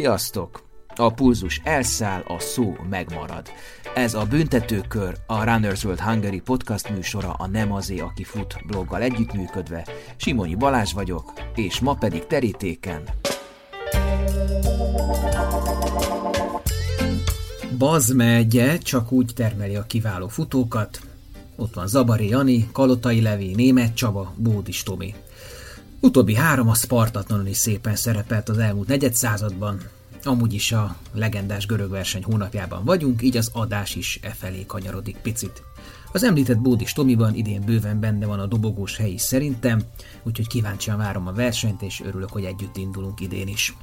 Sziasztok! 0.00 0.62
A 0.96 1.12
pulzus 1.12 1.60
elszáll, 1.64 2.20
a 2.20 2.38
szó 2.38 2.76
megmarad. 2.90 3.48
Ez 3.94 4.14
a 4.14 4.24
Büntetőkör, 4.24 5.16
a 5.26 5.44
Runners 5.44 5.84
World 5.84 6.00
Hungary 6.00 6.40
podcast 6.40 6.90
műsora 6.90 7.32
a 7.32 7.46
Nem 7.46 7.72
azé, 7.72 7.98
aki 7.98 8.24
fut 8.24 8.56
bloggal 8.66 9.02
együttműködve. 9.02 9.86
Simonyi 10.16 10.54
Balázs 10.54 10.92
vagyok, 10.92 11.32
és 11.54 11.80
ma 11.80 11.94
pedig 11.94 12.26
terítéken. 12.26 13.02
Baz 17.78 18.12
megye 18.12 18.78
csak 18.78 19.12
úgy 19.12 19.32
termeli 19.34 19.76
a 19.76 19.86
kiváló 19.86 20.28
futókat. 20.28 21.00
Ott 21.56 21.74
van 21.74 21.86
Zabari 21.86 22.28
Jani, 22.28 22.68
Kalotai 22.72 23.20
Levi, 23.20 23.54
Német 23.54 23.94
Csaba, 23.94 24.34
Bódis 24.36 24.82
Tomi. 24.82 25.14
Utóbbi 26.00 26.34
három 26.34 26.68
a 26.68 26.74
Spartatlanon 26.74 27.46
is 27.46 27.56
szépen 27.56 27.96
szerepelt 27.96 28.48
az 28.48 28.58
elmúlt 28.58 28.88
negyed 28.88 29.14
században, 29.14 29.80
Amúgy 30.24 30.54
is 30.54 30.72
a 30.72 30.96
legendás 31.12 31.66
görög 31.66 31.90
verseny 31.90 32.24
hónapjában 32.24 32.84
vagyunk, 32.84 33.22
így 33.22 33.36
az 33.36 33.50
adás 33.52 33.94
is 33.94 34.18
e 34.22 34.30
felé 34.30 34.64
kanyarodik 34.66 35.16
picit. 35.16 35.62
Az 36.12 36.22
említett 36.22 36.58
Bódis 36.58 36.92
Tomiban 36.92 37.34
idén 37.34 37.62
bőven 37.64 38.00
benne 38.00 38.26
van 38.26 38.40
a 38.40 38.46
dobogós 38.46 38.96
hely 38.96 39.16
szerintem, 39.16 39.82
úgyhogy 40.22 40.46
kíváncsian 40.46 40.96
várom 40.96 41.26
a 41.26 41.32
versenyt, 41.32 41.82
és 41.82 42.00
örülök, 42.04 42.30
hogy 42.30 42.44
együtt 42.44 42.76
indulunk 42.76 43.20
idén 43.20 43.48
is. 43.48 43.76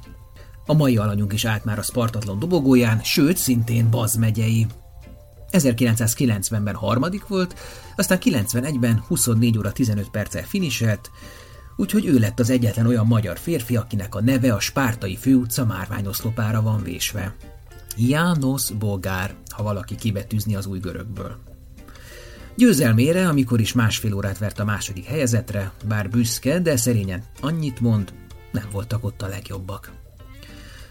A 0.66 0.74
mai 0.74 0.96
alanyunk 0.96 1.32
is 1.32 1.44
állt 1.44 1.64
már 1.64 1.78
a 1.78 1.82
Spartatlan 1.82 2.38
dobogóján, 2.38 3.00
sőt, 3.02 3.36
szintén 3.36 3.90
Baz 3.90 4.16
megyei. 4.16 4.66
1990-ben 5.50 6.74
harmadik 6.74 7.26
volt, 7.26 7.54
aztán 7.96 8.18
91-ben 8.20 9.04
24 9.06 9.58
óra 9.58 9.72
15 9.72 10.10
perccel 10.10 10.42
finiselt, 10.42 11.10
úgyhogy 11.78 12.06
ő 12.06 12.18
lett 12.18 12.40
az 12.40 12.50
egyetlen 12.50 12.86
olyan 12.86 13.06
magyar 13.06 13.38
férfi, 13.38 13.76
akinek 13.76 14.14
a 14.14 14.20
neve 14.20 14.52
a 14.52 14.60
Spártai 14.60 15.16
főutca 15.16 15.64
márványoszlopára 15.64 16.62
van 16.62 16.82
vésve. 16.82 17.36
János 17.96 18.70
Bogár, 18.70 19.34
ha 19.48 19.62
valaki 19.62 19.94
kibetűzni 19.94 20.54
az 20.54 20.66
új 20.66 20.78
görögből. 20.78 21.36
Győzelmére, 22.56 23.28
amikor 23.28 23.60
is 23.60 23.72
másfél 23.72 24.14
órát 24.14 24.38
vert 24.38 24.58
a 24.58 24.64
második 24.64 25.04
helyezetre, 25.04 25.72
bár 25.88 26.10
büszke, 26.10 26.58
de 26.58 26.76
szerényen 26.76 27.24
annyit 27.40 27.80
mond, 27.80 28.12
nem 28.52 28.68
voltak 28.72 29.04
ott 29.04 29.22
a 29.22 29.28
legjobbak. 29.28 29.92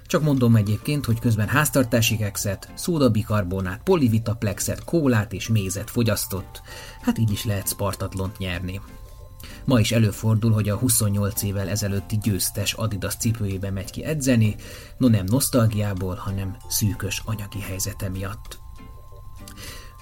Csak 0.05 0.21
mondom 0.21 0.55
egyébként, 0.55 1.05
hogy 1.05 1.19
közben 1.19 1.47
háztartási 1.47 2.17
kekszet, 2.17 2.71
szódabikarbonát, 2.75 3.81
polivitaplexet, 3.83 4.83
kólát 4.83 5.33
és 5.33 5.47
mézet 5.47 5.89
fogyasztott. 5.89 6.61
Hát 7.01 7.17
így 7.17 7.31
is 7.31 7.45
lehet 7.45 7.67
Spartatlont 7.67 8.37
nyerni. 8.37 8.81
Ma 9.67 9.79
is 9.79 9.91
előfordul, 9.91 10.51
hogy 10.51 10.69
a 10.69 10.75
28 10.75 11.43
évvel 11.43 11.67
ezelőtti 11.67 12.17
győztes 12.21 12.73
Adidas 12.73 13.15
cipőjébe 13.15 13.71
megy 13.71 13.91
ki 13.91 14.03
edzeni, 14.03 14.55
no 14.97 15.07
nem 15.07 15.25
nosztalgiából, 15.25 16.15
hanem 16.15 16.57
szűkös 16.69 17.21
anyagi 17.25 17.59
helyzete 17.59 18.09
miatt. 18.09 18.59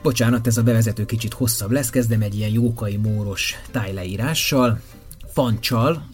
Bocsánat, 0.02 0.48
ez 0.48 0.58
a 0.58 0.64
bevezető 0.64 1.06
kicsit 1.06 1.34
hosszabb 1.34 1.72
lesz, 1.72 1.90
kezdem 1.90 2.22
egy 2.22 2.36
ilyen 2.36 2.50
jókai 2.50 2.98
móros 2.98 3.56
tájleírással. 3.72 4.82
Fancsal, 5.34 6.08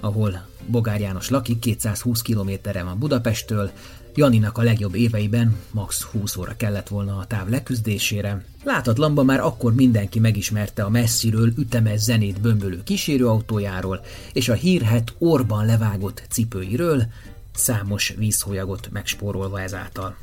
ahol 0.00 0.46
Bogár 0.66 1.00
János 1.00 1.28
lakik, 1.30 1.58
220 1.58 2.22
kilométerre 2.22 2.82
van 2.82 2.98
Budapesttől, 2.98 3.70
Janinak 4.16 4.58
a 4.58 4.62
legjobb 4.62 4.94
éveiben 4.94 5.56
max 5.70 6.02
20 6.02 6.36
óra 6.36 6.56
kellett 6.56 6.88
volna 6.88 7.16
a 7.16 7.26
táv 7.26 7.48
leküzdésére. 7.48 8.44
Látatlanban 8.64 9.24
már 9.24 9.40
akkor 9.40 9.74
mindenki 9.74 10.18
megismerte 10.18 10.82
a 10.84 10.88
messziről 10.88 11.52
ütemes 11.58 12.00
zenét 12.00 12.40
bömbölő 12.40 12.82
kísérőautójáról, 12.82 14.04
és 14.32 14.48
a 14.48 14.54
hírhet 14.54 15.14
orban 15.18 15.66
levágott 15.66 16.22
cipőiről, 16.30 17.06
számos 17.54 18.14
vízhólyagot 18.18 18.88
megspórolva 18.92 19.60
ezáltal. 19.60 20.16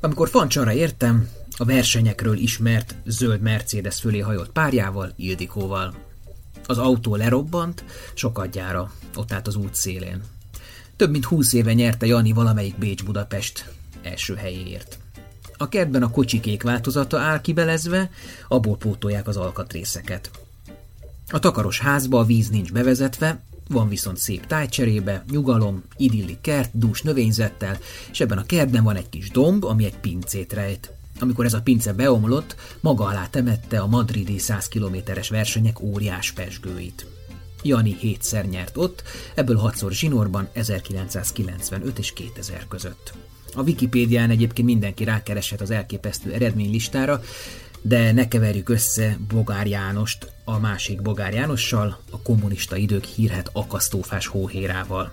Amikor 0.00 0.28
Fancsarra 0.28 0.72
értem, 0.72 1.28
a 1.56 1.64
versenyekről 1.64 2.36
ismert 2.36 2.94
zöld 3.04 3.40
Mercedes 3.40 4.00
fölé 4.00 4.18
hajolt 4.18 4.50
párjával, 4.50 5.12
Ildikóval. 5.16 5.94
Az 6.66 6.78
autó 6.78 7.16
lerobbant, 7.16 7.84
sokadjára, 8.14 8.92
ott 9.16 9.32
állt 9.32 9.46
az 9.46 9.56
út 9.56 9.74
szélén. 9.74 10.22
Több 10.96 11.10
mint 11.10 11.24
húsz 11.24 11.52
éve 11.52 11.72
nyerte 11.72 12.06
Jani 12.06 12.32
valamelyik 12.32 12.78
Bécs-Budapest 12.78 13.72
első 14.02 14.34
helyéért. 14.34 14.98
A 15.56 15.68
kertben 15.68 16.02
a 16.02 16.10
kocsikék 16.10 16.62
változata 16.62 17.18
áll 17.18 17.40
kibelezve, 17.40 18.10
abból 18.48 18.76
pótolják 18.76 19.28
az 19.28 19.36
alkatrészeket. 19.36 20.30
A 21.28 21.38
takaros 21.38 21.80
házba 21.80 22.18
a 22.18 22.24
víz 22.24 22.48
nincs 22.48 22.72
bevezetve, 22.72 23.40
van 23.68 23.88
viszont 23.88 24.16
szép 24.16 24.46
tájcserébe, 24.46 25.24
nyugalom, 25.30 25.82
idilli 25.96 26.38
kert, 26.40 26.70
dús 26.78 27.02
növényzettel, 27.02 27.78
és 28.10 28.20
ebben 28.20 28.38
a 28.38 28.46
kertben 28.46 28.84
van 28.84 28.96
egy 28.96 29.08
kis 29.08 29.30
domb, 29.30 29.64
ami 29.64 29.84
egy 29.84 29.96
pincét 29.96 30.52
rejt. 30.52 30.92
Amikor 31.20 31.44
ez 31.44 31.54
a 31.54 31.62
pince 31.62 31.92
beomlott, 31.92 32.56
maga 32.80 33.04
alá 33.04 33.26
temette 33.30 33.80
a 33.80 33.86
madridi 33.86 34.38
100 34.38 34.68
kilométeres 34.68 35.28
versenyek 35.28 35.80
óriás 35.80 36.32
pesgőit. 36.32 37.06
Jani 37.64 37.96
hétszer 38.00 38.44
nyert 38.44 38.76
ott, 38.76 39.02
ebből 39.34 39.56
hatszor 39.56 39.92
zsinórban 39.92 40.48
1995 40.52 41.98
és 41.98 42.12
2000 42.12 42.66
között. 42.68 43.12
A 43.54 43.62
Wikipédián 43.62 44.30
egyébként 44.30 44.68
mindenki 44.68 45.04
rákereshet 45.04 45.60
az 45.60 45.70
elképesztő 45.70 46.32
eredménylistára, 46.32 47.22
de 47.82 48.12
ne 48.12 48.28
keverjük 48.28 48.68
össze 48.68 49.18
Bogár 49.28 49.66
Jánost 49.66 50.32
a 50.44 50.58
másik 50.58 51.02
Bogár 51.02 51.34
Jánossal, 51.34 51.98
a 52.10 52.22
kommunista 52.22 52.76
idők 52.76 53.04
hírhet 53.04 53.50
akasztófás 53.52 54.26
hóhérával. 54.26 55.10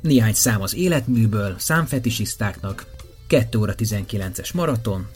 Néhány 0.00 0.34
szám 0.34 0.62
az 0.62 0.74
életműből, 0.74 1.54
számfetisisztáknak, 1.58 2.86
2 3.26 3.58
óra 3.58 3.74
19-es 3.76 4.54
maraton, 4.54 5.08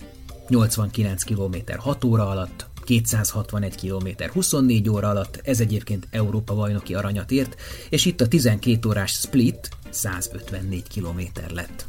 89 0.48 1.22
km 1.22 1.56
6 1.78 2.04
óra 2.04 2.28
alatt, 2.28 2.66
261 2.84 3.74
km 3.76 4.08
24 4.32 4.88
óra 4.88 5.08
alatt, 5.08 5.40
ez 5.44 5.60
egyébként 5.60 6.06
Európa 6.10 6.54
bajnoki 6.54 6.94
aranyat 6.94 7.30
ért, 7.30 7.60
és 7.88 8.04
itt 8.04 8.20
a 8.20 8.28
12 8.28 8.88
órás 8.88 9.10
split 9.12 9.68
154 9.90 10.82
km 10.94 11.20
lett. 11.54 11.86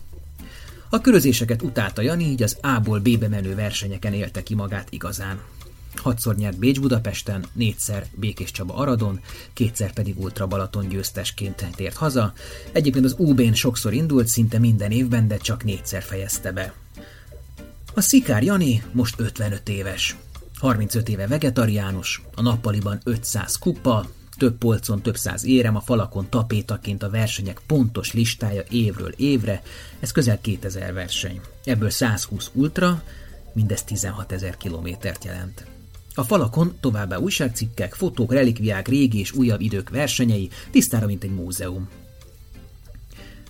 A 0.89 1.01
körözéseket 1.01 1.61
utálta 1.61 2.01
Jani, 2.01 2.23
így 2.23 2.43
az 2.43 2.57
A-ból 2.61 2.99
B-be 2.99 3.27
menő 3.27 3.55
versenyeken 3.55 4.13
élte 4.13 4.43
ki 4.43 4.55
magát 4.55 4.87
igazán. 4.91 5.39
Hatszor 5.95 6.35
nyert 6.35 6.57
Bécs-Budapesten, 6.57 7.45
négyszer 7.53 8.05
Békés 8.15 8.51
Csaba 8.51 8.73
Aradon, 8.73 9.19
kétszer 9.53 9.93
pedig 9.93 10.19
Ultra 10.19 10.47
Balaton 10.47 10.87
győztesként 10.87 11.65
tért 11.75 11.95
haza. 11.95 12.33
Egyébként 12.71 13.05
az 13.05 13.15
UB-n 13.17 13.53
sokszor 13.53 13.93
indult, 13.93 14.27
szinte 14.27 14.59
minden 14.59 14.91
évben, 14.91 15.27
de 15.27 15.37
csak 15.37 15.63
négyszer 15.63 16.03
fejezte 16.03 16.51
be. 16.51 16.73
A 17.93 18.01
Szikár 18.01 18.43
Jani 18.43 18.83
most 18.91 19.19
55 19.19 19.69
éves. 19.69 20.15
35 20.63 21.09
éve 21.09 21.27
vegetariánus, 21.27 22.21
a 22.35 22.41
nappaliban 22.41 22.99
500 23.03 23.57
kupa, 23.57 24.09
több 24.37 24.57
polcon 24.57 25.01
több 25.01 25.17
száz 25.17 25.45
érem, 25.45 25.75
a 25.75 25.81
falakon 25.81 26.29
tapétaként 26.29 27.03
a 27.03 27.09
versenyek 27.09 27.61
pontos 27.67 28.13
listája 28.13 28.63
évről 28.69 29.13
évre, 29.17 29.61
ez 29.99 30.11
közel 30.11 30.41
2000 30.41 30.93
verseny. 30.93 31.41
Ebből 31.63 31.89
120 31.89 32.49
ultra, 32.53 33.03
mindez 33.53 33.83
16 33.83 34.31
ezer 34.31 34.57
kilométert 34.57 35.23
jelent. 35.23 35.65
A 36.15 36.23
falakon 36.23 36.77
továbbá 36.79 37.17
újságcikkek, 37.17 37.93
fotók, 37.93 38.33
relikviák, 38.33 38.87
régi 38.87 39.19
és 39.19 39.31
újabb 39.31 39.61
idők 39.61 39.89
versenyei, 39.89 40.49
tisztára, 40.71 41.05
mint 41.05 41.23
egy 41.23 41.33
múzeum. 41.33 41.89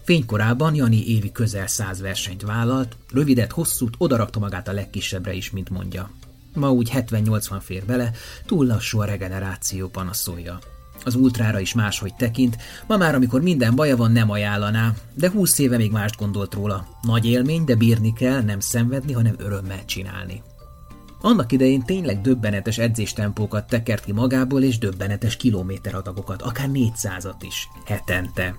Fénykorában 0.04 0.76
Jani 0.76 1.08
évi 1.08 1.32
közel 1.32 1.68
száz 1.68 2.02
versenyt 2.02 2.42
vállalt, 2.42 2.96
rövidet, 3.12 3.52
hosszút, 3.52 3.96
odarakta 3.98 4.40
magát 4.40 4.68
a 4.68 4.74
legkisebbre 4.74 5.34
is, 5.34 5.52
mint 5.52 5.70
mondja. 5.70 6.12
Ma 6.56 6.72
úgy 6.72 6.92
70-80 6.94 7.60
fér 7.62 7.86
bele, 7.86 8.12
túl 8.46 8.66
lassú 8.66 9.00
a 9.00 9.06
regeneráció 9.06 9.88
panaszolja. 9.88 10.60
Az 11.06 11.16
ultrára 11.16 11.60
is 11.60 11.74
máshogy 11.74 12.16
tekint, 12.16 12.58
ma 12.88 12.98
már 12.98 13.16
amikor 13.16 13.42
minden 13.42 13.76
baja 13.76 13.96
van 13.96 14.12
nem 14.12 14.30
ajánlaná, 14.30 14.94
de 15.14 15.30
20 15.30 15.60
éve 15.60 15.78
még 15.78 15.92
mást 15.92 16.18
gondolt 16.18 16.54
róla. 16.54 16.88
Nagy 17.02 17.26
élmény, 17.26 17.64
de 17.66 17.76
bírni 17.76 18.14
kell, 18.14 18.42
nem 18.42 18.60
szenvedni, 18.60 19.14
hanem 19.14 19.36
örömmel 19.38 19.86
csinálni. 19.86 20.42
Annak 21.22 21.52
idején 21.52 21.82
tényleg 21.82 22.22
döbbenetes 22.22 22.78
edzéstempókat 22.78 23.68
tekert 23.68 24.04
ki 24.04 24.12
magából, 24.12 24.64
és 24.64 24.78
döbbenetes 24.78 25.38
kilométeradagokat, 25.38 26.42
akár 26.42 26.70
400-at 26.74 27.42
is, 27.42 27.68
hetente. 27.86 28.56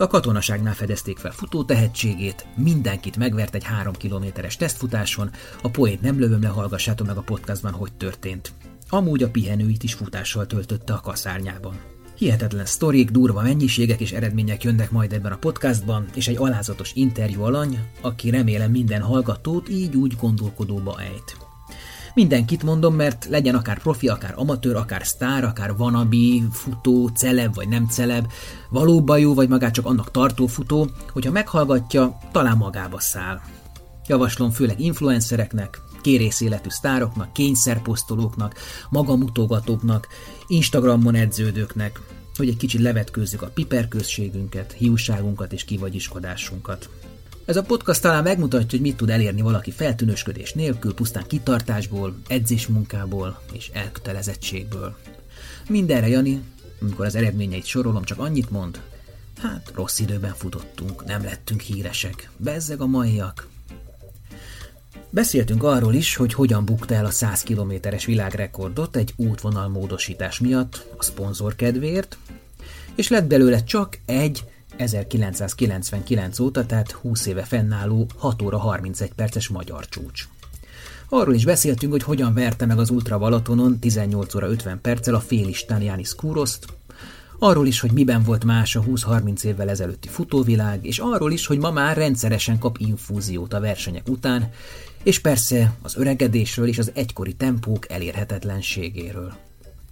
A 0.00 0.06
katonaságnál 0.06 0.74
fedezték 0.74 1.18
fel 1.18 1.30
futó 1.30 1.64
tehetségét, 1.64 2.46
mindenkit 2.56 3.16
megvert 3.16 3.54
egy 3.54 3.64
három 3.64 3.92
kilométeres 3.92 4.56
tesztfutáson, 4.56 5.30
a 5.62 5.70
poét 5.70 6.00
nem 6.00 6.18
lövöm 6.18 6.42
le, 6.42 6.48
hallgassátok 6.48 7.06
meg 7.06 7.16
a 7.16 7.22
podcastban, 7.22 7.72
hogy 7.72 7.92
történt. 7.92 8.52
Amúgy 8.88 9.22
a 9.22 9.30
pihenőit 9.30 9.82
is 9.82 9.94
futással 9.94 10.46
töltötte 10.46 10.92
a 10.92 11.00
kaszárnyában. 11.00 11.80
Hihetetlen 12.16 12.66
sztorik, 12.66 13.10
durva 13.10 13.42
mennyiségek 13.42 14.00
és 14.00 14.12
eredmények 14.12 14.62
jönnek 14.62 14.90
majd 14.90 15.12
ebben 15.12 15.32
a 15.32 15.38
podcastban, 15.38 16.06
és 16.14 16.28
egy 16.28 16.36
alázatos 16.36 16.92
interjú 16.94 17.42
alany, 17.42 17.78
aki 18.00 18.30
remélem 18.30 18.70
minden 18.70 19.02
hallgatót 19.02 19.68
így 19.68 19.96
úgy 19.96 20.16
gondolkodóba 20.20 21.00
ejt. 21.00 21.47
Mindenkit 22.18 22.62
mondom, 22.62 22.94
mert 22.94 23.26
legyen 23.30 23.54
akár 23.54 23.78
profi, 23.78 24.08
akár 24.08 24.32
amatőr, 24.36 24.76
akár 24.76 25.06
sztár, 25.06 25.44
akár 25.44 25.76
vanabi, 25.76 26.42
futó, 26.52 27.08
celeb 27.08 27.54
vagy 27.54 27.68
nem 27.68 27.86
celeb, 27.88 28.32
valóban 28.70 29.18
jó 29.18 29.34
vagy 29.34 29.48
magát 29.48 29.72
csak 29.72 29.86
annak 29.86 30.10
tartó 30.10 30.46
futó, 30.46 30.90
hogyha 31.12 31.30
meghallgatja, 31.30 32.18
talán 32.32 32.56
magába 32.56 33.00
száll. 33.00 33.40
Javaslom 34.06 34.50
főleg 34.50 34.80
influencereknek, 34.80 35.80
kérészéletű 36.02 36.68
sztároknak, 36.68 37.32
kényszerposztolóknak, 37.32 38.54
magamutogatóknak, 38.90 40.08
Instagramon 40.46 41.14
edződőknek, 41.14 42.00
hogy 42.36 42.48
egy 42.48 42.56
kicsit 42.56 42.80
levetkőzzük 42.80 43.42
a 43.42 43.50
piperközségünket, 43.54 44.72
hiúságunkat 44.72 45.52
és 45.52 45.64
kivagyiskodásunkat. 45.64 46.88
Ez 47.48 47.56
a 47.56 47.62
podcast 47.62 48.02
talán 48.02 48.22
megmutatja, 48.22 48.68
hogy 48.70 48.80
mit 48.80 48.96
tud 48.96 49.10
elérni 49.10 49.40
valaki 49.40 49.70
feltűnösködés 49.70 50.52
nélkül, 50.52 50.94
pusztán 50.94 51.26
kitartásból, 51.26 52.14
edzésmunkából 52.26 53.40
és 53.52 53.70
elkötelezettségből. 53.72 54.96
Mindenre, 55.68 56.08
Jani, 56.08 56.42
amikor 56.80 57.06
az 57.06 57.14
eredményeit 57.14 57.64
sorolom, 57.64 58.04
csak 58.04 58.18
annyit 58.18 58.50
mond, 58.50 58.80
hát 59.38 59.72
rossz 59.74 59.98
időben 59.98 60.34
futottunk, 60.34 61.04
nem 61.04 61.24
lettünk 61.24 61.60
híresek, 61.60 62.30
bezzeg 62.36 62.80
a 62.80 62.86
maiak. 62.86 63.48
Beszéltünk 65.10 65.62
arról 65.62 65.94
is, 65.94 66.16
hogy 66.16 66.34
hogyan 66.34 66.64
bukta 66.64 66.94
el 66.94 67.04
a 67.04 67.10
100 67.10 67.42
kilométeres 67.42 68.04
világrekordot 68.04 68.96
egy 68.96 69.12
útvonal 69.16 69.68
módosítás 69.68 70.38
miatt, 70.38 70.86
a 70.96 71.02
szponzor 71.02 71.54
kedvéért, 71.54 72.18
és 72.94 73.08
lett 73.08 73.26
belőle 73.26 73.64
csak 73.64 73.98
egy 74.04 74.44
1999 74.78 76.38
óta, 76.38 76.66
tehát 76.66 76.90
20 76.90 77.26
éve 77.26 77.42
fennálló 77.42 78.06
6 78.16 78.42
óra 78.42 78.58
31 78.58 79.12
perces 79.12 79.48
magyar 79.48 79.88
csúcs. 79.88 80.28
Arról 81.08 81.34
is 81.34 81.44
beszéltünk, 81.44 81.92
hogy 81.92 82.02
hogyan 82.02 82.34
verte 82.34 82.66
meg 82.66 82.78
az 82.78 82.90
Ultra 82.90 83.18
Balatonon 83.18 83.78
18 83.78 84.34
óra 84.34 84.48
50 84.48 84.80
perccel 84.80 85.14
a 85.14 85.20
félistán 85.20 85.82
Jánis 85.82 86.14
Kúroszt, 86.14 86.66
arról 87.38 87.66
is, 87.66 87.80
hogy 87.80 87.92
miben 87.92 88.22
volt 88.22 88.44
más 88.44 88.76
a 88.76 88.82
20-30 88.82 89.44
évvel 89.44 89.68
ezelőtti 89.68 90.08
futóvilág, 90.08 90.86
és 90.86 90.98
arról 90.98 91.32
is, 91.32 91.46
hogy 91.46 91.58
ma 91.58 91.70
már 91.70 91.96
rendszeresen 91.96 92.58
kap 92.58 92.78
infúziót 92.78 93.52
a 93.52 93.60
versenyek 93.60 94.08
után, 94.08 94.50
és 95.02 95.18
persze 95.18 95.74
az 95.82 95.96
öregedésről 95.96 96.68
és 96.68 96.78
az 96.78 96.90
egykori 96.94 97.32
tempók 97.32 97.90
elérhetetlenségéről. 97.90 99.32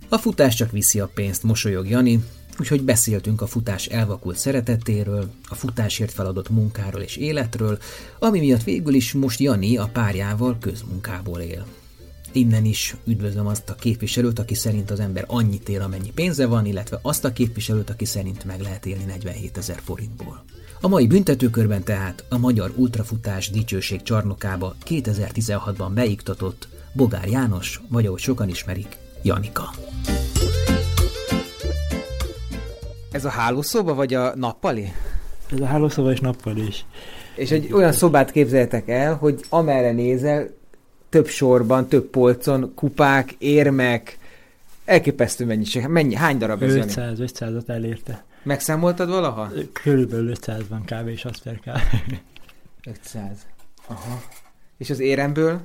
A 0.09 0.19
futás 0.19 0.55
csak 0.55 0.71
viszi 0.71 1.01
a 1.01 1.11
pénzt, 1.15 1.43
mosolyog 1.43 1.89
Jani, 1.89 2.25
Úgyhogy 2.61 2.83
beszéltünk 2.83 3.41
a 3.41 3.47
futás 3.47 3.87
elvakult 3.87 4.37
szeretetéről, 4.37 5.31
a 5.49 5.55
futásért 5.55 6.13
feladott 6.13 6.49
munkáról 6.49 7.01
és 7.01 7.17
életről, 7.17 7.79
ami 8.19 8.39
miatt 8.39 8.63
végül 8.63 8.95
is 8.95 9.13
most 9.13 9.41
Jani 9.41 9.77
a 9.77 9.91
párjával 9.93 10.57
közmunkából 10.61 11.41
él. 11.41 11.67
Innen 12.33 12.65
is 12.65 12.97
üdvözlöm 13.07 13.47
azt 13.47 13.71
a 13.71 13.75
képviselőt, 13.75 14.39
aki 14.39 14.55
szerint 14.55 14.91
az 14.91 15.01
ember 15.01 15.25
annyit 15.27 15.69
él, 15.69 15.81
amennyi 15.81 16.11
pénze 16.15 16.47
van, 16.47 16.67
illetve 16.67 16.99
azt 17.03 17.25
a 17.25 17.33
képviselőt, 17.33 17.91
aki 17.91 18.05
szerint 18.05 18.45
meg 18.45 18.61
lehet 18.61 18.87
élni 18.87 19.05
47 19.05 19.57
ezer 19.57 19.81
forintból. 19.85 20.45
A 20.81 20.89
mai 20.89 21.07
büntetőkörben 21.07 21.83
tehát 21.83 22.25
a 22.29 22.39
magyar 22.39 22.73
ultrafutás 22.77 23.51
dicsőség 23.51 24.03
csarnokába 24.03 24.75
2016-ban 24.85 25.91
beiktatott 25.95 26.69
Bogár 26.93 27.29
János, 27.29 27.81
vagy 27.89 28.07
ahogy 28.07 28.21
sokan 28.21 28.49
ismerik, 28.49 28.97
Janika. 29.23 29.71
Ez 33.17 33.25
a 33.25 33.29
hálószoba, 33.29 33.95
vagy 33.95 34.15
a 34.15 34.35
nappali? 34.35 34.93
Ez 35.53 35.61
a 35.61 35.67
hálószoba 35.67 36.11
és 36.11 36.21
nappali 36.21 36.67
is. 36.67 36.85
És 37.35 37.51
egy 37.51 37.73
olyan 37.73 37.93
szobát 37.93 38.31
képzeljetek 38.31 38.89
el, 38.89 39.15
hogy 39.15 39.41
amerre 39.49 39.93
nézel, 39.93 40.49
több 41.09 41.27
sorban, 41.27 41.89
több 41.89 42.05
polcon, 42.05 42.73
kupák, 42.75 43.35
érmek, 43.39 44.19
elképesztő 44.85 45.45
mennyiség. 45.45 45.87
Mennyi, 45.87 46.15
hány 46.15 46.39
darab 46.39 46.63
ez? 46.63 46.75
500, 46.75 47.19
500-at 47.21 47.69
elérte. 47.69 48.25
Megszámoltad 48.43 49.09
valaha? 49.09 49.53
Körülbelül 49.73 50.29
500 50.29 50.63
van 50.69 50.83
kb. 50.85 51.09
és 51.09 51.27
kb. 51.45 51.71
500. 52.87 53.31
Aha. 53.87 54.23
És 54.79 54.91
az 54.91 55.01
éremből? 55.01 55.61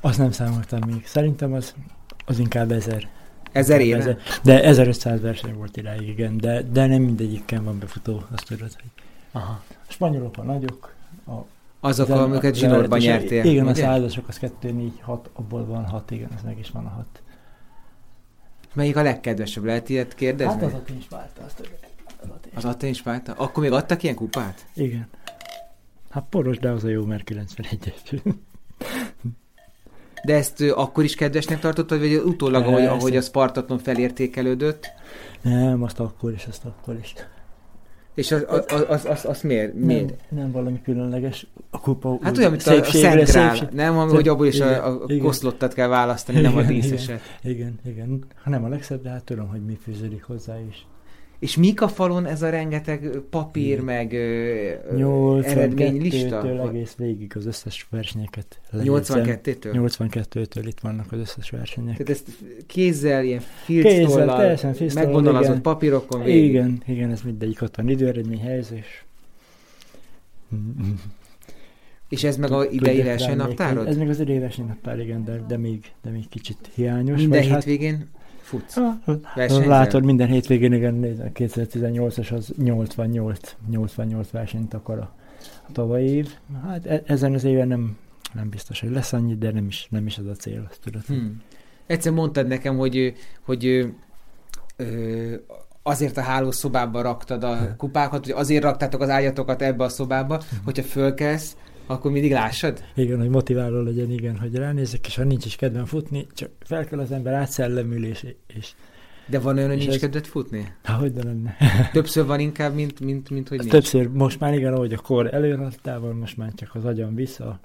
Azt 0.00 0.18
nem 0.18 0.32
számoltam 0.32 0.80
még. 0.86 1.06
Szerintem 1.06 1.52
az, 1.52 1.74
az 2.26 2.38
inkább 2.38 2.72
1000. 2.72 3.08
Ezer 3.52 3.80
éve? 3.80 3.98
Ezer, 3.98 4.18
de 4.42 4.62
1500 4.62 5.20
verseny 5.20 5.54
volt 5.54 5.76
idáig, 5.76 6.08
igen, 6.08 6.36
de, 6.36 6.62
de 6.62 6.86
nem 6.86 7.02
mindegyikkel 7.02 7.62
van 7.62 7.78
befutó, 7.78 8.22
azt 8.30 8.46
tudod, 8.46 8.72
hogy 8.72 8.90
Aha. 9.32 9.62
a 9.68 9.92
spanyolok 9.92 10.36
a 10.36 10.42
nagyok, 10.42 10.94
a 11.26 11.32
azok, 11.80 12.08
amiket 12.08 12.54
zsinórban 12.54 12.98
nyertél. 12.98 13.44
Igen, 13.44 13.66
ugye? 13.66 13.82
a 13.82 13.86
százasok, 13.86 14.28
az 14.28 14.38
2, 14.38 14.70
4, 14.70 14.92
6, 15.00 15.30
abból 15.32 15.64
van 15.64 15.84
6, 15.84 16.10
igen, 16.10 16.28
ez 16.36 16.42
meg 16.42 16.58
is 16.58 16.70
van 16.70 16.86
a 16.86 16.88
6. 16.88 17.06
Melyik 18.74 18.96
a 18.96 19.02
legkedvesebb? 19.02 19.64
Lehet 19.64 19.88
ilyet 19.88 20.14
kérdezni? 20.14 20.52
Hát 20.52 20.62
az 20.62 20.72
Atén 20.72 21.00
Spárta, 21.00 21.42
azt 21.44 21.68
az 22.54 22.64
Atén 22.64 22.92
Spárta? 22.92 23.32
Akkor 23.32 23.62
még 23.62 23.72
adtak 23.72 24.02
ilyen 24.02 24.14
kupát? 24.14 24.66
Igen. 24.74 25.08
Hát 26.10 26.24
poros, 26.30 26.58
de 26.58 26.70
az 26.70 26.84
a 26.84 26.88
jó, 26.88 27.04
mert 27.04 27.30
91-es. 27.30 28.34
De 30.24 30.34
ezt 30.34 30.60
akkor 30.60 31.04
is 31.04 31.14
kedvesnek 31.14 31.60
tartottad, 31.60 31.98
vagy 31.98 32.14
utólag, 32.14 32.66
ahogy, 32.66 32.84
ahogy 32.84 33.16
a 33.16 33.20
Spartaton 33.20 33.78
felértékelődött? 33.78 34.86
Nem, 35.42 35.82
azt 35.82 36.00
akkor 36.00 36.32
is, 36.32 36.46
azt 36.46 36.64
akkor 36.64 36.96
is. 37.00 37.14
És 38.14 38.32
az, 38.32 38.44
az, 38.48 38.64
az, 38.68 38.84
az, 38.88 39.04
az, 39.04 39.24
az 39.24 39.42
miért? 39.42 39.74
miért? 39.74 40.08
Nem, 40.08 40.40
nem 40.42 40.52
valami 40.52 40.82
különleges 40.82 41.46
a 41.70 41.80
kupa. 41.80 42.18
Hát 42.22 42.38
olyan, 42.38 42.50
mint 42.50 42.62
a, 42.62 42.84
Szent 42.84 43.30
Grál, 43.30 43.68
nem? 43.72 43.98
Ami, 43.98 44.12
hogy 44.12 44.28
abból 44.28 44.46
is 44.46 44.54
igen, 44.54 44.80
a, 44.80 45.02
a 45.02 45.06
koszlottat 45.22 45.74
kell 45.74 45.88
választani, 45.88 46.38
igen, 46.38 46.52
nem 46.52 46.64
a 46.64 46.66
díszeset. 46.66 47.20
Igen, 47.42 47.78
igen, 47.84 47.94
igen. 47.94 48.24
Ha 48.42 48.50
nem 48.50 48.64
a 48.64 48.68
legszebb, 48.68 49.02
de 49.02 49.08
hát 49.08 49.24
tudom, 49.24 49.48
hogy 49.48 49.64
mi 49.64 49.78
fűződik 49.82 50.22
hozzá 50.22 50.60
is. 50.68 50.86
És 51.38 51.56
mik 51.56 51.82
a 51.82 51.88
falon 51.88 52.26
ez 52.26 52.42
a 52.42 52.50
rengeteg 52.50 53.10
papír, 53.30 53.80
meg 53.80 54.14
eredménylista? 54.14 56.42
82-től 56.42 56.68
egész 56.68 56.94
végig 56.94 57.32
az 57.36 57.46
összes 57.46 57.86
versenyeket. 57.90 58.60
82-től? 58.72 59.70
82-től 59.72 60.64
itt 60.66 60.80
vannak 60.80 61.12
az 61.12 61.18
összes 61.18 61.50
versenyek. 61.50 61.96
Tehát 61.96 62.10
ezt 62.10 62.28
kézzel, 62.66 63.24
ilyen 63.24 63.42
filctollal, 63.64 64.58
megvonalazott 64.94 65.60
papírokon 65.60 66.22
végig? 66.22 66.48
Igen, 66.48 66.82
igen, 66.86 67.10
ez 67.10 67.22
mindegyik 67.22 67.62
ott 67.62 67.76
van. 67.76 67.88
Időeredmény, 67.88 68.40
helyezés. 68.40 69.04
És 72.08 72.24
ez 72.24 72.36
meg 72.36 72.50
a 72.50 72.64
idei 72.64 73.02
versenynaptárod? 73.02 73.86
Ez 73.86 73.96
meg 73.96 74.08
az 74.08 74.20
idei 74.20 74.38
versenynaptár, 74.38 74.98
igen, 74.98 75.24
de, 75.24 75.44
de, 75.48 75.56
még, 75.56 75.92
de 76.02 76.10
még 76.10 76.28
kicsit 76.28 76.70
hiányos. 76.74 77.20
Minden 77.20 77.42
hétvégén? 77.42 77.96
Hát, 77.96 78.06
futsz? 78.48 78.76
Látod, 79.66 80.04
minden 80.04 80.28
hétvégén, 80.28 80.72
igen, 80.72 81.00
2018-as 81.34 82.32
az 82.32 82.52
88, 82.56 83.56
88 83.70 84.30
versenyt 84.30 84.74
akar 84.74 84.98
a, 84.98 85.14
a 85.68 85.72
tavalyi 85.72 86.06
év. 86.06 86.28
Hát 86.66 86.86
e- 86.86 87.02
ezen 87.06 87.34
az 87.34 87.44
éven 87.44 87.68
nem, 87.68 87.96
nem 88.32 88.48
biztos, 88.48 88.80
hogy 88.80 88.90
lesz 88.90 89.12
annyi, 89.12 89.34
de 89.34 89.52
nem 89.52 89.66
is, 89.66 89.86
nem 89.90 90.06
is 90.06 90.18
az 90.18 90.26
a 90.26 90.34
cél, 90.34 90.66
azt 90.70 90.80
tudod. 90.80 91.04
Hmm. 91.04 91.42
Egyszer 91.86 92.12
mondtad 92.12 92.46
nekem, 92.46 92.76
hogy, 92.76 93.14
hogy 93.44 93.92
ö, 94.76 95.34
azért 95.82 96.16
a 96.16 96.22
hálószobába 96.22 97.02
raktad 97.02 97.44
a 97.44 97.76
kupákat, 97.76 98.24
hogy 98.24 98.34
azért 98.36 98.62
raktátok 98.62 99.00
az 99.00 99.08
ágyatokat 99.08 99.62
ebbe 99.62 99.84
a 99.84 99.88
szobába, 99.88 100.40
hogyha 100.64 100.82
fölkelsz, 100.82 101.56
akkor 101.88 102.10
mindig 102.10 102.32
lássad? 102.32 102.84
Igen, 102.94 103.18
hogy 103.18 103.28
motiváló 103.28 103.80
legyen, 103.80 104.10
igen, 104.10 104.38
hogy 104.38 104.54
ránézek, 104.54 105.06
és 105.06 105.16
ha 105.16 105.24
nincs 105.24 105.44
is 105.44 105.56
kedvem 105.56 105.84
futni, 105.84 106.26
csak 106.34 106.50
fel 106.60 106.84
kell 106.84 106.98
az 106.98 107.12
ember 107.12 107.34
átszellemül, 107.34 108.04
és, 108.04 108.26
és 108.46 108.72
de 109.26 109.38
van 109.38 109.56
olyan, 109.56 109.68
hogy 109.68 109.78
nincs 109.78 109.94
ez... 109.94 110.00
kedved 110.00 110.26
futni? 110.26 110.72
hogy 110.84 111.12
de 111.12 111.24
lenne. 111.24 111.56
Többször 111.92 112.26
van 112.26 112.40
inkább, 112.40 112.74
mint, 112.74 113.00
mint, 113.00 113.30
mint 113.30 113.48
hogy 113.48 113.58
nincs. 113.58 113.70
Többször, 113.70 114.08
most 114.08 114.40
már 114.40 114.54
igen, 114.54 114.72
ahogy 114.72 114.92
a 114.92 114.98
kor 114.98 115.34
előadtával, 115.34 116.12
most 116.12 116.36
már 116.36 116.52
csak 116.54 116.74
az 116.74 116.84
agyam 116.84 117.14
vissza, 117.14 117.46
a 117.46 117.60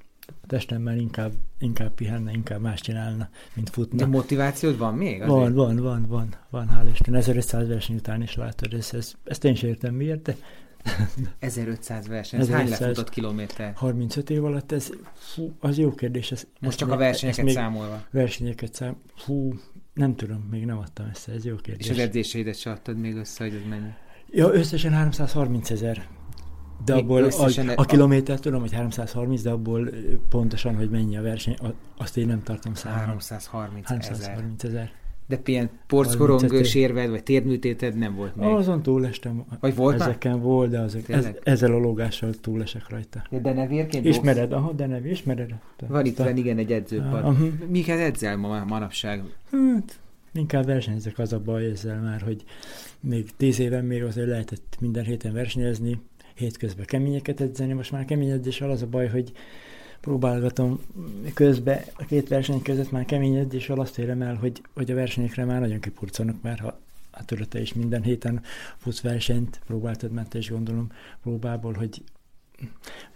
testem 0.48 0.82
már 0.82 0.98
inkább, 0.98 1.32
inkább 1.60 1.94
pihenne, 1.94 2.32
inkább 2.32 2.62
más 2.62 2.82
csinálna, 2.82 3.30
mint 3.54 3.70
futna. 3.70 3.98
De 3.98 4.06
motivációd 4.06 4.78
van 4.78 4.94
még? 4.94 5.22
Azért? 5.22 5.30
Van, 5.30 5.54
van, 5.54 5.76
van, 5.76 6.06
van, 6.08 6.36
van, 6.50 6.70
hál' 6.70 6.90
Isten. 6.92 7.16
1500 7.16 7.68
verseny 7.68 7.96
után 7.96 8.22
is 8.22 8.36
látod, 8.36 8.74
ezt, 8.74 8.94
ezt, 8.94 9.18
ezt 9.24 9.44
én 9.44 9.56
sem 9.56 9.70
értem 9.70 9.94
miért, 9.94 10.22
de 10.22 10.36
1500 11.40 12.08
verseny, 12.08 12.40
ez 12.40 12.50
hány 12.50 12.70
lefutott 12.70 13.10
kilométer? 13.10 13.74
35 13.76 14.30
év 14.30 14.46
alatt, 14.46 14.72
ez 14.72 14.90
fú, 15.14 15.56
az 15.60 15.78
jó 15.78 15.94
kérdés. 15.94 16.32
Ez, 16.32 16.48
Most 16.60 16.78
csak 16.78 16.92
a 16.92 16.98
versenyeket 16.98 17.50
számolva. 17.50 18.04
Versenyeket 18.12 18.74
szám, 18.74 18.96
fú, 19.16 19.54
nem 19.94 20.16
tudom, 20.16 20.48
még 20.52 20.66
nem 20.66 20.78
adtam 20.78 21.10
össze, 21.10 21.32
ez 21.32 21.46
jó 21.46 21.56
kérdés. 21.56 21.86
És 21.86 21.92
az 21.92 22.00
edzéseidet 22.00 22.60
se 22.60 22.72
adtad 22.72 22.98
még 22.98 23.16
össze, 23.16 23.44
hogy 23.44 23.54
ez 23.54 23.70
mennyi? 23.70 23.92
Ja, 24.30 24.54
összesen 24.54 24.92
330 24.92 25.70
ezer. 25.70 26.08
De 26.86 26.94
abból 26.94 27.24
a, 27.24 27.50
a 27.76 27.86
kilométer 27.86 28.40
tudom, 28.40 28.62
hogy 28.62 28.74
330, 28.74 29.42
de 29.42 29.50
abból 29.50 29.90
pontosan, 30.30 30.76
hogy 30.76 30.90
mennyi 30.90 31.18
a 31.18 31.22
verseny, 31.22 31.58
azt 31.98 32.18
én 32.18 32.28
nem 32.28 32.44
tartom 32.44 32.74
számon. 32.74 33.00
330 33.00 33.90
ezer. 33.90 34.06
330 34.10 34.64
ezer. 34.64 34.92
De 35.28 35.40
ilyen 35.46 35.70
porckorong 35.88 36.64
sérved, 36.64 37.10
vagy 37.10 37.24
térműtéted 37.24 37.96
nem 37.98 38.16
volt 38.16 38.36
még? 38.36 38.48
Azon 38.48 38.82
túlestem. 38.82 39.46
Vagy 39.60 39.76
volt 39.76 40.02
Ezeken 40.02 40.32
már? 40.32 40.42
volt, 40.42 40.70
de 40.70 40.80
azok, 40.80 41.10
ez, 41.10 41.28
ezzel 41.44 41.74
a 41.74 41.78
lógással 41.78 42.34
túlesek 42.42 42.90
rajta. 42.90 43.24
De 43.30 43.40
denevérként 43.40 44.06
Ismered, 44.06 44.52
aha, 44.52 44.72
denevér, 44.72 45.12
ismered. 45.12 45.54
Van 45.88 46.06
itt 46.06 46.18
van, 46.18 46.38
igen, 46.38 46.58
egy 46.58 46.72
edzőpad. 46.72 47.26
Uh-huh. 47.26 47.50
Miket 47.70 48.00
edzel 48.00 48.38
ma, 48.38 48.64
manapság? 48.64 49.24
Hát, 49.52 50.00
inkább 50.34 50.66
versenyzek 50.66 51.20
az 51.20 51.34
a 51.34 51.40
baj 51.40 51.66
ezzel 51.66 52.02
már, 52.02 52.22
hogy 52.22 52.44
még 53.00 53.36
tíz 53.38 53.60
éven 53.60 53.86
még 53.86 54.04
azért 54.04 54.28
lehetett 54.28 54.78
minden 54.80 55.04
héten 55.04 55.34
versenyezni, 55.34 56.02
hétközben 56.36 56.86
keményeket 56.86 57.42
edzeni, 57.42 57.74
most 57.74 57.92
már 57.92 58.06
kemény 58.06 58.30
edzéssel 58.30 58.70
az 58.70 58.82
a 58.82 58.88
baj, 58.88 59.08
hogy 59.08 59.32
próbálgatom 60.04 60.80
közben 61.34 61.82
a 61.94 62.06
két 62.06 62.28
verseny 62.28 62.62
között 62.62 62.92
már 62.92 63.06
kemény 63.06 63.36
edzéssel 63.36 63.80
azt 63.80 63.98
érem 63.98 64.22
el, 64.22 64.36
hogy, 64.36 64.62
hogy 64.74 64.92
a 64.92 64.96
versenyekre 64.96 65.46
már 65.46 65.60
nagyon 65.60 65.80
kipurcanak, 65.80 66.42
mert 66.42 66.60
ha 66.60 66.80
hát 67.12 67.26
tudod, 67.26 67.48
te 67.48 67.62
is 67.62 67.74
minden 67.74 68.02
héten 68.02 68.42
futsz 68.78 69.02
versenyt, 69.02 69.60
próbáltad, 69.66 70.12
mert 70.12 70.30
te 70.30 70.38
is 70.38 70.50
gondolom 70.50 70.92
próbából, 71.22 71.74
hogy 71.74 72.04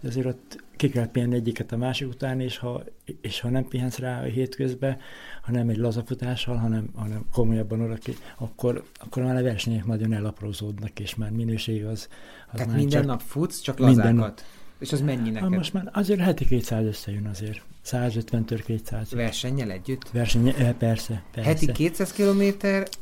azért 0.02 0.26
ott 0.26 0.64
ki 0.76 0.88
kell 0.88 1.10
pihenni 1.10 1.34
egyiket 1.34 1.72
a 1.72 1.76
másik 1.76 2.08
után, 2.08 2.40
és 2.40 2.58
ha, 2.58 2.82
és 3.20 3.40
ha 3.40 3.48
nem 3.50 3.68
pihensz 3.68 3.98
rá 3.98 4.20
a 4.20 4.24
hétközben, 4.24 4.98
ha 5.42 5.52
nem 5.52 5.68
egy 5.68 5.76
lazafutással, 5.76 6.56
hanem, 6.56 6.90
hanem 6.94 7.24
komolyabban 7.32 7.80
oda 7.80 7.94
ki, 7.94 8.16
akkor, 8.38 8.84
akkor 8.94 9.22
már 9.22 9.36
a 9.36 9.42
versenyek 9.42 9.84
nagyon 9.84 10.12
elaprózódnak, 10.12 11.00
és 11.00 11.14
már 11.14 11.30
minőség 11.30 11.84
az, 11.84 12.08
az 12.52 12.58
Tehát 12.58 12.74
minden 12.74 12.90
csak 12.90 13.04
nap 13.04 13.20
futsz, 13.20 13.60
csak 13.60 13.78
lazákat? 13.78 14.04
Minden. 14.04 14.34
És 14.78 14.92
az 14.92 15.00
mennyi 15.00 15.30
neked? 15.30 15.48
Ha 15.48 15.48
most 15.48 15.72
már 15.72 15.90
azért 15.92 16.20
heti 16.20 16.44
200 16.44 16.84
összejön 16.84 17.26
azért. 17.26 17.62
150-től 17.84 18.62
200. 18.64 19.12
Versennyel 19.12 19.70
együtt? 19.70 20.10
Versenye, 20.10 20.54
eh, 20.54 20.72
persze, 20.72 21.22
persze. 21.32 21.48
Heti 21.48 21.72
200 21.72 22.12
km, 22.12 22.42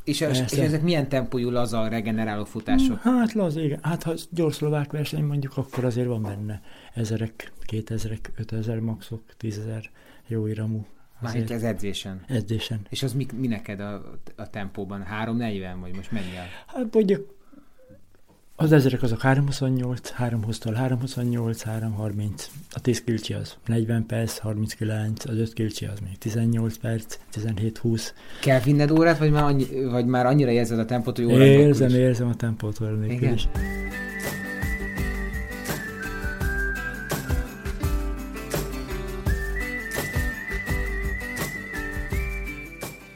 és, 0.05 0.21
és 0.21 0.41
ezek 0.53 0.83
milyen 0.83 1.09
tempójú 1.09 1.51
laza 1.51 1.89
regeneráló 1.89 2.45
futások? 2.45 3.01
Hát 3.01 3.33
laza, 3.33 3.61
igen. 3.61 3.79
Hát 3.83 4.03
ha 4.03 4.15
gyors 4.31 4.55
szlovák 4.55 4.93
verseny 4.93 5.25
mondjuk, 5.25 5.57
akkor 5.57 5.85
azért 5.85 6.07
van 6.07 6.23
benne 6.23 6.63
ezerek, 6.95 7.53
kétezerek, 7.65 8.33
ötezer 8.37 8.79
maxok, 8.79 9.23
tízezer 9.37 9.91
jó 10.27 10.47
iramú. 10.47 10.87
Már 11.21 11.37
itt 11.37 11.51
az 11.51 11.63
edzésen? 11.63 12.25
Edzésen. 12.29 12.81
És 12.89 13.03
az 13.03 13.13
mi, 13.13 13.27
mi 13.35 13.47
neked 13.47 13.81
a, 13.81 14.19
a 14.37 14.51
tempóban? 14.51 15.03
340 15.03 15.81
vagy 15.81 15.95
most 15.97 16.13
mennyi? 16.13 16.35
Hát 16.67 16.95
mondjuk 16.95 17.36
az 18.57 18.73
ezerek 18.73 19.03
azok 19.03 19.21
328, 19.21 20.13
320-tól 20.19 20.73
328, 20.75 21.63
330. 21.63 22.51
A 22.71 22.81
10 22.81 23.03
kilcsi 23.05 23.33
az 23.33 23.57
40 23.67 24.07
perc, 24.07 24.39
39, 24.39 25.25
az 25.25 25.37
5 25.37 25.53
kilcsi 25.53 25.85
az 25.85 25.99
még 26.01 26.19
18 26.19 26.77
perc, 26.77 27.19
17-20. 27.35 28.11
Kell 28.41 28.61
vinned 28.61 28.91
órát, 28.91 29.19
vagy 29.19 29.31
már, 29.31 29.45
annyi, 29.45 29.67
vagy 29.91 30.07
már 30.07 30.27
annyira 30.27 30.51
érzed 30.51 30.79
a 30.79 30.85
tempót, 30.85 31.17
hogy 31.17 31.25
órát 31.25 31.47
Érzem, 31.47 31.91
érzem 31.91 32.29
a 32.29 32.35
tempót 32.35 32.81
óra 32.81 32.95
nélkül 32.95 33.33
is. 33.33 33.49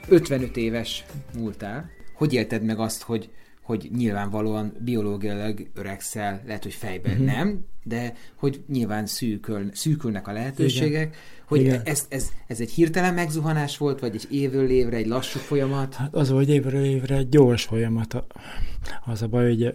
55 0.09 0.57
éves 0.57 1.05
múltál. 1.39 1.91
Hogy 2.15 2.33
élted 2.33 2.63
meg 2.63 2.79
azt, 2.79 3.03
hogy 3.03 3.31
hogy 3.71 3.91
nyilvánvalóan 3.97 4.73
biológiailag 4.85 5.67
öregszel, 5.75 6.43
lehet, 6.47 6.63
hogy 6.63 6.73
fejben 6.73 7.13
uh-huh. 7.13 7.27
nem, 7.27 7.65
de 7.83 8.15
hogy 8.37 8.61
nyilván 8.69 9.07
szűkül, 9.07 9.71
szűkülnek 9.73 10.29
a 10.29 10.33
lehetőségek, 10.33 11.07
Igen. 11.07 11.15
hogy 11.45 11.61
Igen. 11.61 11.81
Ez, 11.85 12.07
ez, 12.09 12.29
ez 12.47 12.61
egy 12.61 12.71
hirtelen 12.71 13.15
megzuhanás 13.15 13.77
volt, 13.79 14.01
vagy 14.01 14.15
egy 14.15 14.27
évről 14.31 14.71
évre, 14.71 14.97
egy 14.97 15.07
lassú 15.07 15.39
folyamat? 15.39 15.95
Hát 15.95 16.15
az, 16.15 16.29
hogy 16.29 16.49
évről 16.49 16.85
évre 16.85 17.17
egy 17.17 17.29
gyors 17.29 17.65
folyamat. 17.65 18.25
Az 19.05 19.23
a 19.23 19.27
baj, 19.27 19.49
hogy 19.49 19.73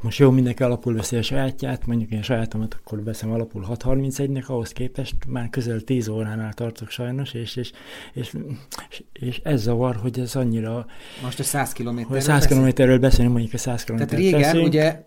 most 0.00 0.18
jó, 0.18 0.30
mindenki 0.30 0.62
alapul 0.62 0.94
veszi 0.94 1.16
a 1.16 1.22
sajátját, 1.22 1.86
mondjuk 1.86 2.10
én 2.10 2.22
sajátomat 2.22 2.74
akkor 2.74 3.02
veszem 3.02 3.30
alapul 3.30 3.66
6.31-nek, 3.68 4.46
ahhoz 4.46 4.72
képest 4.72 5.14
már 5.28 5.50
közel 5.50 5.80
10 5.80 6.08
óránál 6.08 6.52
tartok 6.52 6.88
sajnos, 6.88 7.34
és, 7.34 7.56
és, 7.56 7.72
és, 8.12 8.34
és, 9.12 9.40
ez 9.44 9.62
zavar, 9.62 9.96
hogy 9.96 10.18
ez 10.18 10.36
annyira... 10.36 10.86
Most 11.22 11.38
a 11.38 11.42
100 11.42 11.72
kilométerről 11.72 12.20
100 12.20 12.46
kilométerről 12.46 12.98
beszélünk, 12.98 13.32
mondjuk 13.32 13.54
a 13.54 13.58
100 13.58 13.84
kilométerről 13.84 14.18
Tehát 14.18 14.32
régen 14.32 14.40
beszélünk. 14.40 14.68
ugye 14.68 15.06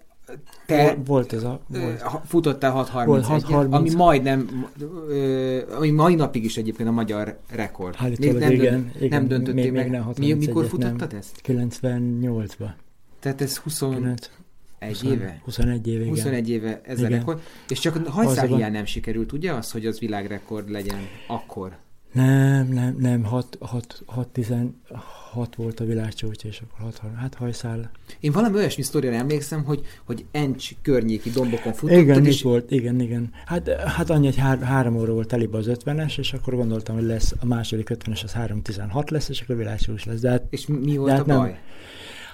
te 0.65 0.97
volt 1.05 1.33
ez 1.33 1.43
a... 1.43 1.59
Volt. 1.67 2.03
futottál 2.25 2.87
6.31, 2.93 3.69
ami 3.69 3.93
majdnem, 3.95 4.69
ami 5.77 5.89
mai 5.89 6.15
napig 6.15 6.43
is 6.43 6.57
egyébként 6.57 6.89
a 6.89 6.91
magyar 6.91 7.37
rekord. 7.49 7.95
Még 8.19 8.33
nem, 8.33 8.51
igen, 8.51 8.71
dönt, 8.71 8.95
igen, 8.95 9.09
nem 9.09 9.27
döntötték 9.27 9.63
még, 9.63 9.71
meg. 9.71 10.15
Még 10.17 10.29
nem 10.29 10.37
mikor 10.37 10.65
futottad 10.65 11.13
ezt? 11.13 11.41
98-ban. 11.47 12.69
Tehát 13.19 13.41
ez 13.41 13.57
20... 13.57 13.79
9, 13.79 14.29
egy 14.81 14.99
20, 14.99 15.11
éve? 15.11 15.41
21 15.43 15.87
éve, 15.87 15.99
igen. 15.99 16.09
21 16.09 16.49
éve 16.49 16.81
ez 16.83 16.99
igen. 16.99 17.11
a 17.11 17.15
rekord. 17.15 17.41
És 17.69 17.79
csak 17.79 17.95
a 17.95 18.09
hajszálhiány 18.09 18.71
nem 18.71 18.85
sikerült, 18.85 19.31
ugye 19.31 19.51
az, 19.51 19.71
hogy 19.71 19.85
az 19.85 19.99
világrekord 19.99 20.69
legyen 20.69 20.99
akkor? 21.27 21.77
Nem, 22.11 22.67
nem, 22.67 22.95
nem, 22.99 23.23
6, 23.23 23.57
6, 23.59 24.01
6, 24.05 24.27
16 24.27 24.71
volt 25.55 25.79
a 25.79 25.85
világcsúcs, 25.85 26.43
és 26.43 26.61
akkor 26.61 26.85
6, 26.85 27.01
hát 27.17 27.33
hajszál. 27.33 27.91
Én 28.19 28.31
valami 28.31 28.55
olyasmi 28.55 28.83
sztoriára 28.83 29.17
emlékszem, 29.17 29.63
hogy, 29.63 29.85
hogy 30.05 30.25
Encs 30.31 30.69
környéki 30.81 31.29
dombokon 31.29 31.73
futottad. 31.73 32.01
Igen, 32.01 32.25
és... 32.25 32.41
volt, 32.41 32.71
igen, 32.71 32.99
igen. 32.99 33.29
Hát, 33.45 33.69
hát 33.69 34.09
annyi, 34.09 34.25
hogy 34.25 34.37
hár, 34.37 34.61
három 34.61 34.95
óra 34.97 35.13
volt 35.13 35.27
telibe 35.27 35.57
az 35.57 35.69
50-es, 35.69 36.17
és 36.17 36.33
akkor 36.33 36.55
gondoltam, 36.55 36.95
hogy 36.95 37.05
lesz 37.05 37.33
a 37.39 37.45
második 37.45 37.89
50-es, 37.93 38.23
az 38.23 38.33
3.16 38.33 39.11
lesz, 39.11 39.29
és 39.29 39.41
akkor 39.41 39.55
világcsúcs 39.55 40.05
lesz. 40.05 40.19
De 40.19 40.29
hát, 40.29 40.43
és 40.49 40.67
mi 40.67 40.97
volt 40.97 41.11
hát 41.11 41.19
a 41.19 41.23
baj? 41.23 41.49
Nem, 41.49 41.57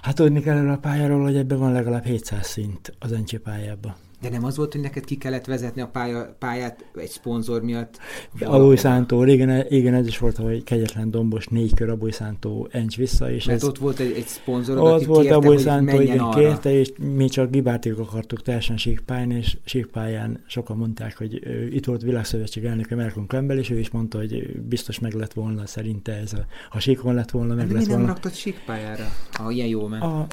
Hát 0.07 0.15
tudni 0.15 0.41
kell 0.41 0.69
a 0.69 0.77
pályáról, 0.77 1.21
hogy 1.21 1.35
ebben 1.35 1.57
van 1.57 1.71
legalább 1.71 2.05
700 2.05 2.47
szint 2.47 2.93
az 2.99 3.11
Encsi 3.11 3.37
pályában. 3.37 3.95
De 4.21 4.29
nem 4.29 4.43
az 4.43 4.57
volt, 4.57 4.71
hogy 4.71 4.81
neked 4.81 5.05
ki 5.05 5.15
kellett 5.15 5.45
vezetni 5.45 5.81
a 5.81 5.87
pálya, 5.87 6.35
pályát 6.39 6.85
egy 6.95 7.09
szponzor 7.09 7.61
miatt? 7.61 7.97
Abúj 8.39 8.75
Szántó, 8.75 9.23
igen, 9.23 9.65
igen, 9.69 9.93
ez 9.93 10.07
is 10.07 10.17
volt, 10.17 10.37
hogy 10.37 10.63
kegyetlen 10.63 11.11
dombos 11.11 11.47
négy 11.47 11.73
kör 11.73 11.89
Abúj 11.89 12.11
Szántó 12.11 12.67
encs 12.71 12.97
vissza. 12.97 13.31
És 13.31 13.45
Mert 13.45 13.61
ez, 13.61 13.67
ott 13.67 13.77
volt 13.77 13.99
egy, 13.99 14.11
egy 14.11 14.27
szponzor, 14.27 14.77
ott 14.77 14.91
aki 14.91 15.05
volt 15.05 15.21
kérte, 15.21 15.35
Abúj 15.35 15.57
Szántó, 15.57 16.01
igen, 16.01 16.19
arra. 16.19 16.39
kérte, 16.39 16.71
és 16.71 16.91
mi 17.15 17.27
csak 17.27 17.51
Gibártig 17.51 17.93
akartuk 17.93 18.41
teljesen 18.41 18.77
síkpályán, 18.77 19.31
és 19.31 19.57
síkpályán 19.65 20.43
sokan 20.47 20.77
mondták, 20.77 21.17
hogy 21.17 21.41
itt 21.71 21.85
volt 21.85 22.01
világszövetség 22.01 22.63
elnöke 22.65 22.95
Malcolm 22.95 23.27
Campbell, 23.27 23.57
és 23.57 23.69
ő 23.69 23.79
is 23.79 23.89
mondta, 23.89 24.17
hogy 24.17 24.61
biztos 24.61 24.99
meg 24.99 25.13
lett 25.13 25.33
volna 25.33 25.65
szerinte 25.65 26.11
ez 26.11 26.33
a, 26.33 26.45
ha 26.69 26.79
síkon 26.79 27.13
lett 27.13 27.31
volna, 27.31 27.55
meg 27.55 27.71
lett 27.71 27.85
volna. 27.85 27.97
nem 27.97 28.07
raktad 28.07 28.33
síkpályára, 28.33 29.07
ha 29.31 29.51
ilyen 29.51 29.67
jó 29.67 29.87
ment? 29.87 30.03
A, 30.03 30.27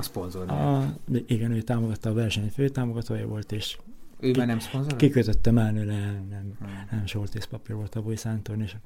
a 0.00 0.02
szponzor. 0.02 0.50
A, 0.50 0.94
igen, 1.26 1.52
ő 1.52 1.60
támogatta 1.60 2.10
a 2.10 2.12
verseny 2.12 2.50
főtámogatója 2.54 3.26
volt, 3.26 3.52
és 3.52 3.78
ő 4.20 4.30
ki, 4.30 4.38
már 4.38 4.46
nem 4.46 4.58
szponzor? 4.58 4.96
Kikötötte 4.96 5.50
már, 5.50 5.72
nem, 5.72 5.84
nem, 5.84 6.26
nem, 6.30 6.56
hmm. 6.58 7.04
nem 7.14 7.40
papír 7.50 7.76
volt 7.76 7.94
a 7.94 8.16
Szántorn, 8.16 8.60
és, 8.60 8.76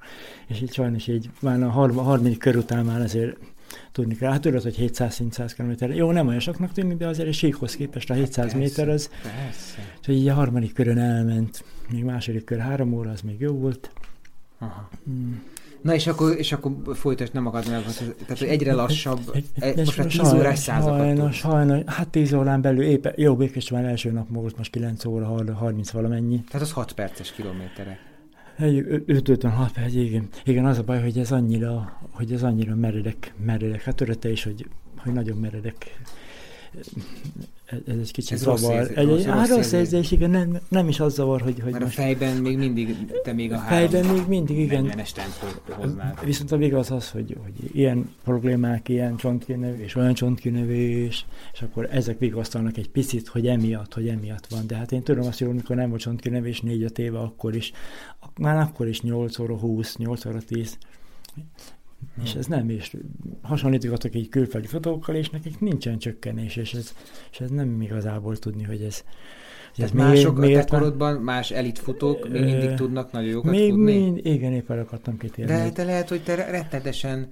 és 0.46 0.60
így 0.60 0.72
sajnos 0.72 1.06
így 1.06 1.30
már 1.40 1.62
a 1.62 1.70
harmadik 1.70 2.38
kör 2.38 2.56
után 2.56 2.84
már 2.84 3.00
azért 3.00 3.36
tudni 3.92 4.14
kell. 4.14 4.30
Hát 4.30 4.40
tudod, 4.40 4.62
hogy 4.62 4.74
700 4.74 5.22
100 5.30 5.54
km. 5.54 5.92
Jó, 5.92 6.10
nem 6.10 6.26
olyan 6.26 6.40
soknak 6.40 6.72
tűnik, 6.72 6.96
de 6.96 7.06
azért 7.06 7.28
egy 7.28 7.34
síkhoz 7.34 7.76
képest 7.76 8.10
a 8.10 8.14
700 8.14 8.44
persze, 8.44 8.58
méter 8.58 8.88
az. 8.88 9.10
Persze. 9.22 9.92
Úgyhogy 9.98 10.14
így 10.14 10.28
a 10.28 10.34
harmadik 10.34 10.74
körön 10.74 10.98
elment, 10.98 11.64
még 11.90 12.04
második 12.04 12.44
kör 12.44 12.58
három 12.58 12.92
óra, 12.92 13.10
az 13.10 13.20
még 13.20 13.40
jó 13.40 13.52
volt. 13.52 13.90
Aha. 14.58 14.88
Hmm. 15.04 15.42
Na 15.84 15.94
és 15.94 16.06
akkor, 16.06 16.38
és 16.38 16.52
akkor 16.52 16.72
folytasd, 16.94 17.34
nem 17.34 17.46
akad 17.46 17.68
meg, 17.68 17.82
tehát 17.82 18.38
hogy 18.38 18.48
egyre 18.48 18.72
lassabb, 18.74 19.20
egy, 19.58 19.76
most 19.76 19.96
már 19.96 20.06
10 20.06 20.32
órás 20.32 20.58
százakat 20.58 20.98
Sajnos, 20.98 21.36
sajnos, 21.36 21.82
hát 21.86 22.08
10 22.08 22.32
órán 22.32 22.60
belül 22.60 22.82
épp, 22.82 23.06
jó, 23.16 23.36
Békés 23.36 23.70
már 23.70 23.84
első 23.84 24.10
nap 24.10 24.26
volt, 24.28 24.56
most 24.56 24.70
9 24.70 25.04
óra, 25.04 25.54
30 25.54 25.90
valamennyi. 25.90 26.44
Tehát 26.50 26.66
az 26.66 26.72
6 26.72 26.92
perces 26.92 27.32
kilométerek. 27.32 27.98
Egy 28.58 28.84
5-56 29.06 29.68
perc, 29.74 29.94
igen. 29.94 30.28
Igen, 30.44 30.66
az 30.66 30.78
a 30.78 30.82
baj, 30.82 31.02
hogy 31.02 31.18
ez 31.18 31.32
annyira, 31.32 31.98
hogy 32.10 32.32
ez 32.32 32.42
annyira 32.42 32.74
meredek, 32.74 33.34
meredek. 33.44 33.82
Hát 33.82 34.00
örötte 34.00 34.30
is, 34.30 34.44
hogy, 34.44 34.66
hogy 34.96 35.12
nagyon 35.12 35.36
meredek 35.36 36.00
ez 37.66 37.80
egy 37.86 38.12
kicsit 38.12 38.32
ez 38.32 38.40
zavar. 38.40 38.78
Rossz, 38.78 38.88
egy, 38.88 39.06
rossz, 39.06 39.24
rossz, 39.24 39.48
rossz 39.48 39.72
érzés, 39.72 40.10
igen, 40.10 40.30
nem, 40.30 40.58
nem 40.68 40.88
is 40.88 41.00
az 41.00 41.14
zavar, 41.14 41.40
hogy... 41.40 41.60
hogy 41.60 41.72
Mert 41.72 41.84
most 41.84 41.98
a 41.98 42.02
fejben 42.02 42.36
még 42.36 42.58
mindig, 42.58 42.96
te 43.22 43.32
még 43.32 43.52
a 43.52 43.58
fejben 43.58 44.06
még 44.06 44.26
mindig, 44.28 44.58
igen. 44.58 44.92
40-es 44.96 46.24
Viszont 46.24 46.52
a 46.52 46.56
igaz 46.60 46.90
az, 46.90 47.10
hogy, 47.10 47.36
hogy 47.42 47.76
ilyen 47.76 48.14
problémák, 48.24 48.88
ilyen 48.88 49.16
csontkinövés, 49.16 49.94
olyan 49.94 50.14
csontkinövés, 50.14 51.26
és 51.52 51.62
akkor 51.62 51.88
ezek 51.90 52.18
vigasztalnak 52.18 52.76
egy 52.76 52.90
picit, 52.90 53.28
hogy 53.28 53.46
emiatt, 53.46 53.94
hogy 53.94 54.08
emiatt 54.08 54.46
van. 54.46 54.66
De 54.66 54.76
hát 54.76 54.92
én 54.92 55.02
tudom 55.02 55.26
azt 55.26 55.40
jól, 55.40 55.50
amikor 55.50 55.76
nem 55.76 55.88
volt 55.88 56.00
csontkinövés, 56.00 56.62
4-5 56.66 56.98
éve, 56.98 57.18
akkor 57.18 57.54
is, 57.54 57.72
már 58.36 58.56
akkor 58.56 58.88
is 58.88 59.00
8 59.00 59.38
óra 59.38 59.58
20, 59.58 59.96
8 59.96 60.24
óra 60.24 60.40
10, 60.40 60.78
És 62.22 62.34
ez 62.34 62.46
nem, 62.46 62.68
és 62.68 62.96
hasonlítogatok 63.42 64.14
így 64.14 64.28
külföldi 64.28 64.66
fotókkal, 64.66 65.14
és 65.14 65.30
nekik 65.30 65.60
nincsen 65.60 65.98
csökkenés, 65.98 66.56
és 66.56 66.74
ez, 66.74 66.94
és 67.30 67.40
ez 67.40 67.50
nem 67.50 67.80
igazából 67.80 68.36
tudni, 68.36 68.62
hogy 68.62 68.82
ez, 68.82 69.04
tehát 69.76 69.92
miért, 69.92 70.08
mások 70.08 70.38
miért, 70.38 70.60
a 70.60 70.64
te 70.64 70.78
korodban, 70.78 71.20
más 71.20 71.50
elitfutók 71.50 72.28
még 72.28 72.42
mindig 72.42 72.74
tudnak 72.74 73.12
nagyon 73.12 73.28
jókat 73.28 73.50
még 73.50 73.70
futni? 73.70 73.92
Mind, 73.92 74.26
igen, 74.26 74.52
éppen 74.52 74.78
akartam 74.78 75.18
kitérni. 75.18 75.52
De, 75.52 75.70
de 75.70 75.84
lehet, 75.84 76.08
hogy 76.08 76.22
te 76.22 76.34
rettenetesen 76.34 77.28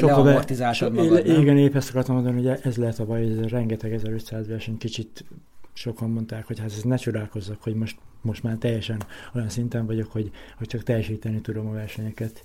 leamortizáltad 0.00 0.92
magad, 0.92 1.26
nem? 1.26 1.40
Igen, 1.40 1.58
épp 1.58 1.74
ezt 1.74 1.90
akartam 1.90 2.14
mondani, 2.14 2.46
hogy 2.46 2.58
ez 2.62 2.76
lehet 2.76 2.98
a 2.98 3.04
baj, 3.04 3.22
hogy 3.22 3.38
ez 3.38 3.50
rengeteg 3.50 3.92
1500 3.92 4.48
verseny 4.48 4.78
kicsit 4.78 5.24
sokan 5.72 6.10
mondták, 6.10 6.46
hogy 6.46 6.58
hát 6.58 6.72
ez 6.76 6.82
ne 6.82 6.96
csodálkozzak, 6.96 7.62
hogy 7.62 7.74
most, 7.74 7.96
most 8.20 8.42
már 8.42 8.56
teljesen 8.56 9.02
olyan 9.34 9.48
szinten 9.48 9.86
vagyok, 9.86 10.12
hogy, 10.12 10.30
hogy 10.58 10.66
csak 10.66 10.82
teljesíteni 10.82 11.40
tudom 11.40 11.66
a 11.66 11.72
versenyeket. 11.72 12.44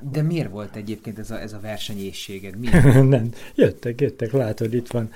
De 0.00 0.22
miért 0.22 0.50
volt 0.50 0.76
egyébként 0.76 1.18
ez 1.18 1.30
a, 1.30 1.40
ez 1.40 1.52
a 1.52 1.60
versenyészséged? 1.60 2.58
nem, 3.08 3.30
jöttek, 3.54 4.00
jöttek, 4.00 4.32
látod, 4.32 4.74
itt 4.74 4.86
van. 4.86 5.10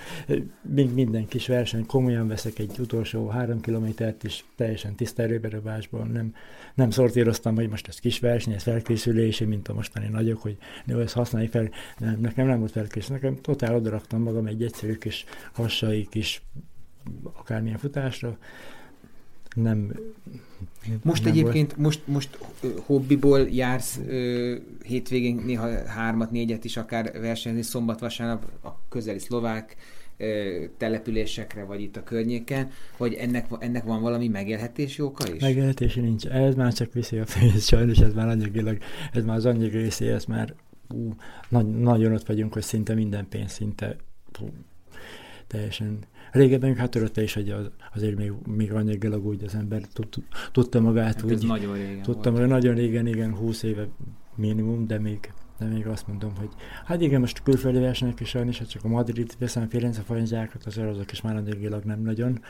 Mind, 0.63 0.95
minden 0.95 1.29
kis 1.29 1.47
verseny, 1.47 1.87
komolyan 1.87 2.29
veszek 2.29 2.59
egy 2.59 2.79
utolsó 2.79 3.29
három 3.29 3.61
kilométert 3.61 4.25
is, 4.25 4.45
teljesen 4.57 4.95
tiszta 4.95 5.23
erőberobásban, 5.23 6.07
nem, 6.07 6.35
nem 6.75 6.91
szortíroztam, 6.91 7.55
hogy 7.55 7.69
most 7.69 7.89
ez 7.89 7.99
kis 7.99 8.19
verseny, 8.19 8.53
ez 8.53 8.63
felkészülési, 8.63 9.45
mint 9.45 9.69
a 9.69 9.75
mostani 9.75 10.09
nagyok, 10.09 10.43
hogy 10.43 10.57
jó, 10.85 10.99
ezt 10.99 11.15
használj 11.15 11.47
fel, 11.47 11.71
nem, 11.99 12.19
nekem 12.21 12.47
nem 12.47 12.59
volt 12.59 12.73
felkészül, 12.73 13.15
nekem 13.15 13.41
totál 13.41 13.75
odaraktam 13.75 14.23
magam 14.23 14.47
egy 14.47 14.63
egyszerű 14.63 14.95
kis 14.95 15.25
hassai 15.53 16.07
kis 16.11 16.43
akármilyen 17.23 17.79
futásra, 17.79 18.39
nem 19.55 19.93
most 21.03 21.25
nem 21.25 21.33
egyébként, 21.33 21.69
volt. 21.73 21.83
most, 21.83 22.01
most 22.07 22.39
hobbiból 22.85 23.41
jársz 23.41 24.01
ö, 24.07 24.55
hétvégén 24.85 25.43
néha 25.45 25.87
hármat, 25.87 26.31
négyet 26.31 26.65
is 26.65 26.77
akár 26.77 27.21
versenyezni, 27.21 27.63
szombat, 27.63 28.01
vasárnap 28.01 28.51
a 28.65 28.89
közeli 28.89 29.19
szlovák 29.19 29.77
ö, 30.17 30.65
településekre, 30.77 31.65
vagy 31.65 31.81
itt 31.81 31.97
a 31.97 32.03
környéken, 32.03 32.71
hogy 32.97 33.15
ennek, 33.15 33.47
ennek 33.59 33.85
van 33.85 34.01
valami 34.01 34.29
megélhetési 34.29 35.03
oka 35.03 35.33
is? 35.35 35.41
Megélhetési 35.41 36.01
nincs. 36.01 36.27
Ez 36.27 36.55
már 36.55 36.73
csak 36.73 36.93
viszi 36.93 37.19
a 37.19 37.25
pénzt, 37.39 37.67
sajnos 37.67 37.99
ez 37.99 38.15
már 38.15 38.29
anyagilag, 38.29 38.79
ez 39.13 39.25
már 39.25 39.37
az 39.37 39.47
anyagi 39.47 39.77
részé, 39.77 40.13
ez 40.13 40.25
már 40.25 40.55
ú, 40.89 41.15
nagy, 41.49 41.67
nagyon 41.67 42.13
ott 42.13 42.27
vagyunk, 42.27 42.53
hogy 42.53 42.63
szinte 42.63 42.95
minden 42.95 43.29
pénz 43.29 43.53
szinte 43.53 43.97
ú, 44.41 44.47
teljesen 45.47 45.99
Régebben 46.33 46.77
hát 46.77 46.95
örötte 46.95 47.23
is, 47.23 47.35
hogy 47.35 47.51
az, 47.51 47.71
azért 47.95 48.17
még, 48.17 48.33
még 48.47 48.73
anyagilag 48.73 49.27
úgy 49.27 49.45
az 49.45 49.55
ember 49.55 49.83
tud, 49.93 50.09
tudta 50.53 50.81
magát 50.81 51.15
hát 51.15 51.23
úgy. 51.23 51.47
nagyon 51.47 51.75
régen 51.75 52.03
Tudtam, 52.03 52.35
hogy 52.35 52.47
nagyon 52.47 52.75
régen, 52.75 53.07
igen, 53.07 53.37
20 53.37 53.63
éve 53.63 53.89
minimum, 54.37 54.87
de 54.87 54.99
még, 54.99 55.33
de 55.59 55.67
még 55.67 55.87
azt 55.87 56.07
mondom, 56.07 56.33
hogy 56.37 56.49
hát 56.85 57.01
igen, 57.01 57.21
most 57.21 57.43
külföldi 57.43 57.79
versenyek 57.79 58.21
is 58.21 58.29
sajnos, 58.29 58.59
hát 58.59 58.71
csak 58.71 58.85
a 58.85 58.89
Madrid 58.89 59.35
veszem 59.39 59.69
Firenze 59.69 60.01
fanyzákat, 60.01 60.65
az 60.65 60.79
azok 60.79 61.13
is 61.13 61.21
már 61.21 61.37
anyagilag 61.37 61.85
nem 61.85 62.03
nagyon 62.03 62.41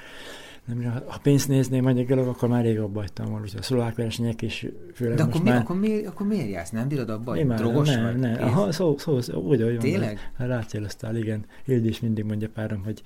nem, 0.64 1.02
ha 1.06 1.18
pénzt 1.22 1.48
nézném 1.48 1.86
anyagilag, 1.86 2.28
akkor 2.28 2.48
már 2.48 2.64
rég 2.64 2.78
abba 2.78 3.00
hagytam 3.00 3.30
volna, 3.30 3.46
a 3.58 3.62
szlovák 3.62 3.94
versenyek 3.94 4.42
is 4.42 4.66
főleg 4.94 5.16
De 5.16 5.22
akkor, 5.22 5.42
mi, 5.42 5.48
már... 5.48 5.60
akkor, 5.60 5.78
miért, 5.78 6.06
akkor 6.06 6.26
miért 6.26 6.50
jársz? 6.50 6.70
Nem 6.70 6.88
bírod 6.88 7.10
abba, 7.10 7.30
hogy 7.30 7.46
drogos 7.46 7.88
nem, 7.88 8.02
vagy? 8.02 8.16
Nem, 8.16 8.42
Aha, 8.42 8.72
szó, 8.72 8.98
szó, 8.98 9.20
szó, 9.20 9.40
úgy, 9.40 9.62
hogy 9.62 9.78
Tényleg? 9.78 10.32
Van, 10.38 10.48
rácéloztál, 10.48 11.16
igen. 11.16 11.44
Ildi 11.64 11.88
is 11.88 12.00
mindig 12.00 12.24
mondja 12.24 12.48
párom, 12.48 12.82
hogy 12.84 13.02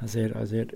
azért, 0.00 0.34
azért 0.34 0.72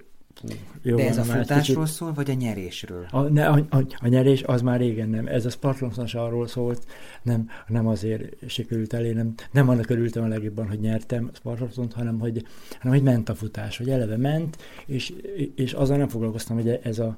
jó, 0.83 0.97
De 0.97 1.09
ez 1.09 1.19
a 1.19 1.23
futásról 1.23 1.85
kicsit... 1.85 1.97
szól, 1.97 2.12
vagy 2.12 2.31
a 2.31 2.35
nyerésről? 2.35 3.07
A, 3.11 3.21
ne, 3.21 3.49
a, 3.49 3.64
a, 3.71 3.76
a 4.00 4.09
nyerés 4.09 4.43
az 4.43 4.62
már 4.62 4.78
régen 4.78 5.09
nem. 5.09 5.26
Ez 5.26 5.47
a 5.47 5.50
Spartanosan 5.50 6.25
arról 6.25 6.47
szólt, 6.47 6.87
nem, 7.23 7.49
nem 7.66 7.87
azért 7.87 8.50
sikerült 8.50 8.93
elé, 8.93 9.12
nem, 9.12 9.35
nem 9.50 9.69
annak 9.69 9.90
örültem 9.90 10.25
a 10.25 10.26
legjobban, 10.26 10.69
hogy 10.69 10.81
nyertem 10.81 11.31
Spartanont, 11.35 11.93
hanem 11.93 12.19
hogy, 12.19 12.47
hanem 12.78 12.97
hogy 12.97 13.07
ment 13.07 13.28
a 13.28 13.35
futás, 13.35 13.76
hogy 13.76 13.90
eleve 13.90 14.16
ment, 14.16 14.57
és, 14.87 15.12
és 15.54 15.73
azzal 15.73 15.97
nem 15.97 16.09
foglalkoztam, 16.09 16.57
hogy 16.57 16.81
ez 16.83 16.99
a, 16.99 17.16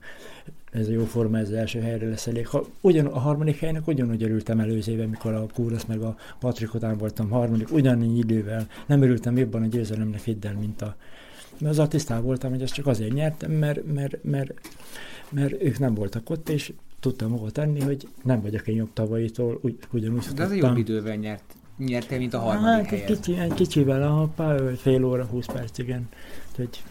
ez 0.73 0.89
a 0.89 0.93
jó 0.93 1.05
forma, 1.05 1.39
ez 1.39 1.49
az 1.49 1.55
első 1.55 1.81
helyre 1.81 2.09
lesz 2.09 2.27
elég. 2.27 2.47
Ha 2.47 2.67
ugyan, 2.81 3.07
a 3.07 3.19
harmadik 3.19 3.59
helynek 3.59 3.87
ugyanúgy 3.87 4.23
örültem 4.23 4.61
előző 4.61 4.93
éve, 4.93 5.07
mikor 5.07 5.35
a 5.35 5.47
Kúrasz 5.55 5.85
meg 5.85 6.01
a 6.01 6.17
Patrik 6.39 6.75
után 6.75 6.97
voltam 6.97 7.31
harmadik, 7.31 7.73
ugyanannyi 7.73 8.19
idővel. 8.19 8.67
Nem 8.87 9.03
örültem 9.03 9.37
jobban 9.37 9.63
a 9.63 9.67
győzelemnek 9.67 10.21
hidd 10.21 10.47
el, 10.47 10.55
mint 10.55 10.83
a, 10.83 10.97
de 11.59 11.69
azzal 11.69 11.89
tisztában 11.89 12.25
voltam, 12.25 12.51
hogy 12.51 12.63
ezt 12.63 12.75
csak 12.75 12.87
azért 12.87 13.13
nyertem, 13.13 13.51
mert, 13.51 13.93
mert, 13.95 14.25
mert, 14.25 14.53
mert 15.31 15.63
ők 15.63 15.79
nem 15.79 15.95
voltak 15.95 16.31
ott, 16.31 16.49
és 16.49 16.73
tudtam 17.01 17.31
hova 17.31 17.51
tenni, 17.51 17.81
hogy 17.81 18.09
nem 18.23 18.41
vagyok 18.41 18.69
én 18.69 18.77
jobb 18.77 18.93
tavalyitól, 18.93 19.59
ugy, 19.63 19.79
ugyanúgy 19.93 20.25
De 20.35 20.43
az 20.43 20.51
a 20.51 20.55
jobb 20.55 20.77
idővel 20.77 21.17
nyert, 21.17 21.55
nyertél, 21.79 22.19
mint 22.19 22.35
a 22.35 22.39
harmadik 22.39 22.67
hát, 22.67 22.89
helyen. 22.89 23.07
Kicsi, 23.07 23.39
egy 23.39 23.55
kicsivel, 23.55 24.03
a 24.03 24.31
pár, 24.37 24.77
fél 24.77 25.05
óra, 25.05 25.25
húsz 25.25 25.47
perc, 25.47 25.79
igen. 25.79 26.09
Hogy 26.57 26.83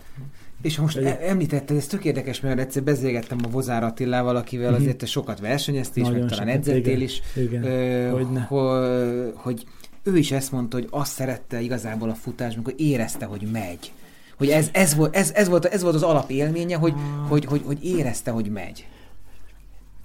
és 0.62 0.78
most 0.78 0.98
említetted, 0.98 1.78
ez 1.78 1.88
tök 1.88 2.06
érdekes, 2.06 2.40
mert 2.40 2.60
egyszer 2.60 2.84
beszélgettem 2.84 3.38
a 3.44 3.48
Vozár 3.48 3.84
Attilával, 3.84 4.36
akivel 4.36 4.66
uh-huh. 4.66 4.82
azért 4.82 4.98
te 4.98 5.06
sokat 5.06 5.40
versenyeztél, 5.40 6.04
és 6.04 6.10
meg 6.10 6.26
talán 6.26 6.48
edzettél 6.48 7.02
is, 7.02 7.22
igen, 7.36 7.64
ö, 7.64 8.10
hogy, 8.48 9.34
hogy, 9.34 9.66
ő 10.04 10.18
is 10.18 10.32
ezt 10.32 10.52
mondta, 10.52 10.78
hogy 10.78 10.88
azt 10.90 11.12
szerette 11.12 11.62
igazából 11.62 12.10
a 12.10 12.14
futásban, 12.14 12.64
hogy 12.64 12.74
érezte, 12.78 13.26
hogy 13.26 13.48
megy 13.52 13.92
hogy 14.38 14.50
ez, 14.50 14.70
ez, 14.72 14.96
volt, 14.96 15.16
ez, 15.16 15.32
ez, 15.32 15.48
volt, 15.48 15.66
ez 15.66 15.82
volt 15.82 15.96
az 15.96 16.04
alapélménye, 16.04 16.78
hogy, 16.78 16.94
ah. 16.94 17.30
hogy, 17.30 17.46
hogy, 17.46 17.62
hogy 17.66 17.86
érezte, 17.86 18.32
hogy 18.32 18.50
megy. 18.50 18.88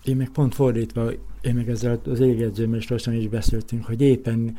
Én 0.04 0.16
meg 0.16 0.28
pont 0.28 0.54
fordítva, 0.54 1.10
én 1.40 1.54
meg 1.54 1.68
ezzel 1.68 2.00
az 2.10 2.20
égedzőmmel 2.20 2.78
is 2.78 2.88
lassan 2.88 3.14
is 3.14 3.28
beszéltünk, 3.28 3.84
hogy 3.84 4.00
éppen 4.00 4.56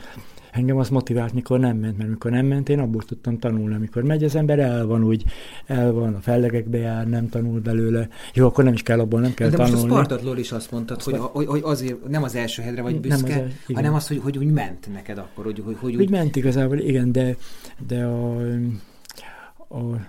engem 0.52 0.78
az 0.78 0.90
motivált, 0.90 1.34
mikor 1.34 1.60
nem 1.60 1.78
ment, 1.78 1.98
mert 1.98 2.10
mikor 2.10 2.32
nem 2.32 2.46
ment, 2.46 2.70
én 2.70 2.80
abból 2.80 3.02
tudtam 3.02 3.40
tanulni. 3.40 3.76
Amikor 3.76 4.04
megy 4.04 4.24
az 4.24 4.36
ember, 4.36 4.60
el 4.60 4.86
van 4.86 5.04
úgy, 5.04 5.24
el 5.66 5.92
van, 5.92 6.14
a 6.14 6.20
fellegekbe 6.20 6.78
jár, 6.78 7.08
nem 7.08 7.30
tanul 7.30 7.60
belőle. 7.60 8.08
Jó, 8.34 8.46
akkor 8.46 8.64
nem 8.64 8.74
is 8.74 8.84
kell 8.84 9.00
abból, 9.00 9.20
nem 9.20 9.34
kell 9.34 9.50
De 9.50 9.56
tanulni. 9.56 9.80
De 9.80 9.88
most 9.88 10.00
a 10.00 10.04
Spartatról 10.04 10.38
is 10.38 10.52
azt 10.52 10.72
mondtad, 10.72 11.02
hogy, 11.02 11.18
hogy, 11.18 11.46
hogy 11.46 11.62
azért 11.64 12.08
nem 12.08 12.24
az 12.24 12.36
első 12.36 12.62
helyre 12.62 12.82
vagy 12.82 13.00
büszke, 13.00 13.36
nem 13.36 13.46
az, 13.68 13.76
hanem 13.76 13.94
az, 13.94 14.08
hogy, 14.08 14.20
hogy 14.24 14.38
úgy 14.38 14.52
ment 14.52 14.94
neked 14.94 15.18
akkor. 15.18 15.46
Hogy, 15.46 15.62
hogy, 15.66 15.76
hogy 15.80 15.96
úgy... 15.96 16.02
úgy 16.02 16.10
ment 16.10 16.36
igazából, 16.36 16.78
igen, 16.78 17.12
de, 17.12 17.36
de 17.88 18.04
a 18.04 18.38
a, 19.72 20.08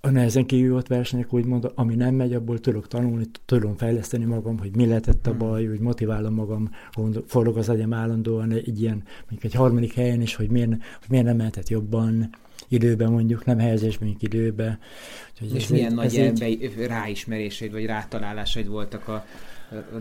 a 0.00 0.10
nehezen 0.10 0.46
kihívott 0.46 0.86
versenyek, 0.86 1.32
úgymond, 1.32 1.72
ami 1.74 1.94
nem 1.94 2.14
megy, 2.14 2.34
abból 2.34 2.58
tudok 2.60 2.88
tanulni, 2.88 3.24
tudom 3.44 3.76
fejleszteni 3.76 4.24
magam, 4.24 4.58
hogy 4.58 4.76
mi 4.76 4.86
lehetett 4.86 5.26
a 5.26 5.30
hmm. 5.30 5.38
baj, 5.38 5.66
hogy 5.66 5.80
motiválom 5.80 6.34
magam, 6.34 6.70
forog 7.26 7.56
az 7.56 7.68
agyam 7.68 7.92
állandóan 7.92 8.52
egy 8.52 8.80
ilyen, 8.80 9.02
mondjuk 9.20 9.44
egy 9.44 9.54
harmadik 9.54 9.94
helyen 9.94 10.20
is, 10.20 10.34
hogy 10.34 10.50
miért, 10.50 10.68
hogy 10.68 11.08
miért 11.08 11.24
nem 11.24 11.36
mehetett 11.36 11.68
jobban, 11.68 12.30
időben 12.68 13.10
mondjuk, 13.10 13.44
nem 13.44 13.58
helyezésben, 13.58 14.08
mondjuk 14.08 14.32
időben. 14.32 14.78
Úgyhogy 15.32 15.54
És 15.54 15.68
milyen 15.68 15.94
nagy 15.94 16.16
egy... 16.16 16.74
ráismeréseid, 16.86 17.72
vagy 17.72 17.86
rátalálásaid 17.86 18.68
voltak 18.68 19.08
a, 19.08 19.24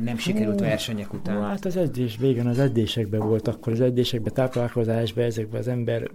nem 0.03 0.17
sikerült 0.17 0.59
versenyek 0.59 1.13
után? 1.13 1.43
Hát 1.43 1.65
az 1.65 1.77
edzés 1.77 2.17
végén 2.17 2.47
az 2.47 2.59
edzésekben 2.59 3.19
volt, 3.19 3.47
akkor 3.47 3.73
az 3.73 3.81
edzésekben, 3.81 4.33
táplálkozásban, 4.33 5.23
ezekben 5.23 5.59
az 5.59 5.67
ember, 5.67 6.11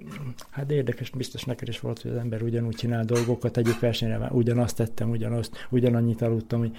hát 0.51 0.71
érdekes, 0.71 1.11
biztos 1.11 1.45
neked 1.45 1.69
is 1.69 1.81
volt, 1.81 2.03
hogy 2.03 2.11
az 2.11 2.17
ember 2.17 2.43
ugyanúgy 2.43 2.75
csinál 2.75 3.05
dolgokat, 3.05 3.57
egyik 3.57 3.81
versenyre 3.81 4.19
már 4.19 4.33
ugyanazt 4.33 4.77
tettem, 4.77 5.11
ugyanazt, 5.11 5.67
ugyanannyit 5.71 6.23
aludtam, 6.23 6.59
hogy 6.59 6.77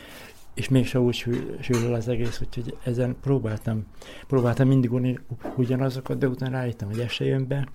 és 0.54 0.70
mégse 0.70 1.00
úgy 1.00 1.26
sül 1.60 1.94
az 1.94 2.08
egész, 2.08 2.42
úgyhogy 2.42 2.76
ezen 2.84 3.16
próbáltam, 3.22 3.86
próbáltam 4.28 4.68
mindig 4.68 4.94
unni 4.94 5.20
ugyanazokat, 5.56 6.18
de 6.18 6.28
utána 6.28 6.58
rájöttem, 6.58 6.88
hogy 6.88 7.00
ez 7.00 7.12
se 7.12 7.26
jön 7.26 7.48
be, 7.48 7.68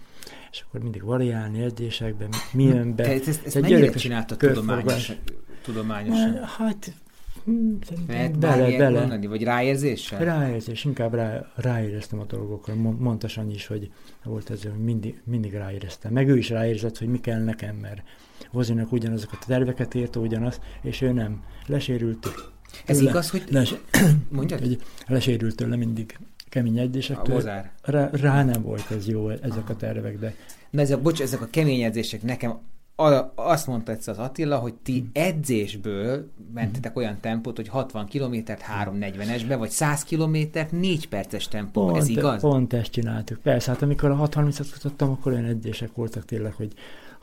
és 0.50 0.64
akkor 0.68 0.80
mindig 0.80 1.02
variálni 1.02 1.62
edzésekben, 1.62 2.28
mi 2.52 2.62
jön 2.64 2.94
be. 2.94 3.02
Te 3.02 3.12
ezt, 3.12 3.28
ezt, 3.28 3.46
ezt 3.46 3.60
mennyire 3.60 3.90
csináltad 3.90 4.38
tudományosan? 4.38 5.16
tudományosan? 5.62 6.42
Hát 6.42 6.92
Lehet 8.08 8.38
bele, 8.38 8.76
bele. 8.76 8.98
Mondani, 8.98 9.26
vagy 9.26 9.42
ráérzéssel? 9.42 10.24
Ráérzés, 10.24 10.84
inkább 10.84 11.14
rá, 11.14 11.46
ráéreztem 11.54 12.20
a 12.20 12.24
dolgokra. 12.24 12.74
Mondta 12.74 13.28
Sanyi 13.28 13.54
is, 13.54 13.66
hogy 13.66 13.90
volt 14.24 14.50
ez, 14.50 14.62
hogy 14.62 14.78
mindig, 14.84 15.20
mindig 15.24 15.52
ráéreztem. 15.52 16.12
Meg 16.12 16.28
ő 16.28 16.36
is 16.36 16.50
ráérzett, 16.50 16.98
hogy 16.98 17.08
mi 17.08 17.20
kell 17.20 17.42
nekem, 17.42 17.76
mert 17.76 18.02
Vozinak 18.52 18.92
ugyanazokat 18.92 19.38
a 19.42 19.46
terveket 19.46 19.94
írta, 19.94 20.20
ugyanazt, 20.20 20.60
és 20.82 21.00
ő 21.00 21.12
nem. 21.12 21.42
Lesérült. 21.66 22.28
Ez 22.86 22.96
tőle, 22.96 23.10
igaz, 23.10 23.30
hogy... 23.30 23.44
Les, 23.50 23.74
Mondjad? 24.28 24.60
Hogy 24.60 24.78
lesérült 25.06 25.56
tőle 25.56 25.76
mindig 25.76 26.18
kemény 26.48 26.78
edzésektől. 26.78 27.42
Rá, 27.82 28.10
rá 28.12 28.44
nem 28.44 28.62
volt 28.62 28.90
ez 28.90 29.08
jó, 29.08 29.28
ezek 29.28 29.68
a 29.68 29.76
tervek, 29.76 30.18
de... 30.18 30.34
Na 30.70 30.80
ez 30.80 30.90
a, 30.90 31.00
bocs, 31.00 31.20
ezek 31.20 31.40
a 31.40 31.46
kemény 31.50 31.82
edzések 31.82 32.22
nekem 32.22 32.58
azt 33.34 33.66
mondta 33.66 33.92
egyszer 33.92 34.18
az 34.18 34.24
Attila, 34.24 34.58
hogy 34.58 34.74
ti 34.74 34.98
hmm. 34.98 35.10
edzésből 35.12 36.30
mentetek 36.54 36.92
hmm. 36.92 37.02
olyan 37.02 37.20
tempót, 37.20 37.56
hogy 37.56 37.68
60 37.68 38.06
kilométert 38.06 38.62
3.40-esbe, 38.84 39.54
vagy 39.58 39.70
100 39.70 40.02
kilométert 40.02 40.72
4 40.72 41.08
perces 41.08 41.48
tempó. 41.48 41.84
Pont, 41.84 41.96
Ez 41.96 42.08
igaz? 42.08 42.40
Pont 42.40 42.72
ezt 42.72 42.90
csináltuk. 42.90 43.38
Persze, 43.38 43.70
hát 43.70 43.82
amikor 43.82 44.10
a 44.10 44.16
6.30-at 44.16 44.66
futottam, 44.70 45.10
akkor 45.10 45.32
olyan 45.32 45.44
edzések 45.44 45.94
voltak 45.94 46.24
tényleg, 46.24 46.52
hogy 46.52 46.72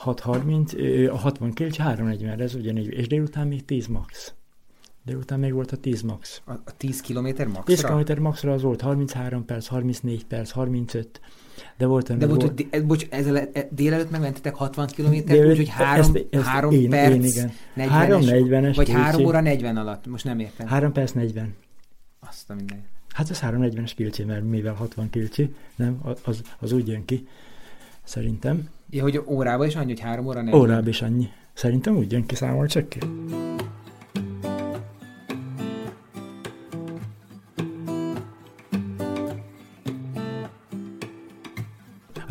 6.30, 0.05 1.11
a 1.11 1.17
60 1.17 1.53
km 1.53 1.67
3.40, 1.67 2.39
ez 2.39 2.55
ugyanígy, 2.55 2.93
és 2.93 3.07
délután 3.07 3.47
még 3.47 3.65
10 3.65 3.87
max. 3.87 4.33
De 5.05 5.15
utána 5.15 5.41
még 5.41 5.53
volt 5.53 5.71
a 5.71 5.77
10 5.77 6.01
max. 6.01 6.41
A, 6.45 6.51
a 6.51 6.77
10 6.77 7.01
km 7.01 7.25
maxra? 7.25 7.63
10 7.63 7.81
km 7.81 8.21
maxra 8.21 8.53
az 8.53 8.61
volt 8.61 8.81
33 8.81 9.45
perc, 9.45 9.67
34 9.67 10.25
perc, 10.25 10.49
35. 10.49 11.21
De 11.77 11.85
volt 11.85 12.17
De 12.17 12.27
volt, 12.27 12.41
hogy 12.41 12.67
ez, 12.69 12.81
bocs, 12.81 13.05
ezzel, 13.09 13.37
e, 13.37 13.67
délelőtt 13.69 14.11
megmentetek 14.11 14.55
60 14.55 14.87
km, 14.95 15.13
úgyhogy 15.13 15.69
3, 15.69 16.15
ezt, 16.29 16.45
3 16.45 16.71
én, 16.71 16.89
perc, 16.89 17.13
én, 17.13 17.23
igen. 17.23 17.51
40 17.73 17.97
3 17.97 18.21
40 18.21 18.71
Vagy 18.75 18.89
3 18.89 19.25
óra 19.25 19.41
40 19.41 19.77
alatt, 19.77 20.07
most 20.07 20.23
nem 20.23 20.39
értem. 20.39 20.67
3 20.67 20.91
perc 20.91 21.11
40. 21.11 21.55
Azt 22.19 22.49
a 22.49 22.53
minden. 22.53 22.83
Hát 23.13 23.29
ez 23.29 23.39
340-es 23.41 23.91
kilcsi, 23.95 24.23
mert 24.23 24.43
mivel 24.43 24.73
60 24.73 25.09
kilcsi, 25.09 25.55
nem, 25.75 25.99
az, 26.23 26.41
az 26.59 26.71
úgy 26.71 26.87
jön 26.87 27.05
ki, 27.05 27.27
szerintem. 28.03 28.69
Ja, 28.89 29.01
hogy 29.01 29.21
órában 29.25 29.67
is 29.67 29.75
annyi, 29.75 29.87
hogy 29.87 29.99
3 29.99 30.25
óra 30.25 30.41
40? 30.41 30.61
Órában 30.61 30.87
is 30.87 31.01
annyi. 31.01 31.29
Szerintem 31.53 31.97
úgy 31.97 32.11
jön 32.11 32.25
ki, 32.25 32.35
számol 32.35 32.67
csak 32.67 32.89
ki. 32.89 32.99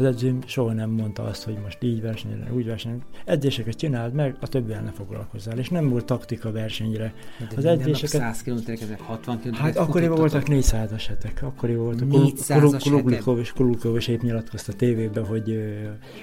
Az 0.00 0.06
edzőm 0.06 0.38
soha 0.46 0.72
nem 0.72 0.90
mondta 0.90 1.22
azt, 1.22 1.44
hogy 1.44 1.58
most 1.62 1.82
így 1.82 2.00
versenyre, 2.00 2.52
úgy 2.52 2.66
versenyre. 2.66 3.04
Edzéseket 3.24 3.74
csináld 3.74 4.14
meg, 4.14 4.36
a 4.40 4.48
többivel 4.48 4.82
ne 4.82 4.90
foglalkozzál. 4.90 5.58
És 5.58 5.68
nem 5.68 5.88
volt 5.88 6.04
taktika 6.04 6.52
versenyre. 6.52 7.14
De 7.38 7.46
az 7.56 7.64
edzéseket... 7.64 8.20
100 8.20 8.42
km 8.42 8.70
ezek 8.70 9.00
60 9.00 9.40
km 9.40 9.52
Hát 9.52 9.76
akkoriban 9.76 10.18
voltak 10.18 10.42
400-as 10.46 11.04
hetek. 11.08 11.42
Akkoriban 11.42 11.84
voltak. 11.84 12.08
400-as 12.10 12.80
Kulukov 12.82 13.38
és 13.38 13.52
Kulukov 13.52 13.96
és 13.96 14.08
épp 14.08 14.20
nyilatkozta 14.20 14.72
a 14.72 14.76
tévében, 14.76 15.26
hogy, 15.26 15.60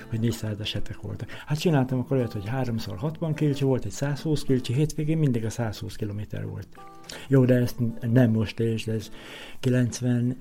hogy 0.10 0.20
400-as 0.22 0.70
hetek 0.74 1.02
voltak. 1.02 1.30
Hát 1.46 1.60
csináltam 1.60 2.00
akkor 2.00 2.18
olyat, 2.18 2.34
hogy 2.34 2.44
3x 2.46 2.86
60 2.98 3.34
km 3.34 3.66
volt, 3.66 3.86
egy 3.86 3.92
120 3.92 4.44
km, 4.44 4.74
hétvégén 4.74 5.18
mindig 5.18 5.46
a 5.46 5.50
120 5.50 5.96
km 5.96 6.22
volt. 6.50 6.68
Jó, 7.28 7.46
de 7.46 7.56
ezt 7.56 7.76
nem 8.12 8.32
most 8.32 8.60
és 8.60 8.86
de 8.86 8.94
ez 8.94 9.12
90 9.60 10.38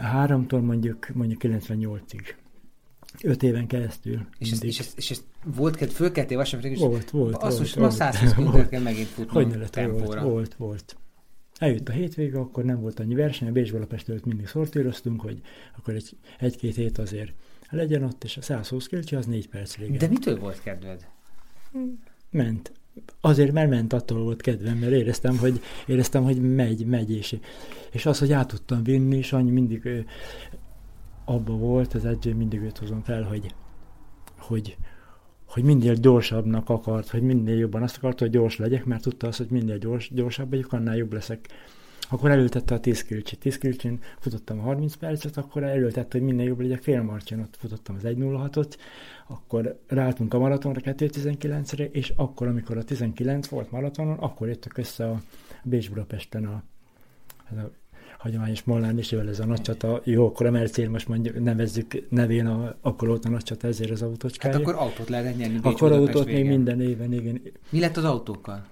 háromtól 0.00 0.60
mondjuk, 0.60 1.08
mondjuk 1.14 1.40
98-ig. 1.44 2.34
Öt 3.22 3.42
éven 3.42 3.66
keresztül. 3.66 4.26
És 4.38 4.50
ez, 4.50 4.64
és, 4.64 4.78
ez, 4.78 4.92
és 4.96 5.10
ez 5.10 5.24
volt, 5.44 5.76
kett, 5.76 5.92
fölkeltél 5.92 6.36
vasárnap, 6.36 6.70
és 6.70 6.78
volt, 6.78 7.10
volt, 7.10 7.40
basszus, 7.40 7.74
volt, 7.74 7.98
ma 7.98 8.10
120 8.12 8.32
km 8.32 8.68
kell 8.68 8.82
megint 8.82 9.06
futnom 9.06 9.34
Hogy 9.34 9.46
ne 9.46 9.56
lett. 9.56 9.90
Volt, 9.90 10.20
volt, 10.20 10.54
volt. 10.54 10.96
Eljött 11.58 11.88
a 11.88 11.92
hétvége, 11.92 12.38
akkor 12.38 12.64
nem 12.64 12.80
volt 12.80 13.00
annyi 13.00 13.14
verseny, 13.14 13.48
a 13.48 13.52
Bécs 13.52 13.72
előtt 14.06 14.24
mindig 14.24 14.46
szortíroztunk, 14.46 15.20
hogy 15.20 15.40
akkor 15.76 15.94
egy, 15.94 16.16
egy-két 16.38 16.74
hét 16.74 16.98
azért 16.98 17.32
legyen 17.72 18.02
ott, 18.02 18.24
és 18.24 18.36
a 18.36 18.42
120 18.42 18.86
km 18.86 19.16
az 19.16 19.26
négy 19.26 19.48
perc 19.48 19.76
régen. 19.76 19.98
De 19.98 20.08
mitől 20.08 20.38
volt 20.38 20.62
kedved? 20.62 21.06
Ment. 22.30 22.72
Azért, 23.20 23.52
mert 23.52 23.70
ment, 23.70 23.92
attól 23.92 24.22
volt 24.22 24.40
kedvem, 24.40 24.78
mert 24.78 24.92
éreztem, 24.92 25.38
hogy, 25.38 25.60
éreztem, 25.86 26.22
hogy 26.22 26.54
megy, 26.54 26.86
megy, 26.86 27.10
és, 27.10 27.38
és 27.90 28.06
az, 28.06 28.18
hogy 28.18 28.32
át 28.32 28.48
tudtam 28.48 28.82
vinni, 28.82 29.16
és 29.16 29.32
annyi 29.32 29.50
mindig 29.50 29.84
ő, 29.84 30.06
abba 31.24 31.52
volt, 31.52 31.94
az 31.94 32.04
edző 32.04 32.34
mindig 32.34 32.60
őt 32.60 32.78
hozom 32.78 33.02
fel, 33.02 33.22
hogy, 33.22 33.54
hogy, 34.38 34.76
hogy 35.46 35.62
minél 35.62 35.94
gyorsabbnak 35.94 36.68
akart, 36.68 37.08
hogy 37.08 37.22
minél 37.22 37.58
jobban 37.58 37.82
azt 37.82 37.96
akart, 37.96 38.18
hogy 38.18 38.30
gyors 38.30 38.56
legyek, 38.56 38.84
mert 38.84 39.02
tudta 39.02 39.26
azt, 39.26 39.38
hogy 39.38 39.50
minél 39.50 39.78
gyors, 39.78 40.10
gyorsabb 40.14 40.50
vagyok, 40.50 40.72
annál 40.72 40.96
jobb 40.96 41.12
leszek. 41.12 41.48
Akkor 42.12 42.30
elültette 42.30 42.74
a 42.74 42.80
10 42.80 43.02
kilcsit. 43.02 43.38
10 43.38 43.58
kilcsin 43.58 44.00
futottam 44.18 44.58
a 44.58 44.62
30 44.62 44.94
percet, 44.94 45.36
akkor 45.36 45.62
elültette, 45.62 46.18
hogy 46.18 46.26
minél 46.26 46.46
jobb 46.46 46.60
legyek 46.60 46.82
félmarcson, 46.82 47.40
ott 47.40 47.56
futottam 47.58 47.94
az 47.94 48.02
1.06-ot, 48.04 48.74
akkor 49.26 49.78
ráálltunk 49.86 50.34
a 50.34 50.38
maratonra 50.38 50.80
2.19-re, 50.84 51.84
és 51.84 52.12
akkor, 52.16 52.46
amikor 52.46 52.76
a 52.76 52.84
19 52.84 53.48
volt 53.48 53.70
maratonon, 53.70 54.18
akkor 54.18 54.48
jöttök 54.48 54.78
össze 54.78 55.08
a 55.08 55.20
Bécs-Budapesten 55.62 56.44
a, 56.44 56.62
a 57.48 57.70
hagyományos 58.18 58.62
Molnár 58.62 58.94
Nisivel 58.94 59.28
ez 59.28 59.40
a 59.40 59.44
nagy 59.44 59.60
csata, 59.60 60.00
jó, 60.04 60.26
akkor 60.26 60.46
a 60.46 60.50
Mercél 60.50 60.88
most 60.88 61.08
mondjuk 61.08 61.42
nevezzük 61.42 62.10
nevén, 62.10 62.46
a, 62.46 62.76
akkor 62.80 63.08
volt 63.08 63.24
a 63.24 63.28
nagy 63.28 63.42
csata, 63.42 63.66
ezért 63.66 63.90
az 63.90 64.02
autócskája. 64.02 64.54
Hát 64.54 64.62
akkor 64.62 64.74
autót 64.74 65.08
lehet 65.08 65.36
nyerni 65.36 65.58
Bécs 65.58 65.72
Akkor 65.72 65.92
autót 65.92 66.26
még 66.26 66.46
minden 66.46 66.80
éven, 66.80 67.12
igen. 67.12 67.42
Mi 67.70 67.80
lett 67.80 67.96
az 67.96 68.04
autókkal? 68.04 68.71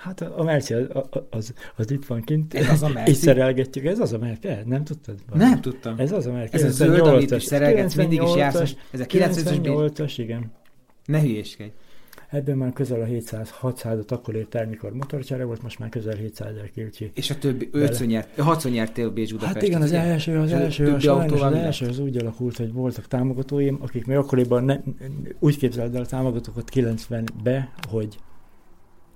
Hát 0.00 0.20
a, 0.20 0.42
Merci 0.42 0.74
az, 0.74 0.86
az, 1.30 1.54
az 1.76 1.90
itt 1.90 2.06
van 2.06 2.22
kint. 2.22 2.54
Ez 2.54 2.68
az 2.68 2.82
a 2.82 2.88
Merci? 2.88 3.10
Itt 3.10 3.16
szerelgetjük. 3.16 3.84
Ez 3.84 3.98
az 3.98 4.12
a 4.12 4.18
Merci? 4.18 4.48
Nem 4.64 4.84
tudtad? 4.84 5.14
Van? 5.28 5.38
Nem 5.38 5.60
tudtam. 5.60 5.94
Ez 5.98 6.12
az 6.12 6.26
a 6.26 6.32
Merci. 6.32 6.54
Ez 6.54 6.62
a 6.62 6.70
zöld, 6.70 7.06
amit 7.06 7.30
is 7.30 7.42
szerelgetsz, 7.42 7.94
mindig 7.94 8.22
is 8.22 8.34
jársz. 8.34 8.74
Ez 8.90 9.00
a 9.00 9.04
98-as, 9.04 10.14
igen. 10.16 10.52
Ne 11.04 11.20
hülyéskedj. 11.20 11.70
Ebben 12.30 12.56
már 12.56 12.72
közel 12.72 13.00
a 13.00 13.04
700-600-at 13.04 14.08
akkor 14.08 14.34
ért 14.34 14.54
el, 14.54 14.66
mikor 14.66 14.92
motorcsere 14.92 15.44
volt, 15.44 15.62
most 15.62 15.78
már 15.78 15.88
közel 15.88 16.14
700 16.14 16.48
ezer 16.48 16.70
kilcsi. 16.70 17.10
És 17.14 17.30
a 17.30 17.38
többi 17.38 17.68
5 17.72 18.06
nyert, 18.06 18.38
6 18.38 18.70
nyertél 18.70 19.10
Bécs 19.10 19.30
Budapest. 19.30 19.54
Hát 19.54 19.62
igen, 19.62 19.82
az 19.82 19.92
első, 19.92 20.38
az 20.38 20.52
első, 20.52 20.92
az, 20.92 21.02
sajnos, 21.02 21.40
az 21.40 21.52
első 21.52 21.86
az 21.86 21.98
úgy 21.98 22.16
alakult, 22.16 22.56
hogy 22.56 22.72
voltak 22.72 23.06
támogatóim, 23.06 23.78
akik 23.80 24.06
még 24.06 24.16
akkoriban 24.16 24.64
ne, 24.64 24.76
úgy 25.38 25.56
képzeld 25.58 25.94
el 25.94 26.02
a 26.02 26.06
támogatókat 26.06 26.70
90-be, 26.74 27.72
hogy 27.88 28.18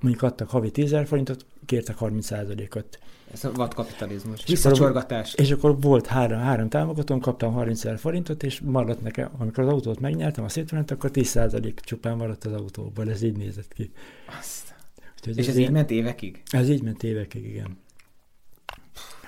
mondjuk 0.05 0.23
adtak 0.23 0.49
havi 0.49 0.71
10 0.71 0.97
forintot, 1.05 1.47
kértek 1.67 1.97
30%-ot. 2.01 2.99
Ez 3.33 3.45
a 3.45 3.53
vadkapitalizmus. 3.53 4.45
Visszacsorgatás. 4.47 5.35
És 5.35 5.51
akkor 5.51 5.81
volt 5.81 6.07
három, 6.07 6.39
három 6.39 6.69
támogatón, 6.69 7.21
kaptam 7.21 7.53
30 7.53 7.85
ezer 7.85 7.99
forintot, 7.99 8.43
és 8.43 8.61
maradt 8.61 9.03
nekem, 9.03 9.31
amikor 9.39 9.65
az 9.65 9.71
autót 9.71 10.01
megnyertem, 10.01 10.45
a 10.45 10.49
szétment, 10.49 10.91
akkor 10.91 11.11
10% 11.13 11.75
csupán 11.81 12.17
maradt 12.17 12.45
az 12.45 12.53
autóból. 12.53 13.11
Ez 13.11 13.23
így 13.23 13.37
nézett 13.37 13.73
ki. 13.73 13.91
Azt. 14.39 14.75
Úgyhogy 15.19 15.39
és 15.39 15.47
ez, 15.47 15.55
ez 15.55 15.61
így 15.61 15.71
ment 15.71 15.91
évekig? 15.91 16.43
Ez 16.51 16.69
így 16.69 16.83
ment 16.83 17.03
évekig, 17.03 17.45
igen. 17.45 17.79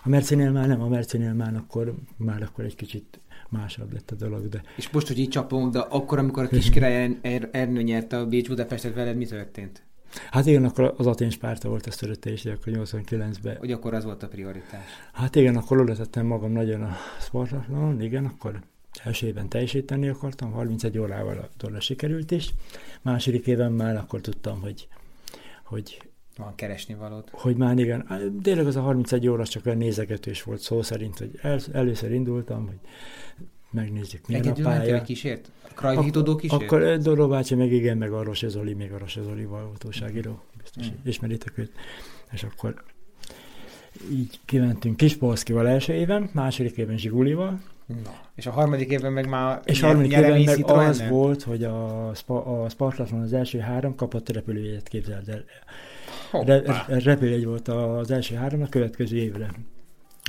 A 0.03 0.09
Mercinél 0.09 0.51
már 0.51 0.67
nem, 0.67 0.83
a 0.83 0.89
Mercinél 0.89 1.33
már 1.33 1.55
akkor, 1.55 1.95
már 2.17 2.43
akkor 2.43 2.65
egy 2.65 2.77
kicsit 2.77 3.21
másabb 3.49 3.93
lett 3.93 4.11
a 4.11 4.15
dolog. 4.15 4.49
De... 4.49 4.63
És 4.77 4.91
most, 4.91 5.07
hogy 5.07 5.19
így 5.19 5.29
csapom, 5.29 5.71
de 5.71 5.79
akkor, 5.79 6.19
amikor 6.19 6.43
a 6.43 6.49
kiskirály 6.49 7.19
er- 7.23 7.55
Ernő 7.55 7.83
nyerte 7.83 8.19
a 8.19 8.27
Bécs 8.27 8.49
Budapestet 8.49 8.95
veled, 8.95 9.17
mi 9.17 9.27
történt? 9.27 9.86
Hát 10.31 10.47
igen, 10.47 10.65
akkor 10.65 10.95
az 10.97 11.07
Atén 11.07 11.31
Spárta 11.31 11.69
volt 11.69 11.87
a 11.87 11.91
szörötés, 11.91 12.45
akkor 12.45 12.73
89-ben. 12.73 13.57
Hogy 13.57 13.73
akkor 13.73 13.95
az 13.95 14.05
volt 14.05 14.23
a 14.23 14.29
prioritás? 14.29 14.85
Hát 15.13 15.37
igen, 15.37 15.57
akkor 15.57 15.81
oda 15.81 15.95
tettem 15.95 16.27
magam 16.27 16.53
nagyon 16.53 16.83
a 16.83 16.97
sportlanon, 17.21 18.03
igen, 18.03 18.25
akkor 18.25 18.61
első 19.05 19.27
évben 19.27 19.49
teljesíteni 19.49 20.09
akartam, 20.09 20.53
31 20.53 20.99
órával 20.99 21.39
a 21.39 21.49
dolog 21.57 21.81
sikerült 21.81 22.31
is. 22.31 22.55
Második 23.03 23.47
éven 23.47 23.73
már 23.73 23.97
akkor 23.97 24.21
tudtam, 24.21 24.61
hogy, 24.61 24.89
hogy 25.65 26.03
van 26.37 26.55
keresni 26.55 26.95
valót. 26.95 27.31
Hogy 27.33 27.57
már 27.57 27.79
igen, 27.79 28.07
tényleg 28.43 28.67
az 28.67 28.77
a 28.77 28.81
31 28.81 29.29
óra 29.29 29.47
csak 29.47 29.67
olyan 29.67 29.79
nézegetős 29.79 30.43
volt 30.43 30.61
szó 30.61 30.83
szerint, 30.83 31.19
hogy 31.19 31.39
el, 31.43 31.61
először 31.73 32.13
indultam, 32.13 32.67
hogy 32.67 32.79
megnézzük, 33.71 34.27
milyen 34.27 34.43
Egyedül 34.43 34.65
a 34.65 34.69
pálya. 34.69 34.83
Egyedül 34.83 35.01
kísért? 35.01 35.51
Krajhítodó 35.75 36.37
kísért? 36.37 36.63
Akkor 36.63 36.99
Doró 36.99 37.29
bácsi, 37.29 37.55
meg 37.55 37.73
igen, 37.73 37.97
meg 37.97 38.13
a 38.13 38.23
Rose 38.23 38.49
Zoli, 38.49 38.73
még 38.73 38.93
a 38.93 38.99
Rose 38.99 39.23
Zoli 39.23 39.45
autóságíró, 39.45 40.43
biztos 40.59 40.87
mm. 40.87 40.95
ismeritek 41.05 41.59
őt. 41.59 41.73
És 42.33 42.43
akkor 42.43 42.83
így 44.11 44.41
kimentünk 44.45 44.97
Kispolszkival 44.97 45.69
első 45.69 45.93
éven, 45.93 46.31
második 46.33 46.77
éven 46.77 46.99
Zsigulival. 46.99 47.61
Na. 47.87 48.15
És 48.35 48.47
a 48.47 48.51
harmadik 48.51 48.91
évben 48.91 49.13
meg 49.13 49.29
már 49.29 49.61
És 49.65 49.83
a 49.83 49.87
harmadik 49.87 50.13
évben 50.13 50.43
meg 50.43 50.71
az 50.71 50.99
nem? 50.99 51.09
volt, 51.09 51.43
hogy 51.43 51.65
a, 51.65 52.11
spa, 52.15 52.63
a 52.63 52.69
Spartathlon 52.69 53.21
az 53.21 53.33
első 53.33 53.59
három 53.59 53.95
kapott 53.95 54.29
repülőjegyet, 54.29 54.89
képzeld 54.89 55.29
el. 55.29 55.45
Re, 56.45 56.85
repülőjegy 56.89 57.45
volt 57.45 57.69
az 57.69 58.11
első 58.11 58.35
három 58.35 58.63
a 58.63 58.67
következő 58.67 59.17
évre. 59.17 59.51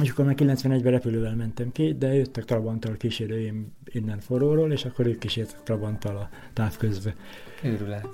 És 0.04 0.10
akkor 0.10 0.26
már 0.26 0.36
91-ben 0.38 0.92
repülővel 0.92 1.36
mentem 1.36 1.72
ki, 1.72 1.94
de 1.98 2.14
jöttek 2.14 2.46
Trabanttal 2.46 2.98
kísérőim 2.98 3.74
innen 3.86 4.20
forróról, 4.20 4.72
és 4.72 4.86
akkor 4.86 5.06
ők 5.06 5.20
kísértek 5.20 5.64
Trabanttal 5.64 6.18
a 6.18 6.30
távközbe. 6.54 7.16
Őrület. 7.64 8.08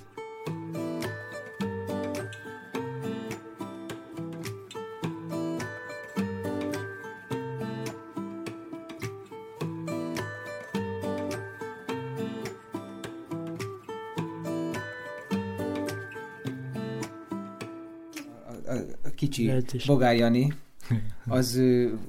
kicsi 19.15 19.51
Bogár 19.85 20.15
Jani, 20.15 20.53
az 21.27 21.61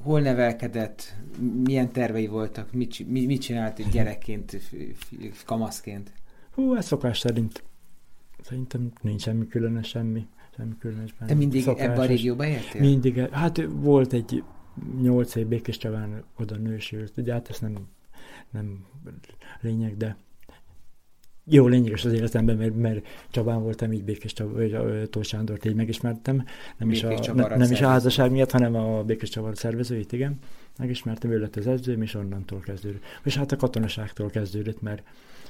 hol 0.03 0.21
nevelkedett, 0.21 1.15
milyen 1.65 1.93
tervei 1.93 2.27
voltak, 2.27 2.73
mit, 2.73 3.09
mit 3.09 3.41
csinált 3.41 3.91
gyerekként, 3.91 4.61
kamaszként? 5.45 6.13
Hú, 6.55 6.75
ez 6.75 6.87
szokás 6.87 7.19
szerint. 7.19 7.63
Szerintem 8.43 8.93
nincs 9.01 9.23
semmi 9.23 9.47
különös, 9.47 9.89
semmi, 9.89 10.27
semmi 10.57 10.79
különösben. 10.79 11.29
Te 11.29 11.35
mindig 11.35 11.67
ebben 11.67 11.99
a 11.99 12.05
régióban 12.05 12.47
éltél? 12.47 12.81
Mindig. 12.81 13.29
Hát 13.31 13.63
volt 13.71 14.13
egy 14.13 14.45
nyolc 15.01 15.35
év 15.35 15.47
Békés 15.47 15.77
Csaván 15.77 16.25
oda 16.37 16.57
nősült. 16.57 17.13
Ugye 17.17 17.33
hát 17.33 17.49
ez 17.49 17.59
nem, 17.59 17.89
nem 18.51 18.85
lényeg, 19.61 19.97
de 19.97 20.17
jó 21.45 21.67
lényeges 21.67 22.05
az 22.05 22.13
életemben, 22.13 22.57
mert, 22.57 22.77
mert 22.77 23.07
Csabán 23.31 23.63
voltam, 23.63 23.93
így 23.93 24.05
Békés 24.05 24.33
Csaba, 24.33 24.53
vagy 24.53 25.09
Tóth 25.11 25.27
Sándort 25.27 25.65
így 25.65 25.75
megismertem. 25.75 26.45
Nem 26.77 26.91
is, 26.91 27.03
a, 27.03 27.33
ne, 27.35 27.57
nem 27.57 27.73
is 27.73 27.81
a 27.81 27.89
házasság 27.89 28.31
miatt, 28.31 28.51
hanem 28.51 28.75
a 28.75 29.03
Békés 29.03 29.29
Csaba 29.29 29.55
szervezőit, 29.55 30.13
igen. 30.13 30.39
Megismertem, 30.79 31.31
ő 31.31 31.39
lett 31.39 31.57
az 31.57 31.67
edzőm, 31.67 32.03
és 32.03 32.15
onnantól 32.15 32.61
kezdődött. 32.61 33.03
És 33.25 33.37
hát 33.37 33.53
a 33.53 33.57
katonaságtól 33.57 34.31
kezdődött, 34.31 34.83
mert 34.83 35.03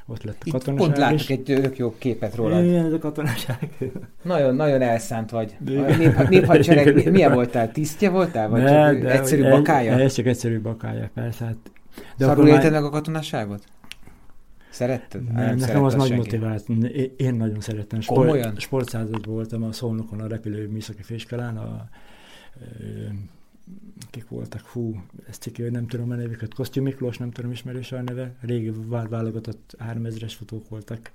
ott 0.06 0.22
lett 0.22 0.42
a 0.46 0.50
katonaság. 0.50 0.74
Itt 0.74 0.86
pont 0.86 0.96
látok 0.96 1.28
egy 1.28 1.42
tök 1.42 1.76
jó 1.76 1.94
képet 1.98 2.34
róla. 2.34 2.62
Igen, 2.62 2.84
ez 2.84 2.92
a 2.92 2.98
katonaság. 2.98 3.68
Nagyon, 4.22 4.54
nagyon 4.54 4.82
elszánt 4.82 5.30
vagy. 5.30 5.56
Nép, 5.64 6.28
néphadsereg, 6.28 7.10
milyen 7.10 7.32
voltál? 7.32 7.72
Tisztje 7.72 8.10
voltál? 8.10 8.48
Vagy 8.48 8.62
ne, 8.62 8.92
csak 8.92 9.02
de, 9.02 9.10
egyszerű 9.10 9.42
bakája? 9.42 9.92
Ez 9.92 10.14
csak 10.14 10.26
egyszerű 10.26 10.60
bakája, 10.60 11.10
persze. 11.14 11.44
Hát, 11.44 11.56
de 12.16 12.24
Szarul 12.24 12.48
élted 12.48 12.72
meg 12.72 12.84
a 12.84 12.90
katonaságot? 12.90 13.64
Szeretted? 14.74 15.22
Nem, 15.22 15.44
nem 15.44 15.56
nekem 15.56 15.84
az 15.84 15.94
nagy 15.94 16.12
motivált. 16.12 16.68
Én 17.16 17.34
nagyon 17.34 17.60
szerettem. 17.60 18.00
Sport, 18.00 18.60
sportszázad 18.60 19.26
voltam 19.26 19.62
a 19.62 19.72
Szolnokon 19.72 20.20
a 20.20 20.26
repülő 20.26 20.68
műszaki 20.68 21.02
főiskolán, 21.02 21.56
a, 21.56 21.88
kik 24.10 24.28
voltak, 24.28 24.60
hú, 24.60 25.02
ezt 25.28 25.42
ciki, 25.42 25.62
hogy 25.62 25.70
nem 25.70 25.86
tudom 25.86 26.10
a 26.10 26.14
nevüket, 26.14 26.54
Kosztyú 26.54 26.82
Miklós, 26.82 27.18
nem 27.18 27.30
tudom 27.30 27.50
ismerős 27.50 27.92
a 27.92 28.02
neve, 28.02 28.34
régi 28.40 28.72
válogatott 28.88 29.76
3000-es 29.90 30.32
futók 30.36 30.68
voltak, 30.68 31.10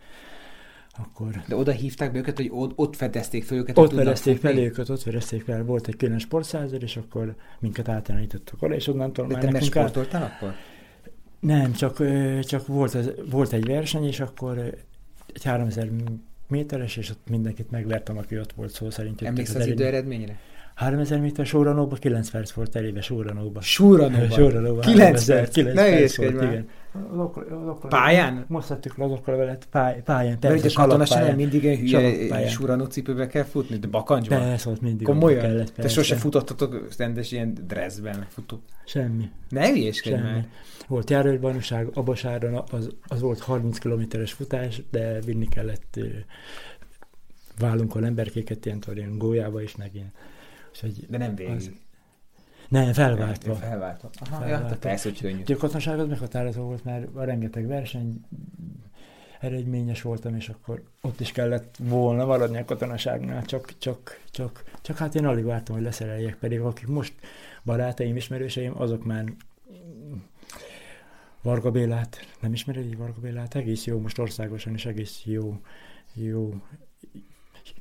akkor... 0.97 1.43
De 1.47 1.55
oda 1.55 1.71
hívták 1.71 2.11
be 2.11 2.17
őket, 2.17 2.37
hogy 2.37 2.51
ott, 2.75 2.95
fedezték 2.95 3.43
fel 3.43 3.57
őket? 3.57 3.77
Ott 3.77 3.93
fedezték 3.93 4.39
fel 4.39 4.57
őket, 4.57 4.89
ott 4.89 5.01
fedezték 5.01 5.43
fel, 5.43 5.63
volt 5.63 5.87
egy 5.87 5.95
külön 5.95 6.19
sportszázer, 6.19 6.83
és 6.83 6.97
akkor 6.97 7.35
minket 7.59 7.89
átjelenítottak 7.89 8.61
oda, 8.61 8.75
és 8.75 8.87
onnantól 8.87 9.27
De 9.27 9.33
már 9.33 9.43
te 9.43 9.51
nekünk... 9.51 9.71
sportoltál 9.71 10.23
át... 10.23 10.31
akkor? 10.31 10.53
Nem, 11.39 11.71
csak, 11.71 12.03
csak 12.41 12.67
volt, 12.67 12.93
az, 12.93 13.11
volt 13.29 13.53
egy 13.53 13.65
verseny, 13.65 14.05
és 14.05 14.19
akkor 14.19 14.57
egy 15.33 15.43
3000 15.43 15.89
méteres, 16.47 16.97
és 16.97 17.09
ott 17.09 17.29
mindenkit 17.29 17.71
megvertem, 17.71 18.17
aki 18.17 18.39
ott 18.39 18.53
volt 18.53 18.71
szó 18.71 18.89
szerint. 18.89 19.21
Emlékszel 19.21 19.55
az, 19.55 19.61
az 19.61 19.67
idő 19.67 19.85
eredményre? 19.85 20.39
3000 20.79 21.19
méter 21.19 21.45
sóranóba 21.45 21.95
9 21.95 22.29
perc 22.29 22.51
volt 22.51 22.75
elébe 22.75 23.01
sóranóba. 23.01 23.61
Sóranóba? 23.61 24.29
Sóranóba. 24.29 24.81
9 24.81 25.25
perc? 25.25 25.53
9 25.53 25.75
ne 25.75 25.83
perc 25.83 26.17
volt, 26.17 26.41
igen. 26.41 26.67
pályán? 27.89 28.45
Most 28.47 28.67
szedtük 28.67 28.97
le 28.97 29.03
azokkal 29.03 29.35
veled 29.35 29.65
pály, 29.65 30.01
pályán. 30.05 30.37
De 30.39 30.53
ugye 30.53 30.69
katonásnál 30.73 31.35
mindig 31.35 31.65
egy 31.65 31.79
hülye 31.79 32.47
suranó 32.47 32.85
cipőbe 32.85 33.27
kell 33.27 33.43
futni, 33.43 33.77
de 33.77 33.87
bakancsban? 33.87 34.39
Persze, 34.39 34.69
ott 34.69 34.81
mindig 34.81 35.07
Komolyan? 35.07 35.41
Kellett, 35.41 35.73
Te 35.73 35.87
sose 35.87 36.15
futottatok 36.15 36.87
rendes 36.97 37.31
ilyen 37.31 37.57
dressben 37.67 38.25
futó? 38.29 38.59
Semmi. 38.85 39.29
Ne 39.49 39.69
hülyéskedj 39.69 40.21
már. 40.21 40.47
Volt 40.87 41.09
járőrbajnokság, 41.09 41.87
Abasáron 41.93 42.63
az, 42.71 42.89
az 43.07 43.21
volt 43.21 43.39
30 43.39 43.77
kilométeres 43.77 44.33
futás, 44.33 44.81
de 44.91 45.19
vinni 45.25 45.47
kellett 45.47 45.99
vállunkon 47.57 48.03
emberkéket, 48.03 48.65
ilyen, 48.65 48.79
ilyen 48.93 49.17
gólyába 49.17 49.61
is, 49.61 49.75
meg 49.75 49.89
ilyen 49.93 50.11
Úgyhogy 50.83 51.05
De 51.09 51.17
nem 51.17 51.35
végig. 51.35 51.55
Az... 51.55 51.71
Nem, 52.69 52.93
felváltva. 52.93 53.55
Felváltva. 53.55 54.09
Aha, 54.19 54.39
felváltva. 54.39 54.69
Ja, 54.69 54.77
persze, 54.77 55.09
hogy 55.09 55.19
könnyű. 55.19 55.41
A 55.45 55.57
katonaság 55.57 55.99
az 55.99 56.07
meghatározó 56.07 56.63
volt, 56.63 56.83
mert 56.83 57.15
a 57.15 57.23
rengeteg 57.23 57.67
verseny 57.67 58.21
eredményes 59.39 60.01
voltam, 60.01 60.35
és 60.35 60.49
akkor 60.49 60.83
ott 61.01 61.19
is 61.19 61.31
kellett 61.31 61.75
volna 61.79 62.25
maradni 62.25 62.57
a 62.57 62.65
katonaságnál, 62.65 63.45
csak, 63.45 63.77
csak, 63.77 64.19
csak, 64.31 64.63
csak 64.81 64.97
hát 64.97 65.15
én 65.15 65.25
alig 65.25 65.43
vártam, 65.43 65.75
hogy 65.75 65.83
leszereljek, 65.83 66.35
pedig 66.35 66.59
akik 66.59 66.87
most 66.87 67.13
barátaim, 67.63 68.15
ismerőseim, 68.15 68.73
azok 68.81 69.05
már 69.05 69.25
Varga 71.41 71.71
Bélát, 71.71 72.17
nem 72.39 72.53
ismered 72.53 72.85
így 72.85 72.97
Varga 72.97 73.19
Bélát? 73.19 73.55
Egész 73.55 73.85
jó, 73.85 73.99
most 73.99 74.19
országosan 74.19 74.73
is 74.73 74.85
egész 74.85 75.21
jó, 75.25 75.61
jó, 76.13 76.53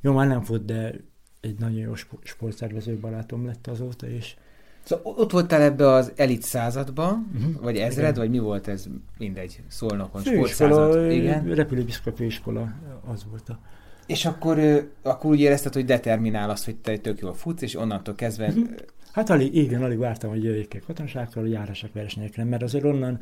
jó 0.01 0.13
már 0.13 0.27
nem 0.27 0.41
fut, 0.41 0.65
de 0.65 0.93
egy 1.41 1.59
nagyon 1.59 1.79
jó 1.79 1.93
sportszervező 2.23 2.97
barátom 2.97 3.45
lett 3.45 3.67
azóta, 3.67 4.07
és 4.07 4.35
Szóval 4.83 5.13
ott 5.17 5.31
voltál 5.31 5.61
ebbe 5.61 5.87
az 5.87 6.11
elit 6.15 6.41
században, 6.41 7.29
uh-huh. 7.35 7.61
vagy 7.61 7.77
ezred, 7.77 8.03
igen. 8.03 8.13
vagy 8.13 8.29
mi 8.29 8.39
volt 8.39 8.67
ez? 8.67 8.85
Mindegy, 9.17 9.63
szólnokon, 9.67 10.21
sportszázad. 10.23 11.11
Igen. 11.11 11.55
Repülőbiszka 11.55 12.11
főiskola, 12.11 12.73
az 13.11 13.25
volt 13.29 13.49
a... 13.49 13.59
És 14.05 14.25
akkor, 14.25 14.59
akkor 15.01 15.29
úgy 15.29 15.39
érezted, 15.39 15.73
hogy 15.73 15.85
determinál 15.85 16.49
azt, 16.49 16.65
hogy 16.65 16.75
te 16.75 16.97
tök 16.97 17.19
jól 17.19 17.33
futsz, 17.33 17.61
és 17.61 17.75
onnantól 17.75 18.15
kezdve 18.15 18.47
uh-huh. 18.47 18.67
Hát 19.11 19.29
alig, 19.29 19.55
igen, 19.55 19.83
alig 19.83 19.97
vártam, 19.97 20.29
hogy 20.29 20.43
jöjjék 20.43 20.73
egy 20.73 20.83
katonaságtól, 20.85 21.43
hogy 21.43 21.51
járhassak 21.51 21.93
versenyekre, 21.93 22.43
mert 22.43 22.63
azért 22.63 22.83
onnan 22.83 23.19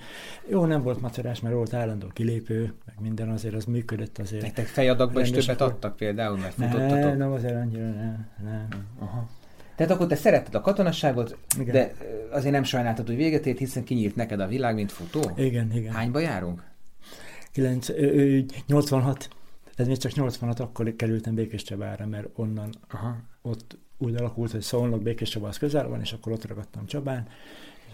jó, 0.50 0.66
nem 0.66 0.82
volt 0.82 1.02
macerás, 1.02 1.40
mert 1.40 1.56
volt 1.56 1.74
állandó 1.74 2.08
kilépő, 2.14 2.74
meg 2.86 2.96
minden 3.02 3.30
azért 3.30 3.54
az 3.54 3.66
működött 3.66 4.18
azért. 4.18 4.42
Nektek 4.42 4.66
fejadagban 4.66 5.24
is 5.24 5.30
többet 5.30 5.62
akkor... 5.62 5.74
adtak 5.74 5.96
például, 5.96 6.38
mert 6.38 6.54
futottatok? 6.54 7.18
Nem, 7.18 7.32
azért 7.32 7.56
annyira, 7.56 7.84
nem, 7.84 8.28
nem. 8.44 8.68
Aha. 9.00 9.30
Tehát 9.76 9.92
akkor 9.92 10.08
te 10.08 10.16
szeretted 10.16 10.56
a 10.56 10.62
katonasságot, 10.62 11.38
igen. 11.60 11.74
de 11.74 11.94
azért 12.32 12.54
nem 12.54 12.64
sajnáltad, 12.64 13.08
hogy 13.08 13.16
véget 13.16 13.46
ért, 13.46 13.58
hiszen 13.58 13.84
kinyílt 13.84 14.16
neked 14.16 14.40
a 14.40 14.48
világ, 14.48 14.76
mint 14.76 14.92
futó? 14.92 15.32
Igen, 15.36 15.72
igen. 15.76 15.94
Hányba 15.94 16.20
járunk? 16.20 16.64
9, 17.52 17.90
ö, 17.90 18.40
86. 18.68 19.30
Ez 19.78 19.88
még 19.88 19.98
csak 19.98 20.14
86, 20.14 20.60
akkor 20.60 20.96
kerültem 20.96 21.36
Békés 21.36 21.64
Csabára, 21.64 22.06
mert 22.06 22.28
onnan 22.36 22.70
Aha. 22.90 23.16
ott 23.42 23.78
úgy 23.98 24.16
alakult, 24.16 24.52
hogy 24.52 24.62
Szolnok, 24.62 25.02
Békés 25.02 25.30
Csaba 25.30 25.48
az 25.48 25.58
közel 25.58 25.88
van, 25.88 26.00
és 26.00 26.12
akkor 26.14 26.32
ott 26.32 26.48
ragadtam 26.48 26.86
Csabán. 26.86 27.28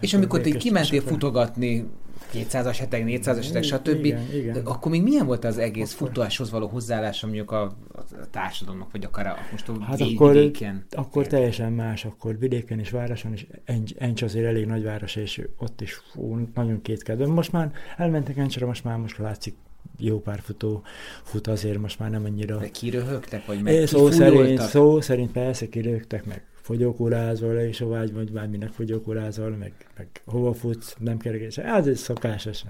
és 0.00 0.14
amikor 0.14 0.40
te 0.40 0.50
kimentél 0.50 0.98
akkor... 0.98 1.12
futogatni 1.12 1.86
200-as 2.32 2.76
hetek, 2.78 3.04
400-as 3.06 3.44
hetek, 3.46 3.62
stb. 3.62 4.04
Igen, 4.04 4.34
igen. 4.34 4.66
akkor 4.66 4.90
még 4.90 5.02
milyen 5.02 5.26
volt 5.26 5.44
az 5.44 5.58
egész 5.58 5.94
akkor... 5.94 6.08
futáshoz 6.08 6.50
való 6.50 6.66
hozzáállás, 6.66 7.22
mondjuk 7.22 7.50
a, 7.50 7.62
a 7.92 8.02
társadalomnak, 8.30 8.92
vagy 8.92 9.04
akár 9.04 9.26
a, 9.26 9.36
most 9.50 9.68
a 9.68 9.82
hát 9.82 10.00
akkor, 10.00 10.32
vidéken? 10.32 10.86
Akkor 10.90 11.26
teljesen 11.26 11.72
más, 11.72 12.04
akkor 12.04 12.38
vidéken 12.38 12.78
és 12.78 12.90
városon, 12.90 13.32
és 13.32 13.46
Encs 13.98 14.22
azért 14.22 14.46
elég 14.46 14.66
nagyváros, 14.66 15.16
és 15.16 15.48
ott 15.58 15.80
is 15.80 15.94
fú, 15.94 16.48
nagyon 16.54 16.82
kétkedő. 16.82 17.26
Most 17.26 17.52
már 17.52 17.72
elmentek 17.96 18.36
Encsre, 18.36 18.66
most 18.66 18.84
már 18.84 18.96
most 18.96 19.18
látszik 19.18 19.54
jó 19.98 20.20
pár 20.20 20.40
futó 20.40 20.82
fut 21.22 21.46
azért 21.46 21.78
most 21.78 21.98
már 21.98 22.10
nem 22.10 22.24
annyira... 22.24 22.56
De 22.56 22.70
kiröhögtek, 22.70 23.46
vagy 23.46 23.62
meg 23.62 23.86
szó 23.86 24.10
szerint, 24.10 24.60
szó 24.60 25.00
szerint 25.00 25.32
persze 25.32 25.68
kiröhögtek, 25.68 26.24
meg 26.24 26.44
fogyókórázol, 26.54 27.54
és 27.54 27.80
a 27.80 27.88
vágy, 27.88 28.12
vagy 28.12 28.32
bárminek 28.32 28.70
fogyókórázol, 28.70 29.50
meg, 29.50 29.72
meg 29.96 30.08
hova 30.24 30.54
futsz, 30.54 30.94
nem 30.98 31.18
kerekés. 31.18 31.58
Ez 31.58 31.86
egy 31.86 31.96
szokásos 31.96 32.64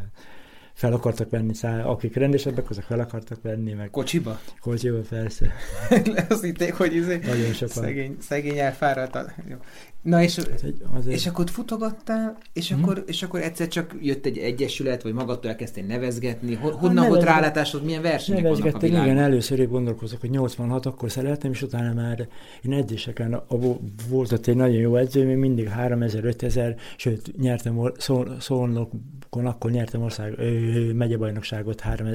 fel 0.74 0.92
akartak 0.92 1.30
venni, 1.30 1.54
szá, 1.54 1.84
akik 1.84 2.16
rendesebbek, 2.16 2.70
azok 2.70 2.84
fel 2.84 3.00
akartak 3.00 3.42
venni, 3.42 3.72
meg... 3.72 3.90
Kocsiba? 3.90 4.40
Kocsiba, 4.60 5.00
persze. 5.08 5.52
Azt 6.28 6.44
hitték, 6.44 6.74
hogy 6.74 6.94
izé, 6.94 7.16
Nagyon 7.16 7.52
sokan. 7.52 7.82
Szegény, 7.82 8.16
szegény 8.20 8.58
elfáradt. 8.58 9.18
Jó. 9.48 9.56
Na 10.04 10.22
és, 10.22 10.36
egy, 10.36 10.82
azért... 10.92 11.16
és 11.16 11.26
akkor 11.26 11.50
futogattál, 11.50 12.38
és, 12.52 12.72
hmm. 12.72 12.82
akkor, 12.82 13.04
és 13.06 13.22
akkor 13.22 13.40
egyszer 13.40 13.68
csak 13.68 13.96
jött 14.00 14.26
egy 14.26 14.38
egyesület, 14.38 15.02
vagy 15.02 15.12
magadtól 15.12 15.50
elkezdtél 15.50 15.84
nevezgetni. 15.84 16.54
Honnan 16.54 16.72
hát 16.72 16.82
nevezget... 16.82 17.08
volt 17.08 17.24
rálátásod, 17.24 17.84
milyen 17.84 18.02
versenyek 18.02 18.42
vannak 18.42 18.74
a 18.74 18.78
világon? 18.78 19.06
Igen, 19.06 19.18
először 19.18 19.58
én 19.58 19.68
gondolkozok, 19.68 20.20
hogy 20.20 20.30
86 20.30 20.86
akkor 20.86 21.10
szereltem, 21.10 21.50
és 21.50 21.62
utána 21.62 21.92
már 21.92 22.28
én 22.62 22.72
edzéseken 22.72 23.32
a, 23.32 23.56
volt 24.08 24.32
ott 24.32 24.46
egy 24.46 24.56
nagyon 24.56 24.80
jó 24.80 24.96
edző, 24.96 25.30
én 25.30 25.38
mindig 25.38 25.68
3000, 25.68 26.24
5000, 26.24 26.76
sőt, 26.96 27.36
nyertem 27.40 27.92
szól, 27.96 28.36
szólnokon, 28.40 29.46
akkor 29.46 29.70
nyertem 29.70 30.02
ország, 30.02 30.34
megyebajnokságot 30.94 31.80
3, 31.80 32.06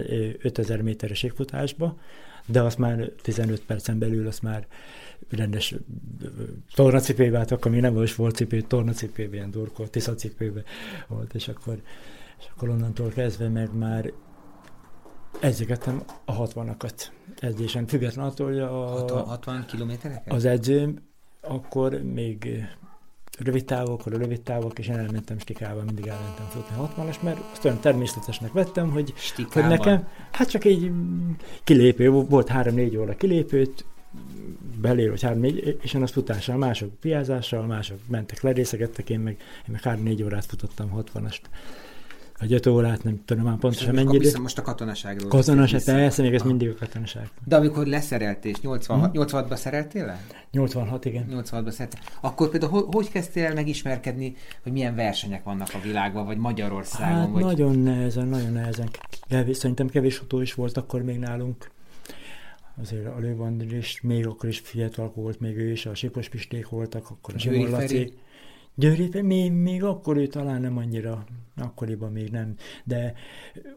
5000 0.42 0.82
méteres 0.82 1.24
égfutásba, 1.24 1.98
de 2.52 2.62
azt 2.62 2.78
már 2.78 3.12
15 3.22 3.62
percen 3.66 4.00
belül 4.00 4.28
azt 4.28 4.42
már 4.42 4.68
rendes 5.30 5.76
tornacipébe 6.74 7.38
állt, 7.38 7.52
akkor 7.52 7.72
még 7.72 7.82
nem 7.82 7.94
volt 7.94 8.08
sportcipő, 8.08 8.62
tornacipébe, 8.62 9.36
ilyen 9.36 9.52
durkol, 9.52 9.90
tiszacipébe 9.90 10.64
volt, 11.08 11.34
és 11.34 11.48
akkor, 11.48 11.82
és 12.40 12.46
akkor 12.56 12.70
onnantól 12.70 13.10
kezdve 13.10 13.50
meg 13.50 13.76
már 13.76 14.14
edzégettem 15.40 16.04
a 16.26 16.48
60-akat 16.48 17.08
edzésen, 17.40 17.88
független 17.88 18.26
attól, 18.26 18.48
hogy 18.48 18.60
a, 18.60 18.70
60, 18.70 19.24
60 19.24 19.66
kilométereket? 19.66 20.34
Az 20.34 20.46
edzőm 20.46 21.08
akkor 21.42 22.02
még 22.02 22.66
rövid 23.40 23.66
távok, 23.66 24.06
a 24.06 24.10
rövid 24.10 24.42
távok, 24.42 24.80
és 24.80 24.88
én 24.88 24.98
elmentem 24.98 25.40
stikával, 25.40 25.84
mindig 25.84 26.08
elmentem 26.08 26.46
futni 26.50 26.76
60-as, 26.80 27.22
mert 27.22 27.40
azt 27.52 27.66
olyan 27.66 27.80
természetesnek 27.80 28.52
vettem, 28.52 28.92
hogy, 28.92 29.14
hogy 29.52 29.68
nekem, 29.68 30.08
hát 30.32 30.50
csak 30.50 30.64
egy 30.64 30.92
kilépő, 31.64 32.10
volt 32.10 32.50
3-4 32.54 33.00
óra 33.00 33.16
kilépőt, 33.16 33.86
belér, 34.82 35.10
vagy 35.10 35.22
3 35.22 35.40
4 35.40 35.78
és 35.82 35.94
én 35.94 36.02
azt 36.02 36.14
futással, 36.14 36.58
mások 36.58 36.94
piázással, 37.00 37.66
mások 37.66 37.98
mentek 38.08 38.42
lerészegettek, 38.42 39.10
én 39.10 39.20
meg, 39.20 39.38
én 39.68 39.80
meg 39.84 40.00
3-4 40.00 40.24
órát 40.24 40.46
futottam 40.46 40.92
60-ast. 40.98 41.40
Vagy 42.40 42.54
öt 42.54 42.66
órát, 42.66 43.04
nem 43.04 43.22
tudom 43.26 43.44
már 43.44 43.58
pontosan 43.58 43.94
most, 43.94 44.06
mennyi 44.06 44.16
idő. 44.16 44.40
Most 44.42 44.58
a 44.58 44.62
katonaságról. 44.62 45.30
Katonaság, 45.30 45.84
persze, 45.84 46.22
még 46.22 46.34
ez 46.34 46.42
mindig 46.42 46.70
a 46.70 46.74
katonaság. 46.80 47.30
De 47.46 47.56
amikor 47.56 47.86
leszereltél, 47.86 48.54
86, 48.62 49.12
hmm? 49.12 49.24
86-ban 49.26 49.56
szereltél 49.56 50.06
le? 50.06 50.22
86, 50.52 51.06
igen. 51.06 51.26
86-ban 51.30 51.70
szereltél. 51.70 52.00
Akkor 52.22 52.50
például 52.50 52.88
hogy, 52.92 53.10
kezdtél 53.10 53.46
el 53.46 53.54
megismerkedni, 53.54 54.36
hogy 54.64 54.72
milyen 54.72 54.96
versenyek 54.96 55.44
vannak 55.44 55.70
a 55.74 55.80
világban, 55.84 56.26
vagy 56.26 56.38
Magyarországon? 56.38 57.18
Hát 57.18 57.30
vagy... 57.30 57.44
nagyon 57.44 57.80
nehezen, 57.80 58.28
nagyon 58.28 58.52
nehezen. 58.52 58.90
Kevés, 59.28 59.58
szerintem 59.58 59.90
kevés 59.90 60.22
utó 60.22 60.42
is 60.42 60.54
volt 60.54 60.78
akkor 60.78 61.02
még 61.02 61.18
nálunk. 61.18 61.72
Azért 62.82 63.06
a 63.06 63.20
Lővandr 63.20 63.74
is, 63.74 64.02
még 64.02 64.28
akkor 64.28 64.50
is 64.50 64.60
fiatal 64.60 65.12
volt, 65.16 65.40
még 65.40 65.58
ő 65.58 65.72
is, 65.72 65.86
a 65.86 65.96
Sipos 65.96 66.30
Pisték 66.30 66.70
voltak, 66.70 67.10
akkor 67.10 67.34
a 67.36 67.76
Feri. 67.76 68.14
Győri, 68.80 69.22
még, 69.22 69.52
még 69.52 69.84
akkor 69.84 70.18
ő 70.18 70.28
talán 70.28 70.62
nem 70.62 70.78
annyira, 70.78 71.26
akkoriban 71.58 72.12
még 72.12 72.30
nem, 72.30 72.56
de 72.84 73.14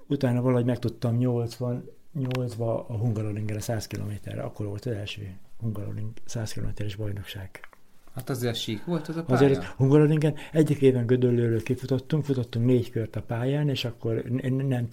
utána 0.07 0.43
valahogy 0.43 0.65
megtudtam 0.65 1.17
80, 1.17 1.85
80 2.13 2.69
a 2.69 2.97
Hungaroringere 2.97 3.61
100 3.61 3.87
kilométerre, 3.87 4.43
akkor 4.43 4.67
volt 4.67 4.87
az 4.87 4.93
első 4.93 5.37
Hungaroring 5.61 6.11
100 6.25 6.53
kilométeres 6.53 6.97
bajnokság. 6.97 7.69
Hát 8.15 8.31
azért 8.31 8.57
sík 8.57 8.85
volt 8.85 9.09
az 9.09 9.17
a 9.17 9.25
pálya? 9.25 9.45
Azért 9.45 9.65
Hungaroringen 9.65 10.35
egyik 10.53 10.81
éven 10.81 11.07
Gödöllőről 11.07 11.63
kifutottunk, 11.63 12.25
futottunk 12.25 12.67
négy 12.67 12.91
kört 12.91 13.17
a 13.17 13.23
pályán, 13.23 13.69
és 13.69 13.85
akkor 13.85 14.23
nem 14.69 14.89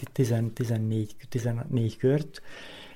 14, 0.53 1.15
14 1.29 1.97
kört, 1.97 2.41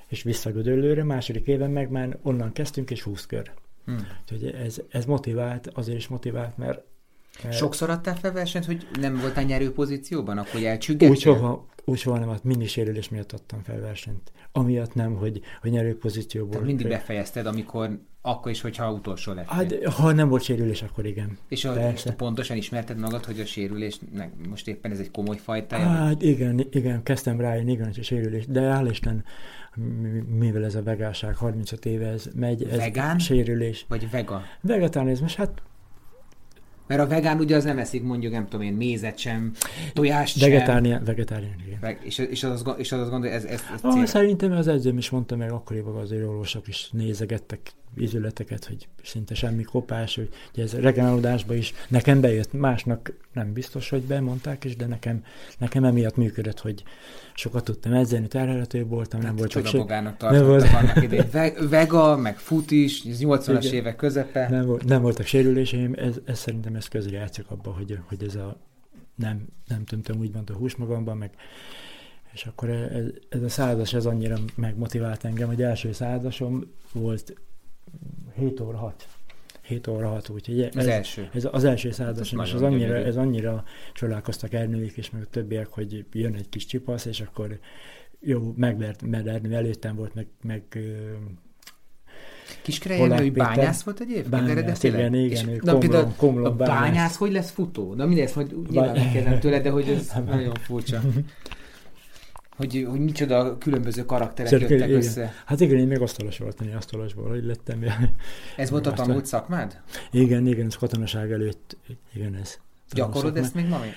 és 0.08 0.24
vissza 0.24 0.52
Gödöllőre, 0.52 1.04
második 1.04 1.48
éven 1.48 1.72
meg 1.72 1.90
már 1.90 2.18
onnan 2.22 2.52
kezdtünk, 2.52 2.92
és 2.92 3.02
20 3.02 3.26
kör. 3.26 3.52
Hmm. 3.86 4.08
Úgyhogy 4.22 4.46
ez, 4.46 4.82
ez 4.90 5.06
motivált, 5.06 5.68
azért 5.68 5.98
is 5.98 6.08
motivált, 6.08 6.58
mert 6.58 6.84
Sokszor 7.52 7.90
adtál 7.90 8.16
fel 8.16 8.32
versenyt, 8.32 8.66
hogy 8.66 8.88
nem 9.00 9.18
voltál 9.20 9.44
nyerő 9.44 9.72
pozícióban, 9.72 10.38
akkor 10.38 10.64
elcsüggettél? 10.64 11.10
Úgy 11.10 11.20
soha, 11.20 11.66
úgy 11.86 11.98
soha 11.98 12.20
nem, 12.20 12.30
hát 12.30 12.44
mindig 12.44 12.68
sérülés 12.68 13.10
miatt 13.10 13.32
adtam 13.32 13.64
fel 13.64 13.80
versenyt. 13.80 14.32
Amiatt 14.52 14.94
nem, 14.94 15.16
hogy, 15.16 15.42
hogy 15.62 15.72
nyerő 15.72 15.98
pozícióból. 15.98 16.52
Tehát 16.52 16.66
mindig 16.66 16.88
befejezted, 16.88 17.46
amikor, 17.46 18.00
akkor 18.22 18.52
is, 18.52 18.62
hogyha 18.62 18.92
utolsó 18.92 19.34
lettél. 19.34 19.56
Hát, 19.56 19.94
ha 19.94 20.12
nem 20.12 20.30
volt 20.30 20.44
sérülés, 20.44 20.82
akkor 20.82 21.06
igen. 21.06 21.38
És, 21.48 21.66
a, 21.66 21.92
és 21.92 22.06
pontosan 22.18 22.58
ismerted 22.58 22.98
magad, 22.98 23.26
hogy 23.26 23.40
a 23.40 23.46
sérülés, 23.46 24.00
most 24.50 24.68
éppen 24.68 24.92
ez 24.92 25.00
egy 25.00 25.12
komoly 25.12 25.38
fajtája? 25.38 25.86
Hát 25.86 26.22
igen, 26.22 26.68
igen, 26.72 27.04
kezdtem 27.04 27.40
rájönni, 27.40 27.72
igen, 27.72 27.86
hogy 27.86 28.00
a 28.00 28.04
sérülés, 28.04 28.46
de 28.48 28.62
hál' 28.62 28.88
Isten, 28.90 29.24
mivel 30.38 30.64
ez 30.64 30.76
a 30.76 30.84
vegánság 30.84 31.36
35 31.36 31.86
éve 31.86 32.08
ez 32.08 32.30
megy, 32.36 32.64
ez 32.64 32.78
Vegán? 32.78 33.20
sérülés. 33.20 33.86
Vagy 33.88 34.10
vega? 34.10 34.44
Vegetánizmus, 34.62 35.36
hát 35.36 35.62
mert 36.88 37.02
a 37.02 37.08
vegán 37.08 37.40
ugye 37.40 37.56
az 37.56 37.64
nem 37.64 37.78
eszik 37.78 38.04
mondjuk, 38.04 38.32
nem 38.32 38.48
tudom 38.48 38.66
én, 38.66 38.74
mézet 38.74 39.18
sem, 39.18 39.52
tojást 39.94 40.40
vegetárián, 40.40 40.96
sem. 40.96 41.06
Vegetárián, 41.06 41.56
igen. 41.66 41.80
Veg, 41.80 42.00
és, 42.04 42.18
és, 42.18 42.44
az, 42.44 42.64
és 42.78 42.92
az 42.92 43.00
azt 43.00 43.10
gondolja, 43.10 43.36
ez, 43.36 43.44
ez, 43.44 43.64
ez 43.74 43.80
ah, 43.84 44.06
Szerintem 44.06 44.52
az 44.52 44.68
edzőm 44.68 44.98
is 44.98 45.10
mondta 45.10 45.36
meg, 45.36 45.52
akkoriban 45.52 45.96
azért 45.96 46.28
orvosok 46.28 46.68
is 46.68 46.90
nézegettek 46.92 47.72
ízületeket, 47.98 48.66
hogy 48.66 48.88
szinte 49.04 49.36
semmi 49.36 49.64
kopás, 49.64 50.16
hogy 50.16 50.30
ugye 50.54 50.64
ez 50.64 50.74
regenerálódásban 50.74 51.58
is 51.58 51.74
nekem 51.88 52.22
bejött, 52.22 52.54
másnak 52.54 53.14
nem 53.34 53.54
biztos, 53.54 53.90
hogy 53.90 54.02
bemondták 54.02 54.64
is, 54.64 54.76
de 54.76 54.86
nekem, 54.86 55.24
nekem 55.58 55.84
emiatt 55.84 56.16
működött, 56.16 56.60
hogy 56.60 56.84
sokat 57.34 57.64
tudtam 57.64 57.94
edzeni, 57.94 58.28
terhelhető 58.28 58.86
voltam, 58.86 59.20
nem 59.20 59.30
hát 59.30 59.38
volt 59.38 59.52
csak 59.52 59.72
magának 59.72 60.22
nem 60.22 60.46
volt. 60.46 60.74
annak 60.74 61.04
idején. 61.04 61.30
Vega, 61.70 62.18
meg 62.18 62.38
fut 62.38 62.72
is, 62.72 63.04
ez 63.04 63.18
80-as 63.22 63.72
évek 63.72 63.96
közepe. 63.96 64.50
Nem, 64.50 64.66
volt, 64.66 64.86
nem 64.86 65.02
voltak 65.02 65.26
sérüléseim, 65.26 65.94
ez, 65.94 66.16
ez 66.26 66.40
szerintem 66.40 66.76
ez 66.76 66.88
közre 66.88 67.18
játszik 67.18 67.46
abba, 67.50 67.72
hogy, 67.72 68.00
hogy 68.06 68.24
ez 68.24 68.36
a 68.36 68.58
nem, 69.16 69.48
nem 69.68 69.86
tömtem 69.86 70.20
úgymond 70.20 70.50
a 70.50 70.54
hús 70.54 70.76
magamban, 70.76 71.18
meg 71.18 71.32
és 72.34 72.46
akkor 72.46 72.70
ez, 72.70 73.06
ez 73.30 73.42
a 73.42 73.50
százas, 73.50 73.94
ez 73.94 74.06
annyira 74.06 74.38
megmotivált 74.56 75.26
engem, 75.26 75.48
hogy 75.48 75.62
első 75.62 75.92
százasom 75.92 76.72
volt 76.92 77.34
7 78.36 78.60
óra 78.60 78.78
6. 78.78 79.08
7 79.62 79.88
óra 79.88 80.08
6, 80.08 80.30
úgyhogy 80.30 80.62
ez, 80.62 80.76
az 80.76 80.88
első. 80.88 81.30
Ez 81.34 81.48
az 81.52 81.64
első 81.64 81.92
százason, 81.92 82.46
és 82.46 82.54
az 82.54 82.62
annyira, 82.62 82.96
ez 82.96 83.16
annyira 83.16 83.64
csodálkoztak 83.94 84.54
Ernőik 84.54 84.98
és 84.98 85.10
meg 85.10 85.22
a 85.22 85.26
többiek, 85.26 85.68
hogy 85.68 86.06
jön 86.12 86.34
egy 86.34 86.50
kis 86.50 86.66
csipasz, 86.66 87.06
és 87.06 87.22
akkor 87.22 87.60
jó, 88.20 88.54
megvert, 88.56 89.02
mert 89.02 89.28
Ernő 89.28 89.56
előttem 89.56 89.96
volt, 89.96 90.14
meg, 90.14 90.28
meg 90.42 90.64
Kiskerejen, 92.62 93.18
hogy 93.18 93.34
bányász 93.34 93.84
volt 93.84 94.00
egyébként 94.00 94.30
bányász, 94.30 94.50
eredetileg? 94.50 95.00
Igen, 95.00 95.14
igen, 95.14 95.50
és, 95.50 95.60
na, 95.62 95.78
például 95.78 96.14
komlom, 96.18 96.46
a 96.46 96.56
bányász. 96.56 96.80
bányász 96.80 97.16
hogy 97.16 97.32
lesz 97.32 97.52
futó? 97.52 97.94
Na 97.94 98.06
mindezt 98.06 98.36
majd 98.36 98.70
nyilván 98.72 98.96
megkérdem 98.96 99.40
tőle, 99.40 99.60
de 99.60 99.70
hogy 99.70 99.90
ez 99.90 100.12
nagyon 100.26 100.54
furcsa. 100.54 101.02
Hogy, 102.56 102.86
hogy 102.90 103.00
micsoda 103.00 103.58
különböző 103.58 104.06
karakterek 104.06 104.52
Szerke, 104.52 104.68
jöttek 104.68 104.88
igen. 104.88 105.00
össze. 105.00 105.34
Hát 105.46 105.60
igen, 105.60 105.78
én 105.78 105.88
még 105.88 106.02
asztalos 106.02 106.38
voltam, 106.38 106.68
én 106.68 106.76
asztalosból, 106.76 107.36
lettem. 107.36 107.84
Ez 108.58 108.70
volt 108.70 108.88
a 108.88 108.92
tanult 108.92 109.26
szakmád? 109.26 109.82
Igen, 110.12 110.48
igen, 110.48 110.66
ez 110.66 110.76
katonaság 110.76 111.32
előtt, 111.32 111.78
igen 112.14 112.36
ez. 112.36 112.60
Gyakorod 112.92 113.38
ezt 113.38 113.54
még 113.54 113.68
ma 113.68 113.80
még? 113.80 113.92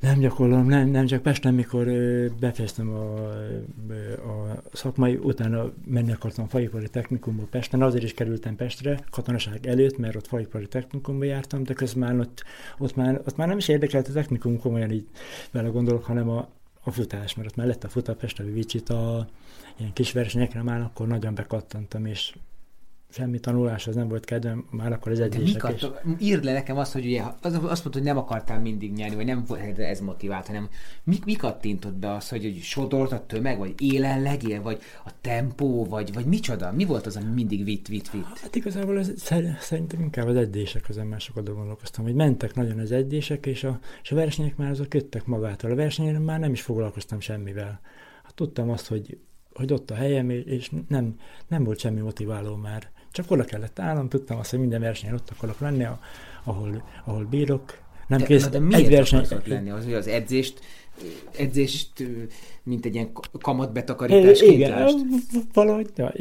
Nem 0.00 0.18
gyakorlom, 0.18 0.66
nem, 0.66 0.88
nem 0.88 1.06
csak 1.06 1.22
Pesten, 1.22 1.54
mikor 1.54 1.86
befejeztem 2.40 2.88
a, 2.90 3.28
a 4.16 4.62
szakmai, 4.72 5.16
utána 5.16 5.72
menni 5.84 6.12
akartam 6.12 6.48
faipari 6.48 6.88
technikumba 6.88 7.42
Pesten, 7.50 7.82
azért 7.82 8.04
is 8.04 8.14
kerültem 8.14 8.56
Pestre, 8.56 8.98
katonaság 9.10 9.66
előtt, 9.66 9.98
mert 9.98 10.16
ott 10.16 10.26
faipari 10.26 10.66
technikumba 10.66 11.24
jártam, 11.24 11.62
de 11.62 11.72
közben 11.72 12.16
már 12.16 12.26
ott, 12.26 12.44
ott, 12.78 12.96
már, 12.96 13.20
ott 13.26 13.36
már 13.36 13.48
nem 13.48 13.58
is 13.58 13.68
érdekelt 13.68 14.08
a 14.08 14.12
technikum 14.12 14.58
komolyan 14.58 14.90
így 14.90 15.08
vele 15.50 15.68
gondolok, 15.68 16.04
hanem 16.04 16.28
a, 16.28 16.48
a 16.84 16.90
futás, 16.90 17.34
mert 17.34 17.48
ott 17.48 17.56
mellett 17.56 17.84
a 17.84 17.88
futapest, 17.88 18.40
a 18.40 18.44
Vicsit, 18.44 18.88
a 18.88 19.28
ilyen 19.76 19.92
kis 19.92 20.12
versenyekre 20.12 20.62
már 20.62 20.80
akkor 20.80 21.06
nagyon 21.06 21.34
bekattantam, 21.34 22.06
és 22.06 22.34
semmi 23.14 23.40
tanulás, 23.40 23.86
az 23.86 23.94
nem 23.94 24.08
volt 24.08 24.24
kedvem, 24.24 24.66
már 24.70 24.92
akkor 24.92 25.12
az 25.12 25.20
edzések 25.20 25.74
is. 25.74 25.86
Írd 26.18 26.44
le 26.44 26.52
nekem 26.52 26.76
azt, 26.76 26.92
hogy 26.92 27.04
ugye, 27.04 27.22
azt 27.42 27.62
mondta, 27.62 27.90
hogy 27.92 28.02
nem 28.02 28.16
akartál 28.16 28.60
mindig 28.60 28.92
nyerni, 28.92 29.16
vagy 29.16 29.24
nem 29.24 29.44
volt 29.46 29.78
ez 29.78 30.00
motivált, 30.00 30.46
hanem 30.46 30.68
mi, 31.04 31.18
mi 31.24 31.34
kattintott 31.34 31.94
be 31.94 32.12
az, 32.12 32.28
hogy, 32.28 32.42
hogy 32.42 32.60
sodort 32.60 33.12
a 33.12 33.26
tömeg, 33.26 33.58
vagy 33.58 33.74
élen 33.78 34.38
vagy 34.62 34.78
a 35.04 35.10
tempó, 35.20 35.84
vagy, 35.84 36.12
vagy 36.12 36.24
micsoda? 36.24 36.72
Mi 36.72 36.84
volt 36.84 37.06
az, 37.06 37.16
ami 37.16 37.30
mindig 37.34 37.64
vitt, 37.64 37.86
vitt, 37.86 38.10
vitt? 38.10 38.38
Hát 38.38 38.56
igazából 38.56 38.98
ez, 38.98 39.12
szerintem 39.60 40.00
inkább 40.00 40.26
az 40.26 40.36
edzések, 40.36 40.88
az 40.88 40.96
már 40.96 41.20
sokat 41.20 41.54
gondolkoztam, 41.54 42.04
hogy 42.04 42.14
mentek 42.14 42.54
nagyon 42.54 42.78
az 42.78 42.92
edzések, 42.92 43.46
és 43.46 43.64
a, 43.64 43.78
és 44.02 44.12
a 44.12 44.14
versenyek 44.14 44.56
már 44.56 44.70
azok 44.70 44.88
köttek 44.88 45.26
magától. 45.26 45.70
A 45.70 45.74
versenyen 45.74 46.22
már 46.22 46.40
nem 46.40 46.52
is 46.52 46.62
foglalkoztam 46.62 47.20
semmivel. 47.20 47.80
Hát 48.22 48.34
tudtam 48.34 48.70
azt, 48.70 48.86
hogy 48.86 49.18
hogy 49.54 49.72
ott 49.72 49.90
a 49.90 49.94
helyem, 49.94 50.30
és 50.30 50.70
nem, 50.88 51.18
nem 51.48 51.64
volt 51.64 51.78
semmi 51.78 52.00
motiváló 52.00 52.56
már. 52.56 52.90
Csak 53.14 53.30
oda 53.30 53.44
kellett 53.44 53.78
állnom, 53.78 54.08
tudtam 54.08 54.38
azt, 54.38 54.50
hogy 54.50 54.58
minden 54.58 54.80
versenyen 54.80 55.14
ott 55.14 55.30
akarok 55.30 55.60
lenni, 55.60 55.86
ahol, 56.44 56.82
ahol 57.04 57.24
bírok. 57.24 57.78
Nem 58.06 58.18
de, 58.18 58.24
kész, 58.24 58.48
de 58.48 58.58
miért 58.58 58.82
egy 58.84 58.90
verseny, 58.90 59.26
lenni? 59.44 59.70
Az, 59.70 59.84
hogy 59.84 59.92
az 59.92 60.06
edzést, 60.06 60.60
edzést, 61.36 62.08
mint 62.62 62.86
egy 62.86 62.94
ilyen 62.94 63.12
kamatbetakarításként 63.40 64.52
Igen, 64.52 64.88
valahogy, 65.52 65.90
ja, 65.94 66.12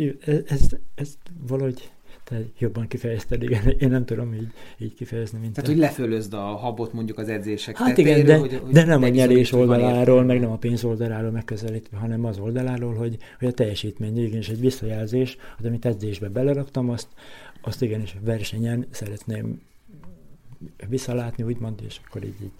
ez, 0.47 0.61
ez 0.95 1.17
valahogy 1.47 1.91
te 2.23 2.41
jobban 2.57 2.87
kifejezted, 2.87 3.43
igen, 3.43 3.67
én 3.79 3.89
nem 3.89 4.05
tudom 4.05 4.33
így, 4.33 4.47
így 4.77 4.93
kifejezni, 4.93 5.39
mint 5.39 5.53
Tehát, 5.53 5.69
te. 5.69 5.75
hogy 5.75 5.81
lefölözd 5.81 6.33
a 6.33 6.41
habot 6.41 6.93
mondjuk 6.93 7.17
az 7.17 7.29
edzések 7.29 7.77
Hát 7.77 7.97
igen, 7.97 8.25
de, 8.25 8.37
hogy, 8.37 8.59
hogy 8.63 8.71
de 8.71 8.85
nem 8.85 9.03
a 9.03 9.07
nyerés 9.07 9.51
oldaláról, 9.51 10.23
meg 10.23 10.39
nem 10.39 10.51
a 10.51 10.57
pénz 10.57 10.83
oldaláról 10.83 11.31
megközelítve, 11.31 11.97
hanem 11.97 12.25
az 12.25 12.39
oldaláról, 12.39 12.93
hogy, 12.93 13.17
hogy 13.39 13.47
a 13.47 13.51
teljesítmény 13.51 14.23
igenis 14.23 14.49
egy 14.49 14.59
visszajelzés, 14.59 15.37
az, 15.59 15.65
amit 15.65 15.85
edzésbe 15.85 16.29
beleraktam, 16.29 16.89
azt, 16.89 17.07
azt 17.61 17.81
igenis 17.81 18.15
versenyen 18.23 18.87
szeretném 18.89 19.61
visszalátni, 20.89 21.43
úgymond, 21.43 21.79
és 21.85 21.99
akkor 22.05 22.23
így, 22.23 22.41
így 22.41 22.51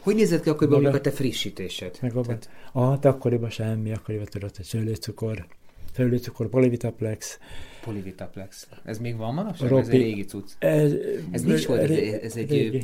hogy 0.00 0.14
nézett 0.14 0.42
ki 0.42 0.48
akkoriban 0.48 0.84
a 0.84 1.00
te 1.00 1.10
frissítésed? 1.10 1.98
Meg 2.00 2.10
abban, 2.10 2.24
Tehát... 2.24 2.50
ah, 2.72 2.98
te 2.98 3.08
akkoriban 3.08 3.50
semmi, 3.50 3.92
akkoriban 3.92 4.26
tudod, 4.26 4.56
hogy 4.56 4.64
szőlőcukor, 4.64 5.46
szőlőcukor, 5.94 6.48
polivitaplex, 6.48 7.38
Polivitaplex. 7.84 8.68
Ez 8.84 8.98
még 8.98 9.16
van 9.16 9.34
manapság? 9.34 9.72
Ez 9.72 9.88
egy 9.88 10.00
régi 10.00 10.24
cucc. 10.24 10.50
Ez, 10.58 10.92
ez 11.30 11.44
mi 11.44 11.52
is 11.52 11.66
volt? 11.66 11.80
Ez, 11.80 11.90
ez 12.22 12.36
egy... 12.36 12.50
Régi. 12.50 12.82